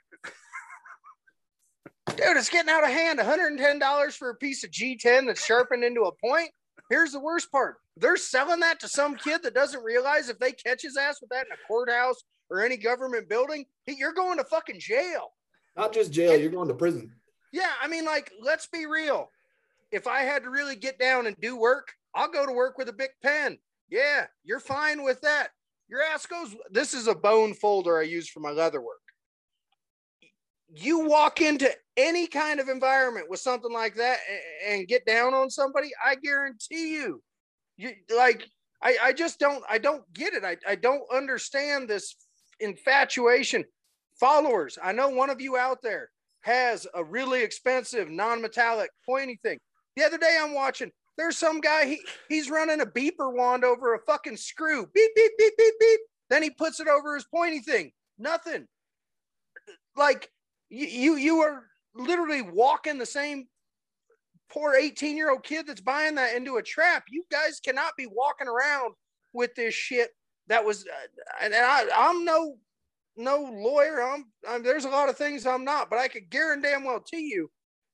Dude, 2.16 2.36
it's 2.36 2.48
getting 2.48 2.70
out 2.70 2.84
of 2.84 2.90
hand. 2.90 3.18
$110 3.18 4.12
for 4.14 4.30
a 4.30 4.34
piece 4.34 4.64
of 4.64 4.70
G10 4.70 5.26
that's 5.26 5.44
sharpened 5.44 5.84
into 5.84 6.02
a 6.02 6.12
point. 6.12 6.50
Here's 6.90 7.12
the 7.12 7.20
worst 7.20 7.52
part. 7.52 7.76
They're 7.96 8.16
selling 8.16 8.60
that 8.60 8.80
to 8.80 8.88
some 8.88 9.16
kid 9.16 9.42
that 9.42 9.54
doesn't 9.54 9.82
realize 9.82 10.28
if 10.28 10.38
they 10.38 10.52
catch 10.52 10.82
his 10.82 10.96
ass 10.96 11.20
with 11.20 11.30
that 11.30 11.46
in 11.46 11.52
a 11.52 11.66
courthouse 11.66 12.22
or 12.50 12.62
any 12.62 12.76
government 12.76 13.28
building, 13.28 13.66
you're 13.86 14.14
going 14.14 14.38
to 14.38 14.44
fucking 14.44 14.80
jail. 14.80 15.32
Not 15.76 15.92
just 15.92 16.12
jail, 16.12 16.38
you're 16.38 16.50
going 16.50 16.68
to 16.68 16.74
prison. 16.74 17.12
Yeah, 17.52 17.70
I 17.80 17.88
mean, 17.88 18.04
like, 18.04 18.32
let's 18.40 18.66
be 18.66 18.86
real. 18.86 19.30
If 19.90 20.06
I 20.06 20.22
had 20.22 20.42
to 20.42 20.50
really 20.50 20.76
get 20.76 20.98
down 20.98 21.26
and 21.26 21.36
do 21.40 21.56
work, 21.56 21.92
I'll 22.14 22.30
go 22.30 22.46
to 22.46 22.52
work 22.52 22.78
with 22.78 22.88
a 22.88 22.92
Bic 22.92 23.12
pen. 23.22 23.58
Yeah, 23.88 24.26
you're 24.44 24.60
fine 24.60 25.02
with 25.02 25.20
that. 25.22 25.48
Your 25.88 26.02
ass 26.02 26.26
goes. 26.26 26.54
This 26.70 26.92
is 26.92 27.06
a 27.06 27.14
bone 27.14 27.54
folder 27.54 27.98
I 27.98 28.02
use 28.02 28.28
for 28.28 28.40
my 28.40 28.50
leather 28.50 28.80
work. 28.80 29.00
You 30.70 31.00
walk 31.06 31.40
into 31.40 31.70
any 31.96 32.26
kind 32.26 32.60
of 32.60 32.68
environment 32.68 33.30
with 33.30 33.40
something 33.40 33.72
like 33.72 33.94
that 33.94 34.18
and 34.66 34.86
get 34.86 35.06
down 35.06 35.32
on 35.32 35.48
somebody, 35.48 35.90
I 36.04 36.14
guarantee 36.16 36.94
you, 36.94 37.22
you 37.78 37.92
like, 38.14 38.46
I, 38.82 38.96
I 39.02 39.12
just 39.14 39.38
don't, 39.38 39.64
I 39.68 39.78
don't 39.78 40.04
get 40.12 40.34
it. 40.34 40.44
I, 40.44 40.56
I 40.68 40.74
don't 40.74 41.02
understand 41.12 41.88
this 41.88 42.14
infatuation. 42.60 43.64
Followers, 44.20 44.78
I 44.82 44.92
know 44.92 45.08
one 45.08 45.30
of 45.30 45.40
you 45.40 45.56
out 45.56 45.78
there 45.82 46.10
has 46.42 46.86
a 46.94 47.02
really 47.02 47.42
expensive 47.42 48.10
non-metallic 48.10 48.90
pointy 49.06 49.40
thing. 49.42 49.58
The 49.98 50.04
other 50.04 50.18
day 50.18 50.38
I'm 50.40 50.54
watching, 50.54 50.92
there's 51.16 51.36
some 51.36 51.60
guy, 51.60 51.86
he 51.86 52.00
he's 52.28 52.50
running 52.50 52.80
a 52.80 52.86
beeper 52.86 53.34
wand 53.34 53.64
over 53.64 53.94
a 53.94 53.98
fucking 53.98 54.36
screw. 54.36 54.86
Beep, 54.94 55.10
beep, 55.16 55.32
beep, 55.36 55.54
beep, 55.58 55.74
beep. 55.80 56.00
Then 56.30 56.42
he 56.42 56.50
puts 56.50 56.78
it 56.78 56.86
over 56.86 57.16
his 57.16 57.24
pointy 57.24 57.58
thing. 57.58 57.90
Nothing. 58.16 58.68
Like 59.96 60.30
you 60.70 61.16
you, 61.16 61.40
are 61.40 61.64
literally 61.96 62.42
walking 62.42 62.98
the 62.98 63.06
same 63.06 63.48
poor 64.52 64.74
18 64.74 65.16
year 65.16 65.30
old 65.30 65.42
kid 65.42 65.66
that's 65.66 65.80
buying 65.80 66.14
that 66.14 66.36
into 66.36 66.58
a 66.58 66.62
trap. 66.62 67.04
You 67.10 67.24
guys 67.32 67.58
cannot 67.58 67.96
be 67.96 68.06
walking 68.06 68.46
around 68.46 68.94
with 69.32 69.54
this 69.56 69.74
shit 69.74 70.10
that 70.46 70.64
was 70.64 70.84
uh, 70.86 71.44
and, 71.44 71.52
and 71.52 71.64
I, 71.64 71.86
I'm 71.92 72.24
no 72.24 72.54
no 73.16 73.40
lawyer. 73.52 74.00
I'm, 74.00 74.26
I'm 74.48 74.62
there's 74.62 74.84
a 74.84 74.90
lot 74.90 75.08
of 75.08 75.16
things 75.16 75.44
I'm 75.44 75.64
not, 75.64 75.90
but 75.90 75.98
I 75.98 76.06
could 76.06 76.30
guarantee 76.30 76.68
damn 76.68 76.84
well 76.84 77.02
to 77.08 77.16
you, 77.16 77.50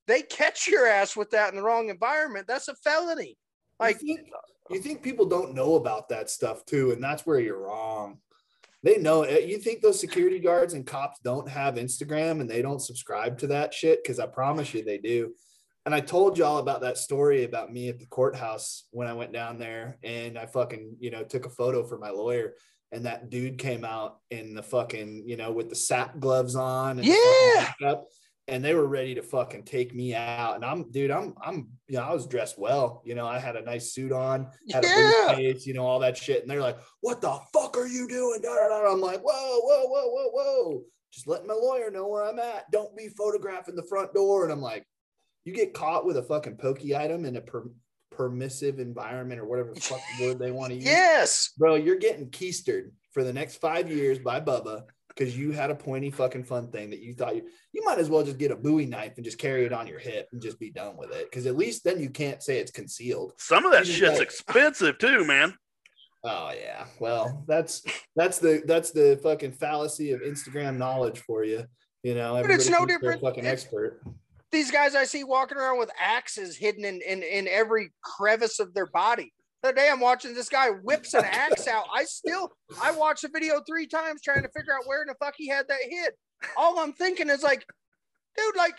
they 0.07 0.23
catch 0.23 0.69
your 0.69 0.87
ass 0.87 1.17
with 1.17 1.31
that 1.31 1.51
in 1.51 1.57
the 1.57 1.63
wrong 1.63 1.89
environment. 1.89 2.47
That's 2.47 2.69
a 2.69 2.75
felony. 2.77 3.37
Like 3.81 3.99
you 4.03 4.17
think, 4.17 4.29
you 4.71 4.81
think 4.81 5.03
people 5.03 5.27
don't 5.27 5.55
know 5.55 5.75
about 5.75 6.09
that 6.11 6.31
stuff 6.31 6.65
too, 6.65 6.93
and 6.93 7.03
that's 7.03 7.27
where 7.27 7.41
you're 7.41 7.67
wrong. 7.67 8.19
They 8.83 8.99
know 8.99 9.23
it. 9.23 9.49
You 9.49 9.59
think 9.59 9.81
those 9.81 9.99
security 9.99 10.39
guards 10.39 10.75
and 10.75 10.87
cops 10.87 11.19
don't 11.25 11.49
have 11.49 11.77
Instagram 11.77 12.41
and 12.41 12.51
they 12.51 12.61
don't 12.61 12.83
subscribe 12.83 13.39
to 13.39 13.47
that 13.47 13.73
shit? 13.73 14.03
Because 14.03 14.19
I 14.19 14.27
promise 14.27 14.75
you 14.75 14.85
they 14.85 14.99
do. 14.99 15.33
And 15.87 15.95
I 15.95 16.01
told 16.01 16.37
y'all 16.37 16.59
about 16.59 16.83
that 16.83 16.99
story 16.99 17.45
about 17.45 17.73
me 17.73 17.89
at 17.89 17.99
the 17.99 18.07
courthouse 18.07 18.87
when 18.91 19.09
I 19.09 19.15
went 19.15 19.33
down 19.33 19.59
there 19.59 19.99
and 20.03 20.39
I 20.39 20.45
fucking, 20.45 20.97
you 21.01 21.11
know, 21.11 21.25
took 21.25 21.47
a 21.47 21.51
photo 21.51 21.83
for 21.83 21.99
my 21.99 22.11
lawyer. 22.11 22.55
And 22.93 23.07
that 23.07 23.31
dude 23.31 23.59
came 23.59 23.85
out 23.85 24.19
in 24.31 24.55
the 24.55 24.63
fucking, 24.63 25.25
you 25.27 25.37
know, 25.37 25.51
with 25.51 25.71
the 25.71 25.75
sap 25.75 26.21
gloves 26.21 26.55
on. 26.55 26.99
And 26.99 27.07
Yeah. 27.07 27.73
And 28.47 28.63
they 28.65 28.75
were 28.75 28.87
ready 28.87 29.15
to 29.15 29.23
fucking 29.23 29.63
take 29.65 29.95
me 29.95 30.15
out. 30.15 30.57
And 30.57 30.65
I'm, 30.65 30.91
dude, 30.91 31.11
I'm, 31.11 31.35
I'm, 31.43 31.69
you 31.89 31.97
know, 31.97 32.03
I 32.03 32.13
was 32.13 32.27
dressed 32.27 32.59
well. 32.59 33.03
You 33.05 33.15
know, 33.15 33.27
I 33.27 33.39
had 33.39 33.57
a 33.57 33.63
nice 33.63 33.93
suit 33.93 34.13
on, 34.13 34.49
had 34.71 34.85
Yeah. 34.85 35.33
a 35.33 35.35
briefcase, 35.37 35.67
you 35.67 35.75
know, 35.75 35.87
all 35.87 35.99
that 36.01 36.17
shit. 36.17 36.43
And 36.43 36.51
they're 36.51 36.61
like, 36.61 36.79
"What 37.01 37.21
the 37.21 37.39
fuck 37.53 37.77
are 37.79 37.87
you 37.87 38.07
doing?" 38.07 38.41
Da, 38.43 38.55
da, 38.55 38.69
da. 38.69 38.93
I'm 38.93 39.01
like, 39.01 39.21
"Whoa, 39.23 39.61
whoa, 39.61 39.87
whoa, 39.87 40.09
whoa, 40.09 40.29
whoa!" 40.31 40.83
Just 41.11 41.27
letting 41.27 41.47
my 41.47 41.55
lawyer 41.55 41.91
know 41.91 42.07
where 42.09 42.25
I'm 42.25 42.39
at. 42.39 42.71
Don't 42.71 42.95
be 42.97 43.09
photographing 43.09 43.77
the 43.77 43.83
front 43.89 44.13
door. 44.15 44.45
And 44.45 44.53
I'm 44.53 44.61
like, 44.63 44.85
"You 45.45 45.53
get 45.55 45.73
caught 45.75 46.05
with 46.05 46.17
a 46.19 46.23
fucking 46.23 46.57
pokey 46.57 46.95
item 46.97 47.25
in 47.25 47.37
a 47.37 47.41
per- 47.41 47.71
permissive 48.11 48.79
environment 48.79 49.41
or 49.41 49.45
whatever 49.47 49.73
the 49.75 49.81
fuck 49.81 50.01
word 50.21 50.39
they 50.39 50.51
want 50.51 50.71
to 50.71 50.77
use." 50.77 50.85
yes. 50.85 51.51
bro, 51.57 51.77
you're 51.77 51.97
getting 51.97 52.31
keistered 52.31 52.91
for 53.13 53.25
the 53.25 53.33
next 53.33 53.57
five 53.57 53.91
years 53.91 54.19
by 54.19 54.41
Bubba 54.41 54.83
because 55.17 55.37
you 55.37 55.53
had 55.53 55.71
a 55.71 55.75
pointy 55.75 56.11
fucking 56.11 56.45
fun 56.45 56.69
thing 56.71 56.91
that 56.91 57.01
you 57.01 57.15
thought 57.15 57.37
you 57.37 57.43
you 57.73 57.85
might 57.85 57.99
as 57.99 58.09
well 58.11 58.25
just 58.25 58.39
get 58.39 58.51
a 58.51 58.57
Bowie 58.57 58.87
knife 58.87 59.13
and 59.17 59.25
just 59.25 59.39
carry 59.39 59.65
it 59.65 59.73
on 59.73 59.87
your 59.87 59.99
hip 59.99 60.29
and 60.33 60.43
just 60.43 60.59
be 60.59 60.71
done 60.71 60.97
with 60.97 61.13
it. 61.13 61.31
Because 61.31 61.47
at 61.47 61.57
least 61.57 61.85
then 61.85 62.01
you 62.01 62.11
can't 62.11 62.43
say 62.43 62.59
it's 62.59 62.71
concealed. 62.71 63.33
Some 63.39 63.65
of 63.65 63.73
that 63.73 63.87
shit's 63.87 64.19
like- 64.19 64.23
expensive 64.23 64.99
too, 64.99 65.25
man. 65.25 65.55
Oh 66.25 66.53
yeah. 66.59 66.87
Well, 67.01 67.45
that's 67.47 67.83
that's 68.17 68.39
the 68.39 68.63
that's 68.67 68.91
the 68.91 69.21
fucking 69.23 69.53
fallacy 69.53 70.13
of 70.13 70.23
Instagram 70.23 70.77
knowledge 70.79 71.21
for 71.21 71.45
you. 71.45 71.65
You 72.03 72.15
know, 72.15 72.41
But 72.41 72.51
it's 72.51 72.69
no 72.69 72.79
thinks 72.79 72.87
they're 72.89 72.97
a 72.97 72.99
different- 72.99 73.21
Fucking 73.23 73.47
expert. 73.47 74.03
These 74.53 74.71
guys 74.71 74.95
I 74.95 75.05
see 75.05 75.25
walking 75.25 75.59
around 75.59 75.79
with 75.81 75.91
axes 76.01 76.57
hidden 76.57 76.85
in, 76.85 77.01
in, 77.07 77.23
in 77.25 77.49
every 77.49 77.93
crevice 78.03 78.61
of 78.61 78.73
their 78.73 78.87
body. 78.87 79.33
The 79.65 79.71
other 79.71 79.77
day 79.77 79.89
I'm 79.91 80.01
watching 80.01 80.35
this 80.35 80.51
guy 80.51 80.69
whips 80.69 81.15
an 81.15 81.25
axe 81.25 81.67
out. 81.67 81.87
I 81.91 82.05
still 82.05 82.53
I 82.83 82.91
watched 82.91 83.23
the 83.23 83.31
video 83.33 83.63
three 83.67 83.87
times 83.87 84.21
trying 84.21 84.43
to 84.43 84.51
figure 84.55 84.75
out 84.75 84.87
where 84.87 85.01
in 85.01 85.09
the 85.09 85.15
fuck 85.15 85.33
he 85.39 85.49
had 85.49 85.67
that 85.69 85.79
hit. 85.89 86.19
All 86.59 86.79
I'm 86.81 86.93
thinking 86.93 87.31
is 87.31 87.43
like, 87.43 87.65
dude, 88.37 88.57
like 88.59 88.75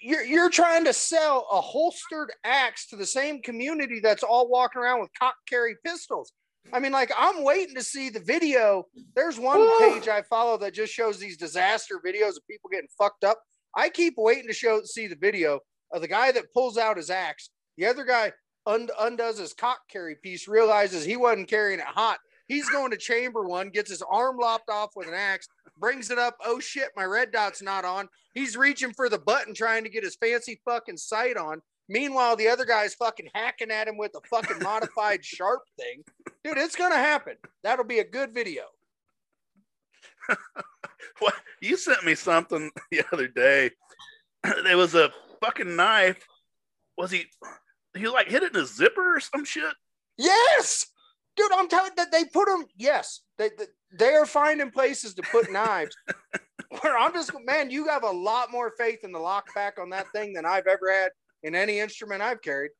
you're 0.00 0.22
you're 0.22 0.48
trying 0.48 0.84
to 0.84 0.92
sell 0.92 1.48
a 1.50 1.60
holstered 1.60 2.30
axe 2.44 2.86
to 2.90 2.96
the 2.96 3.04
same 3.04 3.42
community 3.42 3.98
that's 3.98 4.22
all 4.22 4.48
walking 4.48 4.80
around 4.80 5.00
with 5.00 5.10
cock 5.18 5.34
carry 5.48 5.74
pistols. 5.84 6.32
I 6.72 6.78
mean, 6.78 6.92
like 6.92 7.10
I'm 7.18 7.42
waiting 7.42 7.74
to 7.74 7.82
see 7.82 8.10
the 8.10 8.20
video. 8.20 8.84
There's 9.16 9.40
one 9.40 9.68
page 9.80 10.06
I 10.06 10.22
follow 10.22 10.56
that 10.58 10.72
just 10.72 10.92
shows 10.92 11.18
these 11.18 11.36
disaster 11.36 12.00
videos 12.06 12.36
of 12.36 12.46
people 12.48 12.70
getting 12.70 12.86
fucked 12.96 13.24
up. 13.24 13.40
I 13.76 13.88
keep 13.88 14.14
waiting 14.18 14.46
to 14.46 14.54
show 14.54 14.82
see 14.84 15.08
the 15.08 15.16
video 15.16 15.58
of 15.92 16.00
the 16.00 16.06
guy 16.06 16.30
that 16.30 16.52
pulls 16.54 16.78
out 16.78 16.96
his 16.96 17.10
axe. 17.10 17.50
The 17.76 17.86
other 17.86 18.04
guy 18.04 18.32
und- 18.66 18.90
undoes 19.00 19.38
his 19.38 19.54
cock 19.54 19.80
carry 19.88 20.16
piece, 20.16 20.48
realizes 20.48 21.04
he 21.04 21.16
wasn't 21.16 21.48
carrying 21.48 21.80
it 21.80 21.86
hot. 21.86 22.18
He's 22.46 22.68
going 22.68 22.90
to 22.90 22.96
chamber 22.96 23.42
one, 23.42 23.70
gets 23.70 23.90
his 23.90 24.02
arm 24.02 24.36
lopped 24.38 24.68
off 24.68 24.90
with 24.94 25.08
an 25.08 25.14
axe, 25.14 25.48
brings 25.78 26.10
it 26.10 26.18
up. 26.18 26.36
Oh 26.44 26.60
shit, 26.60 26.90
my 26.96 27.04
red 27.04 27.32
dot's 27.32 27.62
not 27.62 27.84
on. 27.84 28.08
He's 28.34 28.56
reaching 28.56 28.92
for 28.92 29.08
the 29.08 29.18
button, 29.18 29.54
trying 29.54 29.84
to 29.84 29.90
get 29.90 30.04
his 30.04 30.16
fancy 30.16 30.60
fucking 30.64 30.96
sight 30.96 31.36
on. 31.36 31.62
Meanwhile, 31.88 32.36
the 32.36 32.48
other 32.48 32.64
guy's 32.64 32.94
fucking 32.94 33.28
hacking 33.34 33.70
at 33.70 33.88
him 33.88 33.96
with 33.96 34.12
a 34.14 34.26
fucking 34.28 34.58
modified 34.62 35.24
sharp 35.24 35.62
thing. 35.78 36.04
Dude, 36.44 36.58
it's 36.58 36.76
gonna 36.76 36.96
happen. 36.96 37.36
That'll 37.62 37.84
be 37.84 38.00
a 38.00 38.04
good 38.04 38.32
video. 38.32 38.64
What 41.18 41.34
you 41.60 41.76
sent 41.76 42.04
me 42.04 42.14
something 42.14 42.70
the 42.90 43.04
other 43.12 43.28
day. 43.28 43.70
There 44.64 44.76
was 44.76 44.96
a 44.96 45.12
fucking 45.40 45.76
knife. 45.76 46.26
Was 46.98 47.12
he? 47.12 47.26
He 47.96 48.08
like 48.08 48.28
hit 48.28 48.42
it 48.42 48.54
in 48.54 48.62
a 48.62 48.66
zipper 48.66 49.16
or 49.16 49.20
some 49.20 49.44
shit. 49.44 49.74
Yes, 50.16 50.86
dude, 51.36 51.52
I'm 51.52 51.68
telling 51.68 51.92
that 51.96 52.12
they 52.12 52.24
put 52.24 52.46
them. 52.46 52.64
Yes, 52.76 53.20
they, 53.38 53.50
they 53.58 53.66
they 53.92 54.14
are 54.14 54.26
finding 54.26 54.70
places 54.70 55.14
to 55.14 55.22
put 55.22 55.52
knives. 55.52 55.96
Where 56.80 56.96
I'm 56.96 57.12
just 57.12 57.32
man, 57.44 57.70
you 57.70 57.88
have 57.88 58.02
a 58.02 58.10
lot 58.10 58.50
more 58.50 58.72
faith 58.78 59.00
in 59.04 59.12
the 59.12 59.18
lockback 59.18 59.72
on 59.78 59.90
that 59.90 60.10
thing 60.12 60.32
than 60.32 60.46
I've 60.46 60.66
ever 60.66 60.90
had 60.90 61.10
in 61.42 61.54
any 61.54 61.80
instrument 61.80 62.22
I've 62.22 62.40
carried. 62.40 62.70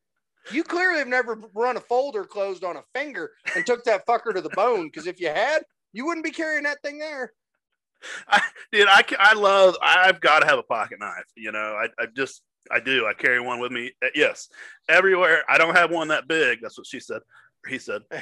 You 0.50 0.64
clearly 0.64 0.98
have 0.98 1.08
never 1.08 1.40
run 1.54 1.76
a 1.76 1.80
folder 1.80 2.24
closed 2.24 2.64
on 2.64 2.76
a 2.76 2.82
finger 2.94 3.30
and 3.54 3.64
took 3.64 3.84
that 3.84 4.06
fucker 4.06 4.34
to 4.34 4.40
the 4.40 4.50
bone. 4.50 4.86
Because 4.86 5.06
if 5.06 5.20
you 5.20 5.28
had, 5.28 5.62
you 5.92 6.06
wouldn't 6.06 6.24
be 6.24 6.30
carrying 6.30 6.64
that 6.64 6.82
thing 6.82 6.98
there. 6.98 7.32
I, 8.26 8.42
dude, 8.72 8.88
I, 8.88 9.04
I 9.20 9.34
love. 9.34 9.76
I've 9.80 10.20
got 10.20 10.40
to 10.40 10.46
have 10.46 10.58
a 10.58 10.64
pocket 10.64 10.98
knife. 10.98 11.30
You 11.36 11.52
know, 11.52 11.58
I, 11.58 11.86
I 12.02 12.06
just 12.06 12.42
I 12.70 12.80
do. 12.80 13.06
I 13.06 13.14
carry 13.14 13.40
one 13.40 13.60
with 13.60 13.72
me. 13.72 13.92
Uh, 14.02 14.08
Yes, 14.14 14.48
everywhere. 14.88 15.42
I 15.48 15.58
don't 15.58 15.76
have 15.76 15.90
one 15.90 16.08
that 16.08 16.28
big. 16.28 16.60
That's 16.62 16.78
what 16.78 16.86
she 16.86 17.00
said. 17.00 17.20
He 17.68 17.78
said. 17.78 18.02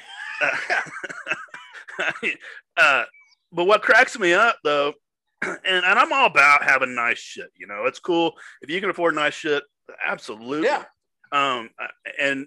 uh, 2.76 3.04
but 3.52 3.64
what 3.64 3.82
cracks 3.82 4.18
me 4.18 4.32
up 4.32 4.56
though, 4.64 4.94
and, 5.42 5.58
and 5.64 5.84
I'm 5.84 6.12
all 6.12 6.26
about 6.26 6.64
having 6.64 6.94
nice 6.94 7.18
shit. 7.18 7.50
You 7.58 7.66
know, 7.66 7.84
it's 7.86 7.98
cool 7.98 8.32
if 8.62 8.70
you 8.70 8.80
can 8.80 8.90
afford 8.90 9.14
nice 9.14 9.34
shit. 9.34 9.62
Absolutely. 10.04 10.68
Yeah. 10.68 10.84
Um, 11.32 11.70
and 12.18 12.46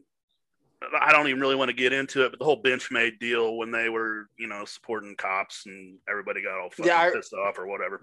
I 0.99 1.11
don't 1.11 1.27
even 1.27 1.41
really 1.41 1.55
want 1.55 1.69
to 1.69 1.73
get 1.75 1.93
into 1.93 2.25
it, 2.25 2.29
but 2.31 2.39
the 2.39 2.45
whole 2.45 2.61
Benchmade 2.61 3.19
deal 3.19 3.57
when 3.57 3.71
they 3.71 3.89
were, 3.89 4.27
you 4.37 4.47
know, 4.47 4.65
supporting 4.65 5.15
cops 5.15 5.65
and 5.65 5.97
everybody 6.09 6.41
got 6.41 6.59
all 6.59 6.69
fucking 6.69 6.85
Yeah, 6.85 6.99
I- 7.01 7.11
pissed 7.11 7.33
off 7.33 7.57
or 7.57 7.67
whatever. 7.67 8.01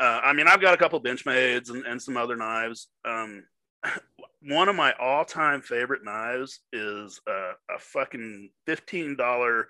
Uh, 0.00 0.20
I 0.24 0.32
mean, 0.32 0.48
I've 0.48 0.60
got 0.60 0.74
a 0.74 0.76
couple 0.76 1.00
Benchmades 1.00 1.70
and, 1.70 1.84
and 1.86 2.00
some 2.00 2.16
other 2.16 2.36
knives. 2.36 2.88
Um, 3.04 3.44
one 4.42 4.68
of 4.68 4.76
my 4.76 4.92
all-time 5.00 5.60
favorite 5.62 6.04
knives 6.04 6.60
is 6.72 7.20
uh, 7.28 7.52
a 7.74 7.78
fucking 7.78 8.50
fifteen 8.66 9.16
dollar. 9.16 9.68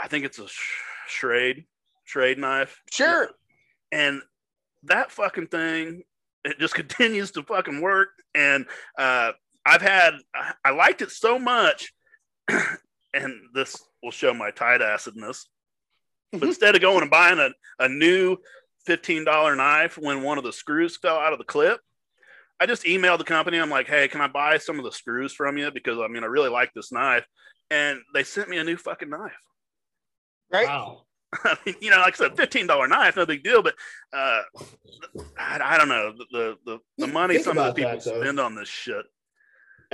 I 0.00 0.08
think 0.08 0.24
it's 0.24 0.38
a 0.38 0.48
sh- 0.48 0.72
Schrade 1.08 1.64
Schrade 2.06 2.38
knife. 2.38 2.80
Sure. 2.90 3.30
and 3.92 4.20
that 4.84 5.10
fucking 5.10 5.46
thing 5.46 6.02
it 6.44 6.58
just 6.58 6.74
continues 6.74 7.30
to 7.30 7.42
fucking 7.42 7.80
work 7.80 8.08
and 8.34 8.66
uh 8.98 9.32
i've 9.66 9.82
had 9.82 10.14
I- 10.34 10.54
i 10.64 10.70
liked 10.70 11.02
it 11.02 11.10
so 11.10 11.38
much 11.38 11.92
and 12.48 13.32
this 13.54 13.76
will 14.02 14.10
show 14.10 14.34
my 14.34 14.50
tight 14.50 14.80
acidness 14.80 15.44
but 16.32 16.42
instead 16.44 16.74
of 16.74 16.80
going 16.80 17.02
and 17.02 17.10
buying 17.10 17.38
a, 17.38 17.50
a 17.78 17.88
new 17.88 18.36
$15 18.88 19.56
knife 19.56 19.96
when 19.96 20.22
one 20.22 20.36
of 20.36 20.44
the 20.44 20.52
screws 20.52 20.96
fell 20.96 21.16
out 21.16 21.32
of 21.32 21.38
the 21.38 21.44
clip 21.44 21.80
i 22.60 22.66
just 22.66 22.84
emailed 22.84 23.18
the 23.18 23.24
company 23.24 23.58
i'm 23.58 23.70
like 23.70 23.86
hey 23.86 24.08
can 24.08 24.20
i 24.20 24.28
buy 24.28 24.58
some 24.58 24.78
of 24.78 24.84
the 24.84 24.92
screws 24.92 25.32
from 25.32 25.56
you 25.56 25.70
because 25.70 25.98
i 25.98 26.08
mean 26.08 26.22
i 26.22 26.26
really 26.26 26.50
like 26.50 26.70
this 26.74 26.92
knife 26.92 27.24
and 27.70 27.98
they 28.12 28.22
sent 28.24 28.48
me 28.48 28.58
a 28.58 28.64
new 28.64 28.76
fucking 28.76 29.10
knife 29.10 29.32
Right. 30.52 30.66
Wow. 30.68 31.02
I 31.44 31.56
mean, 31.66 31.74
you 31.80 31.90
know, 31.90 31.96
like 31.98 32.14
I 32.14 32.16
said, 32.16 32.36
fifteen 32.36 32.66
dollar 32.68 32.86
knife, 32.86 33.16
no 33.16 33.26
big 33.26 33.42
deal. 33.42 33.60
But 33.60 33.74
uh, 34.12 34.42
I, 35.36 35.58
I 35.60 35.78
don't 35.78 35.88
know 35.88 36.12
the 36.16 36.24
the 36.30 36.56
the, 36.64 36.78
the 36.98 37.06
money 37.08 37.34
Think 37.34 37.44
some 37.44 37.58
of 37.58 37.66
the 37.66 37.72
people 37.72 37.90
that, 37.90 38.02
spend 38.02 38.38
on 38.38 38.54
this 38.54 38.68
shit. 38.68 39.04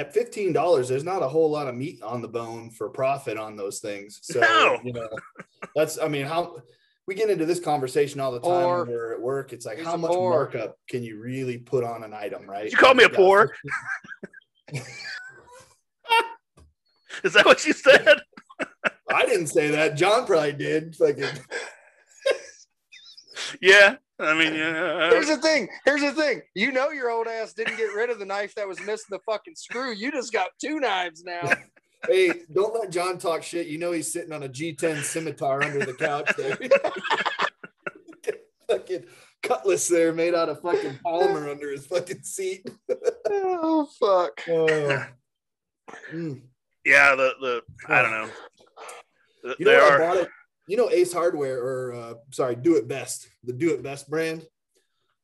At 0.01 0.15
fifteen 0.15 0.55
dollars, 0.55 0.89
there's 0.89 1.05
not 1.05 1.23
a 1.23 1.29
whole 1.29 1.51
lot 1.51 1.69
of 1.69 1.75
meat 1.75 2.01
on 2.03 2.23
the 2.23 2.29
bone 2.29 2.71
for 2.71 2.89
profit 2.89 3.37
on 3.37 3.55
those 3.55 3.81
things. 3.81 4.19
So 4.23 4.41
No. 4.41 4.79
you 4.83 4.95
know, 4.95 5.11
that's 5.77 5.99
I 5.99 6.09
mean, 6.09 6.25
how 6.25 6.63
we 7.07 7.15
get 7.15 7.29
into 7.29 7.45
this 7.45 7.61
conversation 7.61 8.19
all 8.19 8.33
the 8.33 8.41
time 8.41 8.79
when 8.79 8.89
we're 8.89 9.13
at 9.13 9.21
work. 9.21 9.53
It's 9.53 9.67
like 9.67 9.79
how 9.79 9.99
much 9.99 10.13
poor. 10.13 10.31
markup 10.31 10.79
can 10.89 11.03
you 11.03 11.21
really 11.21 11.59
put 11.59 11.85
on 11.85 12.03
an 12.03 12.15
item, 12.15 12.49
right? 12.49 12.71
You 12.71 12.79
call 12.79 12.95
me 12.95 13.05
a 13.05 13.11
Yeah, 13.11 13.15
poor? 13.17 13.55
Is 17.23 17.35
that 17.35 17.45
what 17.45 17.67
you 17.67 17.75
said? 17.75 18.23
I 19.13 19.27
didn't 19.27 19.49
say 19.49 19.69
that. 19.69 19.97
John 19.97 20.25
probably 20.25 20.55
did. 20.55 20.97
Fucking 20.97 21.25
yeah. 23.61 23.97
I 24.21 24.35
mean, 24.35 24.55
yeah. 24.55 25.11
Here's 25.11 25.29
the 25.29 25.39
thing. 25.39 25.69
Here's 25.85 26.03
the 26.03 26.13
thing. 26.13 26.43
You 26.55 26.73
know 26.73 26.91
your 26.91 27.11
old 27.11 27.27
ass 27.27 27.53
didn't 27.55 27.77
get 27.77 27.95
rid 27.95 28.11
of 28.11 28.19
the 28.19 28.27
knife 28.27 28.55
that 28.55 28.69
was 28.69 28.79
missing 28.81 29.07
the 29.11 29.21
fucking 29.21 29.55
screw. 29.57 29.93
You 29.93 30.13
just 30.13 30.33
got 30.33 30.51
two 30.63 30.79
knives 30.79 31.25
now. 31.25 31.51
hey, 32.07 32.33
don't 32.53 32.75
let 32.75 32.91
John 32.91 33.19
talk 33.19 33.43
shit. 33.43 33.67
You 33.67 33.79
know 33.79 33.93
he's 33.93 34.13
sitting 34.13 34.33
on 34.33 34.43
a 34.43 34.49
G10 34.49 35.03
scimitar 35.03 35.63
under 35.63 35.85
the 35.85 35.95
couch 35.95 36.31
there. 36.37 36.59
fucking 38.69 39.05
cutlass 39.43 39.89
there 39.89 40.13
made 40.13 40.35
out 40.35 40.49
of 40.49 40.61
fucking 40.61 40.99
polymer 41.05 41.51
under 41.51 41.71
his 41.71 41.87
fucking 41.87 42.23
seat. 42.23 42.69
oh 43.31 43.89
fuck. 43.99 44.43
Oh. 44.49 45.07
Mm. 46.13 46.43
yeah. 46.85 47.15
The 47.15 47.33
the 47.41 47.63
I 47.89 48.03
don't 48.03 48.13
know. 48.13 48.29
Th- 49.43 49.57
You 49.59 49.65
know 49.67 49.73
They 49.73 49.79
what 49.81 50.01
I 50.03 50.21
are. 50.21 50.29
Bought 50.67 50.73
it? 50.73 50.73
You 50.73 50.77
know 50.77 50.91
Ace 50.91 51.13
Hardware 51.13 51.63
or 51.63 51.93
uh, 51.95 52.15
sorry, 52.31 52.57
Do 52.57 52.77
It 52.77 52.89
Best, 52.89 53.29
the 53.45 53.53
Do 53.53 53.75
It 53.75 53.83
Best 53.83 54.09
brand. 54.09 54.47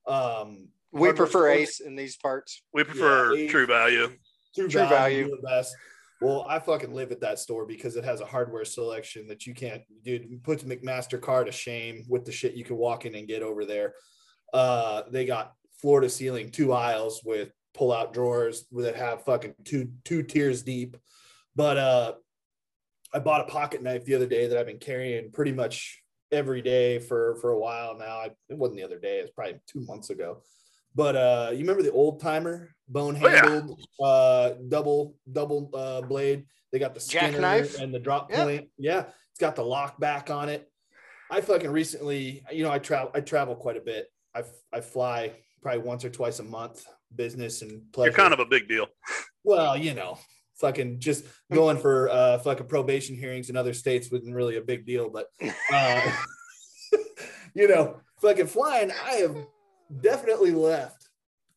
Um, 0.06 0.68
We 0.92 1.12
prefer 1.12 1.26
store, 1.26 1.48
Ace 1.48 1.80
in 1.80 1.96
these 1.96 2.16
parts. 2.16 2.62
We 2.72 2.84
prefer 2.84 3.34
Yeah, 3.34 3.50
True 3.50 3.66
Value. 3.66 4.08
True, 4.54 4.68
True 4.68 4.80
value, 4.80 4.88
Value. 4.88 5.24
Do 5.28 5.34
It 5.34 5.42
Best. 5.44 5.76
Well, 6.20 6.46
I 6.48 6.58
fucking 6.60 6.94
live 6.94 7.12
at 7.12 7.20
that 7.20 7.38
store 7.38 7.66
because 7.66 7.96
it 7.96 8.04
has 8.04 8.22
a 8.22 8.26
hardware 8.26 8.64
selection 8.64 9.28
that 9.28 9.46
you 9.46 9.52
can't, 9.52 9.82
dude. 10.02 10.32
it 10.32 10.42
Puts 10.42 10.62
McMaster-Carr 10.62 11.44
to 11.44 11.52
shame 11.52 12.04
with 12.08 12.24
the 12.24 12.32
shit 12.32 12.54
you 12.54 12.64
can 12.64 12.76
walk 12.78 13.04
in 13.04 13.14
and 13.14 13.28
get 13.28 13.42
over 13.42 13.66
there. 13.66 13.92
Uh, 14.54 15.02
they 15.10 15.26
got 15.26 15.52
floor 15.78 16.00
to 16.00 16.08
ceiling 16.08 16.50
two 16.50 16.72
aisles 16.72 17.20
with 17.22 17.50
pull 17.74 17.92
out 17.92 18.14
drawers 18.14 18.64
that 18.72 18.96
have 18.96 19.24
fucking 19.24 19.54
two 19.64 19.90
two 20.04 20.22
tiers 20.22 20.62
deep. 20.62 20.96
But 21.54 21.76
uh, 21.76 22.12
I 23.16 23.18
bought 23.18 23.40
a 23.40 23.44
pocket 23.51 23.82
knife 23.82 24.05
the 24.05 24.14
other 24.14 24.26
day 24.26 24.47
that 24.47 24.59
I've 24.59 24.66
been 24.66 24.78
carrying 24.78 25.32
pretty 25.32 25.52
much 25.52 26.02
every 26.30 26.60
day 26.60 26.98
for 26.98 27.36
for 27.36 27.52
a 27.52 27.59
while 27.59 27.97
now. 27.97 28.18
I, 28.18 28.30
it 28.51 28.59
wasn't 28.59 28.76
the 28.76 28.84
other 28.84 28.98
day; 28.98 29.20
it's 29.20 29.30
probably 29.30 29.59
two 29.66 29.80
months 29.86 30.10
ago. 30.10 30.43
But 30.94 31.16
uh, 31.16 31.48
you 31.52 31.60
remember 31.60 31.82
the 31.82 31.93
old 31.93 32.20
timer 32.20 32.74
bone 32.88 33.18
Oh, 33.22 33.26
yeah. 33.26 33.48
handled 33.48 33.80
uh, 34.05 34.51
double 34.68 35.14
double 35.32 35.70
uh, 35.72 36.02
blade? 36.02 36.44
They 36.72 36.78
got 36.78 36.93
the 36.93 37.01
Skinner 37.01 37.32
Jackknife? 37.32 37.80
and 37.80 37.94
the 37.94 37.98
drop 37.98 38.30
point. 38.30 38.68
Yeah, 38.76 39.05
it's 39.30 39.40
got 39.40 39.56
the 39.56 39.64
lock 39.64 39.98
back 39.98 40.28
on 40.28 40.51
it. 40.51 40.70
I 41.30 41.40
fucking 41.40 41.70
recently, 41.70 42.44
you 42.52 42.64
know, 42.64 42.70
I 42.70 42.78
travel 42.78 43.12
I 43.14 43.20
travel 43.22 43.56
quite 43.56 43.78
a 43.78 43.80
bit. 43.80 44.09
I 44.34 44.43
I 44.74 44.82
fly 44.82 45.32
probably 45.62 45.80
once 45.80 46.05
or 46.05 46.10
twice 46.10 46.38
a 46.38 46.44
month, 46.44 46.84
business 47.14 47.62
and 47.62 47.90
pleasure. 47.94 48.10
You're 48.10 48.16
kind 48.18 48.34
of 48.34 48.40
a 48.40 48.47
big 48.47 48.68
deal. 48.68 48.88
Well, 49.43 49.74
you 49.74 49.94
know, 49.94 50.18
fucking 50.61 50.99
just 51.01 51.24
going 51.53 51.77
for 51.77 52.09
uh 52.09 52.39
fucking 52.39 52.66
probation 52.66 53.16
hearings 53.16 53.51
in 53.51 53.57
other 53.57 53.74
states 53.74 54.11
wasn't 54.11 54.35
really 54.35 54.57
a 54.57 54.62
big 54.62 54.87
deal, 54.87 55.11
but 55.11 55.28
uh 55.73 56.12
you 57.55 57.69
know, 57.69 58.01
fucking 58.20 58.47
flying, 58.47 58.91
I 58.91 59.15
have 59.16 59.37
definitely 60.01 60.53
left 60.53 61.09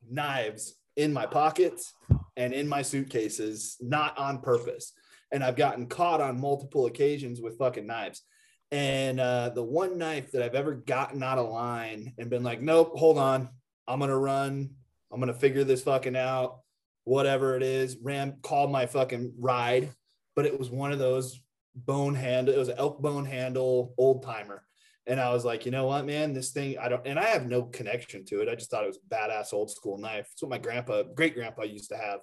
knives 0.10 0.76
in 0.96 1.14
my 1.14 1.26
pockets 1.26 1.94
and 2.38 2.54
in 2.54 2.68
my 2.68 2.82
suitcases, 2.82 3.78
not 3.82 4.18
on 4.18 4.42
purpose. 4.42 4.94
And 5.32 5.44
I've 5.44 5.56
gotten 5.56 5.88
caught 5.88 6.22
on 6.22 6.40
multiple 6.40 6.86
occasions 6.88 7.42
with 7.42 7.58
fucking 7.58 7.86
knives. 7.86 8.24
And 8.72 9.20
uh, 9.20 9.50
the 9.50 9.64
one 9.64 9.98
knife 9.98 10.32
that 10.32 10.42
I've 10.42 10.56
ever 10.56 10.74
gotten 10.74 11.22
out 11.24 11.38
of 11.38 11.50
line 11.50 12.14
and 12.18 12.30
been 12.30 12.44
like, 12.44 12.62
nope, 12.62 12.94
hold 12.96 13.18
on, 13.18 13.50
I'm 13.88 14.00
gonna 14.00 14.18
run, 14.18 14.70
I'm 15.12 15.20
gonna 15.20 15.34
figure 15.34 15.64
this 15.64 15.84
fucking 15.84 16.16
out, 16.16 16.60
whatever 17.04 17.56
it 17.56 17.64
is. 17.64 17.98
Ram 18.02 18.36
called 18.42 18.72
my 18.72 18.86
fucking 18.86 19.34
ride, 19.38 19.92
but 20.36 20.46
it 20.46 20.58
was 20.58 20.70
one 20.70 20.92
of 20.92 21.00
those 21.00 21.42
bone 21.76 22.16
handle, 22.16 22.54
it 22.54 22.58
was 22.58 22.70
an 22.70 22.78
elk 22.78 23.02
bone 23.02 23.26
handle 23.26 23.94
old 23.98 24.24
timer. 24.24 24.64
And 25.08 25.20
I 25.20 25.34
was 25.34 25.44
like, 25.44 25.66
you 25.66 25.72
know 25.72 25.88
what, 25.88 26.06
man, 26.06 26.34
this 26.34 26.52
thing, 26.52 26.78
I 26.78 26.88
don't, 26.88 27.06
and 27.08 27.18
I 27.18 27.26
have 27.26 27.48
no 27.48 27.64
connection 27.64 28.26
to 28.26 28.42
it. 28.42 28.50
I 28.50 28.54
just 28.54 28.70
thought 28.70 28.84
it 28.84 28.88
was 28.88 29.00
a 29.00 29.16
badass 29.16 29.54
old 29.54 29.72
school 29.72 29.98
knife. 29.98 30.30
It's 30.32 30.42
what 30.42 30.52
my 30.52 30.60
grandpa, 30.60 31.04
great 31.16 31.34
grandpa 31.34 31.64
used 31.64 31.90
to 31.90 31.98
have. 31.98 32.20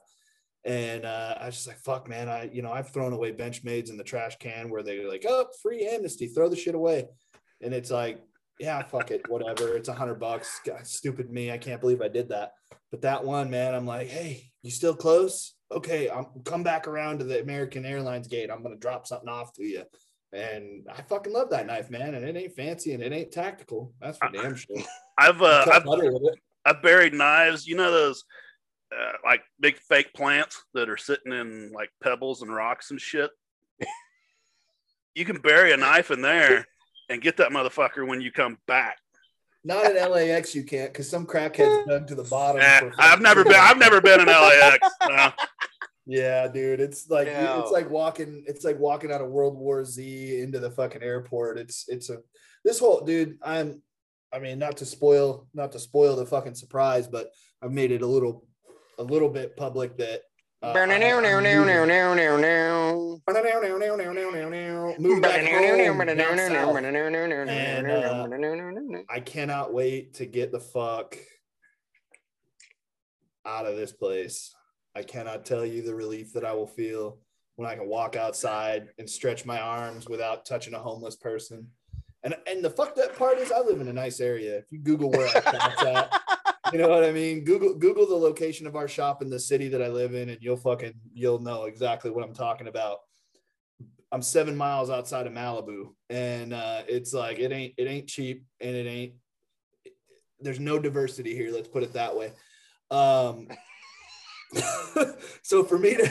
And 0.65 1.05
uh, 1.05 1.37
I 1.41 1.47
was 1.47 1.57
just 1.57 1.67
like, 1.67 1.79
fuck, 1.79 2.09
man, 2.09 2.29
I, 2.29 2.51
you 2.53 2.63
know, 2.63 2.73
I've 2.73 2.91
thrown 2.91 3.13
away 3.13 3.33
benchmades 3.33 3.91
in 3.91 3.97
the 3.97 4.05
trash 4.05 4.37
can 4.39 4.71
where 4.71 4.83
they're 4.83 5.09
like, 5.09 5.25
oh, 5.29 5.47
free 5.63 5.87
amnesty, 5.87 6.29
throw 6.29 6.49
the 6.49 6.57
shit 6.57 6.75
away. 6.75 7.07
And 7.61 7.73
it's 7.73 7.91
like, 7.91 8.21
yeah, 8.59 8.83
fuck 8.83 9.11
it, 9.11 9.29
whatever. 9.29 9.77
It's 9.77 9.89
a 9.89 9.93
hundred 9.95 10.21
bucks. 10.21 10.61
God, 10.65 10.87
stupid 10.87 11.31
me. 11.31 11.51
I 11.51 11.59
can't 11.59 11.81
believe 11.81 12.03
I 12.03 12.09
did 12.09 12.31
that. 12.31 12.53
But 12.91 13.03
that 13.03 13.25
one, 13.25 13.51
man, 13.51 13.75
I'm 13.75 13.87
like, 13.87 14.09
hey, 14.09 14.51
you 14.67 14.73
still 14.73 14.95
close? 14.95 15.55
Okay, 15.73 16.11
I'm 16.11 16.27
come 16.45 16.63
back 16.63 16.87
around 16.87 17.19
to 17.19 17.25
the 17.25 17.41
American 17.41 17.85
Airlines 17.85 18.29
gate. 18.29 18.51
I'm 18.51 18.63
gonna 18.63 18.77
drop 18.77 19.07
something 19.07 19.29
off 19.29 19.53
to 19.55 19.65
you. 19.65 19.85
And 20.33 20.87
I 20.93 21.03
fucking 21.03 21.33
love 21.33 21.51
that 21.51 21.67
knife, 21.67 21.89
man. 21.89 22.15
And 22.15 22.25
it 22.25 22.37
ain't 22.37 22.55
fancy 22.55 22.93
and 22.93 23.03
it 23.03 23.13
ain't 23.13 23.33
tactical. 23.33 23.93
That's 24.01 24.19
for 24.19 24.29
damn 24.31 24.57
sure. 24.57 24.77
I've 25.19 25.41
uh, 25.41 25.67
I've 25.73 25.85
butter 25.85 26.13
with 26.13 26.35
it. 26.35 26.39
I've 26.65 26.83
buried 26.83 27.15
knives. 27.15 27.67
You 27.67 27.77
know 27.77 27.91
those 27.91 28.25
uh, 28.93 29.13
like 29.25 29.43
big 29.61 29.79
fake 29.79 30.13
plants 30.15 30.63
that 30.75 30.89
are 30.89 30.97
sitting 30.97 31.33
in 31.33 31.73
like 31.73 31.91
pebbles 32.03 32.43
and 32.43 32.55
rocks 32.55 32.91
and 32.91 33.01
shit. 33.01 33.31
you 35.15 35.25
can 35.25 35.39
bury 35.39 35.73
a 35.73 35.77
knife 35.77 36.11
in 36.11 36.23
there 36.23 36.67
and 37.09 37.23
get 37.23 37.37
that 37.39 37.51
motherfucker 37.51 38.07
when 38.07 38.21
you 38.21 38.31
come 38.31 38.59
back. 38.67 38.99
Not 39.67 39.97
at 39.97 40.11
LAX, 40.13 40.55
you 40.55 40.63
can't, 40.63 40.93
because 40.93 41.11
some 41.11 41.27
crackheads 41.27 41.85
dug 41.89 42.07
to 42.07 42.15
the 42.15 42.23
bottom. 42.23 42.61
For 42.61 42.93
I've 42.99 43.21
never 43.21 43.43
been. 43.43 43.57
I've 43.59 43.79
never 43.79 44.01
been 44.01 44.21
in 44.21 44.27
LAX. 44.27 44.79
No. 45.09 45.33
Yeah, 46.07 46.47
dude, 46.47 46.79
it's 46.79 47.11
like 47.11 47.27
Yeah. 47.27 47.61
it's 47.61 47.73
like 47.73 47.91
walking. 47.91 48.45
It's 48.47 48.65
like 48.65 48.79
walking 48.79 49.11
out 49.11 49.21
of 49.23 49.29
World 49.31 49.59
War 49.59 49.85
Z 49.85 50.41
into 50.41 50.61
the 50.61 50.71
fucking 50.71 51.03
airport. 51.03 51.59
It's 51.59 51.87
it's 51.89 52.11
a 52.11 52.19
this 52.65 52.79
whole 52.79 53.05
dude. 53.05 53.39
I'm. 53.43 53.83
I 54.33 54.39
mean, 54.39 54.59
not 54.61 54.77
to 54.79 54.85
spoil, 54.85 55.49
not 55.55 55.73
to 55.73 55.79
spoil 55.81 56.15
the 56.15 56.27
fucking 56.27 56.55
surprise, 56.55 57.09
but 57.09 57.31
I've 57.63 57.73
made 57.73 57.91
it 57.91 58.03
a 58.03 58.07
little, 58.07 58.47
a 58.99 59.03
little 59.03 59.29
bit 59.31 59.57
public 59.57 59.97
that. 59.99 60.23
Uh, 60.67 60.73
I- 61.03 61.13
I'm 68.23 68.31
cannot 69.21 69.73
wait 69.73 70.15
to 70.15 70.27
get 70.27 70.53
the 70.53 70.61
fuck 70.61 71.17
out 73.45 73.67
of 73.67 73.77
this 73.77 73.93
place. 73.93 74.55
I 74.95 75.03
cannot 75.03 75.45
tell 75.45 75.65
you 75.65 75.83
the 75.83 75.95
relief 75.95 76.33
that 76.33 76.45
I 76.45 76.53
will 76.53 76.67
feel 76.67 77.19
when 77.57 77.69
I 77.69 77.75
can 77.77 77.89
walk 77.89 78.17
outside 78.17 78.89
and 78.99 79.09
stretch 79.09 79.45
my 79.45 79.61
arms 79.61 80.09
without 80.09 80.45
touching 80.47 80.75
a 80.75 80.79
homeless 80.79 81.17
person. 81.17 81.69
And 82.23 82.35
and 82.47 82.65
the 82.65 82.71
fucked 82.71 82.99
up 82.99 83.17
part 83.17 83.39
is 83.39 83.53
I 83.53 83.61
live 83.61 83.81
in 83.81 83.89
a 83.89 83.93
nice 83.93 84.21
area. 84.21 84.59
If 84.59 84.65
you 84.71 84.79
Google 84.79 85.11
where 85.11 85.29
I 85.29 85.41
shop's 85.41 85.83
at, 85.85 86.21
you 86.73 86.79
know 86.79 86.89
what 86.89 87.05
I 87.05 87.13
mean? 87.13 87.45
Google 87.45 87.75
Google 87.75 88.07
the 88.07 88.15
location 88.15 88.67
of 88.67 88.77
our 88.77 88.89
shop 88.89 89.23
in 89.23 89.31
the 89.31 89.39
city 89.39 89.69
that 89.69 89.83
I 89.83 89.89
live 89.89 90.15
in, 90.15 90.29
and 90.29 90.39
you'll 90.41 90.57
fucking 90.57 90.95
you'll 91.13 91.39
know 91.39 91.65
exactly 91.65 92.11
what 92.11 92.25
I'm 92.25 92.35
talking 92.35 92.69
about. 92.69 92.99
I'm 94.13 94.23
seven 94.23 94.57
miles 94.57 94.91
outside 94.91 95.27
of 95.27 95.33
Malibu, 95.33 95.95
and 96.11 96.53
uh, 96.53 96.83
it's 96.89 97.13
like 97.13 97.39
it 97.39 97.53
ain't 97.53 97.75
it 97.77 97.87
ain't 97.87 98.09
cheap, 98.09 98.45
and 98.61 98.75
it 98.75 98.87
ain't. 98.87 99.15
There's 100.41 100.61
no 100.61 100.79
diversity 100.79 101.35
here. 101.35 101.51
Let's 101.53 101.69
put 101.69 101.83
it 101.83 101.95
that 101.95 102.17
way. 102.17 102.33
Um, 102.91 103.49
so 105.43 105.65
for 105.65 105.79
me 105.79 105.97
to 105.97 106.11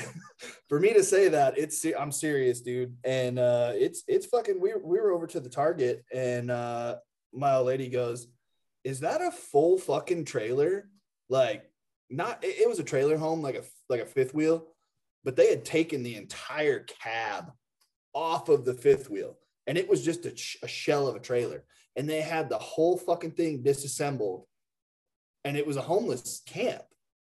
for 0.67 0.79
me 0.79 0.93
to 0.93 1.03
say 1.03 1.29
that 1.29 1.57
it's 1.57 1.85
I'm 1.97 2.11
serious, 2.11 2.61
dude, 2.61 2.95
and 3.03 3.39
uh, 3.39 3.71
it's 3.73 4.03
it's 4.07 4.25
fucking. 4.25 4.59
We 4.59 4.73
we 4.75 4.99
were 4.99 5.11
over 5.11 5.27
to 5.27 5.39
the 5.39 5.49
Target, 5.49 6.03
and 6.13 6.51
uh, 6.51 6.97
my 7.33 7.55
old 7.55 7.67
lady 7.67 7.89
goes, 7.89 8.27
"Is 8.85 9.01
that 9.01 9.21
a 9.21 9.31
full 9.31 9.77
fucking 9.77 10.23
trailer? 10.23 10.89
Like, 11.27 11.69
not 12.09 12.41
it, 12.43 12.59
it 12.61 12.69
was 12.69 12.79
a 12.79 12.83
trailer 12.83 13.17
home, 13.17 13.41
like 13.41 13.55
a 13.55 13.63
like 13.89 13.99
a 13.99 14.05
fifth 14.05 14.33
wheel, 14.33 14.67
but 15.25 15.35
they 15.35 15.49
had 15.49 15.65
taken 15.65 16.03
the 16.03 16.15
entire 16.15 16.79
cab 16.79 17.51
off 18.13 18.47
of 18.47 18.63
the 18.63 18.73
fifth 18.73 19.09
wheel, 19.09 19.37
and 19.67 19.77
it 19.77 19.89
was 19.89 20.05
just 20.05 20.25
a, 20.25 20.33
a 20.63 20.67
shell 20.69 21.07
of 21.07 21.17
a 21.17 21.19
trailer, 21.19 21.65
and 21.97 22.09
they 22.09 22.21
had 22.21 22.47
the 22.47 22.57
whole 22.57 22.95
fucking 22.97 23.31
thing 23.31 23.63
disassembled, 23.63 24.45
and 25.43 25.57
it 25.57 25.67
was 25.67 25.75
a 25.75 25.81
homeless 25.81 26.41
camp." 26.45 26.85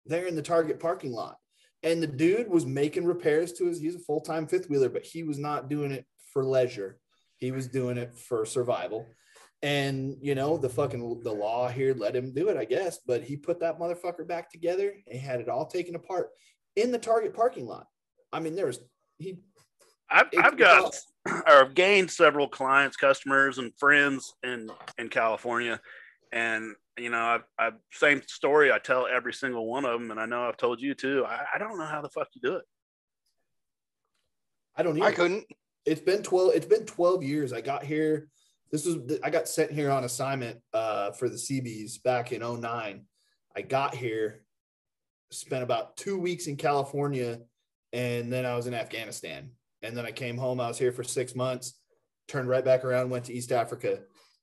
there 0.05 0.27
in 0.27 0.35
the 0.35 0.41
Target 0.41 0.79
parking 0.79 1.11
lot. 1.11 1.37
And 1.83 2.01
the 2.01 2.07
dude 2.07 2.49
was 2.49 2.65
making 2.65 3.05
repairs 3.05 3.53
to 3.53 3.65
his, 3.65 3.79
he's 3.79 3.95
a 3.95 3.99
full 3.99 4.21
time 4.21 4.47
fifth 4.47 4.69
wheeler, 4.69 4.89
but 4.89 5.03
he 5.03 5.23
was 5.23 5.39
not 5.39 5.69
doing 5.69 5.91
it 5.91 6.05
for 6.33 6.43
leisure. 6.43 6.99
He 7.37 7.51
was 7.51 7.67
doing 7.67 7.97
it 7.97 8.15
for 8.15 8.45
survival. 8.45 9.07
And, 9.63 10.17
you 10.21 10.33
know, 10.33 10.57
the 10.57 10.69
fucking, 10.69 11.21
the 11.23 11.31
law 11.31 11.67
here 11.67 11.93
let 11.93 12.15
him 12.15 12.33
do 12.33 12.49
it, 12.49 12.57
I 12.57 12.65
guess. 12.65 12.99
But 13.05 13.23
he 13.23 13.37
put 13.37 13.59
that 13.59 13.79
motherfucker 13.79 14.27
back 14.27 14.51
together 14.51 14.93
and 15.07 15.19
had 15.19 15.39
it 15.39 15.49
all 15.49 15.67
taken 15.67 15.95
apart 15.95 16.29
in 16.75 16.91
the 16.91 16.97
Target 16.97 17.33
parking 17.33 17.67
lot. 17.67 17.85
I 18.33 18.39
mean, 18.39 18.55
there 18.55 18.65
was, 18.65 18.79
he, 19.19 19.37
I've, 20.11 20.27
I've 20.37 20.57
got 20.57 20.95
or 21.29 21.41
I've 21.47 21.73
gained 21.73 22.11
several 22.11 22.47
clients, 22.47 22.97
customers, 22.97 23.57
and 23.57 23.71
friends 23.77 24.33
in 24.43 24.69
in 24.97 25.09
California, 25.09 25.79
and 26.31 26.75
you 26.97 27.09
know, 27.09 27.21
I've, 27.21 27.43
I've 27.57 27.73
same 27.93 28.21
story. 28.27 28.71
I 28.71 28.79
tell 28.79 29.07
every 29.07 29.33
single 29.33 29.67
one 29.67 29.85
of 29.85 29.99
them, 29.99 30.11
and 30.11 30.19
I 30.19 30.25
know 30.25 30.47
I've 30.47 30.57
told 30.57 30.81
you 30.81 30.93
too. 30.93 31.25
I, 31.25 31.45
I 31.55 31.57
don't 31.57 31.77
know 31.77 31.85
how 31.85 32.01
the 32.01 32.09
fuck 32.09 32.27
you 32.33 32.41
do 32.41 32.55
it. 32.57 32.65
I 34.75 34.83
don't. 34.83 34.97
Either. 34.97 35.07
I 35.07 35.11
couldn't. 35.11 35.45
It's 35.85 36.01
been 36.01 36.23
twelve. 36.23 36.51
It's 36.53 36.65
been 36.65 36.85
twelve 36.85 37.23
years. 37.23 37.53
I 37.53 37.61
got 37.61 37.83
here. 37.83 38.27
This 38.71 38.85
was 38.85 38.97
I 39.23 39.29
got 39.29 39.47
sent 39.47 39.71
here 39.71 39.91
on 39.91 40.03
assignment 40.03 40.59
uh, 40.73 41.11
for 41.11 41.29
the 41.29 41.35
CBs 41.35 42.01
back 42.03 42.31
in 42.31 42.41
09. 42.41 43.05
I 43.55 43.61
got 43.61 43.93
here, 43.93 44.43
spent 45.31 45.63
about 45.63 45.97
two 45.97 46.17
weeks 46.17 46.47
in 46.47 46.55
California, 46.55 47.39
and 47.91 48.31
then 48.31 48.45
I 48.45 48.55
was 48.55 48.67
in 48.67 48.73
Afghanistan. 48.73 49.51
And 49.83 49.97
then 49.97 50.05
I 50.05 50.11
came 50.11 50.37
home. 50.37 50.59
I 50.59 50.67
was 50.67 50.77
here 50.77 50.91
for 50.91 51.03
six 51.03 51.35
months. 51.35 51.73
Turned 52.27 52.47
right 52.47 52.63
back 52.63 52.85
around. 52.85 53.09
Went 53.09 53.25
to 53.25 53.33
East 53.33 53.51
Africa 53.51 53.99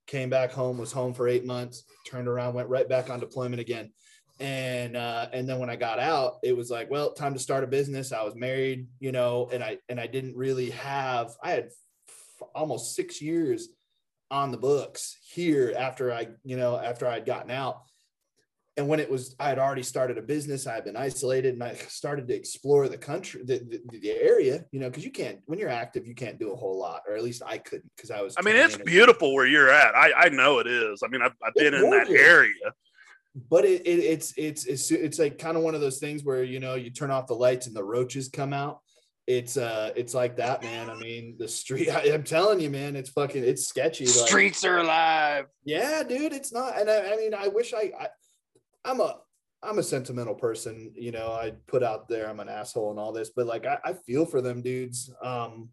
came 0.09 0.30
back 0.30 0.50
home, 0.50 0.78
was 0.78 0.90
home 0.90 1.14
for 1.14 1.28
eight 1.28 1.44
months, 1.44 1.84
turned 2.05 2.26
around, 2.26 2.55
went 2.55 2.68
right 2.68 2.88
back 2.88 3.10
on 3.10 3.20
deployment 3.20 3.60
again. 3.60 3.92
And 4.40 4.96
uh, 4.96 5.28
and 5.32 5.48
then 5.48 5.59
when 5.59 5.70
I 5.70 5.76
got 5.76 5.98
out, 5.98 6.38
it 6.42 6.56
was 6.56 6.70
like, 6.70 6.90
well, 6.90 7.12
time 7.12 7.34
to 7.34 7.40
start 7.40 7.64
a 7.64 7.68
business. 7.68 8.12
I 8.12 8.22
was 8.22 8.34
married, 8.34 8.88
you 8.98 9.12
know, 9.12 9.48
and 9.52 9.62
I 9.62 9.78
and 9.88 10.00
I 10.00 10.06
didn't 10.06 10.36
really 10.36 10.70
have. 10.70 11.32
I 11.42 11.50
had 11.50 11.64
f- 11.64 12.48
almost 12.55 12.96
six 12.96 13.20
years 13.20 13.68
on 14.30 14.50
the 14.50 14.59
books 14.59 15.18
here 15.22 15.74
after 15.76 16.12
I, 16.12 16.28
you 16.44 16.56
know, 16.56 16.76
after 16.76 17.06
I'd 17.06 17.26
gotten 17.26 17.50
out. 17.50 17.82
And 18.76 18.86
when 18.86 19.00
it 19.00 19.10
was 19.10 19.34
i 19.40 19.48
had 19.48 19.59
already 19.59 19.82
started 19.82 20.18
a 20.18 20.22
business 20.22 20.68
i 20.68 20.74
had 20.74 20.84
been 20.84 20.96
isolated 20.96 21.52
and 21.52 21.64
i 21.64 21.74
started 21.74 22.28
to 22.28 22.34
explore 22.36 22.88
the 22.88 22.96
country 22.96 23.42
the, 23.44 23.59
the, 23.59 23.98
the 23.98 24.10
area 24.12 24.66
you 24.70 24.78
know 24.78 24.88
because 24.88 25.05
you 25.05 25.10
can't 25.10 25.40
when 25.46 25.59
you're 25.59 25.68
active 25.68 26.06
you 26.06 26.14
can't 26.14 26.38
do 26.38 26.52
a 26.52 26.56
whole 26.56 26.78
lot 26.78 27.02
or 27.09 27.16
at 27.16 27.24
least 27.24 27.42
i 27.44 27.59
couldn't 27.59 27.90
because 27.96 28.12
i 28.12 28.22
was 28.22 28.36
i 28.38 28.42
mean 28.42 28.55
it's 28.55 28.76
beautiful 28.76 29.34
where 29.34 29.46
you're 29.46 29.68
at. 29.68 29.96
I 29.96 30.12
i 30.16 30.28
know 30.28 30.60
it 30.60 30.68
is. 30.68 31.02
I 31.05 31.09
mean 31.09 31.22
i've, 31.22 31.34
I've 31.44 31.55
been 31.55 31.74
in 31.74 31.90
that 31.90 32.09
area. 32.09 32.72
But 33.50 33.64
it, 33.64 33.82
it, 33.86 33.98
it's 33.98 34.32
it's 34.36 34.64
it's 34.66 34.90
it's 34.92 35.18
like 35.18 35.38
kind 35.38 35.56
of 35.56 35.64
one 35.64 35.74
of 35.74 35.80
those 35.80 35.98
things 35.98 36.22
where 36.22 36.44
you 36.44 36.60
know 36.60 36.74
you 36.74 36.90
turn 36.90 37.10
off 37.10 37.26
the 37.26 37.34
lights 37.34 37.66
and 37.66 37.74
the 37.74 37.84
roaches 37.84 38.28
come 38.28 38.52
out 38.52 38.80
it's 39.28 39.59
uh 39.59 39.92
it's 39.94 40.14
like 40.14 40.36
that 40.36 40.62
man 40.62 40.88
i 40.88 40.94
mean 40.96 41.36
the 41.38 41.46
street 41.46 41.88
I, 41.94 42.05
am 42.06 42.24
telling 42.24 42.59
you 42.60 42.70
man 42.70 42.96
it's 42.96 43.10
fucking 43.10 43.44
it's 43.44 43.68
sketchy 43.68 44.06
like, 44.06 44.26
streets 44.26 44.64
are 44.64 44.78
alive 44.78 45.44
yeah 45.64 46.02
dude 46.02 46.32
it's 46.32 46.52
not 46.52 46.80
and 46.80 46.88
I, 46.88 47.12
I 47.12 47.16
mean 47.16 47.34
i 47.34 47.46
wish 47.46 47.74
I, 47.74 47.92
I 48.00 48.09
I'm 48.84 49.00
a 49.00 49.16
I'm 49.62 49.78
a 49.78 49.82
sentimental 49.82 50.34
person, 50.34 50.92
you 50.94 51.10
know. 51.10 51.32
I 51.32 51.52
put 51.66 51.82
out 51.82 52.09
there 52.09 52.28
I'm 52.28 52.40
an 52.40 52.48
asshole 52.48 52.90
and 52.90 52.98
all 52.98 53.12
this, 53.12 53.30
but 53.34 53.46
like 53.46 53.66
I, 53.66 53.78
I 53.84 53.92
feel 53.92 54.24
for 54.24 54.40
them 54.40 54.62
dudes. 54.62 55.12
Um, 55.22 55.70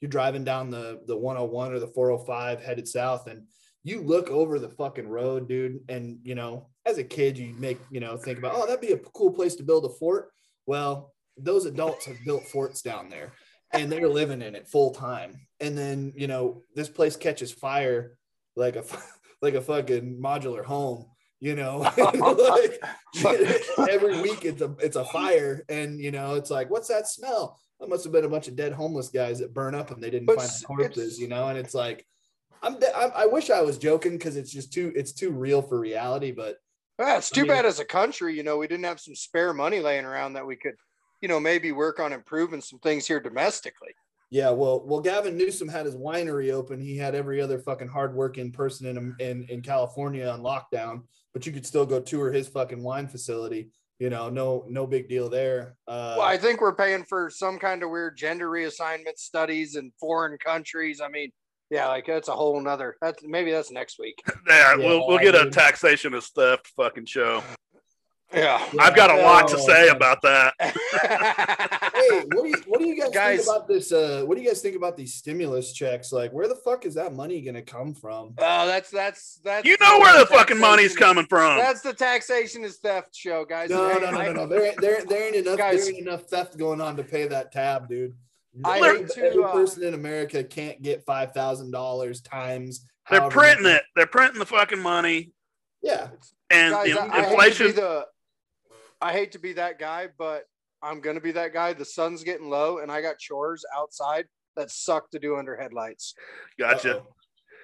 you're 0.00 0.10
driving 0.10 0.44
down 0.44 0.70
the 0.70 1.00
the 1.06 1.16
101 1.16 1.72
or 1.72 1.78
the 1.78 1.86
405 1.86 2.62
headed 2.62 2.88
south, 2.88 3.26
and 3.26 3.44
you 3.84 4.00
look 4.00 4.30
over 4.30 4.58
the 4.58 4.70
fucking 4.70 5.08
road, 5.08 5.48
dude. 5.48 5.80
And 5.88 6.18
you 6.22 6.34
know, 6.34 6.68
as 6.86 6.98
a 6.98 7.04
kid, 7.04 7.36
you 7.36 7.54
make 7.58 7.78
you 7.90 8.00
know 8.00 8.16
think 8.16 8.38
about, 8.38 8.52
oh, 8.54 8.66
that'd 8.66 8.80
be 8.80 8.92
a 8.92 8.98
cool 8.98 9.32
place 9.32 9.54
to 9.56 9.62
build 9.62 9.84
a 9.84 9.90
fort. 9.90 10.30
Well, 10.66 11.14
those 11.36 11.66
adults 11.66 12.06
have 12.06 12.16
built 12.24 12.44
forts 12.44 12.82
down 12.82 13.08
there, 13.08 13.32
and 13.72 13.90
they're 13.90 14.08
living 14.08 14.42
in 14.42 14.54
it 14.54 14.68
full 14.68 14.92
time. 14.92 15.40
And 15.60 15.76
then 15.76 16.12
you 16.16 16.26
know, 16.26 16.62
this 16.74 16.88
place 16.88 17.16
catches 17.16 17.52
fire 17.52 18.16
like 18.54 18.76
a 18.76 18.84
like 19.42 19.54
a 19.54 19.60
fucking 19.60 20.20
modular 20.20 20.64
home 20.64 21.06
you 21.40 21.54
know? 21.54 21.90
Like 23.22 23.88
every 23.90 24.20
week 24.20 24.44
it's 24.44 24.60
a 24.60 24.74
it's 24.78 24.96
a 24.96 25.04
fire 25.06 25.64
and 25.70 25.98
you 25.98 26.10
know 26.10 26.34
it's 26.34 26.50
like 26.50 26.68
what's 26.68 26.88
that 26.88 27.08
smell? 27.08 27.58
That 27.80 27.88
must 27.88 28.04
have 28.04 28.12
been 28.12 28.26
a 28.26 28.28
bunch 28.28 28.46
of 28.46 28.56
dead 28.56 28.72
homeless 28.72 29.08
guys 29.08 29.38
that 29.38 29.54
burn 29.54 29.74
up 29.74 29.90
and 29.90 30.02
they 30.02 30.10
didn't 30.10 30.26
but 30.26 30.36
find 30.36 30.50
the 30.50 30.66
corpses 30.66 31.18
you 31.18 31.26
know? 31.26 31.48
And 31.48 31.58
it's 31.58 31.72
like 31.74 32.06
i'm 32.62 32.76
I, 32.94 33.12
I, 33.14 33.26
wish 33.26 33.50
i 33.50 33.60
was 33.60 33.78
joking 33.78 34.12
because 34.12 34.36
it's 34.36 34.50
just 34.50 34.72
too 34.72 34.92
it's 34.96 35.12
too 35.12 35.30
real 35.30 35.60
for 35.62 35.78
reality 35.78 36.32
but 36.32 36.56
yeah, 36.98 37.18
it's 37.18 37.30
too 37.30 37.40
I 37.40 37.44
mean, 37.44 37.52
bad 37.52 37.66
as 37.66 37.80
a 37.80 37.84
country 37.84 38.34
you 38.34 38.42
know 38.42 38.56
we 38.56 38.66
didn't 38.66 38.86
have 38.86 39.00
some 39.00 39.14
spare 39.14 39.52
money 39.52 39.80
laying 39.80 40.06
around 40.06 40.34
that 40.34 40.46
we 40.46 40.56
could 40.56 40.74
you 41.20 41.28
know 41.28 41.40
maybe 41.40 41.72
work 41.72 42.00
on 42.00 42.12
improving 42.12 42.60
some 42.60 42.78
things 42.78 43.06
here 43.06 43.20
domestically 43.20 43.94
yeah, 44.30 44.50
well, 44.50 44.82
well, 44.84 45.00
Gavin 45.00 45.36
Newsom 45.36 45.68
had 45.68 45.86
his 45.86 45.94
winery 45.94 46.50
open. 46.50 46.80
He 46.80 46.96
had 46.96 47.14
every 47.14 47.40
other 47.40 47.58
fucking 47.58 47.88
hardworking 47.88 48.50
person 48.50 48.86
in 48.86 49.14
in 49.20 49.44
in 49.44 49.62
California 49.62 50.26
on 50.26 50.42
lockdown, 50.42 51.02
but 51.32 51.46
you 51.46 51.52
could 51.52 51.64
still 51.64 51.86
go 51.86 52.00
tour 52.00 52.32
his 52.32 52.48
fucking 52.48 52.82
wine 52.82 53.06
facility. 53.06 53.70
You 54.00 54.10
know, 54.10 54.28
no 54.28 54.64
no 54.68 54.86
big 54.86 55.08
deal 55.08 55.28
there. 55.28 55.76
Uh, 55.86 56.16
well, 56.18 56.26
I 56.26 56.36
think 56.36 56.60
we're 56.60 56.74
paying 56.74 57.04
for 57.04 57.30
some 57.30 57.58
kind 57.58 57.84
of 57.84 57.90
weird 57.90 58.16
gender 58.16 58.50
reassignment 58.50 59.16
studies 59.16 59.76
in 59.76 59.92
foreign 60.00 60.36
countries. 60.38 61.00
I 61.00 61.08
mean, 61.08 61.30
yeah, 61.70 61.86
like 61.86 62.06
that's 62.06 62.28
a 62.28 62.32
whole 62.32 62.60
nother. 62.60 62.96
That's 63.00 63.22
maybe 63.24 63.52
that's 63.52 63.70
next 63.70 63.98
week. 63.98 64.20
Yeah, 64.48 64.76
yeah 64.76 64.76
we'll 64.76 65.06
we'll 65.06 65.18
get 65.18 65.34
a 65.34 65.50
taxation 65.50 66.14
of 66.14 66.24
theft 66.24 66.66
fucking 66.76 67.06
show. 67.06 67.42
Yeah, 68.34 68.60
I've 68.80 68.96
got 68.96 69.10
a 69.10 69.22
lot 69.22 69.46
to 69.48 69.58
say 69.58 69.88
about 69.88 70.20
that. 70.22 70.54
hey, 70.60 72.22
what 72.34 72.42
do 72.42 72.48
you 72.48 72.56
what 72.66 72.80
do 72.80 72.86
you 72.86 73.00
guys, 73.00 73.10
guys, 73.10 73.44
think 73.44 73.56
about 73.56 73.68
this? 73.68 73.92
Uh, 73.92 74.24
what 74.26 74.36
do 74.36 74.42
you 74.42 74.48
guys 74.48 74.60
think 74.60 74.74
about 74.74 74.96
these 74.96 75.14
stimulus 75.14 75.72
checks? 75.72 76.12
Like, 76.12 76.32
where 76.32 76.48
the 76.48 76.56
fuck 76.56 76.86
is 76.86 76.94
that 76.94 77.14
money 77.14 77.40
going 77.40 77.54
to 77.54 77.62
come 77.62 77.94
from? 77.94 78.34
Oh, 78.38 78.66
that's 78.66 78.90
that's 78.90 79.40
that's. 79.44 79.66
You 79.66 79.76
know 79.80 80.00
where 80.00 80.18
the 80.18 80.26
fucking 80.26 80.58
money's 80.58 80.96
coming 80.96 81.26
from. 81.26 81.58
That's 81.58 81.82
the 81.82 81.94
taxation 81.94 82.64
is 82.64 82.78
theft 82.78 83.14
show, 83.14 83.44
guys. 83.44 83.70
No, 83.70 83.92
no, 83.92 84.10
no, 84.10 84.22
no, 84.22 84.32
no. 84.32 84.46
There, 84.48 84.74
there, 84.80 85.04
there 85.04 85.26
ain't 85.28 85.36
enough. 85.36 85.58
Guys, 85.58 85.86
there 85.86 85.94
ain't 85.94 86.06
enough 86.06 86.24
theft 86.24 86.58
going 86.58 86.80
on 86.80 86.96
to 86.96 87.04
pay 87.04 87.28
that 87.28 87.52
tab, 87.52 87.88
dude. 87.88 88.14
I 88.64 88.80
every, 88.80 89.06
to, 89.06 89.24
every 89.24 89.44
uh, 89.44 89.52
person 89.52 89.84
in 89.84 89.94
America 89.94 90.42
can't 90.42 90.82
get 90.82 91.04
five 91.04 91.32
thousand 91.32 91.70
dollars 91.70 92.20
times. 92.22 92.86
They're 93.08 93.28
printing 93.30 93.66
it. 93.66 93.84
They're 93.94 94.06
printing 94.06 94.40
the 94.40 94.46
fucking 94.46 94.80
money. 94.80 95.30
Yeah. 95.80 96.08
And 96.50 96.72
guys, 96.72 96.92
the, 96.92 97.00
I, 97.00 97.28
inflation. 97.28 97.78
I 97.78 98.04
I 99.00 99.12
hate 99.12 99.32
to 99.32 99.38
be 99.38 99.52
that 99.54 99.78
guy, 99.78 100.08
but 100.18 100.44
I'm 100.82 101.00
gonna 101.00 101.20
be 101.20 101.32
that 101.32 101.52
guy. 101.52 101.72
The 101.72 101.84
sun's 101.84 102.24
getting 102.24 102.48
low, 102.48 102.78
and 102.78 102.90
I 102.90 103.02
got 103.02 103.18
chores 103.18 103.64
outside 103.76 104.26
that 104.56 104.70
suck 104.70 105.10
to 105.10 105.18
do 105.18 105.36
under 105.36 105.56
headlights. 105.56 106.14
Gotcha. 106.58 106.96
Uh-oh. 106.96 107.06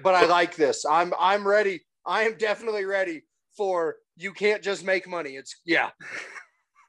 But 0.02 0.14
I 0.14 0.26
like 0.26 0.56
this. 0.56 0.84
I'm 0.84 1.12
I'm 1.18 1.46
ready. 1.46 1.80
I 2.06 2.22
am 2.22 2.36
definitely 2.36 2.84
ready 2.84 3.22
for 3.56 3.96
you 4.16 4.32
can't 4.32 4.62
just 4.62 4.84
make 4.84 5.08
money. 5.08 5.30
It's 5.30 5.60
yeah. 5.64 5.90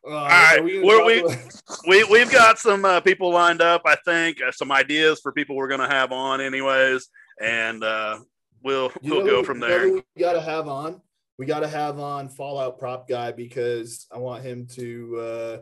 Uh, 0.06 0.16
All 0.16 0.28
right, 0.28 0.64
we 0.64 0.80
we 0.80 1.24
we 1.88 2.04
we've 2.06 2.32
got 2.32 2.60
some 2.60 2.84
uh, 2.84 3.00
people 3.00 3.32
lined 3.32 3.62
up. 3.62 3.84
I 3.86 3.96
think 4.06 4.42
uh, 4.42 4.52
some 4.52 4.72
ideas 4.72 5.20
for 5.22 5.32
people 5.32 5.56
we're 5.56 5.70
going 5.70 5.80
to 5.80 5.88
have 5.88 6.12
on, 6.12 6.42
anyways, 6.42 7.08
and 7.42 7.84
uh, 7.84 8.20
we'll 8.64 8.92
you 9.02 9.14
we'll 9.14 9.26
go 9.26 9.44
from 9.44 9.60
there. 9.60 9.90
we 9.94 10.04
got 10.20 10.34
to 10.34 10.42
have 10.42 10.68
on 10.68 11.02
we 11.38 11.46
got 11.46 11.62
to 11.62 11.68
have 11.68 12.00
on 12.00 12.30
Fallout 12.30 12.80
prop 12.80 13.08
guy 13.08 13.32
because 13.32 14.08
I 14.12 14.18
want 14.18 14.44
him 14.44 14.68
to 14.74 15.18
uh 15.20 15.58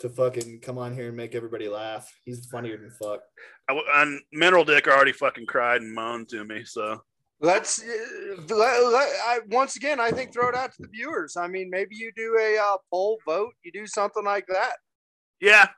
to 0.00 0.08
fucking 0.08 0.60
come 0.60 0.78
on 0.78 0.94
here 0.94 1.08
and 1.08 1.16
make 1.16 1.34
everybody 1.34 1.68
laugh. 1.68 2.10
He's 2.24 2.46
funnier 2.46 2.78
than 2.78 2.90
fuck. 2.90 3.20
I, 3.68 3.80
and 3.96 4.20
Mineral 4.32 4.64
Dick 4.64 4.88
already 4.88 5.12
fucking 5.12 5.46
cried 5.46 5.82
and 5.82 5.94
moaned 5.94 6.30
to 6.30 6.44
me. 6.44 6.64
So 6.64 7.02
let's 7.40 7.82
uh, 7.82 8.42
let, 8.48 8.82
let, 8.82 9.08
I, 9.24 9.40
once 9.50 9.76
again. 9.76 10.00
I 10.00 10.10
think 10.10 10.32
throw 10.32 10.48
it 10.48 10.54
out 10.54 10.72
to 10.72 10.82
the 10.82 10.88
viewers. 10.88 11.36
I 11.36 11.48
mean, 11.48 11.68
maybe 11.70 11.96
you 11.96 12.12
do 12.16 12.38
a 12.40 12.58
uh, 12.58 12.76
poll 12.90 13.18
vote. 13.26 13.52
You 13.62 13.72
do 13.72 13.86
something 13.86 14.24
like 14.24 14.46
that. 14.48 14.72
Yeah, 15.40 15.68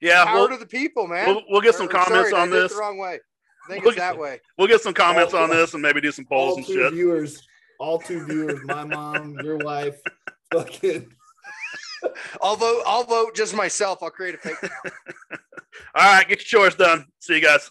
yeah. 0.00 0.24
Power 0.24 0.38
we'll, 0.38 0.48
to 0.48 0.56
the 0.56 0.66
people, 0.66 1.06
man. 1.06 1.26
We'll, 1.26 1.42
we'll 1.48 1.60
get 1.60 1.74
some 1.74 1.88
or, 1.88 1.90
comments 1.90 2.30
sorry, 2.30 2.42
on 2.42 2.50
this. 2.50 2.72
The 2.72 2.78
wrong 2.78 2.98
way. 2.98 3.20
I 3.66 3.70
think 3.70 3.84
we'll 3.84 3.92
it's 3.92 4.00
that 4.00 4.18
way. 4.18 4.40
We'll 4.56 4.68
get 4.68 4.80
some 4.80 4.94
comments 4.94 5.34
all 5.34 5.44
on 5.44 5.50
this 5.50 5.74
and 5.74 5.82
maybe 5.82 6.00
do 6.00 6.10
some 6.10 6.24
polls 6.24 6.56
and 6.56 6.64
shit. 6.64 6.90
Viewers 6.94 7.46
all 7.78 7.98
two 7.98 8.24
viewers, 8.26 8.60
my 8.64 8.84
mom, 8.84 9.38
your 9.42 9.58
wife, 9.58 10.00
fucking. 10.52 11.12
I'll 12.42 12.56
vote. 12.56 12.82
I'll 12.86 13.04
vote 13.04 13.34
just 13.34 13.54
myself. 13.54 14.02
I'll 14.02 14.10
create 14.10 14.34
a 14.34 14.38
fake. 14.38 14.56
All 15.94 16.14
right, 16.14 16.28
get 16.28 16.38
your 16.38 16.62
chores 16.62 16.74
done. 16.74 17.06
See 17.18 17.36
you 17.36 17.42
guys. 17.42 17.70